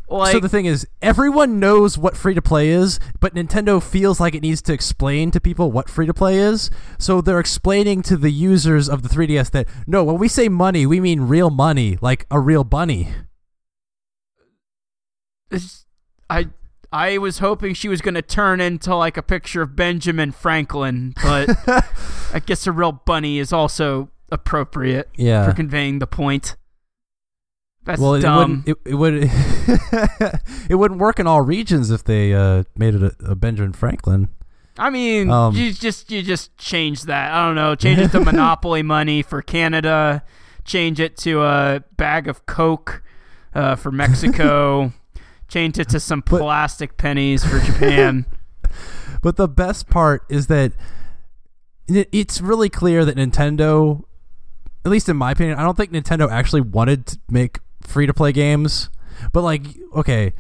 Like, 0.08 0.34
so 0.34 0.40
the 0.40 0.50
thing 0.50 0.66
is, 0.66 0.88
everyone 1.02 1.60
knows 1.60 1.98
what 1.98 2.18
free 2.18 2.34
to 2.34 2.42
play 2.42 2.70
is, 2.70 3.00
but 3.22 3.34
Nintendo 3.34 3.82
feels 3.82 4.20
like 4.20 4.36
it 4.36 4.42
needs 4.42 4.62
to 4.64 4.74
explain 4.74 5.32
to 5.32 5.40
people 5.40 5.72
what 5.72 5.90
free 5.90 6.06
to 6.06 6.14
play 6.14 6.38
is. 6.38 6.70
So 6.98 7.22
they're 7.22 7.40
explaining 7.40 8.02
to 8.04 8.18
the 8.18 8.32
users 8.32 8.88
of 8.90 9.04
the 9.04 9.10
3DS 9.10 9.52
that 9.52 9.68
no, 9.88 10.04
when 10.04 10.18
we 10.18 10.28
say 10.28 10.48
money, 10.48 10.86
we 10.86 11.00
mean 11.00 11.22
real 11.22 11.50
money, 11.50 11.98
like 12.02 12.26
a 12.32 12.40
real 12.40 12.64
bunny. 12.64 13.10
I 16.30 16.48
I 16.92 17.18
was 17.18 17.40
hoping 17.40 17.74
she 17.74 17.88
was 17.90 18.02
gonna 18.02 18.22
turn 18.22 18.60
into 18.62 18.96
like 18.96 19.18
a 19.18 19.24
picture 19.24 19.62
of 19.62 19.76
Benjamin 19.76 20.32
Franklin, 20.32 21.14
but 21.24 21.50
I 22.34 22.42
guess 22.46 22.68
a 22.68 22.72
real 22.72 22.92
bunny 22.92 23.40
is 23.40 23.52
also 23.54 24.10
appropriate 24.32 25.10
Yeah. 25.16 25.46
for 25.46 25.54
conveying 25.54 26.00
the 26.00 26.08
point. 26.08 26.56
That's 27.84 28.00
well, 28.00 28.14
it 28.16 28.22
dumb. 28.22 28.64
wouldn't. 28.66 28.68
It, 28.86 28.92
it 28.92 28.96
would. 28.96 29.24
it 30.70 30.76
wouldn't 30.76 31.00
work 31.00 31.20
in 31.20 31.26
all 31.28 31.42
regions 31.42 31.90
if 31.90 32.04
they 32.04 32.32
uh, 32.34 32.64
made 32.78 32.94
it 32.94 33.02
a, 33.04 33.16
a 33.32 33.36
Benjamin 33.36 33.74
Franklin. 33.74 34.30
I 34.78 34.90
mean, 34.92 35.30
Um, 35.32 35.56
you 35.56 35.74
just 35.74 36.12
you 36.12 36.22
just 36.22 36.56
change 36.58 37.04
that. 37.04 37.32
I 37.34 37.46
don't 37.46 37.56
know. 37.56 37.74
Change 37.76 38.00
it 38.00 38.12
to 38.12 38.20
monopoly 38.24 38.84
money 38.84 39.22
for 39.24 39.42
Canada. 39.42 40.24
Change 40.64 41.00
it 41.00 41.18
to 41.18 41.42
a 41.42 41.84
bag 41.98 42.28
of 42.28 42.46
Coke 42.46 43.02
uh, 43.56 43.76
for 43.76 43.92
Mexico. 43.92 44.94
Change 45.52 45.78
it 45.78 45.90
to 45.90 46.00
some 46.00 46.24
But- 46.26 46.40
plastic 46.42 46.98
pennies 46.98 47.44
for 47.44 47.60
Japan. 47.60 48.26
But 49.22 49.36
the 49.36 49.48
best 49.48 49.88
part 49.88 50.24
is 50.30 50.48
that 50.48 50.72
it, 51.88 52.10
it's 52.12 52.42
really 52.42 52.70
clear 52.70 53.06
that 53.06 53.16
Nintendo, 53.16 54.02
at 54.84 54.90
least 54.90 55.10
in 55.10 55.16
my 55.18 55.30
opinion, 55.32 55.60
I 55.60 55.62
don't 55.64 55.78
think 55.78 55.92
Nintendo 55.92 56.28
actually 56.28 56.62
wanted 56.62 57.06
to 57.06 57.20
make 57.30 57.60
free 57.82 58.08
to 58.08 58.16
play 58.16 58.32
games. 58.32 58.90
But 59.32 59.44
like, 59.44 59.62
okay, 59.96 60.34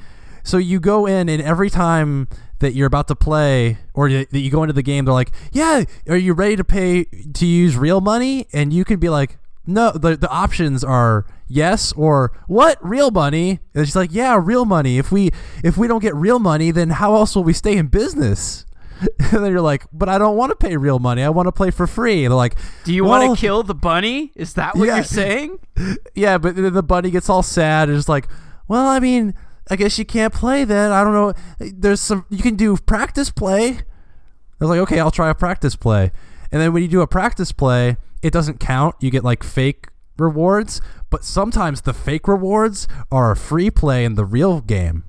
so 0.43 0.57
you 0.57 0.79
go 0.79 1.05
in 1.05 1.29
and 1.29 1.43
every 1.43 1.69
time 1.69 2.27
that 2.57 2.73
you're 2.73 2.87
about 2.87 3.07
to 3.09 3.15
play 3.15 3.77
or 3.93 4.09
that 4.09 4.33
you 4.33 4.49
go 4.49 4.63
into 4.63 4.73
the 4.73 4.81
game, 4.81 5.05
they're 5.05 5.13
like, 5.13 5.31
"Yeah, 5.51 5.83
are 6.07 6.17
you 6.17 6.33
ready 6.33 6.55
to 6.55 6.63
pay 6.63 7.03
to 7.03 7.45
use 7.45 7.77
real 7.77 8.01
money?" 8.01 8.47
And 8.51 8.73
you 8.73 8.83
can 8.83 8.99
be 8.99 9.09
like, 9.09 9.37
"No." 9.71 9.91
The 9.91 10.15
the 10.17 10.29
options 10.29 10.83
are 10.83 11.25
yes 11.47 11.91
or 11.93 12.31
what 12.47 12.77
real 12.85 13.11
money. 13.11 13.59
And 13.73 13.85
she's 13.85 13.95
like, 13.95 14.13
"Yeah, 14.13 14.39
real 14.41 14.65
money. 14.65 14.97
If 14.97 15.11
we 15.11 15.31
if 15.63 15.77
we 15.77 15.87
don't 15.87 16.01
get 16.01 16.15
real 16.15 16.39
money, 16.39 16.71
then 16.71 16.89
how 16.91 17.15
else 17.15 17.35
will 17.35 17.43
we 17.43 17.53
stay 17.53 17.77
in 17.77 17.87
business?" 17.87 18.65
and 19.31 19.43
then 19.43 19.51
you're 19.51 19.61
like, 19.61 19.85
"But 19.91 20.09
I 20.09 20.17
don't 20.19 20.37
want 20.37 20.51
to 20.51 20.55
pay 20.55 20.77
real 20.77 20.99
money. 20.99 21.23
I 21.23 21.29
want 21.29 21.47
to 21.47 21.51
play 21.51 21.71
for 21.71 21.87
free." 21.87 22.23
And 22.23 22.31
they're 22.31 22.37
like, 22.37 22.55
Do 22.83 22.93
you 22.93 23.03
"Well, 23.03 23.19
want 23.27 23.37
to 23.37 23.41
kill 23.41 23.63
the 23.63 23.73
bunny? 23.73 24.31
Is 24.35 24.53
that 24.53 24.75
what 24.75 24.87
Yeah. 24.87 24.95
you're 24.97 25.03
saying? 25.03 25.57
yeah, 26.13 26.37
but 26.37 26.55
then 26.55 26.71
the 26.73 26.83
bunny 26.83 27.09
gets 27.09 27.27
all 27.29 27.41
sad 27.41 27.89
and 27.89 27.97
is 27.97 28.07
like, 28.07 28.27
"Well, 28.67 28.85
I 28.87 28.99
mean, 28.99 29.33
I 29.71 29.75
guess 29.75 29.97
you 29.97 30.05
can't 30.05 30.31
play 30.33 30.65
then. 30.65 30.91
I 30.91 31.03
don't 31.03 31.13
know. 31.13 31.33
There's 31.59 31.99
some 31.99 32.25
you 32.29 32.43
can 32.43 32.55
do 32.55 32.77
practice 32.77 33.31
play." 33.31 33.69
I 33.69 34.63
was 34.65 34.69
like, 34.69 34.79
"Okay, 34.81 34.99
I'll 34.99 35.09
try 35.09 35.29
a 35.31 35.35
practice 35.35 35.75
play." 35.75 36.11
And 36.51 36.61
then 36.61 36.71
when 36.71 36.83
you 36.83 36.89
do 36.89 37.01
a 37.01 37.07
practice 37.07 37.51
play, 37.51 37.97
it 38.21 38.31
doesn't 38.31 38.59
count. 38.59 38.95
You 38.99 39.11
get 39.11 39.23
like 39.23 39.43
fake 39.43 39.87
rewards, 40.17 40.81
but 41.09 41.23
sometimes 41.23 41.81
the 41.81 41.93
fake 41.93 42.27
rewards 42.27 42.87
are 43.11 43.35
free 43.35 43.71
play 43.71 44.05
in 44.05 44.15
the 44.15 44.25
real 44.25 44.61
game, 44.61 45.03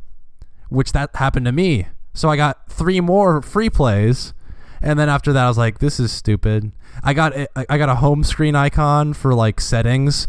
which 0.69 0.93
that 0.93 1.15
happened 1.17 1.47
to 1.47 1.53
me. 1.53 1.89
So 2.15 2.29
I 2.29 2.37
got 2.37 2.71
three 2.71 3.01
more 3.01 3.41
free 3.43 3.71
plays, 3.71 4.35
and 4.81 4.99
then 4.99 5.09
after 5.09 5.33
that, 5.33 5.45
I 5.45 5.49
was 5.49 5.59
like, 5.59 5.79
"This 5.79 5.99
is 5.99 6.13
stupid." 6.13 6.73
I 7.03 7.15
got 7.15 7.35
a- 7.35 7.73
I 7.73 7.79
got 7.79 7.89
a 7.89 7.97
home 7.97 8.23
screen 8.23 8.55
icon 8.55 9.15
for 9.15 9.35
like 9.35 9.61
settings, 9.61 10.29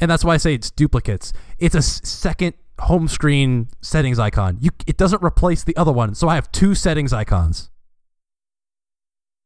and 0.00 0.10
that's 0.10 0.24
why 0.24 0.34
I 0.34 0.38
say 0.38 0.54
it's 0.54 0.70
duplicates. 0.70 1.32
It's 1.58 1.74
a 1.74 1.82
second 1.82 2.54
home 2.80 3.08
screen 3.08 3.68
settings 3.82 4.18
icon. 4.18 4.56
You 4.60 4.70
it 4.86 4.96
doesn't 4.96 5.22
replace 5.22 5.64
the 5.64 5.76
other 5.76 5.92
one, 5.92 6.14
so 6.14 6.28
I 6.28 6.36
have 6.36 6.50
two 6.50 6.74
settings 6.74 7.12
icons. 7.12 7.70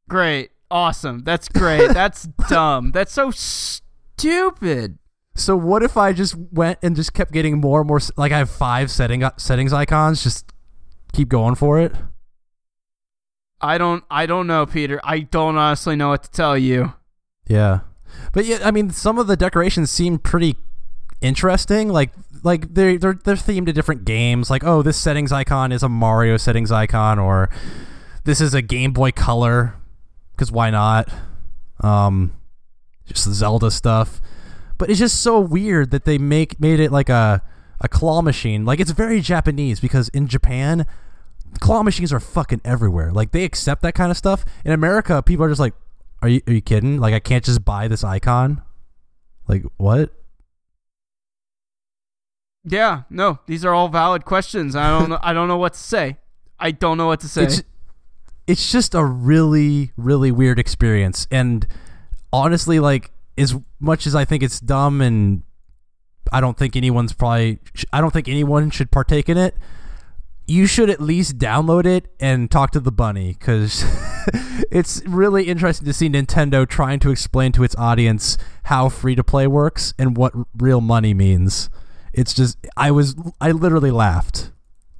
Great. 0.09 0.51
Awesome. 0.72 1.18
That's 1.18 1.50
great. 1.50 1.88
That's 1.92 2.22
dumb. 2.48 2.92
That's 2.92 3.12
so 3.12 3.30
stupid. 3.30 4.98
So 5.34 5.54
what 5.54 5.82
if 5.82 5.98
I 5.98 6.14
just 6.14 6.34
went 6.34 6.78
and 6.82 6.96
just 6.96 7.12
kept 7.12 7.30
getting 7.30 7.60
more 7.60 7.80
and 7.82 7.88
more 7.88 8.00
like 8.16 8.32
I 8.32 8.38
have 8.38 8.48
five 8.48 8.90
setting 8.90 9.22
uh, 9.22 9.32
settings 9.36 9.74
icons, 9.74 10.22
just 10.22 10.50
keep 11.12 11.28
going 11.28 11.56
for 11.56 11.78
it? 11.78 11.92
I 13.60 13.76
don't 13.76 14.02
I 14.10 14.24
don't 14.24 14.46
know, 14.46 14.64
Peter. 14.64 14.98
I 15.04 15.20
don't 15.20 15.58
honestly 15.58 15.94
know 15.94 16.08
what 16.08 16.22
to 16.22 16.30
tell 16.30 16.56
you. 16.56 16.94
Yeah. 17.46 17.80
But 18.32 18.46
yeah, 18.46 18.60
I 18.64 18.70
mean 18.70 18.88
some 18.90 19.18
of 19.18 19.26
the 19.26 19.36
decorations 19.36 19.90
seem 19.90 20.18
pretty 20.18 20.56
interesting. 21.20 21.90
Like 21.90 22.12
like 22.42 22.72
they're 22.72 22.96
they're 22.96 23.18
they're 23.22 23.36
themed 23.36 23.66
to 23.66 23.74
different 23.74 24.06
games. 24.06 24.48
Like, 24.48 24.64
oh, 24.64 24.80
this 24.80 24.96
settings 24.96 25.32
icon 25.32 25.70
is 25.70 25.82
a 25.82 25.88
Mario 25.90 26.38
settings 26.38 26.72
icon 26.72 27.18
or 27.18 27.50
this 28.24 28.40
is 28.40 28.54
a 28.54 28.62
Game 28.62 28.94
Boy 28.94 29.12
Color 29.12 29.76
cuz 30.36 30.50
why 30.52 30.70
not? 30.70 31.09
Um 31.80 32.32
just 33.04 33.28
Zelda 33.30 33.70
stuff. 33.70 34.20
But 34.78 34.90
it's 34.90 34.98
just 34.98 35.20
so 35.20 35.38
weird 35.38 35.90
that 35.90 36.04
they 36.04 36.18
make 36.18 36.60
made 36.60 36.80
it 36.80 36.92
like 36.92 37.09
a 37.09 37.42
a 37.80 37.88
claw 37.88 38.22
machine. 38.22 38.64
Like 38.64 38.80
it's 38.80 38.92
very 38.92 39.20
Japanese 39.20 39.80
because 39.80 40.09
in 40.10 40.26
Japan 40.26 40.86
claw 41.60 41.82
machines 41.82 42.12
are 42.12 42.20
fucking 42.20 42.60
everywhere. 42.64 43.10
Like 43.12 43.32
they 43.32 43.44
accept 43.44 43.82
that 43.82 43.94
kind 43.94 44.10
of 44.10 44.16
stuff. 44.16 44.44
In 44.64 44.72
America, 44.72 45.22
people 45.22 45.44
are 45.44 45.48
just 45.48 45.60
like, 45.60 45.74
"Are 46.22 46.28
you 46.28 46.40
are 46.46 46.52
you 46.52 46.60
kidding? 46.62 46.98
Like 46.98 47.14
I 47.14 47.20
can't 47.20 47.44
just 47.44 47.64
buy 47.64 47.88
this 47.88 48.04
icon." 48.04 48.62
Like 49.48 49.64
what? 49.76 50.10
Yeah, 52.64 53.02
no, 53.10 53.40
these 53.46 53.64
are 53.64 53.74
all 53.74 53.88
valid 53.88 54.24
questions. 54.24 54.76
I 54.76 54.98
don't 54.98 55.10
know 55.10 55.18
I 55.22 55.32
don't 55.32 55.48
know 55.48 55.59
what 55.59 55.74
to 55.74 55.80
say. 55.80 56.18
I 56.59 56.70
don't 56.70 56.96
know 56.96 57.06
what 57.06 57.20
to 57.20 57.28
say. 57.28 57.44
It's 57.44 57.62
it's 58.47 58.73
just 58.73 58.94
a 58.94 59.05
really 59.05 59.93
really 59.97 60.31
weird 60.32 60.59
experience 60.59 61.27
and 61.31 61.66
honestly 62.32 62.81
like 62.81 63.10
as 63.39 63.56
much 63.81 64.06
as 64.06 64.14
I 64.14 64.24
think 64.24 64.43
it's 64.43 64.60
dumb 64.60 65.01
and 65.01 65.43
I 66.32 66.40
don't 66.40 66.56
think 66.56 66.77
anyone's 66.77 67.12
probably 67.12 67.59
I 67.93 68.01
don't 68.01 68.12
think 68.12 68.28
anyone 68.28 68.70
should 68.70 68.90
partake 68.90 69.28
in 69.28 69.36
it. 69.36 69.56
You 70.47 70.66
should 70.66 70.90
at 70.90 71.01
least 71.01 71.39
download 71.39 71.86
it 71.86 72.12
and 72.20 72.51
talk 72.51 72.73
to 72.73 72.81
the 72.81 72.93
bunny 72.93 73.35
cuz 73.35 73.85
it's 74.70 75.02
really 75.06 75.44
interesting 75.44 75.86
to 75.86 75.93
see 75.93 76.09
Nintendo 76.09 76.69
trying 76.69 77.01
to 77.01 77.10
explain 77.10 77.52
to 77.52 77.64
its 77.64 77.77
audience 77.77 78.36
how 78.64 78.89
free 78.89 79.14
to 79.14 79.24
play 79.24 79.47
works 79.47 79.94
and 79.98 80.16
what 80.16 80.32
real 80.56 80.81
money 80.81 81.14
means. 81.14 81.70
It's 82.12 82.35
just 82.35 82.59
I 82.77 82.90
was 82.90 83.14
I 83.40 83.51
literally 83.51 83.90
laughed. 83.90 84.51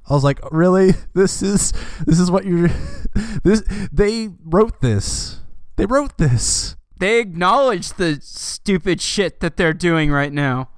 I 0.09 0.13
was 0.13 0.23
like, 0.23 0.39
"Really? 0.51 0.93
This 1.13 1.41
is 1.41 1.71
this 2.05 2.19
is 2.19 2.29
what 2.29 2.45
you're 2.45 2.69
this 3.43 3.63
they 3.91 4.29
wrote 4.43 4.81
this. 4.81 5.39
They 5.75 5.85
wrote 5.85 6.17
this." 6.17 6.75
they 7.03 7.19
acknowledge 7.19 7.91
the 7.93 8.17
stupid 8.21 9.01
shit 9.01 9.41
that 9.41 9.57
they're 9.57 9.73
doing 9.73 10.09
right 10.09 10.31
now. 10.31 10.69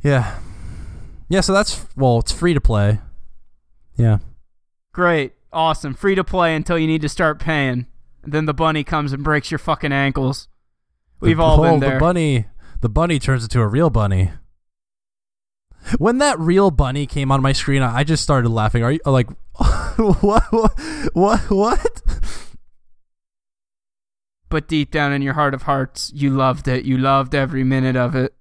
Yeah. 0.00 0.38
Yeah, 1.28 1.42
so 1.42 1.52
that's 1.52 1.86
well, 1.94 2.20
it's 2.20 2.32
free 2.32 2.54
to 2.54 2.60
play. 2.60 3.00
Yeah. 3.96 4.18
Great. 4.92 5.34
Awesome. 5.52 5.92
Free 5.92 6.14
to 6.14 6.24
play 6.24 6.54
until 6.54 6.78
you 6.78 6.86
need 6.86 7.02
to 7.02 7.08
start 7.10 7.38
paying. 7.38 7.86
And 8.22 8.32
then 8.32 8.46
the 8.46 8.54
bunny 8.54 8.82
comes 8.82 9.12
and 9.12 9.22
breaks 9.22 9.50
your 9.50 9.58
fucking 9.58 9.92
ankles. 9.92 10.48
We've 11.20 11.36
The- 11.36 11.42
all 11.42 11.60
oh, 11.62 11.70
been 11.70 11.80
there. 11.80 11.94
The 11.94 12.00
bunny 12.00 12.46
the 12.80 12.88
bunny 12.88 13.18
turns 13.18 13.42
into 13.42 13.60
a 13.60 13.66
real 13.66 13.90
bunny. 13.90 14.30
When 15.98 16.18
that 16.18 16.38
real 16.38 16.70
bunny 16.70 17.06
came 17.06 17.30
on 17.30 17.42
my 17.42 17.52
screen, 17.52 17.82
I 17.82 18.04
just 18.04 18.22
started 18.22 18.48
laughing. 18.48 18.82
Are 18.82 18.92
you 18.92 19.00
like 19.04 19.28
what 19.96 20.52
what 20.52 20.80
what 21.14 21.50
what? 21.50 22.02
but 24.48 24.68
deep 24.68 24.90
down 24.90 25.12
in 25.12 25.20
your 25.20 25.34
heart 25.34 25.52
of 25.54 25.62
hearts, 25.62 26.12
you 26.14 26.30
loved 26.30 26.68
it. 26.68 26.84
You 26.84 26.96
loved 26.96 27.34
every 27.34 27.64
minute 27.64 27.96
of 27.96 28.14
it. 28.14 28.34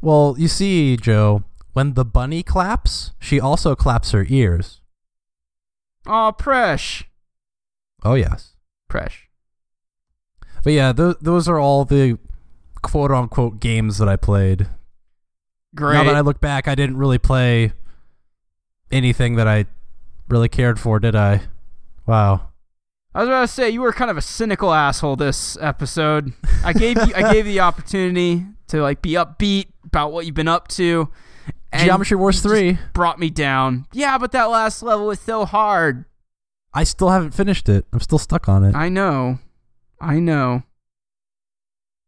Well, 0.00 0.34
you 0.38 0.48
see, 0.48 0.96
Joe, 0.96 1.44
when 1.72 1.94
the 1.94 2.04
bunny 2.04 2.42
claps, 2.42 3.12
she 3.18 3.40
also 3.40 3.74
claps 3.74 4.12
her 4.12 4.26
ears. 4.28 4.80
Oh, 6.06 6.32
Presh. 6.38 7.04
Oh 8.04 8.14
yes. 8.14 8.54
Presh. 8.88 9.26
But 10.62 10.72
yeah, 10.72 10.92
those 10.92 11.16
those 11.20 11.48
are 11.48 11.58
all 11.58 11.84
the 11.84 12.18
quote 12.82 13.10
unquote 13.10 13.60
games 13.60 13.98
that 13.98 14.08
I 14.08 14.16
played. 14.16 14.68
Great. 15.74 15.94
Now 15.94 16.04
that 16.04 16.14
I 16.16 16.20
look 16.20 16.40
back, 16.40 16.66
I 16.68 16.74
didn't 16.74 16.96
really 16.96 17.18
play 17.18 17.72
anything 18.90 19.36
that 19.36 19.46
I 19.46 19.66
really 20.28 20.48
cared 20.48 20.80
for, 20.80 20.98
did 20.98 21.14
I? 21.14 21.42
Wow. 22.06 22.48
I 23.14 23.20
was 23.20 23.28
about 23.28 23.40
to 23.42 23.48
say 23.48 23.70
you 23.70 23.80
were 23.80 23.92
kind 23.92 24.10
of 24.10 24.16
a 24.16 24.22
cynical 24.22 24.72
asshole 24.72 25.16
this 25.16 25.56
episode. 25.60 26.32
I 26.64 26.72
gave 26.72 26.96
you 26.96 27.12
I 27.14 27.32
gave 27.32 27.46
you 27.46 27.52
the 27.52 27.60
opportunity 27.60 28.44
to 28.68 28.82
like 28.82 29.02
be 29.02 29.12
upbeat 29.12 29.66
about 29.84 30.12
what 30.12 30.26
you've 30.26 30.34
been 30.34 30.48
up 30.48 30.68
to. 30.68 31.08
and 31.72 31.84
Geometry 31.84 32.16
Wars 32.16 32.40
3. 32.40 32.78
brought 32.92 33.18
me 33.18 33.30
down. 33.30 33.86
Yeah, 33.92 34.18
but 34.18 34.32
that 34.32 34.44
last 34.44 34.82
level 34.82 35.06
was 35.06 35.20
so 35.20 35.44
hard. 35.44 36.04
I 36.72 36.84
still 36.84 37.08
haven't 37.08 37.32
finished 37.32 37.68
it. 37.68 37.84
I'm 37.92 37.98
still 38.00 38.18
stuck 38.18 38.48
on 38.48 38.64
it. 38.64 38.76
I 38.76 38.88
know. 38.88 39.40
I 40.00 40.20
know. 40.20 40.62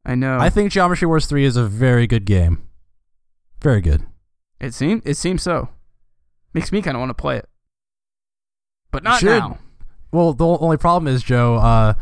I 0.04 0.14
know. 0.14 0.38
I 0.38 0.50
think 0.50 0.70
Geometry 0.70 1.06
Wars 1.06 1.26
3 1.26 1.44
is 1.44 1.56
a 1.56 1.64
very 1.64 2.06
good 2.06 2.24
game. 2.24 2.62
Very 3.62 3.80
good. 3.80 4.02
it 4.60 4.74
seems 4.74 5.02
it 5.04 5.16
seems 5.16 5.42
so. 5.42 5.68
Makes 6.54 6.72
me 6.72 6.82
kind 6.82 6.96
of 6.96 7.00
want 7.00 7.10
to 7.10 7.14
play 7.14 7.36
it. 7.38 7.48
But 8.90 9.02
not 9.02 9.22
now. 9.22 9.58
Well, 10.10 10.34
the 10.34 10.46
only 10.46 10.76
problem 10.76 11.12
is, 11.12 11.22
Joe, 11.22 11.54
uh, 11.54 11.94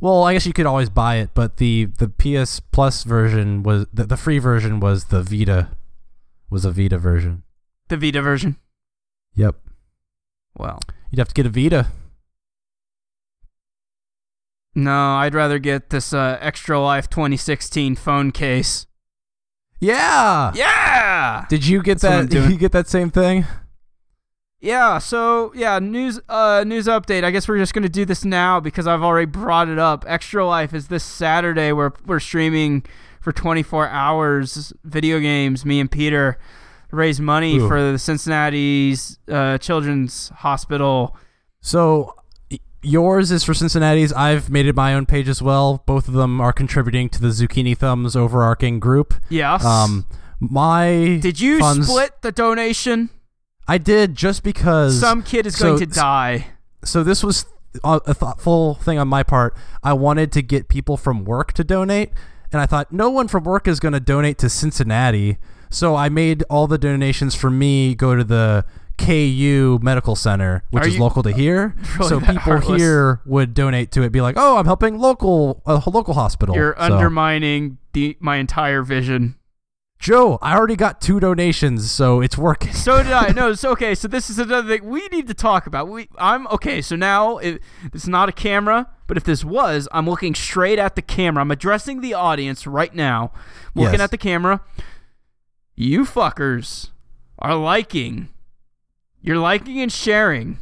well, 0.00 0.24
I 0.24 0.32
guess 0.32 0.44
you 0.46 0.52
could 0.52 0.66
always 0.66 0.90
buy 0.90 1.16
it, 1.18 1.30
but 1.34 1.58
the, 1.58 1.84
the 1.84 2.08
PS 2.08 2.58
Plus 2.58 3.04
version 3.04 3.62
was, 3.62 3.86
the, 3.92 4.02
the 4.04 4.16
free 4.16 4.40
version 4.40 4.80
was 4.80 5.04
the 5.04 5.22
Vita, 5.22 5.68
was 6.50 6.64
a 6.64 6.72
Vita 6.72 6.98
version. 6.98 7.44
The 7.86 7.96
Vita 7.96 8.20
version. 8.20 8.56
Yep. 9.36 9.54
Well, 10.58 10.80
You'd 11.12 11.18
have 11.20 11.28
to 11.28 11.34
get 11.34 11.46
a 11.46 11.50
Vita. 11.50 11.86
no, 14.74 15.14
I'd 15.16 15.34
rather 15.34 15.58
get 15.60 15.90
this 15.90 16.12
uh, 16.12 16.38
Extra 16.40 16.80
Life 16.80 17.08
2016 17.10 17.94
phone 17.96 18.32
case. 18.32 18.86
Yeah. 19.82 20.52
Yeah. 20.54 21.44
Did 21.48 21.66
you 21.66 21.82
get 21.82 21.98
That's 22.00 22.28
that? 22.28 22.30
Did 22.30 22.50
you 22.50 22.56
get 22.56 22.70
that 22.72 22.86
same 22.88 23.10
thing? 23.10 23.44
Yeah, 24.60 24.98
so 24.98 25.52
yeah, 25.56 25.80
news 25.80 26.20
uh 26.28 26.62
news 26.64 26.86
update. 26.86 27.24
I 27.24 27.32
guess 27.32 27.48
we're 27.48 27.58
just 27.58 27.74
gonna 27.74 27.88
do 27.88 28.04
this 28.04 28.24
now 28.24 28.60
because 28.60 28.86
I've 28.86 29.02
already 29.02 29.26
brought 29.26 29.68
it 29.68 29.80
up. 29.80 30.04
Extra 30.06 30.46
Life 30.46 30.72
is 30.72 30.86
this 30.86 31.02
Saturday 31.02 31.72
where 31.72 31.92
we're 32.06 32.20
streaming 32.20 32.84
for 33.20 33.32
24 33.32 33.88
hours 33.88 34.72
video 34.84 35.18
games. 35.18 35.64
Me 35.64 35.80
and 35.80 35.90
Peter 35.90 36.38
raise 36.92 37.18
money 37.20 37.58
Ooh. 37.58 37.66
for 37.66 37.90
the 37.92 37.98
Cincinnati's 37.98 39.18
uh, 39.28 39.58
Children's 39.58 40.28
Hospital. 40.28 41.16
So 41.60 42.14
y- 42.16 42.21
yours 42.82 43.30
is 43.30 43.44
for 43.44 43.54
Cincinnati's. 43.54 44.12
I've 44.12 44.50
made 44.50 44.66
it 44.66 44.74
my 44.76 44.94
own 44.94 45.06
page 45.06 45.28
as 45.28 45.40
well. 45.42 45.82
Both 45.86 46.08
of 46.08 46.14
them 46.14 46.40
are 46.40 46.52
contributing 46.52 47.08
to 47.10 47.20
the 47.20 47.28
Zucchini 47.28 47.76
Thumbs 47.76 48.16
overarching 48.16 48.80
group. 48.80 49.14
Yes. 49.28 49.64
Um, 49.64 50.06
my 50.40 51.18
Did 51.20 51.40
you 51.40 51.58
funds- 51.60 51.88
split 51.88 52.20
the 52.22 52.32
donation? 52.32 53.10
I 53.68 53.78
did 53.78 54.14
just 54.16 54.42
because 54.42 54.98
Some 54.98 55.22
kid 55.22 55.46
is 55.46 55.56
so- 55.56 55.66
going 55.76 55.78
to 55.80 55.86
die. 55.86 56.46
so 56.84 57.02
this 57.04 57.22
was 57.22 57.46
a 57.84 58.00
a 58.06 58.12
thoughtful 58.14 58.74
thing 58.74 58.98
on 58.98 59.08
my 59.08 59.22
part. 59.22 59.56
I 59.82 59.92
wanted 59.94 60.32
to 60.32 60.42
get 60.42 60.68
people 60.68 60.96
from 60.96 61.24
work 61.24 61.52
to 61.54 61.64
donate, 61.64 62.10
and 62.52 62.60
I 62.60 62.66
thought 62.66 62.92
no 62.92 63.08
one 63.08 63.28
from 63.28 63.44
work 63.44 63.66
is 63.68 63.78
going 63.80 63.92
to 63.94 64.00
donate 64.00 64.36
to 64.38 64.48
Cincinnati. 64.50 65.38
So 65.70 65.94
I 65.96 66.10
made 66.10 66.42
all 66.50 66.66
the 66.66 66.76
donations 66.76 67.34
for 67.34 67.48
me 67.50 67.94
go 67.94 68.14
to 68.14 68.24
the 68.24 68.64
KU 68.98 69.78
Medical 69.82 70.14
Center, 70.16 70.62
which 70.70 70.84
Are 70.84 70.88
is 70.88 70.98
local 70.98 71.22
to 71.22 71.32
here. 71.42 71.74
Really 71.98 72.08
so 72.08 72.20
people 72.20 72.36
heartless? 72.36 72.80
here 72.80 73.20
would 73.26 73.54
donate 73.54 73.90
to 73.92 74.02
it, 74.02 74.10
be 74.12 74.20
like, 74.20 74.36
"Oh, 74.38 74.58
I'm 74.58 74.66
helping 74.66 74.98
local 74.98 75.62
a 75.66 75.82
local 75.90 76.14
hospital." 76.14 76.54
You're 76.54 76.74
So- 76.76 76.82
undermining 76.94 77.78
the 77.92 78.16
my 78.20 78.36
entire 78.36 78.82
vision. 78.82 79.36
Joe. 79.98 80.36
I 80.42 80.56
already 80.56 80.74
got 80.74 81.00
two 81.00 81.20
donations, 81.20 81.88
so 81.92 82.20
it's 82.20 82.36
working. 82.36 82.72
So 82.72 83.04
did 83.04 83.12
I. 83.12 83.28
No, 83.28 83.50
it's 83.52 83.64
okay. 83.64 83.94
So 83.94 84.08
this 84.08 84.28
is 84.30 84.38
another 84.40 84.66
thing 84.76 84.88
we 84.88 85.06
need 85.12 85.28
to 85.28 85.34
talk 85.34 85.68
about. 85.68 85.86
We, 85.88 86.08
I'm 86.18 86.48
okay. 86.48 86.82
So 86.82 86.96
now 86.96 87.38
it, 87.38 87.62
it's 87.94 88.08
not 88.08 88.28
a 88.28 88.32
camera, 88.32 88.88
but 89.06 89.16
if 89.16 89.22
this 89.22 89.44
was, 89.44 89.86
I'm 89.92 90.08
looking 90.08 90.34
straight 90.34 90.80
at 90.80 90.96
the 90.96 91.02
camera. 91.02 91.40
I'm 91.42 91.52
addressing 91.52 92.00
the 92.00 92.14
audience 92.14 92.66
right 92.66 92.92
now. 92.92 93.30
Looking 93.76 93.92
Yes. 93.94 94.00
at 94.02 94.10
the 94.10 94.18
camera. 94.18 94.60
You 95.76 96.04
fuckers 96.04 96.90
are 97.38 97.54
liking. 97.54 98.28
You're 99.22 99.38
liking 99.38 99.80
and 99.80 99.92
sharing. 99.92 100.58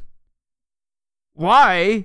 Why 1.32 2.04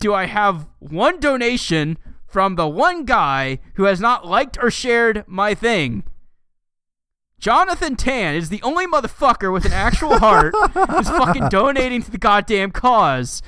do 0.00 0.12
I 0.12 0.26
have 0.26 0.66
one 0.80 1.20
donation 1.20 1.96
from 2.26 2.56
the 2.56 2.66
one 2.66 3.04
guy 3.04 3.60
who 3.74 3.84
has 3.84 4.00
not 4.00 4.26
liked 4.26 4.58
or 4.60 4.70
shared 4.70 5.24
my 5.28 5.54
thing? 5.54 6.02
Jonathan 7.38 7.94
Tan 7.94 8.34
is 8.34 8.48
the 8.48 8.62
only 8.62 8.86
motherfucker 8.86 9.52
with 9.52 9.64
an 9.64 9.72
actual 9.72 10.18
heart 10.18 10.54
who's 10.72 11.08
fucking 11.08 11.48
donating 11.48 12.02
to 12.02 12.10
the 12.10 12.18
goddamn 12.18 12.72
cause. 12.72 13.40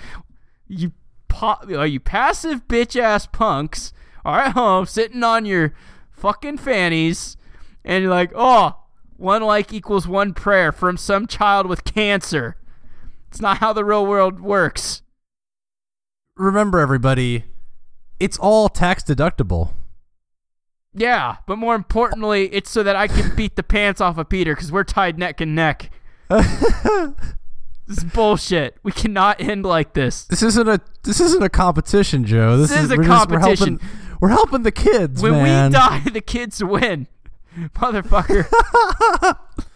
You, 0.69 0.93
po- 1.29 1.59
are 1.77 1.87
you 1.87 1.99
passive 1.99 2.69
bitch 2.69 3.01
ass 3.01 3.27
punks 3.27 3.93
are 4.25 4.41
at 4.41 4.53
home 4.53 4.87
sitting 4.87 5.25
on 5.25 5.45
your 5.47 5.75
fucking 6.11 6.59
fannies, 6.59 7.37
and 7.85 8.03
you're 8.03 8.11
like, 8.11 8.33
oh, 8.35 8.77
one 9.17 9.43
like 9.43 9.73
equals 9.73 10.07
one 10.07 10.35
prayer 10.35 10.73
from 10.73 10.97
some 10.97 11.27
child 11.27 11.67
with 11.67 11.85
cancer. 11.85 12.57
It's 13.29 13.41
not 13.41 13.59
how 13.59 13.73
the 13.73 13.85
real 13.85 14.07
world 14.07 14.41
works. 14.41 15.03
Remember, 16.37 16.79
everybody, 16.81 17.45
it's 18.21 18.39
all 18.39 18.69
tax 18.69 19.03
deductible. 19.03 19.73
Yeah, 20.95 21.37
but 21.47 21.57
more 21.57 21.75
importantly, 21.75 22.49
it's 22.55 22.71
so 22.71 22.83
that 22.83 22.97
I 22.97 23.07
can 23.09 23.35
beat 23.37 23.57
the 23.57 23.63
pants 23.63 24.01
off 24.01 24.17
of 24.19 24.29
Peter 24.29 24.55
because 24.55 24.73
we're 24.73 24.85
tied 24.85 25.19
neck 25.19 25.41
and 25.41 25.55
neck. 25.55 25.91
This 27.89 27.99
is 27.99 28.05
bullshit. 28.05 28.79
We 28.83 28.91
cannot 28.91 29.41
end 29.41 29.65
like 29.65 29.93
this. 29.93 30.25
This 30.25 30.43
isn't 30.43 30.69
a 30.69 30.81
this 31.05 31.21
isn't 31.21 31.41
a 31.45 31.49
competition, 31.49 32.25
Joe. 32.25 32.57
This, 32.57 32.71
This 32.71 32.81
is 32.81 32.91
a 32.91 32.97
we're 32.97 33.05
just- 33.05 33.31
we're 33.31 33.39
competition. 33.39 33.79
helping, 33.79 34.19
we're 34.21 34.29
helping 34.31 34.63
the 34.65 34.73
kids, 34.73 35.23
When 35.23 35.35
man. 35.35 35.71
we 35.71 35.75
die, 35.75 36.01
the 36.13 36.21
kids 36.21 36.65
win. 36.65 37.07
Motherfucker. 37.75 38.47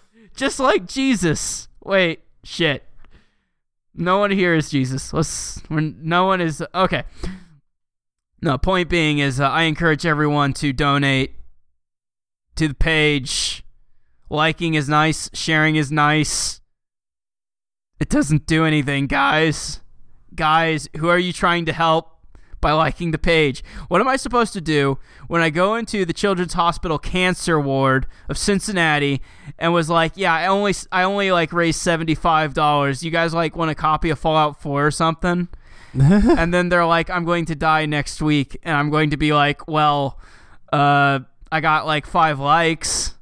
Just 0.34 0.60
like 0.60 0.86
Jesus. 0.86 1.68
Wait, 1.82 2.20
shit. 2.44 2.84
No 3.94 4.18
one 4.18 4.30
here 4.30 4.54
is 4.54 4.70
Jesus. 4.70 5.12
Let's. 5.12 5.62
We're, 5.68 5.80
no 5.80 6.26
one 6.26 6.40
is. 6.40 6.62
Okay. 6.74 7.04
No, 8.42 8.56
point 8.56 8.88
being 8.88 9.18
is 9.18 9.40
uh, 9.40 9.48
I 9.48 9.64
encourage 9.64 10.06
everyone 10.06 10.52
to 10.54 10.72
donate 10.72 11.34
to 12.56 12.68
the 12.68 12.74
page. 12.74 13.64
Liking 14.28 14.74
is 14.74 14.88
nice, 14.88 15.28
sharing 15.34 15.76
is 15.76 15.90
nice. 15.90 16.60
It 17.98 18.08
doesn't 18.08 18.46
do 18.46 18.64
anything, 18.64 19.08
guys. 19.08 19.80
Guys, 20.34 20.88
who 20.96 21.08
are 21.08 21.18
you 21.18 21.32
trying 21.32 21.66
to 21.66 21.72
help 21.72 22.19
by 22.60 22.72
liking 22.72 23.10
the 23.10 23.18
page? 23.18 23.64
What 23.88 24.00
am 24.00 24.08
I 24.08 24.16
supposed 24.16 24.52
to 24.54 24.60
do 24.60 24.98
when 25.28 25.40
I 25.40 25.50
go 25.50 25.74
into 25.74 26.04
the 26.04 26.12
Children's 26.12 26.54
Hospital 26.54 26.98
Cancer 26.98 27.60
Ward 27.60 28.06
of 28.28 28.36
Cincinnati 28.38 29.22
and 29.58 29.72
was 29.72 29.88
like, 29.88 30.12
"Yeah, 30.16 30.34
I 30.34 30.46
only 30.46 30.74
I 30.92 31.02
only 31.02 31.32
like 31.32 31.52
raised 31.52 31.84
$75. 31.84 33.02
You 33.02 33.10
guys 33.10 33.34
like 33.34 33.56
want 33.56 33.70
a 33.70 33.74
copy 33.74 34.10
of 34.10 34.18
Fallout 34.18 34.60
4 34.60 34.86
or 34.86 34.90
something?" 34.90 35.48
and 35.92 36.54
then 36.54 36.68
they're 36.68 36.86
like, 36.86 37.10
I'm 37.10 37.24
going 37.24 37.46
to 37.46 37.54
die 37.54 37.86
next 37.86 38.22
week, 38.22 38.58
and 38.62 38.76
I'm 38.76 38.90
going 38.90 39.10
to 39.10 39.16
be 39.16 39.32
like, 39.32 39.66
well, 39.66 40.20
uh, 40.72 41.20
I 41.50 41.60
got 41.60 41.86
like 41.86 42.06
five 42.06 42.38
likes, 42.38 43.14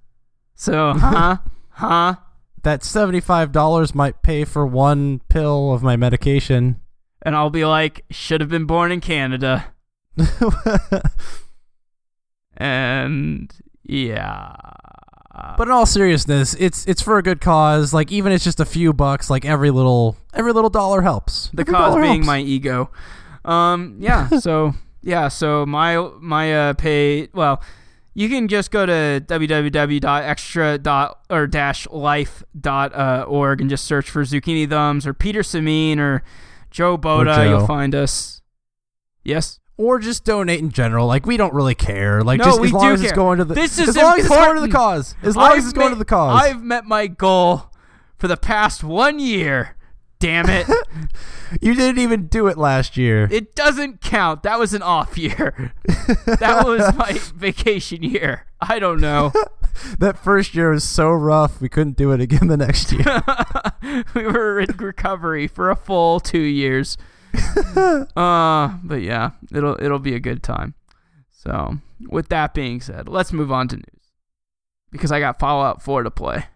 so 0.55 0.93
huh, 0.99 1.39
huh? 1.71 2.17
that 2.63 2.85
seventy 2.85 3.21
five 3.21 3.53
dollars 3.53 3.95
might 3.95 4.23
pay 4.23 4.45
for 4.45 4.67
one 4.67 5.21
pill 5.29 5.73
of 5.73 5.83
my 5.83 5.97
medication. 5.97 6.81
And 7.23 7.35
I'll 7.35 7.51
be 7.51 7.65
like, 7.65 8.05
should 8.11 8.41
have 8.41 8.49
been 8.51 8.65
born 8.67 8.93
in 8.93 9.01
Canada, 9.01 9.67
and 12.57 13.53
yeah, 13.85 14.55
But 15.57 15.69
in 15.69 15.73
all 15.73 15.87
seriousness, 15.87 16.55
it's 16.59 16.85
it's 16.87 17.03
for 17.03 17.19
a 17.19 17.23
good 17.23 17.41
cause. 17.41 17.93
Like 17.95 18.11
even 18.13 18.33
it's 18.33 18.45
just 18.45 18.61
a 18.61 18.65
few 18.65 18.93
bucks. 18.93 19.31
Like 19.31 19.45
every 19.45 19.71
little 19.71 20.17
every 20.35 20.53
little 20.53 20.71
dollar 20.71 21.03
helps. 21.03 21.51
the 21.53 21.63
Every 21.63 21.75
cause 21.75 21.95
being 21.97 22.07
helps. 22.23 22.27
my 22.27 22.39
ego. 22.41 22.91
Um, 23.45 23.97
yeah, 24.01 24.29
so 24.41 24.75
yeah, 25.03 25.29
so 25.29 25.65
my 25.67 25.97
my 26.21 26.55
uh 26.55 26.73
pay 26.75 27.29
well. 27.33 27.63
You 28.15 28.29
can 28.29 28.49
just 28.49 28.73
go 28.73 28.85
to 28.85 29.23
www.extra 29.29 30.79
dot 30.79 31.21
or 31.31 31.47
dash 31.47 31.87
life 31.89 32.43
dot 32.61 32.93
uh, 32.93 33.25
org 33.29 33.61
and 33.61 33.71
just 33.71 33.85
search 33.85 34.11
for 34.11 34.23
Zucchini 34.25 34.69
Thumbs 34.69 35.07
or 35.07 35.15
Peter 35.15 35.43
Samin 35.43 35.99
or 35.99 36.25
Joe 36.71 36.99
Boda. 36.99 37.37
Joe. 37.37 37.43
You'll 37.43 37.67
find 37.67 37.95
us. 37.95 38.43
Yes. 39.25 39.61
or 39.77 39.99
just 39.99 40.25
donate 40.25 40.61
in 40.61 40.71
general. 40.71 41.07
Like 41.07 41.27
we 41.27 41.37
don't 41.37 41.53
really 41.55 41.75
care. 41.75 42.23
Like 42.23 42.39
No, 42.39 42.45
just 42.45 42.61
as 42.61 42.73
long 42.73 42.93
as 42.93 43.03
it's 43.03 43.13
going 43.13 43.39
to 43.39 43.45
the 43.45 43.55
This 43.55 43.79
is 43.79 43.91
as 43.91 43.97
long 43.97 44.19
as 44.19 44.27
it's 44.27 44.35
going 44.35 44.55
to 44.57 44.61
the 44.61 44.69
cause. 44.73 45.15
As 45.23 45.37
long 45.37 45.53
I've 45.53 45.59
as 45.59 45.65
it's 45.65 45.73
going 45.73 45.91
to 45.91 45.97
the 45.97 46.05
cause. 46.05 46.43
I've 46.43 46.63
met 46.63 46.85
my 46.85 47.07
goal 47.07 47.71
for 48.17 48.27
the 48.29 48.37
past 48.37 48.83
one 48.83 49.19
year. 49.19 49.77
damn 50.19 50.49
it. 50.49 50.67
You 51.63 51.75
didn't 51.75 51.99
even 52.03 52.27
do 52.27 52.47
it 52.49 52.59
last 52.59 52.99
year. 52.99 53.27
It 53.31 53.55
doesn't 53.55 54.03
count. 54.03 54.43
That 54.43 54.59
was 54.59 54.75
an 54.75 54.83
off 54.83 55.17
year. 55.17 55.73
that 55.87 56.63
was 56.67 56.95
my 56.95 57.19
vacation 57.35 58.03
year. 58.03 58.45
I 58.61 58.79
don't 58.79 59.01
know. 59.01 59.33
that 59.99 60.19
first 60.19 60.55
year 60.55 60.71
was 60.71 60.85
so 60.85 61.11
rough. 61.11 61.61
We 61.61 61.69
couldn't 61.69 61.97
do 61.97 62.13
it 62.13 62.21
again 62.21 62.49
the 62.49 62.57
next 62.57 62.93
year. 62.93 63.23
we 64.15 64.27
were 64.27 64.61
in 64.61 64.77
recovery 64.77 65.47
for 65.47 65.71
a 65.71 65.77
full 65.77 66.21
two 66.21 66.39
years. 66.39 66.97
uh, 68.17 68.77
but 68.83 69.03
yeah, 69.03 69.33
it'll 69.53 69.77
it'll 69.83 69.99
be 69.99 70.15
a 70.15 70.21
good 70.21 70.43
time. 70.43 70.75
So, 71.31 71.79
with 72.09 72.29
that 72.31 72.55
being 72.55 72.81
said, 72.81 73.09
let's 73.09 73.33
move 73.33 73.53
on 73.53 73.69
to 73.69 73.77
news 73.77 74.13
because 74.91 75.13
I 75.13 75.21
got 75.21 75.39
Fallout 75.39 75.83
4 75.83 76.03
to 76.03 76.11
play. 76.11 76.47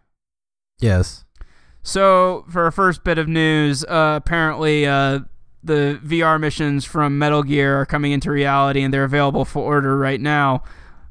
yes. 0.81 1.25
So, 1.85 2.45
for 2.49 2.65
our 2.65 2.71
first 2.71 3.03
bit 3.03 3.19
of 3.19 3.27
news, 3.27 3.85
uh, 3.85 4.15
apparently 4.17 4.87
uh, 4.87 5.21
the 5.65 6.01
VR 6.05 6.39
missions 6.41 6.85
from 6.85 7.19
Metal 7.19 7.43
Gear 7.43 7.81
are 7.81 7.87
coming 7.87 8.13
into 8.13 8.31
reality 8.31 8.83
and 8.83 8.95
they're 8.95 9.05
available 9.05 9.45
for 9.45 9.65
order 9.65 9.97
right 9.97 10.21
now 10.21 10.63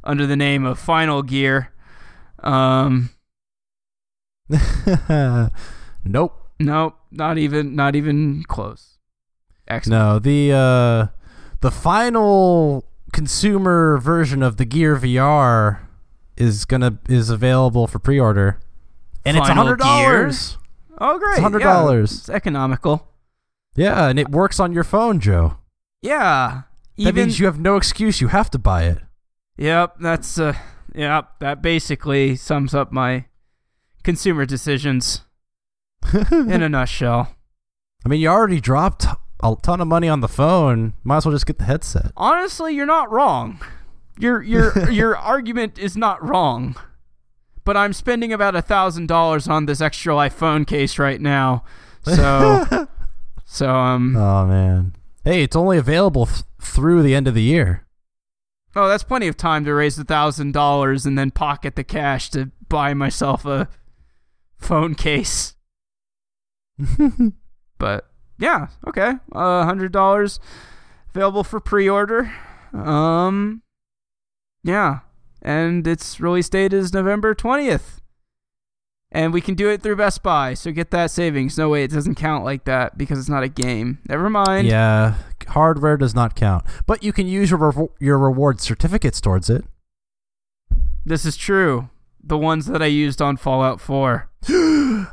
under 0.04 0.26
the 0.26 0.36
name 0.36 0.66
of 0.66 0.80
Final 0.80 1.24
Gear. 1.24 1.71
Um, 2.44 3.10
nope. 6.06 6.34
nope, 6.60 6.96
not 7.12 7.38
even 7.38 7.76
not 7.76 7.96
even 7.96 8.44
close. 8.48 8.98
Excellent. 9.68 10.00
No, 10.00 10.20
the 10.20 10.52
uh 10.52 11.08
the 11.62 11.72
final 11.72 12.86
consumer 13.14 13.98
version 13.98 14.42
of 14.44 14.58
the 14.58 14.66
Gear 14.66 14.96
VR 14.96 15.80
is 16.38 16.66
gonna 16.66 16.98
is 17.08 17.30
available 17.30 17.88
for 17.88 18.00
pre-order, 18.00 18.60
and 19.26 19.38
it's 19.38 19.48
Final 19.48 19.64
hundred 19.64 19.80
dollars. 19.80 20.58
Oh, 21.04 21.18
great! 21.18 21.40
It's 21.40 21.42
$100. 21.42 21.62
Yeah, 21.62 22.04
it's 22.04 22.30
economical. 22.30 23.08
Yeah, 23.76 24.08
and 24.08 24.20
it 24.20 24.30
works 24.30 24.60
on 24.60 24.72
your 24.72 24.84
phone, 24.84 25.20
Joe. 25.20 25.58
Yeah. 26.02 26.64
That 26.98 27.08
Even 27.10 27.16
means 27.16 27.40
you 27.40 27.48
have 27.48 27.60
no 27.60 27.76
excuse. 27.78 28.22
You 28.22 28.28
have 28.28 28.52
to 28.52 28.60
buy 28.60 28.84
it. 28.84 29.00
Yep, 29.58 29.96
that's 30.00 30.38
uh 30.38 30.56
yep, 30.96 31.40
that 31.40 31.62
basically 31.62 32.36
sums 32.36 32.74
up 32.74 32.92
my 32.92 33.26
consumer 34.04 34.46
decisions 34.46 35.22
in 36.32 36.62
a 36.62 36.70
nutshell. 36.70 37.36
I 38.06 38.10
mean, 38.10 38.20
you 38.20 38.28
already 38.30 38.60
dropped 38.60 39.06
a 39.44 39.56
ton 39.62 39.82
of 39.82 39.88
money 39.88 40.08
on 40.08 40.22
the 40.22 40.28
phone. 40.28 40.94
Might 41.04 41.18
as 41.18 41.26
well 41.26 41.34
just 41.36 41.46
get 41.46 41.58
the 41.58 41.66
headset. 41.66 42.12
Honestly, 42.18 42.74
you're 42.74 42.86
not 42.86 43.12
wrong. 43.12 43.60
Your 44.20 44.42
your 44.42 44.90
your 44.92 45.18
argument 45.18 45.78
is 45.78 45.96
not 45.98 46.24
wrong. 46.28 46.76
But 47.64 47.78
I'm 47.78 47.94
spending 47.94 48.34
about 48.34 48.56
a 48.56 48.62
thousand 48.62 49.08
dollars 49.08 49.48
on 49.48 49.66
this 49.66 49.82
extra 49.82 50.16
life 50.16 50.34
phone 50.34 50.66
case 50.66 50.98
right 50.98 51.22
now. 51.22 51.64
So 52.04 52.88
so 53.46 53.70
um 53.76 54.16
Oh 54.16 54.46
man. 54.48 54.96
Hey, 55.24 55.44
it's 55.44 55.56
only 55.56 55.78
available 55.78 56.26
th- 56.26 56.42
through 56.60 57.04
the 57.04 57.14
end 57.14 57.28
of 57.28 57.36
the 57.36 57.44
year. 57.44 57.86
Oh 58.76 58.88
that's 58.88 59.04
plenty 59.04 59.28
of 59.28 59.38
time 59.38 59.66
to 59.66 59.74
raise 59.74 59.98
a 60.00 60.04
thousand 60.04 60.54
dollars 60.54 61.06
and 61.06 61.18
then 61.18 61.32
pocket 61.32 61.76
the 61.76 61.84
cash 61.84 62.30
to 62.32 62.52
buy 62.70 62.94
myself 62.94 63.46
a 63.46 63.68
phone 64.58 64.96
case. 64.96 65.56
But 67.82 68.12
yeah, 68.38 68.68
okay. 68.88 69.14
A 69.32 69.66
hundred 69.66 69.92
dollars 69.92 70.40
available 71.10 71.44
for 71.44 71.60
pre-order. 71.60 72.32
Um, 72.74 73.64
yeah, 74.64 75.00
and 75.42 75.88
its 75.88 76.20
release 76.20 76.48
date 76.48 76.74
is 76.74 76.94
November 76.94 77.34
twentieth, 77.34 78.01
and 79.12 79.34
we 79.34 79.42
can 79.42 79.56
do 79.56 79.70
it 79.70 79.82
through 79.82 79.98
Best 79.98 80.24
Buy. 80.24 80.54
So 80.54 80.72
get 80.72 80.92
that 80.92 81.12
savings. 81.12 81.58
No 81.58 81.70
way, 81.70 81.84
it 81.84 81.92
doesn't 81.92 82.16
count 82.16 82.44
like 82.44 82.64
that 82.66 82.98
because 82.98 83.20
it's 83.20 83.30
not 83.30 83.44
a 83.44 83.50
game. 83.50 84.00
Never 84.08 84.30
mind. 84.30 84.68
yeah, 84.68 85.16
hardware 85.50 85.98
does 85.98 86.16
not 86.16 86.36
count, 86.36 86.64
but 86.86 87.04
you 87.04 87.12
can 87.14 87.28
use 87.28 87.52
your 87.52 87.60
revo- 87.60 87.92
your 88.00 88.18
reward 88.18 88.62
certificates 88.62 89.20
towards 89.20 89.50
it. 89.50 89.66
This 91.06 91.26
is 91.26 91.36
true. 91.36 91.90
The 92.24 92.38
ones 92.38 92.68
that 92.68 92.82
I 92.82 92.86
used 92.86 93.22
on 93.22 93.38
Fallout 93.38 93.82
Four. 93.82 94.30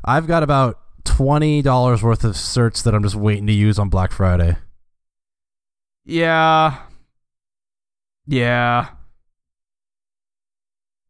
I've 0.04 0.26
got 0.26 0.42
about 0.42 0.78
twenty 1.04 1.62
dollars 1.62 2.02
worth 2.02 2.24
of 2.24 2.34
certs 2.34 2.82
that 2.84 2.94
I'm 2.94 3.02
just 3.02 3.16
waiting 3.16 3.46
to 3.46 3.52
use 3.52 3.78
on 3.78 3.88
Black 3.88 4.12
Friday. 4.12 4.56
Yeah. 6.04 6.78
Yeah. 8.26 8.88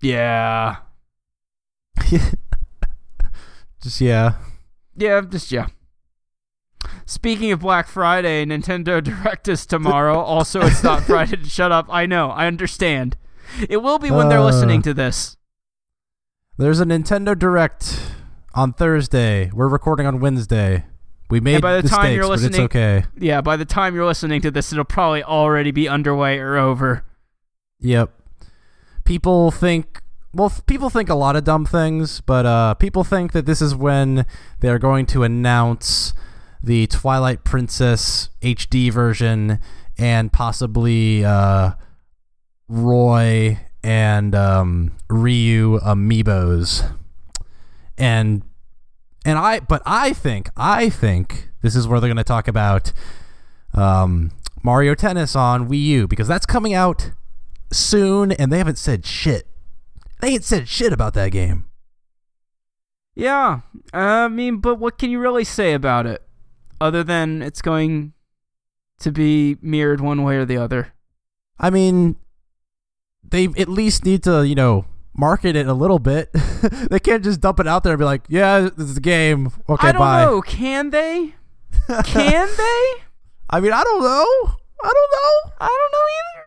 Yeah. 0.00 0.76
just 3.88 4.00
yeah. 4.00 4.34
Yeah, 4.96 5.20
just 5.22 5.50
yeah. 5.50 5.66
Speaking 7.06 7.52
of 7.52 7.60
Black 7.60 7.88
Friday, 7.88 8.44
Nintendo 8.44 9.02
Direct 9.10 9.48
is 9.48 9.64
tomorrow. 9.66 10.18
also, 10.34 10.60
it's 10.62 10.82
not 10.82 11.02
Friday. 11.04 11.42
Shut 11.44 11.72
up. 11.72 11.86
I 11.88 12.06
know. 12.06 12.30
I 12.30 12.46
understand. 12.46 13.16
It 13.68 13.78
will 13.78 13.98
be 13.98 14.10
when 14.10 14.28
they're 14.28 14.38
Uh. 14.40 14.44
listening 14.44 14.82
to 14.82 14.92
this. 14.94 15.36
There's 16.58 16.80
a 16.80 16.84
Nintendo 16.84 17.38
Direct 17.38 18.00
on 18.54 18.72
Thursday. 18.72 19.50
We're 19.54 19.68
recording 19.68 20.06
on 20.06 20.20
Wednesday. 20.20 20.84
We 21.30 21.40
made 21.40 21.60
by 21.62 21.76
the 21.76 21.82
mistakes, 21.82 21.96
time 21.96 22.14
you're 22.14 22.24
but 22.26 22.32
it's 22.34 22.42
listening- 22.42 22.64
okay. 22.64 23.04
Yeah, 23.18 23.40
by 23.42 23.56
the 23.56 23.64
time 23.66 23.94
you're 23.94 24.06
listening 24.06 24.40
to 24.42 24.50
this, 24.50 24.72
it'll 24.72 24.84
probably 24.84 25.22
already 25.22 25.70
be 25.70 25.88
underway 25.88 26.38
or 26.38 26.56
over. 26.56 27.04
Yep. 27.80 28.10
People 29.04 29.50
think 29.50 30.00
well, 30.32 30.52
people 30.66 30.90
think 30.90 31.08
a 31.08 31.14
lot 31.14 31.36
of 31.36 31.44
dumb 31.44 31.64
things, 31.64 32.20
but 32.20 32.44
uh, 32.44 32.74
people 32.74 33.04
think 33.04 33.32
that 33.32 33.46
this 33.46 33.62
is 33.62 33.74
when 33.74 34.26
they're 34.60 34.78
going 34.78 35.06
to 35.06 35.22
announce 35.22 36.12
the 36.62 36.86
Twilight 36.88 37.44
Princess 37.44 38.30
HD 38.42 38.92
version 38.92 39.58
and 39.96 40.32
possibly 40.32 41.24
uh, 41.24 41.72
Roy 42.68 43.60
and 43.82 44.34
um, 44.34 44.92
Ryu 45.08 45.78
amiibos. 45.80 46.94
And 47.96 48.42
and 49.24 49.38
I 49.38 49.60
but 49.60 49.82
I 49.84 50.12
think 50.12 50.50
I 50.56 50.88
think 50.88 51.48
this 51.62 51.74
is 51.74 51.88
where 51.88 52.00
they're 52.00 52.08
going 52.08 52.16
to 52.16 52.24
talk 52.24 52.48
about 52.48 52.92
um, 53.74 54.30
Mario 54.62 54.94
Tennis 54.94 55.34
on 55.34 55.68
Wii 55.68 55.82
U 55.82 56.08
because 56.08 56.28
that's 56.28 56.46
coming 56.46 56.74
out 56.74 57.12
soon 57.72 58.32
and 58.32 58.52
they 58.52 58.58
haven't 58.58 58.78
said 58.78 59.04
shit. 59.04 59.46
They 60.20 60.28
ain't 60.30 60.44
said 60.44 60.68
shit 60.68 60.92
about 60.92 61.14
that 61.14 61.30
game. 61.32 61.66
Yeah, 63.14 63.60
I 63.92 64.28
mean, 64.28 64.58
but 64.58 64.76
what 64.76 64.98
can 64.98 65.10
you 65.10 65.18
really 65.18 65.44
say 65.44 65.72
about 65.72 66.06
it, 66.06 66.22
other 66.80 67.02
than 67.02 67.42
it's 67.42 67.60
going 67.60 68.12
to 69.00 69.10
be 69.10 69.56
mirrored 69.60 70.00
one 70.00 70.22
way 70.22 70.36
or 70.36 70.44
the 70.44 70.56
other? 70.56 70.92
I 71.58 71.70
mean, 71.70 72.16
they 73.28 73.46
at 73.46 73.68
least 73.68 74.04
need 74.04 74.22
to, 74.22 74.46
you 74.46 74.54
know, 74.54 74.84
market 75.14 75.56
it 75.56 75.66
a 75.66 75.74
little 75.74 75.98
bit. 75.98 76.30
they 76.90 77.00
can't 77.00 77.24
just 77.24 77.40
dump 77.40 77.58
it 77.58 77.66
out 77.66 77.82
there 77.82 77.94
and 77.94 77.98
be 77.98 78.04
like, 78.04 78.22
"Yeah, 78.28 78.60
this 78.60 78.88
is 78.88 78.96
a 78.96 79.00
game." 79.00 79.50
Okay, 79.68 79.88
I 79.88 79.92
don't 79.92 79.98
bye. 80.00 80.24
know. 80.24 80.40
Can 80.40 80.90
they? 80.90 81.34
Can 82.04 82.48
they? 82.56 83.02
I 83.50 83.60
mean, 83.60 83.72
I 83.72 83.82
don't 83.82 84.00
know. 84.00 84.56
I 84.80 84.90
don't 84.94 85.10
know. 85.12 85.52
I 85.60 85.66
don't 85.66 85.92
know 85.92 86.06
either. 86.18 86.37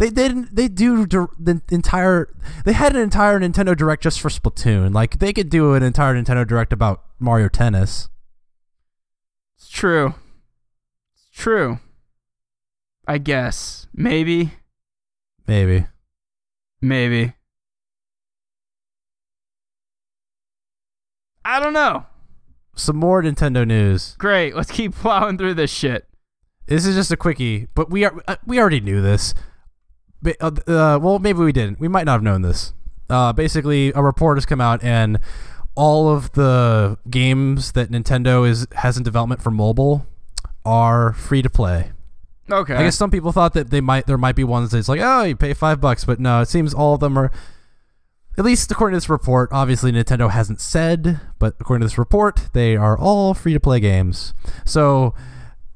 They 0.00 0.08
they 0.08 0.28
didn't 0.28 0.56
they 0.56 0.66
do 0.66 1.04
the 1.04 1.60
entire 1.70 2.34
they 2.64 2.72
had 2.72 2.96
an 2.96 3.02
entire 3.02 3.38
Nintendo 3.38 3.76
Direct 3.76 4.02
just 4.02 4.18
for 4.18 4.30
Splatoon. 4.30 4.94
Like 4.94 5.18
they 5.18 5.34
could 5.34 5.50
do 5.50 5.74
an 5.74 5.82
entire 5.82 6.14
Nintendo 6.14 6.46
Direct 6.46 6.72
about 6.72 7.04
Mario 7.18 7.50
Tennis. 7.50 8.08
It's 9.58 9.68
true. 9.68 10.14
It's 11.12 11.28
true. 11.38 11.80
I 13.06 13.18
guess. 13.18 13.88
Maybe. 13.92 14.54
Maybe. 15.46 15.86
Maybe. 16.80 17.34
I 21.44 21.60
don't 21.60 21.74
know. 21.74 22.06
Some 22.74 22.96
more 22.96 23.22
Nintendo 23.22 23.66
news. 23.66 24.16
Great. 24.18 24.56
Let's 24.56 24.70
keep 24.70 24.94
plowing 24.94 25.36
through 25.36 25.54
this 25.54 25.70
shit. 25.70 26.08
This 26.68 26.86
is 26.86 26.96
just 26.96 27.12
a 27.12 27.18
quickie, 27.18 27.68
but 27.74 27.90
we 27.90 28.06
are 28.06 28.14
uh, 28.26 28.36
we 28.46 28.58
already 28.58 28.80
knew 28.80 29.02
this. 29.02 29.34
Uh, 30.24 30.50
uh, 30.66 30.98
well, 31.00 31.18
maybe 31.18 31.38
we 31.38 31.52
didn't. 31.52 31.80
We 31.80 31.88
might 31.88 32.04
not 32.04 32.12
have 32.12 32.22
known 32.22 32.42
this. 32.42 32.72
Uh, 33.08 33.32
basically, 33.32 33.92
a 33.94 34.02
report 34.02 34.36
has 34.36 34.46
come 34.46 34.60
out, 34.60 34.82
and 34.84 35.18
all 35.74 36.08
of 36.08 36.32
the 36.32 36.98
games 37.08 37.72
that 37.72 37.90
Nintendo 37.90 38.48
is 38.48 38.66
has 38.76 38.96
in 38.96 39.02
development 39.02 39.42
for 39.42 39.50
mobile 39.50 40.06
are 40.64 41.12
free 41.14 41.42
to 41.42 41.50
play. 41.50 41.92
Okay. 42.50 42.74
I 42.74 42.82
guess 42.82 42.96
some 42.96 43.10
people 43.10 43.32
thought 43.32 43.54
that 43.54 43.70
they 43.70 43.80
might 43.80 44.06
there 44.06 44.18
might 44.18 44.36
be 44.36 44.44
ones 44.44 44.70
that's 44.70 44.88
like, 44.88 45.00
oh, 45.02 45.22
you 45.22 45.36
pay 45.36 45.54
five 45.54 45.80
bucks, 45.80 46.04
but 46.04 46.20
no, 46.20 46.40
it 46.40 46.46
seems 46.48 46.74
all 46.74 46.94
of 46.94 47.00
them 47.00 47.18
are. 47.18 47.30
At 48.38 48.44
least 48.44 48.70
according 48.70 48.94
to 48.94 48.96
this 48.96 49.10
report, 49.10 49.50
obviously 49.52 49.92
Nintendo 49.92 50.30
hasn't 50.30 50.60
said, 50.60 51.20
but 51.38 51.56
according 51.60 51.80
to 51.80 51.86
this 51.86 51.98
report, 51.98 52.48
they 52.52 52.76
are 52.76 52.96
all 52.96 53.34
free 53.34 53.52
to 53.52 53.60
play 53.60 53.80
games. 53.80 54.34
So 54.64 55.14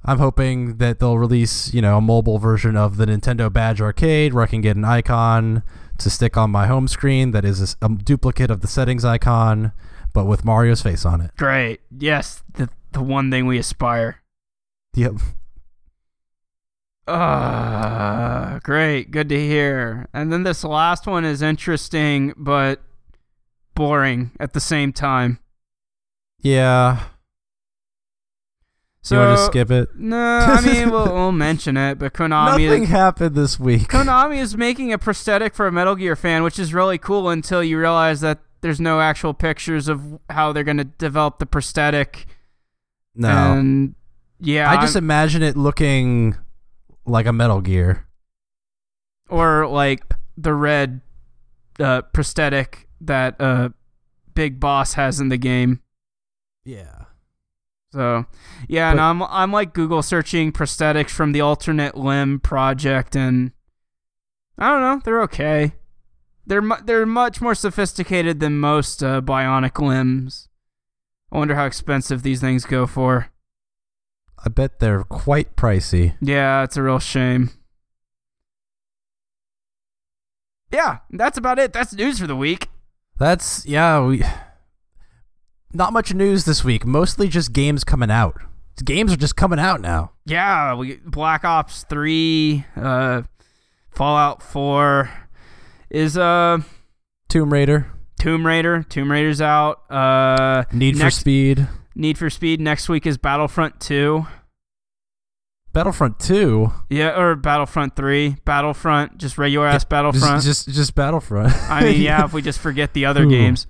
I'm 0.05 0.19
hoping 0.19 0.77
that 0.77 0.99
they'll 0.99 1.19
release, 1.19 1.73
you 1.73 1.81
know, 1.81 1.97
a 1.97 2.01
mobile 2.01 2.39
version 2.39 2.77
of 2.77 2.99
the 2.99 3.07
Nintendo 3.07 3.51
Badge 3.53 3.81
Arcade 3.81 4.35
where 4.35 4.45
I 4.45 4.47
can 4.47 4.61
get 4.61 4.77
an 4.77 4.85
icon 4.85 5.63
to 5.99 6.11
stick 6.11 6.37
on 6.37 6.51
my 6.51 6.67
home 6.67 6.89
screen 6.89 7.31
that 7.31 7.45
is 7.45 7.77
a 7.81 7.89
duplicate 7.89 8.51
of 8.51 8.61
the 8.61 8.67
settings 8.67 9.05
icon, 9.05 9.73
but 10.13 10.27
with 10.27 10.45
Mario's 10.45 10.83
face 10.83 11.07
on 11.07 11.21
it. 11.21 11.31
Great. 11.37 11.81
Yes. 11.97 12.43
The 12.55 12.69
the 12.93 13.03
one 13.03 13.31
thing 13.31 13.47
we 13.47 13.59
aspire. 13.59 14.23
Yep. 14.95 15.15
Uh, 17.07 18.61
great. 18.61 19.11
Good 19.11 19.29
to 19.29 19.39
hear. 19.39 20.09
And 20.15 20.33
then 20.33 20.43
this 20.43 20.65
last 20.65 21.07
one 21.07 21.25
is 21.25 21.43
interesting, 21.43 22.33
but 22.37 22.81
boring 23.75 24.31
at 24.39 24.53
the 24.53 24.61
same 24.61 24.93
time. 24.93 25.39
Yeah. 26.41 27.05
So, 29.05 29.17
you 29.21 29.27
want 29.27 29.39
to 29.39 29.45
skip 29.45 29.71
it? 29.71 29.91
No, 29.97 30.17
I 30.19 30.61
mean, 30.63 30.91
we'll, 30.91 31.13
we'll 31.13 31.31
mention 31.31 31.77
it, 31.77 31.99
but 31.99 32.15
Konami 32.15 32.67
Nothing 32.67 32.85
happened 32.87 33.35
this 33.37 33.61
week. 33.61 33.83
Konami 33.89 34.39
is 34.41 34.57
making 34.57 34.95
a 34.95 34.99
prosthetic 34.99 35.55
for 35.55 35.67
a 35.67 35.73
Metal 35.73 35.95
Gear 35.95 36.17
fan, 36.17 36.43
which 36.43 36.59
is 36.59 36.73
really 36.73 36.97
cool 36.97 37.29
until 37.29 37.63
you 37.63 37.79
realize 37.79 38.23
that 38.23 38.39
there's 38.63 38.81
no 38.81 39.03
actual 39.03 39.35
pictures 39.35 39.89
of 39.89 40.19
how 40.31 40.53
they're 40.53 40.65
going 40.65 40.79
to 40.79 40.85
develop 40.85 41.39
the 41.39 41.45
prosthetic. 41.45 42.25
no. 43.15 43.29
And 43.29 43.95
yeah, 44.41 44.71
I 44.71 44.81
just 44.81 44.97
I'm- 44.97 45.05
imagine 45.05 45.43
it 45.43 45.55
looking 45.57 46.37
like 47.05 47.27
a 47.27 47.33
Metal 47.33 47.61
Gear. 47.61 48.07
or 49.29 49.67
like 49.67 50.03
the 50.39 50.55
red 50.55 51.03
uh, 51.79 52.01
prosthetic 52.03 52.89
that 53.03 53.39
uh, 53.39 53.69
Big 54.35 54.59
Boss 54.61 54.95
has 54.95 55.21
in 55.21 55.29
the 55.29 55.37
game. 55.37 55.81
Yeah. 56.65 57.04
So, 57.95 58.27
yeah, 58.67 58.91
and 58.91 59.01
I'm 59.01 59.23
I'm 59.23 59.53
like 59.53 59.73
Google 59.73 60.03
searching 60.03 60.51
prosthetics 60.51 61.11
from 61.11 61.31
the 61.31 61.41
alternate 61.41 61.97
limb 61.97 62.41
project, 62.41 63.15
and 63.15 63.53
I 64.59 64.69
don't 64.69 64.81
know, 64.81 65.01
they're 65.05 65.23
okay. 65.23 65.75
They're 66.45 66.61
mu- 66.61 66.83
they're 66.85 67.07
much 67.07 67.41
more 67.41 67.55
sophisticated 67.55 68.41
than 68.41 68.59
most 68.59 69.05
uh, 69.05 69.21
bionic 69.21 69.81
limbs. 69.81 70.49
I 71.31 71.39
wonder 71.39 71.55
how 71.55 71.67
expensive 71.67 72.25
these 72.25 72.41
things 72.41 72.65
go 72.65 72.89
for. 72.89 73.31
I 74.45 74.49
bet 74.49 74.81
they're 74.81 75.05
quite 75.05 75.55
pricey. 75.55 76.17
Yeah, 76.21 76.65
it's 76.65 76.77
a 76.77 76.83
real 76.83 76.99
shame. 76.99 77.51
Yeah, 80.73 80.99
that's 81.13 81.39
about 81.39 81.61
it. 81.61 81.73
That's 81.73 81.95
news 81.95 82.19
for 82.19 82.27
the 82.27 82.35
week. 82.35 82.71
That's 83.21 83.65
yeah, 83.67 84.05
we 84.05 84.25
not 85.75 85.93
much 85.93 86.15
news 86.15 86.45
this 86.45 86.65
week. 86.65 86.87
Mostly 86.87 87.29
just 87.29 87.53
games 87.53 87.85
coming 87.85 88.11
out. 88.11 88.41
Games 88.85 89.13
are 89.13 89.17
just 89.17 89.37
coming 89.37 89.59
out 89.59 89.81
now. 89.81 90.13
Yeah, 90.25 90.75
we 90.75 90.97
Black 91.05 91.45
Ops 91.45 91.85
3, 91.85 92.65
uh 92.77 93.23
Fallout 93.91 94.43
4 94.43 95.11
is 95.91 96.17
uh 96.19 96.59
Tomb 97.29 97.53
Raider, 97.53 97.87
Tomb 98.19 98.47
Raider. 98.47 98.83
Tomb 98.89 99.11
Raider's 99.13 99.41
out. 99.41 99.89
Uh 99.91 100.65
Need 100.73 100.99
for 100.99 101.11
Speed, 101.11 101.69
Need 101.95 102.19
for 102.19 102.31
Speed 102.31 102.61
next 102.61 102.89
week 102.89 103.07
is 103.07 103.17
Battlefront 103.19 103.81
2. 103.81 104.27
Battlefront 105.73 106.21
2. 106.21 106.73
Yeah, 106.89 107.19
or 107.21 107.35
Battlefront 107.35 107.97
3. 107.97 108.37
Battlefront, 108.45 109.19
just 109.19 109.39
regular 109.39 109.67
ass 109.67 109.85
Battlefront. 109.85 110.43
Just, 110.43 110.67
just 110.67 110.77
just 110.77 110.95
Battlefront. 110.95 111.53
I 111.69 111.83
mean, 111.85 112.01
yeah, 112.01 112.25
if 112.25 112.33
we 112.33 112.43
just 112.43 112.61
forget 112.61 112.93
the 112.95 113.07
other 113.07 113.25
Ooh. 113.25 113.31
games. 113.31 113.67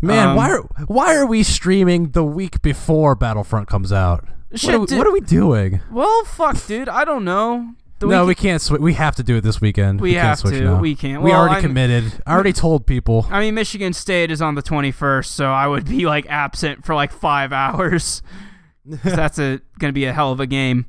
Man, 0.00 0.28
Um, 0.28 0.36
why 0.36 0.50
are 0.50 0.62
why 0.86 1.16
are 1.16 1.26
we 1.26 1.42
streaming 1.42 2.10
the 2.10 2.22
week 2.24 2.62
before 2.62 3.14
Battlefront 3.14 3.68
comes 3.68 3.92
out? 3.92 4.24
Shit, 4.54 4.68
what, 4.68 4.74
are 4.74 4.80
we, 4.80 4.86
dude. 4.86 4.98
what 4.98 5.06
are 5.06 5.12
we 5.12 5.20
doing? 5.20 5.80
Well, 5.90 6.24
fuck, 6.24 6.64
dude. 6.66 6.88
I 6.88 7.04
don't 7.04 7.24
know. 7.24 7.74
The 7.98 8.06
no, 8.06 8.24
we 8.26 8.36
can't. 8.36 8.62
Sw- 8.62 8.78
we 8.78 8.94
have 8.94 9.16
to 9.16 9.24
do 9.24 9.36
it 9.36 9.40
this 9.42 9.60
weekend. 9.60 10.00
We 10.00 10.12
can't 10.12 10.22
have 10.28 10.38
switch 10.38 10.54
to. 10.54 10.64
Now. 10.64 10.80
We 10.80 10.94
can't. 10.94 11.20
We 11.22 11.30
Well, 11.30 11.40
already 11.40 11.56
I'm- 11.56 11.62
committed. 11.62 12.12
I 12.26 12.32
already 12.32 12.52
told 12.52 12.86
people. 12.86 13.26
I 13.28 13.40
mean, 13.40 13.54
Michigan 13.56 13.92
State 13.92 14.30
is 14.30 14.40
on 14.40 14.54
the 14.54 14.62
21st, 14.62 15.26
so 15.26 15.50
I 15.50 15.66
would 15.66 15.84
be 15.86 16.06
like 16.06 16.24
absent 16.30 16.86
for 16.86 16.94
like 16.94 17.10
five 17.12 17.52
hours. 17.52 18.22
that's 18.86 19.38
a 19.40 19.60
gonna 19.80 19.92
be 19.92 20.04
a 20.04 20.12
hell 20.12 20.30
of 20.32 20.38
a 20.40 20.46
game. 20.46 20.86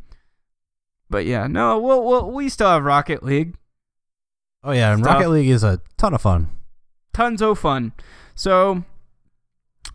But 1.09 1.25
yeah, 1.25 1.47
no, 1.47 1.79
we'll, 1.79 2.03
we'll, 2.05 2.31
we 2.31 2.47
still 2.47 2.69
have 2.69 2.83
Rocket 2.83 3.23
League. 3.23 3.55
Oh 4.63 4.71
yeah, 4.71 4.93
and. 4.93 5.03
Rocket 5.03 5.29
League 5.29 5.49
is 5.49 5.63
a 5.63 5.81
ton 5.97 6.13
of 6.13 6.21
fun. 6.21 6.49
Tons 7.11 7.41
of 7.41 7.57
fun. 7.57 7.91
So, 8.35 8.83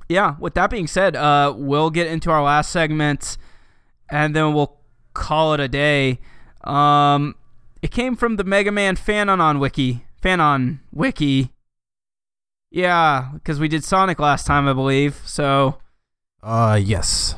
yeah, 0.08 0.36
with 0.38 0.54
that 0.54 0.70
being 0.70 0.86
said, 0.86 1.16
uh, 1.16 1.52
we'll 1.56 1.90
get 1.90 2.06
into 2.06 2.30
our 2.30 2.42
last 2.42 2.70
segment 2.70 3.36
and 4.10 4.34
then 4.36 4.52
we'll 4.54 4.78
call 5.14 5.54
it 5.54 5.60
a 5.60 5.68
day. 5.68 6.18
Um, 6.62 7.34
it 7.82 7.90
came 7.90 8.16
from 8.16 8.36
the 8.36 8.44
Mega 8.44 8.70
Man 8.72 8.96
Fanon 8.96 9.40
on 9.40 9.58
wiki. 9.60 10.04
Fanon 10.22 10.80
wiki. 10.92 11.50
Yeah, 12.70 13.30
because 13.34 13.60
we 13.60 13.68
did 13.68 13.84
Sonic 13.84 14.18
last 14.18 14.46
time, 14.46 14.66
I 14.66 14.72
believe. 14.72 15.20
So, 15.24 15.78
Uh, 16.42 16.78
yes. 16.82 17.36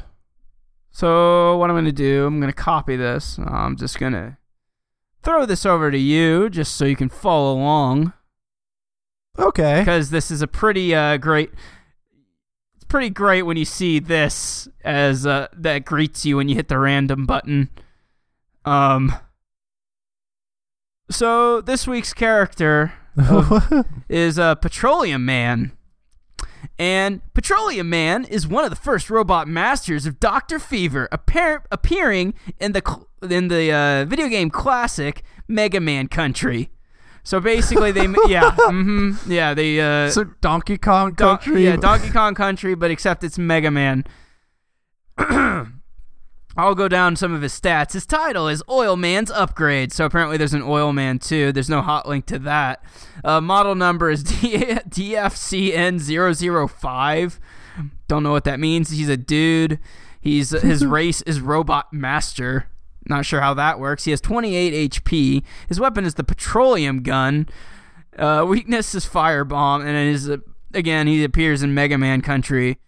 So 0.90 1.56
what 1.59 1.68
I'm 1.70 1.76
gonna 1.76 1.93
do, 1.93 2.26
I'm 2.26 2.40
gonna 2.40 2.52
copy 2.52 2.97
this. 2.97 3.38
I'm 3.38 3.76
just 3.76 3.98
gonna 4.01 4.38
throw 5.22 5.44
this 5.44 5.66
over 5.66 5.90
to 5.90 5.98
you, 5.98 6.48
just 6.48 6.74
so 6.74 6.84
you 6.86 6.97
can 6.97 7.09
follow 7.10 7.52
along, 7.55 8.12
Okay. 9.38 9.80
because 9.80 10.10
this 10.10 10.30
is 10.30 10.40
a 10.40 10.47
pretty 10.47 10.94
uh, 10.94 11.18
great. 11.18 11.51
Pretty 12.88 13.10
great 13.10 13.42
when 13.42 13.56
you 13.56 13.64
see 13.64 13.98
this 13.98 14.68
as 14.84 15.26
uh, 15.26 15.48
that 15.52 15.84
greets 15.84 16.24
you 16.24 16.36
when 16.36 16.48
you 16.48 16.54
hit 16.54 16.68
the 16.68 16.78
random 16.78 17.26
button. 17.26 17.68
Um. 18.64 19.14
So 21.10 21.60
this 21.60 21.86
week's 21.86 22.12
character 22.12 22.92
is 24.08 24.38
uh, 24.38 24.54
Petroleum 24.56 25.24
Man. 25.24 25.72
And 26.78 27.20
Petroleum 27.32 27.88
Man 27.88 28.24
is 28.24 28.46
one 28.46 28.64
of 28.64 28.70
the 28.70 28.76
first 28.76 29.08
robot 29.08 29.48
masters 29.48 30.04
of 30.04 30.20
Doctor 30.20 30.58
Fever, 30.58 31.08
appar- 31.12 31.62
appearing 31.70 32.34
in 32.60 32.72
the 32.72 32.82
cl- 32.84 33.08
in 33.22 33.48
the 33.48 33.72
uh, 33.72 34.04
video 34.04 34.28
game 34.28 34.50
classic 34.50 35.22
Mega 35.48 35.80
Man 35.80 36.08
Country. 36.08 36.70
So 37.27 37.40
basically, 37.40 37.90
they 37.90 38.07
yeah, 38.28 38.55
hmm 38.57 39.15
yeah, 39.27 39.53
they 39.53 39.81
uh, 39.81 40.11
so 40.11 40.23
Donkey 40.40 40.78
Kong 40.78 41.12
Don- 41.15 41.39
Country. 41.39 41.65
yeah, 41.65 41.74
Donkey 41.74 42.11
Kong 42.11 42.36
Country, 42.36 42.77
but 42.77 42.93
except 42.93 43.24
it's 43.24 43.36
Mega 43.36 43.73
Man. 43.73 44.05
I'll 45.19 46.77
go 46.77 46.86
down 46.86 47.16
some 47.16 47.35
of 47.35 47.43
his 47.43 47.53
stats. 47.59 47.94
His 47.94 48.07
title 48.07 48.47
is 48.47 48.62
Oil 48.70 48.94
Man's 48.97 49.32
Upgrade. 49.32 49.93
So 49.93 50.05
apparently 50.05 50.36
there's 50.36 50.55
an 50.55 50.62
Oil 50.62 50.93
Man 50.93 51.19
too. 51.19 51.51
There's 51.51 51.69
no 51.69 51.82
hot 51.82 52.09
link 52.09 52.27
to 52.27 52.39
that. 52.39 52.81
Uh, 53.24 53.40
model 53.40 53.74
number 53.74 54.09
is 54.09 54.23
D- 54.40 54.59
DFCN005. 54.89 57.39
Don't 58.07 58.23
know 58.23 58.31
what 58.31 58.44
that 58.44 58.61
means. 58.61 58.90
He's 58.90 59.09
a 59.09 59.16
dude. 59.16 59.81
He's 60.20 60.51
his 60.51 60.86
race 60.97 61.23
is 61.23 61.40
Robot 61.40 61.93
Master. 61.93 62.69
Not 63.09 63.24
sure 63.24 63.41
how 63.41 63.55
that 63.55 63.78
works. 63.78 64.05
He 64.05 64.11
has 64.11 64.20
28 64.20 64.91
HP. 64.91 65.43
His 65.69 65.78
weapon 65.81 66.05
is 66.05 66.15
the 66.15 66.24
petroleum 66.24 67.03
gun. 67.03 67.49
Uh, 68.19 68.45
weakness 68.49 68.95
is 68.95 69.07
firebomb, 69.07 69.81
and 69.81 69.91
it 69.97 70.07
is 70.09 70.28
uh, 70.28 70.39
again 70.74 71.07
he 71.07 71.23
appears 71.23 71.62
in 71.62 71.74
Mega 71.74 71.99
Man 71.99 72.20
Country. 72.23 72.78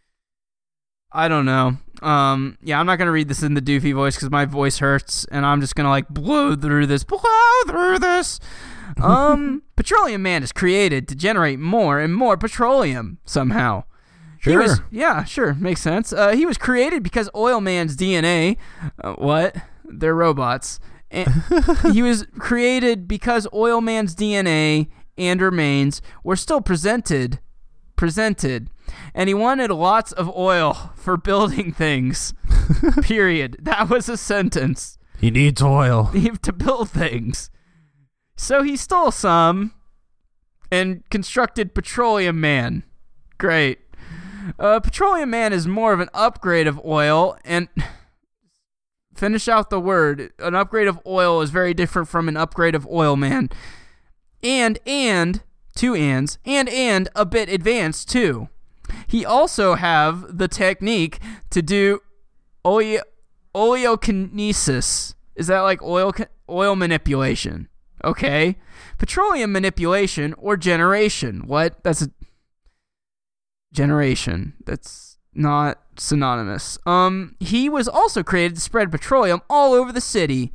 I 1.13 1.29
don't 1.29 1.45
know. 1.47 1.77
Um, 2.03 2.59
yeah, 2.63 2.79
I'm 2.79 2.87
not 2.87 2.97
gonna 2.97 3.11
read 3.13 3.29
this 3.29 3.43
in 3.43 3.55
the 3.55 3.63
doofy 3.63 3.95
voice 3.95 4.15
because 4.17 4.31
my 4.31 4.45
voice 4.45 4.79
hurts, 4.79 5.25
and 5.27 5.45
I'm 5.47 5.61
just 5.61 5.75
gonna 5.75 5.89
like 5.91 6.09
blow 6.09 6.55
through 6.55 6.87
this, 6.87 7.05
blow 7.05 7.21
through 7.67 7.99
this. 7.99 8.41
Um, 9.03 9.63
Petroleum 9.77 10.23
Man 10.23 10.43
is 10.43 10.53
created 10.53 11.09
to 11.09 11.15
generate 11.15 11.59
more 11.59 11.99
and 12.01 12.15
more 12.15 12.37
petroleum 12.37 13.19
somehow. 13.25 13.85
He 14.43 14.57
was, 14.57 14.77
Sure. 14.77 14.87
yeah, 14.91 15.25
sure, 15.25 15.55
makes 15.55 15.81
sense. 15.81 16.13
Uh, 16.13 16.31
he 16.31 16.47
was 16.47 16.57
created 16.59 17.03
because 17.03 17.29
Oil 17.35 17.61
Man's 17.61 17.97
DNA. 17.97 18.57
Uh, 19.03 19.15
what? 19.15 19.57
They're 19.91 20.15
robots. 20.15 20.81
And 21.11 21.29
he 21.93 22.03
was 22.03 22.27
created 22.39 23.09
because 23.09 23.47
Oil 23.53 23.81
Man's 23.81 24.15
DNA 24.15 24.89
and 25.17 25.41
remains 25.41 26.03
were 26.23 26.37
still 26.37 26.61
presented, 26.61 27.41
presented, 27.97 28.71
and 29.15 29.29
he 29.29 29.35
wanted 29.35 29.71
lots 29.71 30.13
of 30.13 30.35
oil 30.37 30.93
for 30.95 31.17
building 31.17 31.73
things. 31.73 32.35
Period. 33.03 33.57
That 33.61 33.89
was 33.89 34.09
a 34.09 34.17
sentence. 34.17 34.99
He 35.19 35.31
needs 35.31 35.63
oil. 35.63 36.11
to 36.43 36.53
build 36.53 36.91
things. 36.91 37.51
So 38.37 38.63
he 38.63 38.77
stole 38.77 39.11
some 39.11 39.75
and 40.71 41.03
constructed 41.11 41.75
Petroleum 41.75 42.41
Man. 42.41 42.85
Great. 43.37 43.81
Uh, 44.59 44.81
Petroleum 44.81 45.31
Man 45.31 45.53
is 45.53 45.67
more 45.67 45.93
of 45.93 46.01
an 46.01 46.09
upgrade 46.15 46.67
of 46.67 46.81
oil, 46.85 47.37
and 47.45 47.69
finish 49.19 49.49
out 49.49 49.71
the 49.71 49.81
word. 49.81 50.33
An 50.39 50.55
upgrade 50.55 50.89
of 50.89 51.01
oil 51.07 51.41
is 51.41 51.51
very 51.51 51.75
different 51.75 52.09
from 52.09 52.29
an 52.29 52.37
upgrade 52.37 52.75
of 52.75 52.87
Oil 52.87 53.17
Man. 53.17 53.51
And, 54.43 54.79
and, 54.87 55.43
two 55.75 55.95
ands, 55.95 56.39
and, 56.45 56.69
and 56.69 57.09
a 57.15 57.27
bit 57.27 57.49
advanced 57.49 58.09
too. 58.09 58.49
He 59.07 59.25
also 59.25 59.75
have 59.75 60.39
the 60.39 60.49
technique 60.49 61.19
to 61.51 61.61
do 61.61 62.01
oleo- 62.65 63.03
oleokinesis. 63.55 65.15
Is 65.35 65.47
that 65.49 65.61
like 65.61 65.83
oil 65.83 66.13
oil 66.49 66.77
manipulation? 66.77 67.69
Okay. 68.05 68.57
Petroleum 68.99 69.53
manipulation 69.53 70.35
or 70.39 70.57
generation. 70.57 71.47
What? 71.47 71.83
That's 71.83 72.03
a 72.03 72.11
generation. 73.73 74.55
That's 74.65 75.19
not 75.35 75.79
synonymous. 76.01 76.79
Um, 76.87 77.37
he 77.41 77.69
was 77.69 77.89
also 77.89 78.23
created 78.23 78.55
to 78.57 78.61
spread 78.61 78.91
petroleum 78.91 79.43
all 79.49 79.73
over 79.75 79.93
the 79.93 80.01
city. 80.01 80.53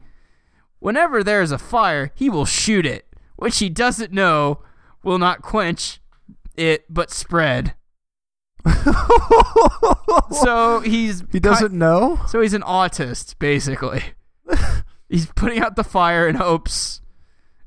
Whenever 0.79 1.23
there 1.23 1.41
is 1.41 1.51
a 1.51 1.57
fire, 1.57 2.11
he 2.15 2.29
will 2.29 2.45
shoot 2.45 2.85
it, 2.85 3.07
which 3.35 3.59
he 3.59 3.69
doesn't 3.69 4.11
know 4.11 4.61
will 5.03 5.19
not 5.19 5.41
quench 5.41 5.99
it 6.55 6.85
but 6.89 7.11
spread. 7.11 7.73
so 10.31 10.79
he's 10.79 11.23
he 11.31 11.39
doesn't 11.39 11.73
know. 11.73 12.19
so 12.27 12.41
he's 12.41 12.53
an 12.53 12.61
autist, 12.61 13.35
basically. 13.39 14.03
he's 15.09 15.25
putting 15.27 15.59
out 15.59 15.75
the 15.75 15.83
fire 15.83 16.27
in 16.27 16.35
hopes, 16.35 17.01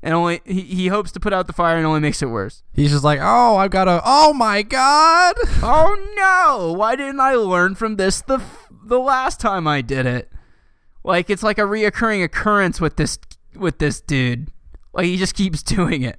and 0.07 0.15
only 0.15 0.39
he, 0.45 0.61
he 0.61 0.87
hopes 0.87 1.11
to 1.11 1.19
put 1.19 1.33
out 1.33 1.47
the 1.47 1.53
fire 1.53 1.75
and 1.75 1.85
only 1.85 1.99
makes 1.99 2.21
it 2.21 2.27
worse. 2.27 2.63
He's 2.73 2.91
just 2.91 3.03
like, 3.03 3.19
oh, 3.21 3.57
I've 3.57 3.71
got 3.71 3.85
to. 3.85 4.01
Oh 4.05 4.31
my 4.31 4.61
god! 4.61 5.35
Oh 5.61 5.97
no! 6.15 6.71
Why 6.71 6.95
didn't 6.95 7.19
I 7.19 7.33
learn 7.33 7.75
from 7.75 7.97
this 7.97 8.21
the 8.21 8.41
the 8.85 8.99
last 8.99 9.41
time 9.41 9.67
I 9.67 9.81
did 9.81 10.05
it? 10.05 10.31
Like 11.03 11.29
it's 11.29 11.43
like 11.43 11.57
a 11.57 11.63
reoccurring 11.63 12.23
occurrence 12.23 12.79
with 12.79 12.95
this 12.95 13.19
with 13.53 13.79
this 13.79 13.99
dude. 13.99 14.49
Like 14.93 15.07
he 15.07 15.17
just 15.17 15.35
keeps 15.35 15.61
doing 15.75 16.03
it. 16.03 16.17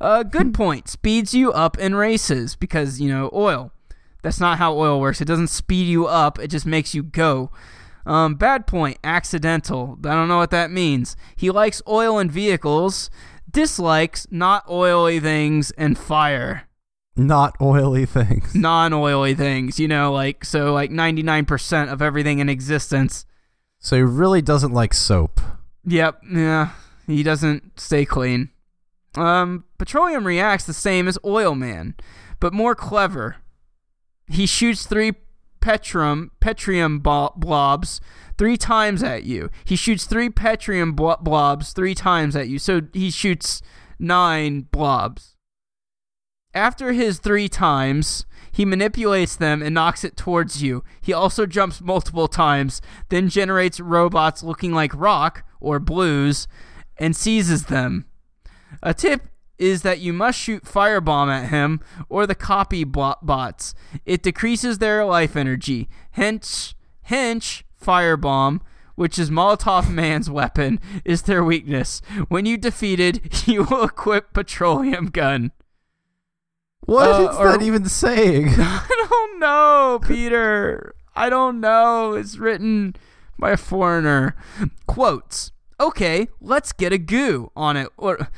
Uh, 0.00 0.24
good 0.24 0.52
point. 0.52 0.88
Speeds 0.88 1.32
you 1.32 1.52
up 1.52 1.78
in 1.78 1.94
races 1.94 2.56
because 2.56 3.00
you 3.00 3.08
know 3.08 3.30
oil. 3.32 3.70
That's 4.22 4.40
not 4.40 4.58
how 4.58 4.76
oil 4.76 5.00
works. 5.00 5.20
It 5.20 5.26
doesn't 5.26 5.48
speed 5.48 5.86
you 5.86 6.08
up. 6.08 6.40
It 6.40 6.48
just 6.48 6.66
makes 6.66 6.96
you 6.96 7.04
go. 7.04 7.52
Um, 8.06 8.34
bad 8.34 8.66
point. 8.66 8.98
Accidental. 9.02 9.98
I 10.04 10.14
don't 10.14 10.28
know 10.28 10.38
what 10.38 10.50
that 10.50 10.70
means. 10.70 11.16
He 11.36 11.50
likes 11.50 11.82
oil 11.88 12.18
and 12.18 12.30
vehicles. 12.30 13.10
Dislikes 13.50 14.26
not 14.30 14.68
oily 14.68 15.20
things 15.20 15.70
and 15.72 15.96
fire. 15.98 16.68
Not 17.16 17.56
oily 17.60 18.06
things. 18.06 18.54
Non-oily 18.54 19.34
things. 19.34 19.78
You 19.78 19.88
know, 19.88 20.12
like 20.12 20.44
so, 20.44 20.72
like 20.72 20.90
ninety 20.90 21.22
nine 21.22 21.44
percent 21.44 21.90
of 21.90 22.02
everything 22.02 22.40
in 22.40 22.48
existence. 22.48 23.24
So 23.78 23.96
he 23.96 24.02
really 24.02 24.42
doesn't 24.42 24.72
like 24.72 24.94
soap. 24.94 25.40
Yep. 25.86 26.22
Yeah. 26.32 26.70
He 27.06 27.22
doesn't 27.22 27.78
stay 27.78 28.04
clean. 28.04 28.50
Um, 29.14 29.64
petroleum 29.78 30.26
reacts 30.26 30.64
the 30.64 30.72
same 30.72 31.06
as 31.06 31.18
oil 31.24 31.54
man, 31.54 31.94
but 32.40 32.52
more 32.52 32.74
clever. 32.74 33.36
He 34.26 34.46
shoots 34.46 34.86
three 34.86 35.12
petrium 35.64 36.30
petrium 36.40 36.98
blobs 36.98 38.00
three 38.36 38.56
times 38.58 39.02
at 39.02 39.24
you. 39.24 39.48
He 39.64 39.76
shoots 39.76 40.04
three 40.04 40.28
petrium 40.28 40.92
blo- 40.92 41.16
blobs 41.22 41.72
three 41.72 41.94
times 41.94 42.36
at 42.36 42.48
you. 42.48 42.58
So 42.58 42.82
he 42.92 43.10
shoots 43.10 43.62
nine 43.98 44.68
blobs. 44.70 45.36
After 46.52 46.92
his 46.92 47.18
three 47.18 47.48
times, 47.48 48.26
he 48.52 48.66
manipulates 48.66 49.36
them 49.36 49.62
and 49.62 49.74
knocks 49.74 50.04
it 50.04 50.18
towards 50.18 50.62
you. 50.62 50.84
He 51.00 51.14
also 51.14 51.46
jumps 51.46 51.80
multiple 51.80 52.28
times, 52.28 52.82
then 53.08 53.30
generates 53.30 53.80
robots 53.80 54.42
looking 54.42 54.72
like 54.72 54.92
rock 54.94 55.44
or 55.60 55.80
blues 55.80 56.46
and 56.98 57.16
seizes 57.16 57.64
them. 57.64 58.04
A 58.82 58.92
tip 58.92 59.22
is 59.58 59.82
that 59.82 60.00
you 60.00 60.12
must 60.12 60.38
shoot 60.38 60.64
firebomb 60.64 61.28
at 61.32 61.48
him 61.50 61.80
or 62.08 62.26
the 62.26 62.34
copy 62.34 62.84
bot- 62.84 63.24
bots. 63.24 63.74
It 64.04 64.22
decreases 64.22 64.78
their 64.78 65.04
life 65.04 65.36
energy. 65.36 65.88
Hence, 66.12 66.74
hence 67.02 67.62
firebomb, 67.80 68.60
which 68.96 69.18
is 69.18 69.30
Molotov 69.30 69.90
Man's 69.92 70.28
weapon, 70.30 70.80
is 71.04 71.22
their 71.22 71.44
weakness. 71.44 72.00
When 72.28 72.46
you 72.46 72.56
defeated, 72.56 73.42
you 73.46 73.64
will 73.64 73.84
equip 73.84 74.32
petroleum 74.32 75.06
gun. 75.06 75.52
What 76.86 77.08
Uh, 77.10 77.28
is 77.30 77.36
or- 77.36 77.52
that 77.52 77.62
even 77.62 77.86
saying? 77.88 78.48
I 78.58 79.06
don't 79.08 79.38
know, 79.40 80.00
Peter. 80.06 80.94
I 81.16 81.30
don't 81.30 81.60
know. 81.60 82.14
It's 82.14 82.38
written 82.38 82.94
by 83.38 83.52
a 83.52 83.56
foreigner. 83.56 84.34
Quotes. 84.86 85.52
Okay, 85.80 86.28
let's 86.40 86.72
get 86.72 86.92
a 86.92 86.98
goo 86.98 87.50
on 87.56 87.76
it. 87.76 87.88
Or 87.96 88.28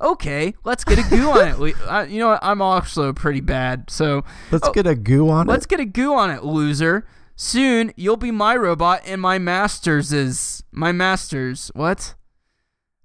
okay, 0.00 0.54
let's 0.64 0.84
get 0.84 0.98
a 0.98 1.08
goo 1.10 1.30
on 1.30 1.48
it. 1.48 1.58
We, 1.58 1.74
I, 1.88 2.04
you 2.04 2.18
know 2.20 2.28
what? 2.28 2.40
I'm 2.42 2.62
also 2.62 3.12
pretty 3.12 3.40
bad. 3.40 3.90
So 3.90 4.24
Let's 4.50 4.68
Oh, 4.68 4.72
get 4.72 4.86
a 4.86 4.94
goo 4.94 5.28
on 5.28 5.48
it. 5.48 5.50
let's 5.50 5.66
get 5.66 5.80
a 5.80 5.84
goo 5.84 6.14
on 6.14 6.30
it, 6.30 6.44
loser. 6.44 7.06
Soon 7.36 7.92
you'll 7.96 8.16
be 8.16 8.30
my 8.30 8.54
robot 8.56 9.02
and 9.06 9.20
my 9.20 9.38
master's 9.38 10.12
is 10.12 10.62
my 10.72 10.92
master's. 10.92 11.70
What? 11.74 12.14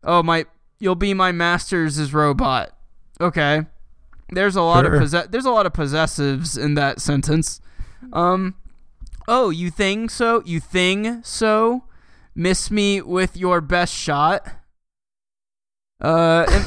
Oh 0.04 0.22
my! 0.24 0.46
You'll 0.80 0.96
be 0.96 1.14
my 1.14 1.32
master's 1.32 1.98
is 1.98 2.14
robot. 2.14 2.76
Okay. 3.22 3.66
There's 4.30 4.56
a 4.56 4.62
lot 4.62 4.86
Sure. 4.86 4.96
of 4.96 5.02
possess- 5.02 5.28
there's 5.30 5.46
a 5.46 5.52
lot 5.52 5.66
of 5.66 5.74
possessives 5.74 6.58
in 6.58 6.74
that 6.76 7.00
sentence. 7.00 7.62
Um. 8.12 8.56
Oh, 9.28 9.50
you 9.50 9.72
think 9.72 10.12
so? 10.12 10.44
You 10.46 10.60
think 10.60 11.26
so? 11.26 11.86
Miss 12.36 12.70
me 12.70 13.02
with 13.02 13.38
your 13.38 13.62
best 13.62 13.94
shot. 13.94 14.46
Uh. 16.02 16.46
im- 16.50 16.62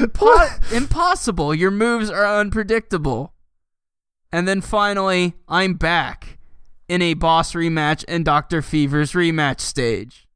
impo- 0.08 0.72
impossible. 0.72 1.54
Your 1.54 1.70
moves 1.70 2.10
are 2.10 2.26
unpredictable. 2.26 3.34
And 4.32 4.46
then 4.46 4.60
finally, 4.60 5.34
I'm 5.48 5.74
back 5.74 6.38
in 6.88 7.02
a 7.02 7.14
boss 7.14 7.52
rematch 7.52 8.04
and 8.08 8.24
Dr. 8.24 8.62
Fever's 8.62 9.12
rematch 9.12 9.60
stage. 9.60 10.28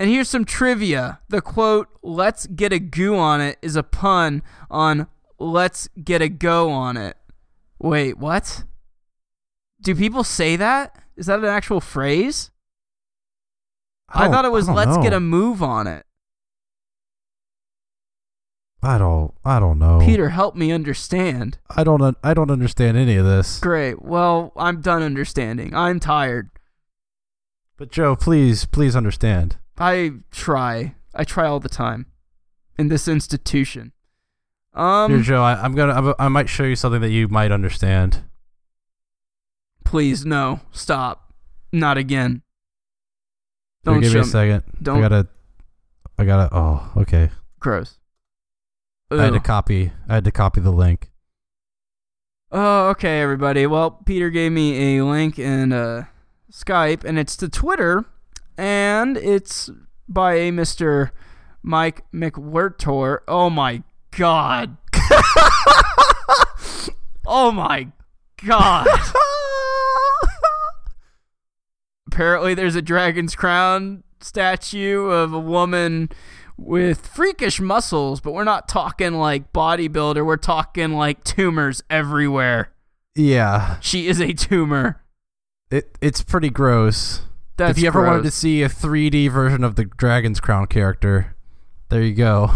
And 0.00 0.08
here's 0.10 0.28
some 0.28 0.44
trivia. 0.44 1.20
The 1.28 1.40
quote, 1.40 1.88
let's 2.02 2.46
get 2.46 2.72
a 2.72 2.78
goo 2.78 3.16
on 3.16 3.40
it, 3.40 3.58
is 3.62 3.76
a 3.76 3.82
pun 3.82 4.42
on 4.70 5.08
let's 5.38 5.88
get 6.02 6.22
a 6.22 6.28
go 6.28 6.70
on 6.70 6.96
it. 6.96 7.16
Wait, 7.78 8.18
what? 8.18 8.64
Do 9.80 9.94
people 9.94 10.24
say 10.24 10.56
that? 10.56 10.96
Is 11.16 11.26
that 11.26 11.38
an 11.38 11.44
actual 11.46 11.80
phrase? 11.80 12.50
I, 14.08 14.24
don't- 14.24 14.32
thought 14.32 14.44
it 14.44 14.52
was 14.52 14.68
let's 14.68 14.96
get 14.98 15.12
a 15.12 15.20
move 15.20 15.62
on 15.62 15.86
it. 15.86 16.04
I 18.80 18.96
don't. 18.96 19.34
I 19.44 19.58
don't 19.58 19.78
know. 19.80 19.98
Peter, 20.04 20.28
help 20.28 20.54
me 20.54 20.70
understand. 20.70 21.58
I 21.68 21.82
don't. 21.82 22.16
I 22.22 22.32
don't 22.32 22.50
understand 22.50 22.96
any 22.96 23.16
of 23.16 23.26
this. 23.26 23.58
Great. 23.58 24.00
Well, 24.02 24.52
I'm 24.56 24.80
done 24.80 25.02
understanding. 25.02 25.74
I'm 25.74 25.98
tired. 25.98 26.50
But 27.76 27.90
Joe, 27.90 28.14
please, 28.14 28.64
please 28.66 28.94
understand. 28.94 29.56
I 29.78 30.12
try. 30.30 30.94
I 31.14 31.24
try 31.24 31.46
all 31.46 31.58
the 31.60 31.68
time 31.68 32.06
in 32.78 32.86
this 32.88 33.08
institution. 33.08 33.92
Um, 34.74 35.12
Here, 35.12 35.22
Joe, 35.22 35.42
I, 35.42 35.54
I'm 35.60 35.74
gonna. 35.74 35.92
I'm, 35.94 36.14
I 36.18 36.28
might 36.28 36.48
show 36.48 36.62
you 36.64 36.76
something 36.76 37.00
that 37.00 37.10
you 37.10 37.26
might 37.26 37.50
understand. 37.50 38.22
please 39.84 40.24
no, 40.24 40.60
stop, 40.70 41.32
not 41.72 41.98
again. 41.98 42.42
Don't 43.92 44.00
give 44.00 44.14
me 44.14 44.20
a 44.20 44.24
second. 44.24 44.62
Don't- 44.82 44.98
I 44.98 45.00
gotta. 45.00 45.26
I 46.18 46.24
gotta. 46.24 46.48
Oh, 46.54 46.92
okay. 46.98 47.30
Gross. 47.60 47.98
I 49.10 49.22
had 49.24 49.32
to 49.32 49.40
copy. 49.40 49.92
I 50.08 50.14
had 50.14 50.24
to 50.24 50.30
copy 50.32 50.60
the 50.60 50.70
link. 50.72 51.10
Oh, 52.50 52.88
okay, 52.90 53.20
everybody. 53.20 53.66
Well, 53.66 53.90
Peter 53.90 54.30
gave 54.30 54.52
me 54.52 54.98
a 54.98 55.04
link 55.04 55.38
in 55.38 55.72
uh, 55.72 56.04
Skype, 56.52 57.04
and 57.04 57.18
it's 57.18 57.36
to 57.38 57.48
Twitter, 57.48 58.04
and 58.56 59.16
it's 59.16 59.70
by 60.08 60.34
a 60.34 60.50
Mr. 60.50 61.10
Mike 61.62 62.04
McWhirtor. 62.12 63.18
Oh 63.28 63.50
my 63.50 63.82
god. 64.16 64.76
oh 67.26 67.50
my 67.52 67.88
god. 68.44 68.86
Apparently, 72.08 72.54
there's 72.54 72.74
a 72.74 72.82
dragon's 72.82 73.34
crown 73.34 74.02
statue 74.20 75.06
of 75.10 75.32
a 75.32 75.38
woman 75.38 76.08
with 76.56 77.06
freakish 77.06 77.60
muscles, 77.60 78.20
but 78.20 78.32
we're 78.32 78.44
not 78.44 78.68
talking 78.68 79.14
like 79.14 79.52
bodybuilder. 79.52 80.24
We're 80.24 80.36
talking 80.36 80.92
like 80.94 81.22
tumors 81.22 81.82
everywhere. 81.88 82.72
yeah. 83.14 83.78
She 83.80 84.08
is 84.08 84.20
a 84.20 84.32
tumor. 84.32 85.02
It. 85.70 85.96
It's 86.00 86.22
pretty 86.22 86.50
gross. 86.50 87.22
That's 87.58 87.76
if 87.76 87.82
you 87.82 87.88
ever 87.88 88.04
wanted 88.06 88.22
to 88.22 88.30
see 88.30 88.62
a 88.62 88.68
3D 88.68 89.30
version 89.30 89.64
of 89.64 89.74
the 89.74 89.84
Dragon's 89.84 90.40
Crown 90.40 90.66
character, 90.66 91.36
there 91.90 92.02
you 92.02 92.14
go. 92.14 92.50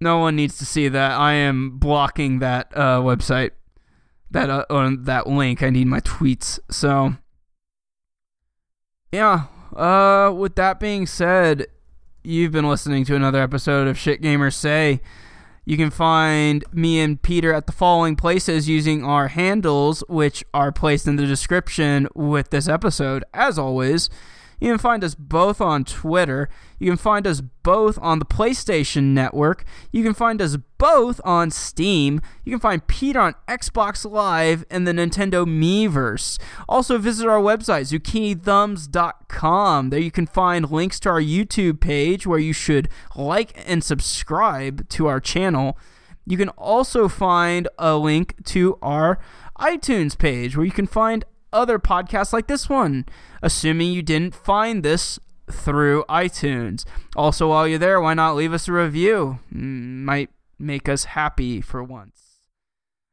No 0.00 0.18
one 0.18 0.34
needs 0.36 0.56
to 0.58 0.64
see 0.66 0.88
that. 0.88 1.12
I 1.12 1.34
am 1.34 1.78
blocking 1.78 2.38
that 2.38 2.72
uh, 2.74 3.00
website. 3.00 3.50
That 4.30 4.48
uh, 4.48 4.64
on 4.70 5.04
that 5.04 5.26
link. 5.26 5.62
I 5.62 5.70
need 5.70 5.86
my 5.86 6.00
tweets. 6.00 6.58
So 6.70 7.14
yeah. 9.12 9.44
Uh, 9.74 10.32
with 10.32 10.56
that 10.56 10.80
being 10.80 11.06
said, 11.06 11.66
you've 12.22 12.52
been 12.52 12.68
listening 12.68 13.04
to 13.06 13.14
another 13.14 13.40
episode 13.40 13.86
of 13.88 13.98
Shit 13.98 14.20
Gamers 14.20 14.54
Say. 14.54 15.00
You 15.64 15.76
can 15.76 15.90
find 15.90 16.64
me 16.72 17.00
and 17.00 17.20
Peter 17.20 17.52
at 17.52 17.66
the 17.66 17.72
following 17.72 18.16
places 18.16 18.68
using 18.68 19.04
our 19.04 19.28
handles, 19.28 20.02
which 20.08 20.44
are 20.52 20.72
placed 20.72 21.06
in 21.06 21.16
the 21.16 21.26
description 21.26 22.08
with 22.14 22.50
this 22.50 22.66
episode. 22.66 23.24
As 23.32 23.58
always, 23.58 24.10
You 24.60 24.68
can 24.68 24.78
find 24.78 25.02
us 25.02 25.14
both 25.14 25.60
on 25.60 25.84
Twitter. 25.84 26.48
You 26.78 26.90
can 26.90 26.98
find 26.98 27.26
us 27.26 27.40
both 27.40 27.98
on 28.00 28.18
the 28.18 28.26
PlayStation 28.26 29.14
Network. 29.14 29.64
You 29.90 30.02
can 30.02 30.14
find 30.14 30.42
us 30.42 30.56
both 30.78 31.20
on 31.24 31.50
Steam. 31.50 32.20
You 32.44 32.52
can 32.52 32.60
find 32.60 32.86
Pete 32.86 33.16
on 33.16 33.34
Xbox 33.48 34.08
Live 34.08 34.64
and 34.70 34.86
the 34.86 34.92
Nintendo 34.92 35.46
Miiverse. 35.46 36.38
Also, 36.68 36.98
visit 36.98 37.26
our 37.26 37.40
website, 37.40 37.90
zucchinithumbs.com. 37.90 39.90
There 39.90 40.00
you 40.00 40.10
can 40.10 40.26
find 40.26 40.70
links 40.70 41.00
to 41.00 41.08
our 41.08 41.20
YouTube 41.20 41.80
page 41.80 42.26
where 42.26 42.38
you 42.38 42.52
should 42.52 42.88
like 43.16 43.52
and 43.66 43.82
subscribe 43.82 44.88
to 44.90 45.06
our 45.06 45.20
channel. 45.20 45.78
You 46.26 46.36
can 46.36 46.50
also 46.50 47.08
find 47.08 47.66
a 47.78 47.96
link 47.96 48.44
to 48.46 48.78
our 48.82 49.18
iTunes 49.58 50.16
page 50.16 50.56
where 50.56 50.64
you 50.64 50.72
can 50.72 50.86
find 50.86 51.24
other 51.52 51.78
podcasts 51.78 52.32
like 52.32 52.46
this 52.46 52.68
one, 52.68 53.06
assuming 53.42 53.92
you 53.92 54.02
didn't 54.02 54.34
find 54.34 54.82
this 54.82 55.18
through 55.50 56.04
iTunes. 56.08 56.84
Also, 57.16 57.48
while 57.48 57.66
you're 57.66 57.78
there, 57.78 58.00
why 58.00 58.14
not 58.14 58.36
leave 58.36 58.52
us 58.52 58.68
a 58.68 58.72
review? 58.72 59.38
Might 59.50 60.30
make 60.58 60.88
us 60.88 61.04
happy 61.04 61.60
for 61.60 61.82
once. 61.82 62.16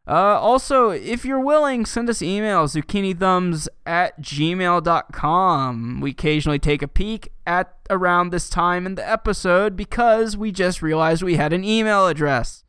Uh, 0.10 0.40
also, 0.40 0.90
if 0.92 1.26
you're 1.26 1.40
willing, 1.40 1.86
send 1.86 2.10
us 2.10 2.20
emails, 2.20 2.74
zucchinithumbs 2.82 3.68
at 3.86 4.22
gmail.com. 4.22 6.00
We 6.02 6.12
occasionally 6.12 6.60
take 6.60 6.82
a 6.82 6.88
peek 6.88 7.30
at 7.46 7.74
around 7.90 8.30
this 8.32 8.50
time 8.50 8.86
in 8.86 8.96
the 8.96 9.10
episode 9.10 9.76
because 9.76 10.38
we 10.38 10.52
just 10.52 10.82
realized 10.82 11.24
we 11.24 11.36
had 11.36 11.54
an 11.54 11.64
email 11.64 12.08
address. 12.08 12.64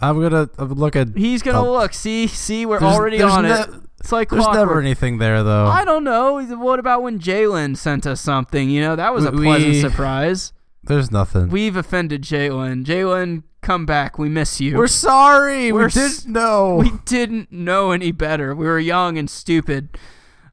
I'm 0.00 0.20
gonna 0.20 0.48
look 0.58 0.96
at. 0.96 1.16
He's 1.16 1.42
gonna 1.42 1.62
Oh. 1.64 1.72
look. 1.72 1.94
See, 1.94 2.26
see, 2.26 2.66
we're 2.66 2.80
already 2.80 3.22
on 3.22 3.44
ne- 3.44 3.60
it. 3.60 3.68
It's 4.04 4.12
like 4.12 4.28
There's 4.28 4.42
clockwork. 4.44 4.68
never 4.68 4.80
anything 4.80 5.16
there 5.16 5.42
though. 5.42 5.64
I 5.64 5.82
don't 5.86 6.04
know. 6.04 6.38
What 6.58 6.78
about 6.78 7.02
when 7.02 7.18
Jalen 7.18 7.74
sent 7.78 8.06
us 8.06 8.20
something? 8.20 8.68
You 8.68 8.82
know, 8.82 8.96
that 8.96 9.14
was 9.14 9.24
a 9.24 9.30
We- 9.30 9.44
pleasant 9.46 9.76
surprise. 9.76 10.52
There's 10.82 11.10
nothing. 11.10 11.48
We've 11.48 11.74
offended 11.74 12.20
Jalen. 12.20 12.84
Jalen, 12.84 13.44
come 13.62 13.86
back. 13.86 14.18
We 14.18 14.28
miss 14.28 14.60
you. 14.60 14.76
We're 14.76 14.88
sorry. 14.88 15.72
We're 15.72 15.86
we 15.86 15.90
didn't 15.92 16.26
know. 16.26 16.76
we 16.76 16.92
didn't 17.06 17.50
know 17.50 17.92
any 17.92 18.12
better. 18.12 18.54
We 18.54 18.66
were 18.66 18.78
young 18.78 19.16
and 19.16 19.30
stupid. 19.30 19.96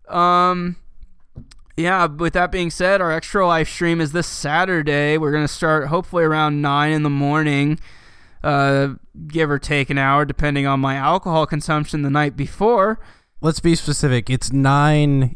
Um, 0.07 0.77
yeah. 1.75 2.05
With 2.05 2.31
that 2.31 2.53
being 2.53 2.69
said, 2.69 3.01
our 3.01 3.11
Extra 3.11 3.45
Life 3.45 3.67
stream 3.67 3.99
is 3.99 4.13
this 4.13 4.27
Saturday. 4.27 5.17
We're 5.17 5.33
gonna 5.33 5.49
start 5.49 5.87
hopefully 5.87 6.23
around 6.23 6.61
nine 6.61 6.93
in 6.93 7.03
the 7.03 7.09
morning, 7.09 7.81
uh, 8.45 8.93
give 9.27 9.51
or 9.51 9.59
take 9.59 9.89
an 9.89 9.97
hour, 9.97 10.23
depending 10.23 10.65
on 10.65 10.79
my 10.79 10.95
alcohol 10.95 11.45
consumption 11.45 12.01
the 12.03 12.09
night 12.09 12.37
before. 12.37 12.97
Let's 13.43 13.59
be 13.59 13.73
specific. 13.73 14.29
It's 14.29 14.53
nine 14.53 15.35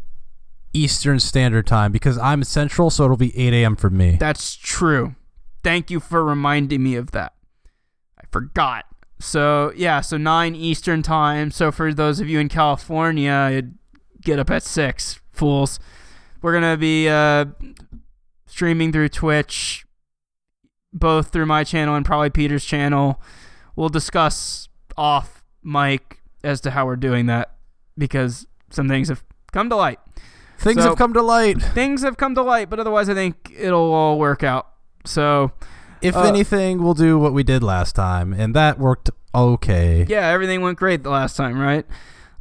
Eastern 0.74 1.20
Standard 1.20 1.66
Time 1.66 1.92
because 1.92 2.20
I'm 2.20 2.44
Central, 2.44 2.92
so 2.92 3.06
it'll 3.06 3.18
be 3.18 3.36
8 3.36 3.52
a.m. 3.54 3.76
for 3.76 3.90
me. 3.90 4.18
That's 4.20 4.56
true. 4.56 5.16
Thank 5.64 5.90
you 5.90 6.00
for 6.00 6.24
reminding 6.24 6.84
me 6.84 6.96
of 6.96 7.12
that. 7.12 7.34
I 8.20 8.26
forgot. 8.32 8.86
So, 9.20 9.74
yeah, 9.76 10.02
so 10.02 10.18
9 10.18 10.54
Eastern 10.54 11.02
time. 11.02 11.50
So, 11.50 11.72
for 11.72 11.96
those 11.96 12.20
of 12.20 12.30
you 12.30 12.40
in 12.40 12.48
California, 12.48 13.64
get 14.22 14.38
up 14.38 14.52
at 14.52 14.62
6, 14.62 15.20
fools. 15.32 15.80
We're 16.44 16.60
to 16.60 16.78
be 16.78 17.10
uh, 17.10 17.46
streaming 18.46 18.92
through 18.92 19.10
Twitch, 19.10 19.84
both 20.94 21.30
through 21.30 21.48
my 21.48 21.64
channel 21.64 21.96
and 21.96 22.06
probably 22.06 22.30
Peter's 22.30 22.66
channel. 22.66 23.20
We'll 23.76 23.90
discuss 23.90 24.70
off 24.96 25.44
mic 25.64 26.20
as 26.44 26.62
to 26.62 26.72
how 26.72 26.86
we're 26.86 26.98
doing 26.98 27.26
that 27.26 27.55
because 27.98 28.46
some 28.70 28.88
things 28.88 29.10
have 29.10 29.24
come 29.52 29.70
to 29.70 29.76
light 29.76 30.00
Things 30.58 30.82
So- 30.84 30.90
have 30.90 30.98
come 30.98 31.14
to 31.14 31.22
light. 31.22 31.62
things 31.62 32.02
have 32.02 32.16
come 32.18 32.34
to 32.36 32.42
light, 32.42 32.70
but 32.70 32.80
otherwise, 32.80 33.10
I 33.10 33.14
think 33.14 33.54
it'll 33.58 33.92
all 33.94 34.18
work 34.18 34.42
out. 34.44 34.68
So, 35.06 35.52
If 36.02 36.16
Uh, 36.16 36.22
anything, 36.24 36.84
we'll 36.84 36.94
do 36.94 37.18
what 37.18 37.34
we 37.34 37.42
did 37.44 37.64
last 37.64 37.96
time, 37.96 38.32
and 38.34 38.54
that 38.56 38.78
worked 38.78 39.10
okay. 39.34 40.06
yeah, 40.08 40.28
everything 40.28 40.62
went 40.62 40.78
great 40.78 41.04
the 41.04 41.10
last 41.10 41.36
time, 41.36 41.58
right? 41.60 41.86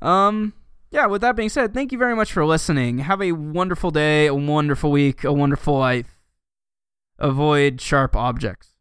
Um, 0.02 0.52
yeah, 0.90 1.06
with 1.06 1.22
that 1.22 1.34
being 1.34 1.48
said, 1.48 1.72
thank 1.72 1.90
you 1.90 1.98
very 1.98 2.14
much 2.14 2.32
for 2.32 2.44
listening. 2.44 2.98
Have 2.98 3.22
a 3.22 3.32
wonderful 3.32 3.90
day, 3.90 4.26
a 4.26 4.34
wonderful 4.34 4.90
week, 4.92 5.24
a 5.24 5.32
wonderful 5.32 5.78
life. 5.78 6.20
Avoid 7.18 7.80
sharp 7.80 8.14
objects. 8.16 8.73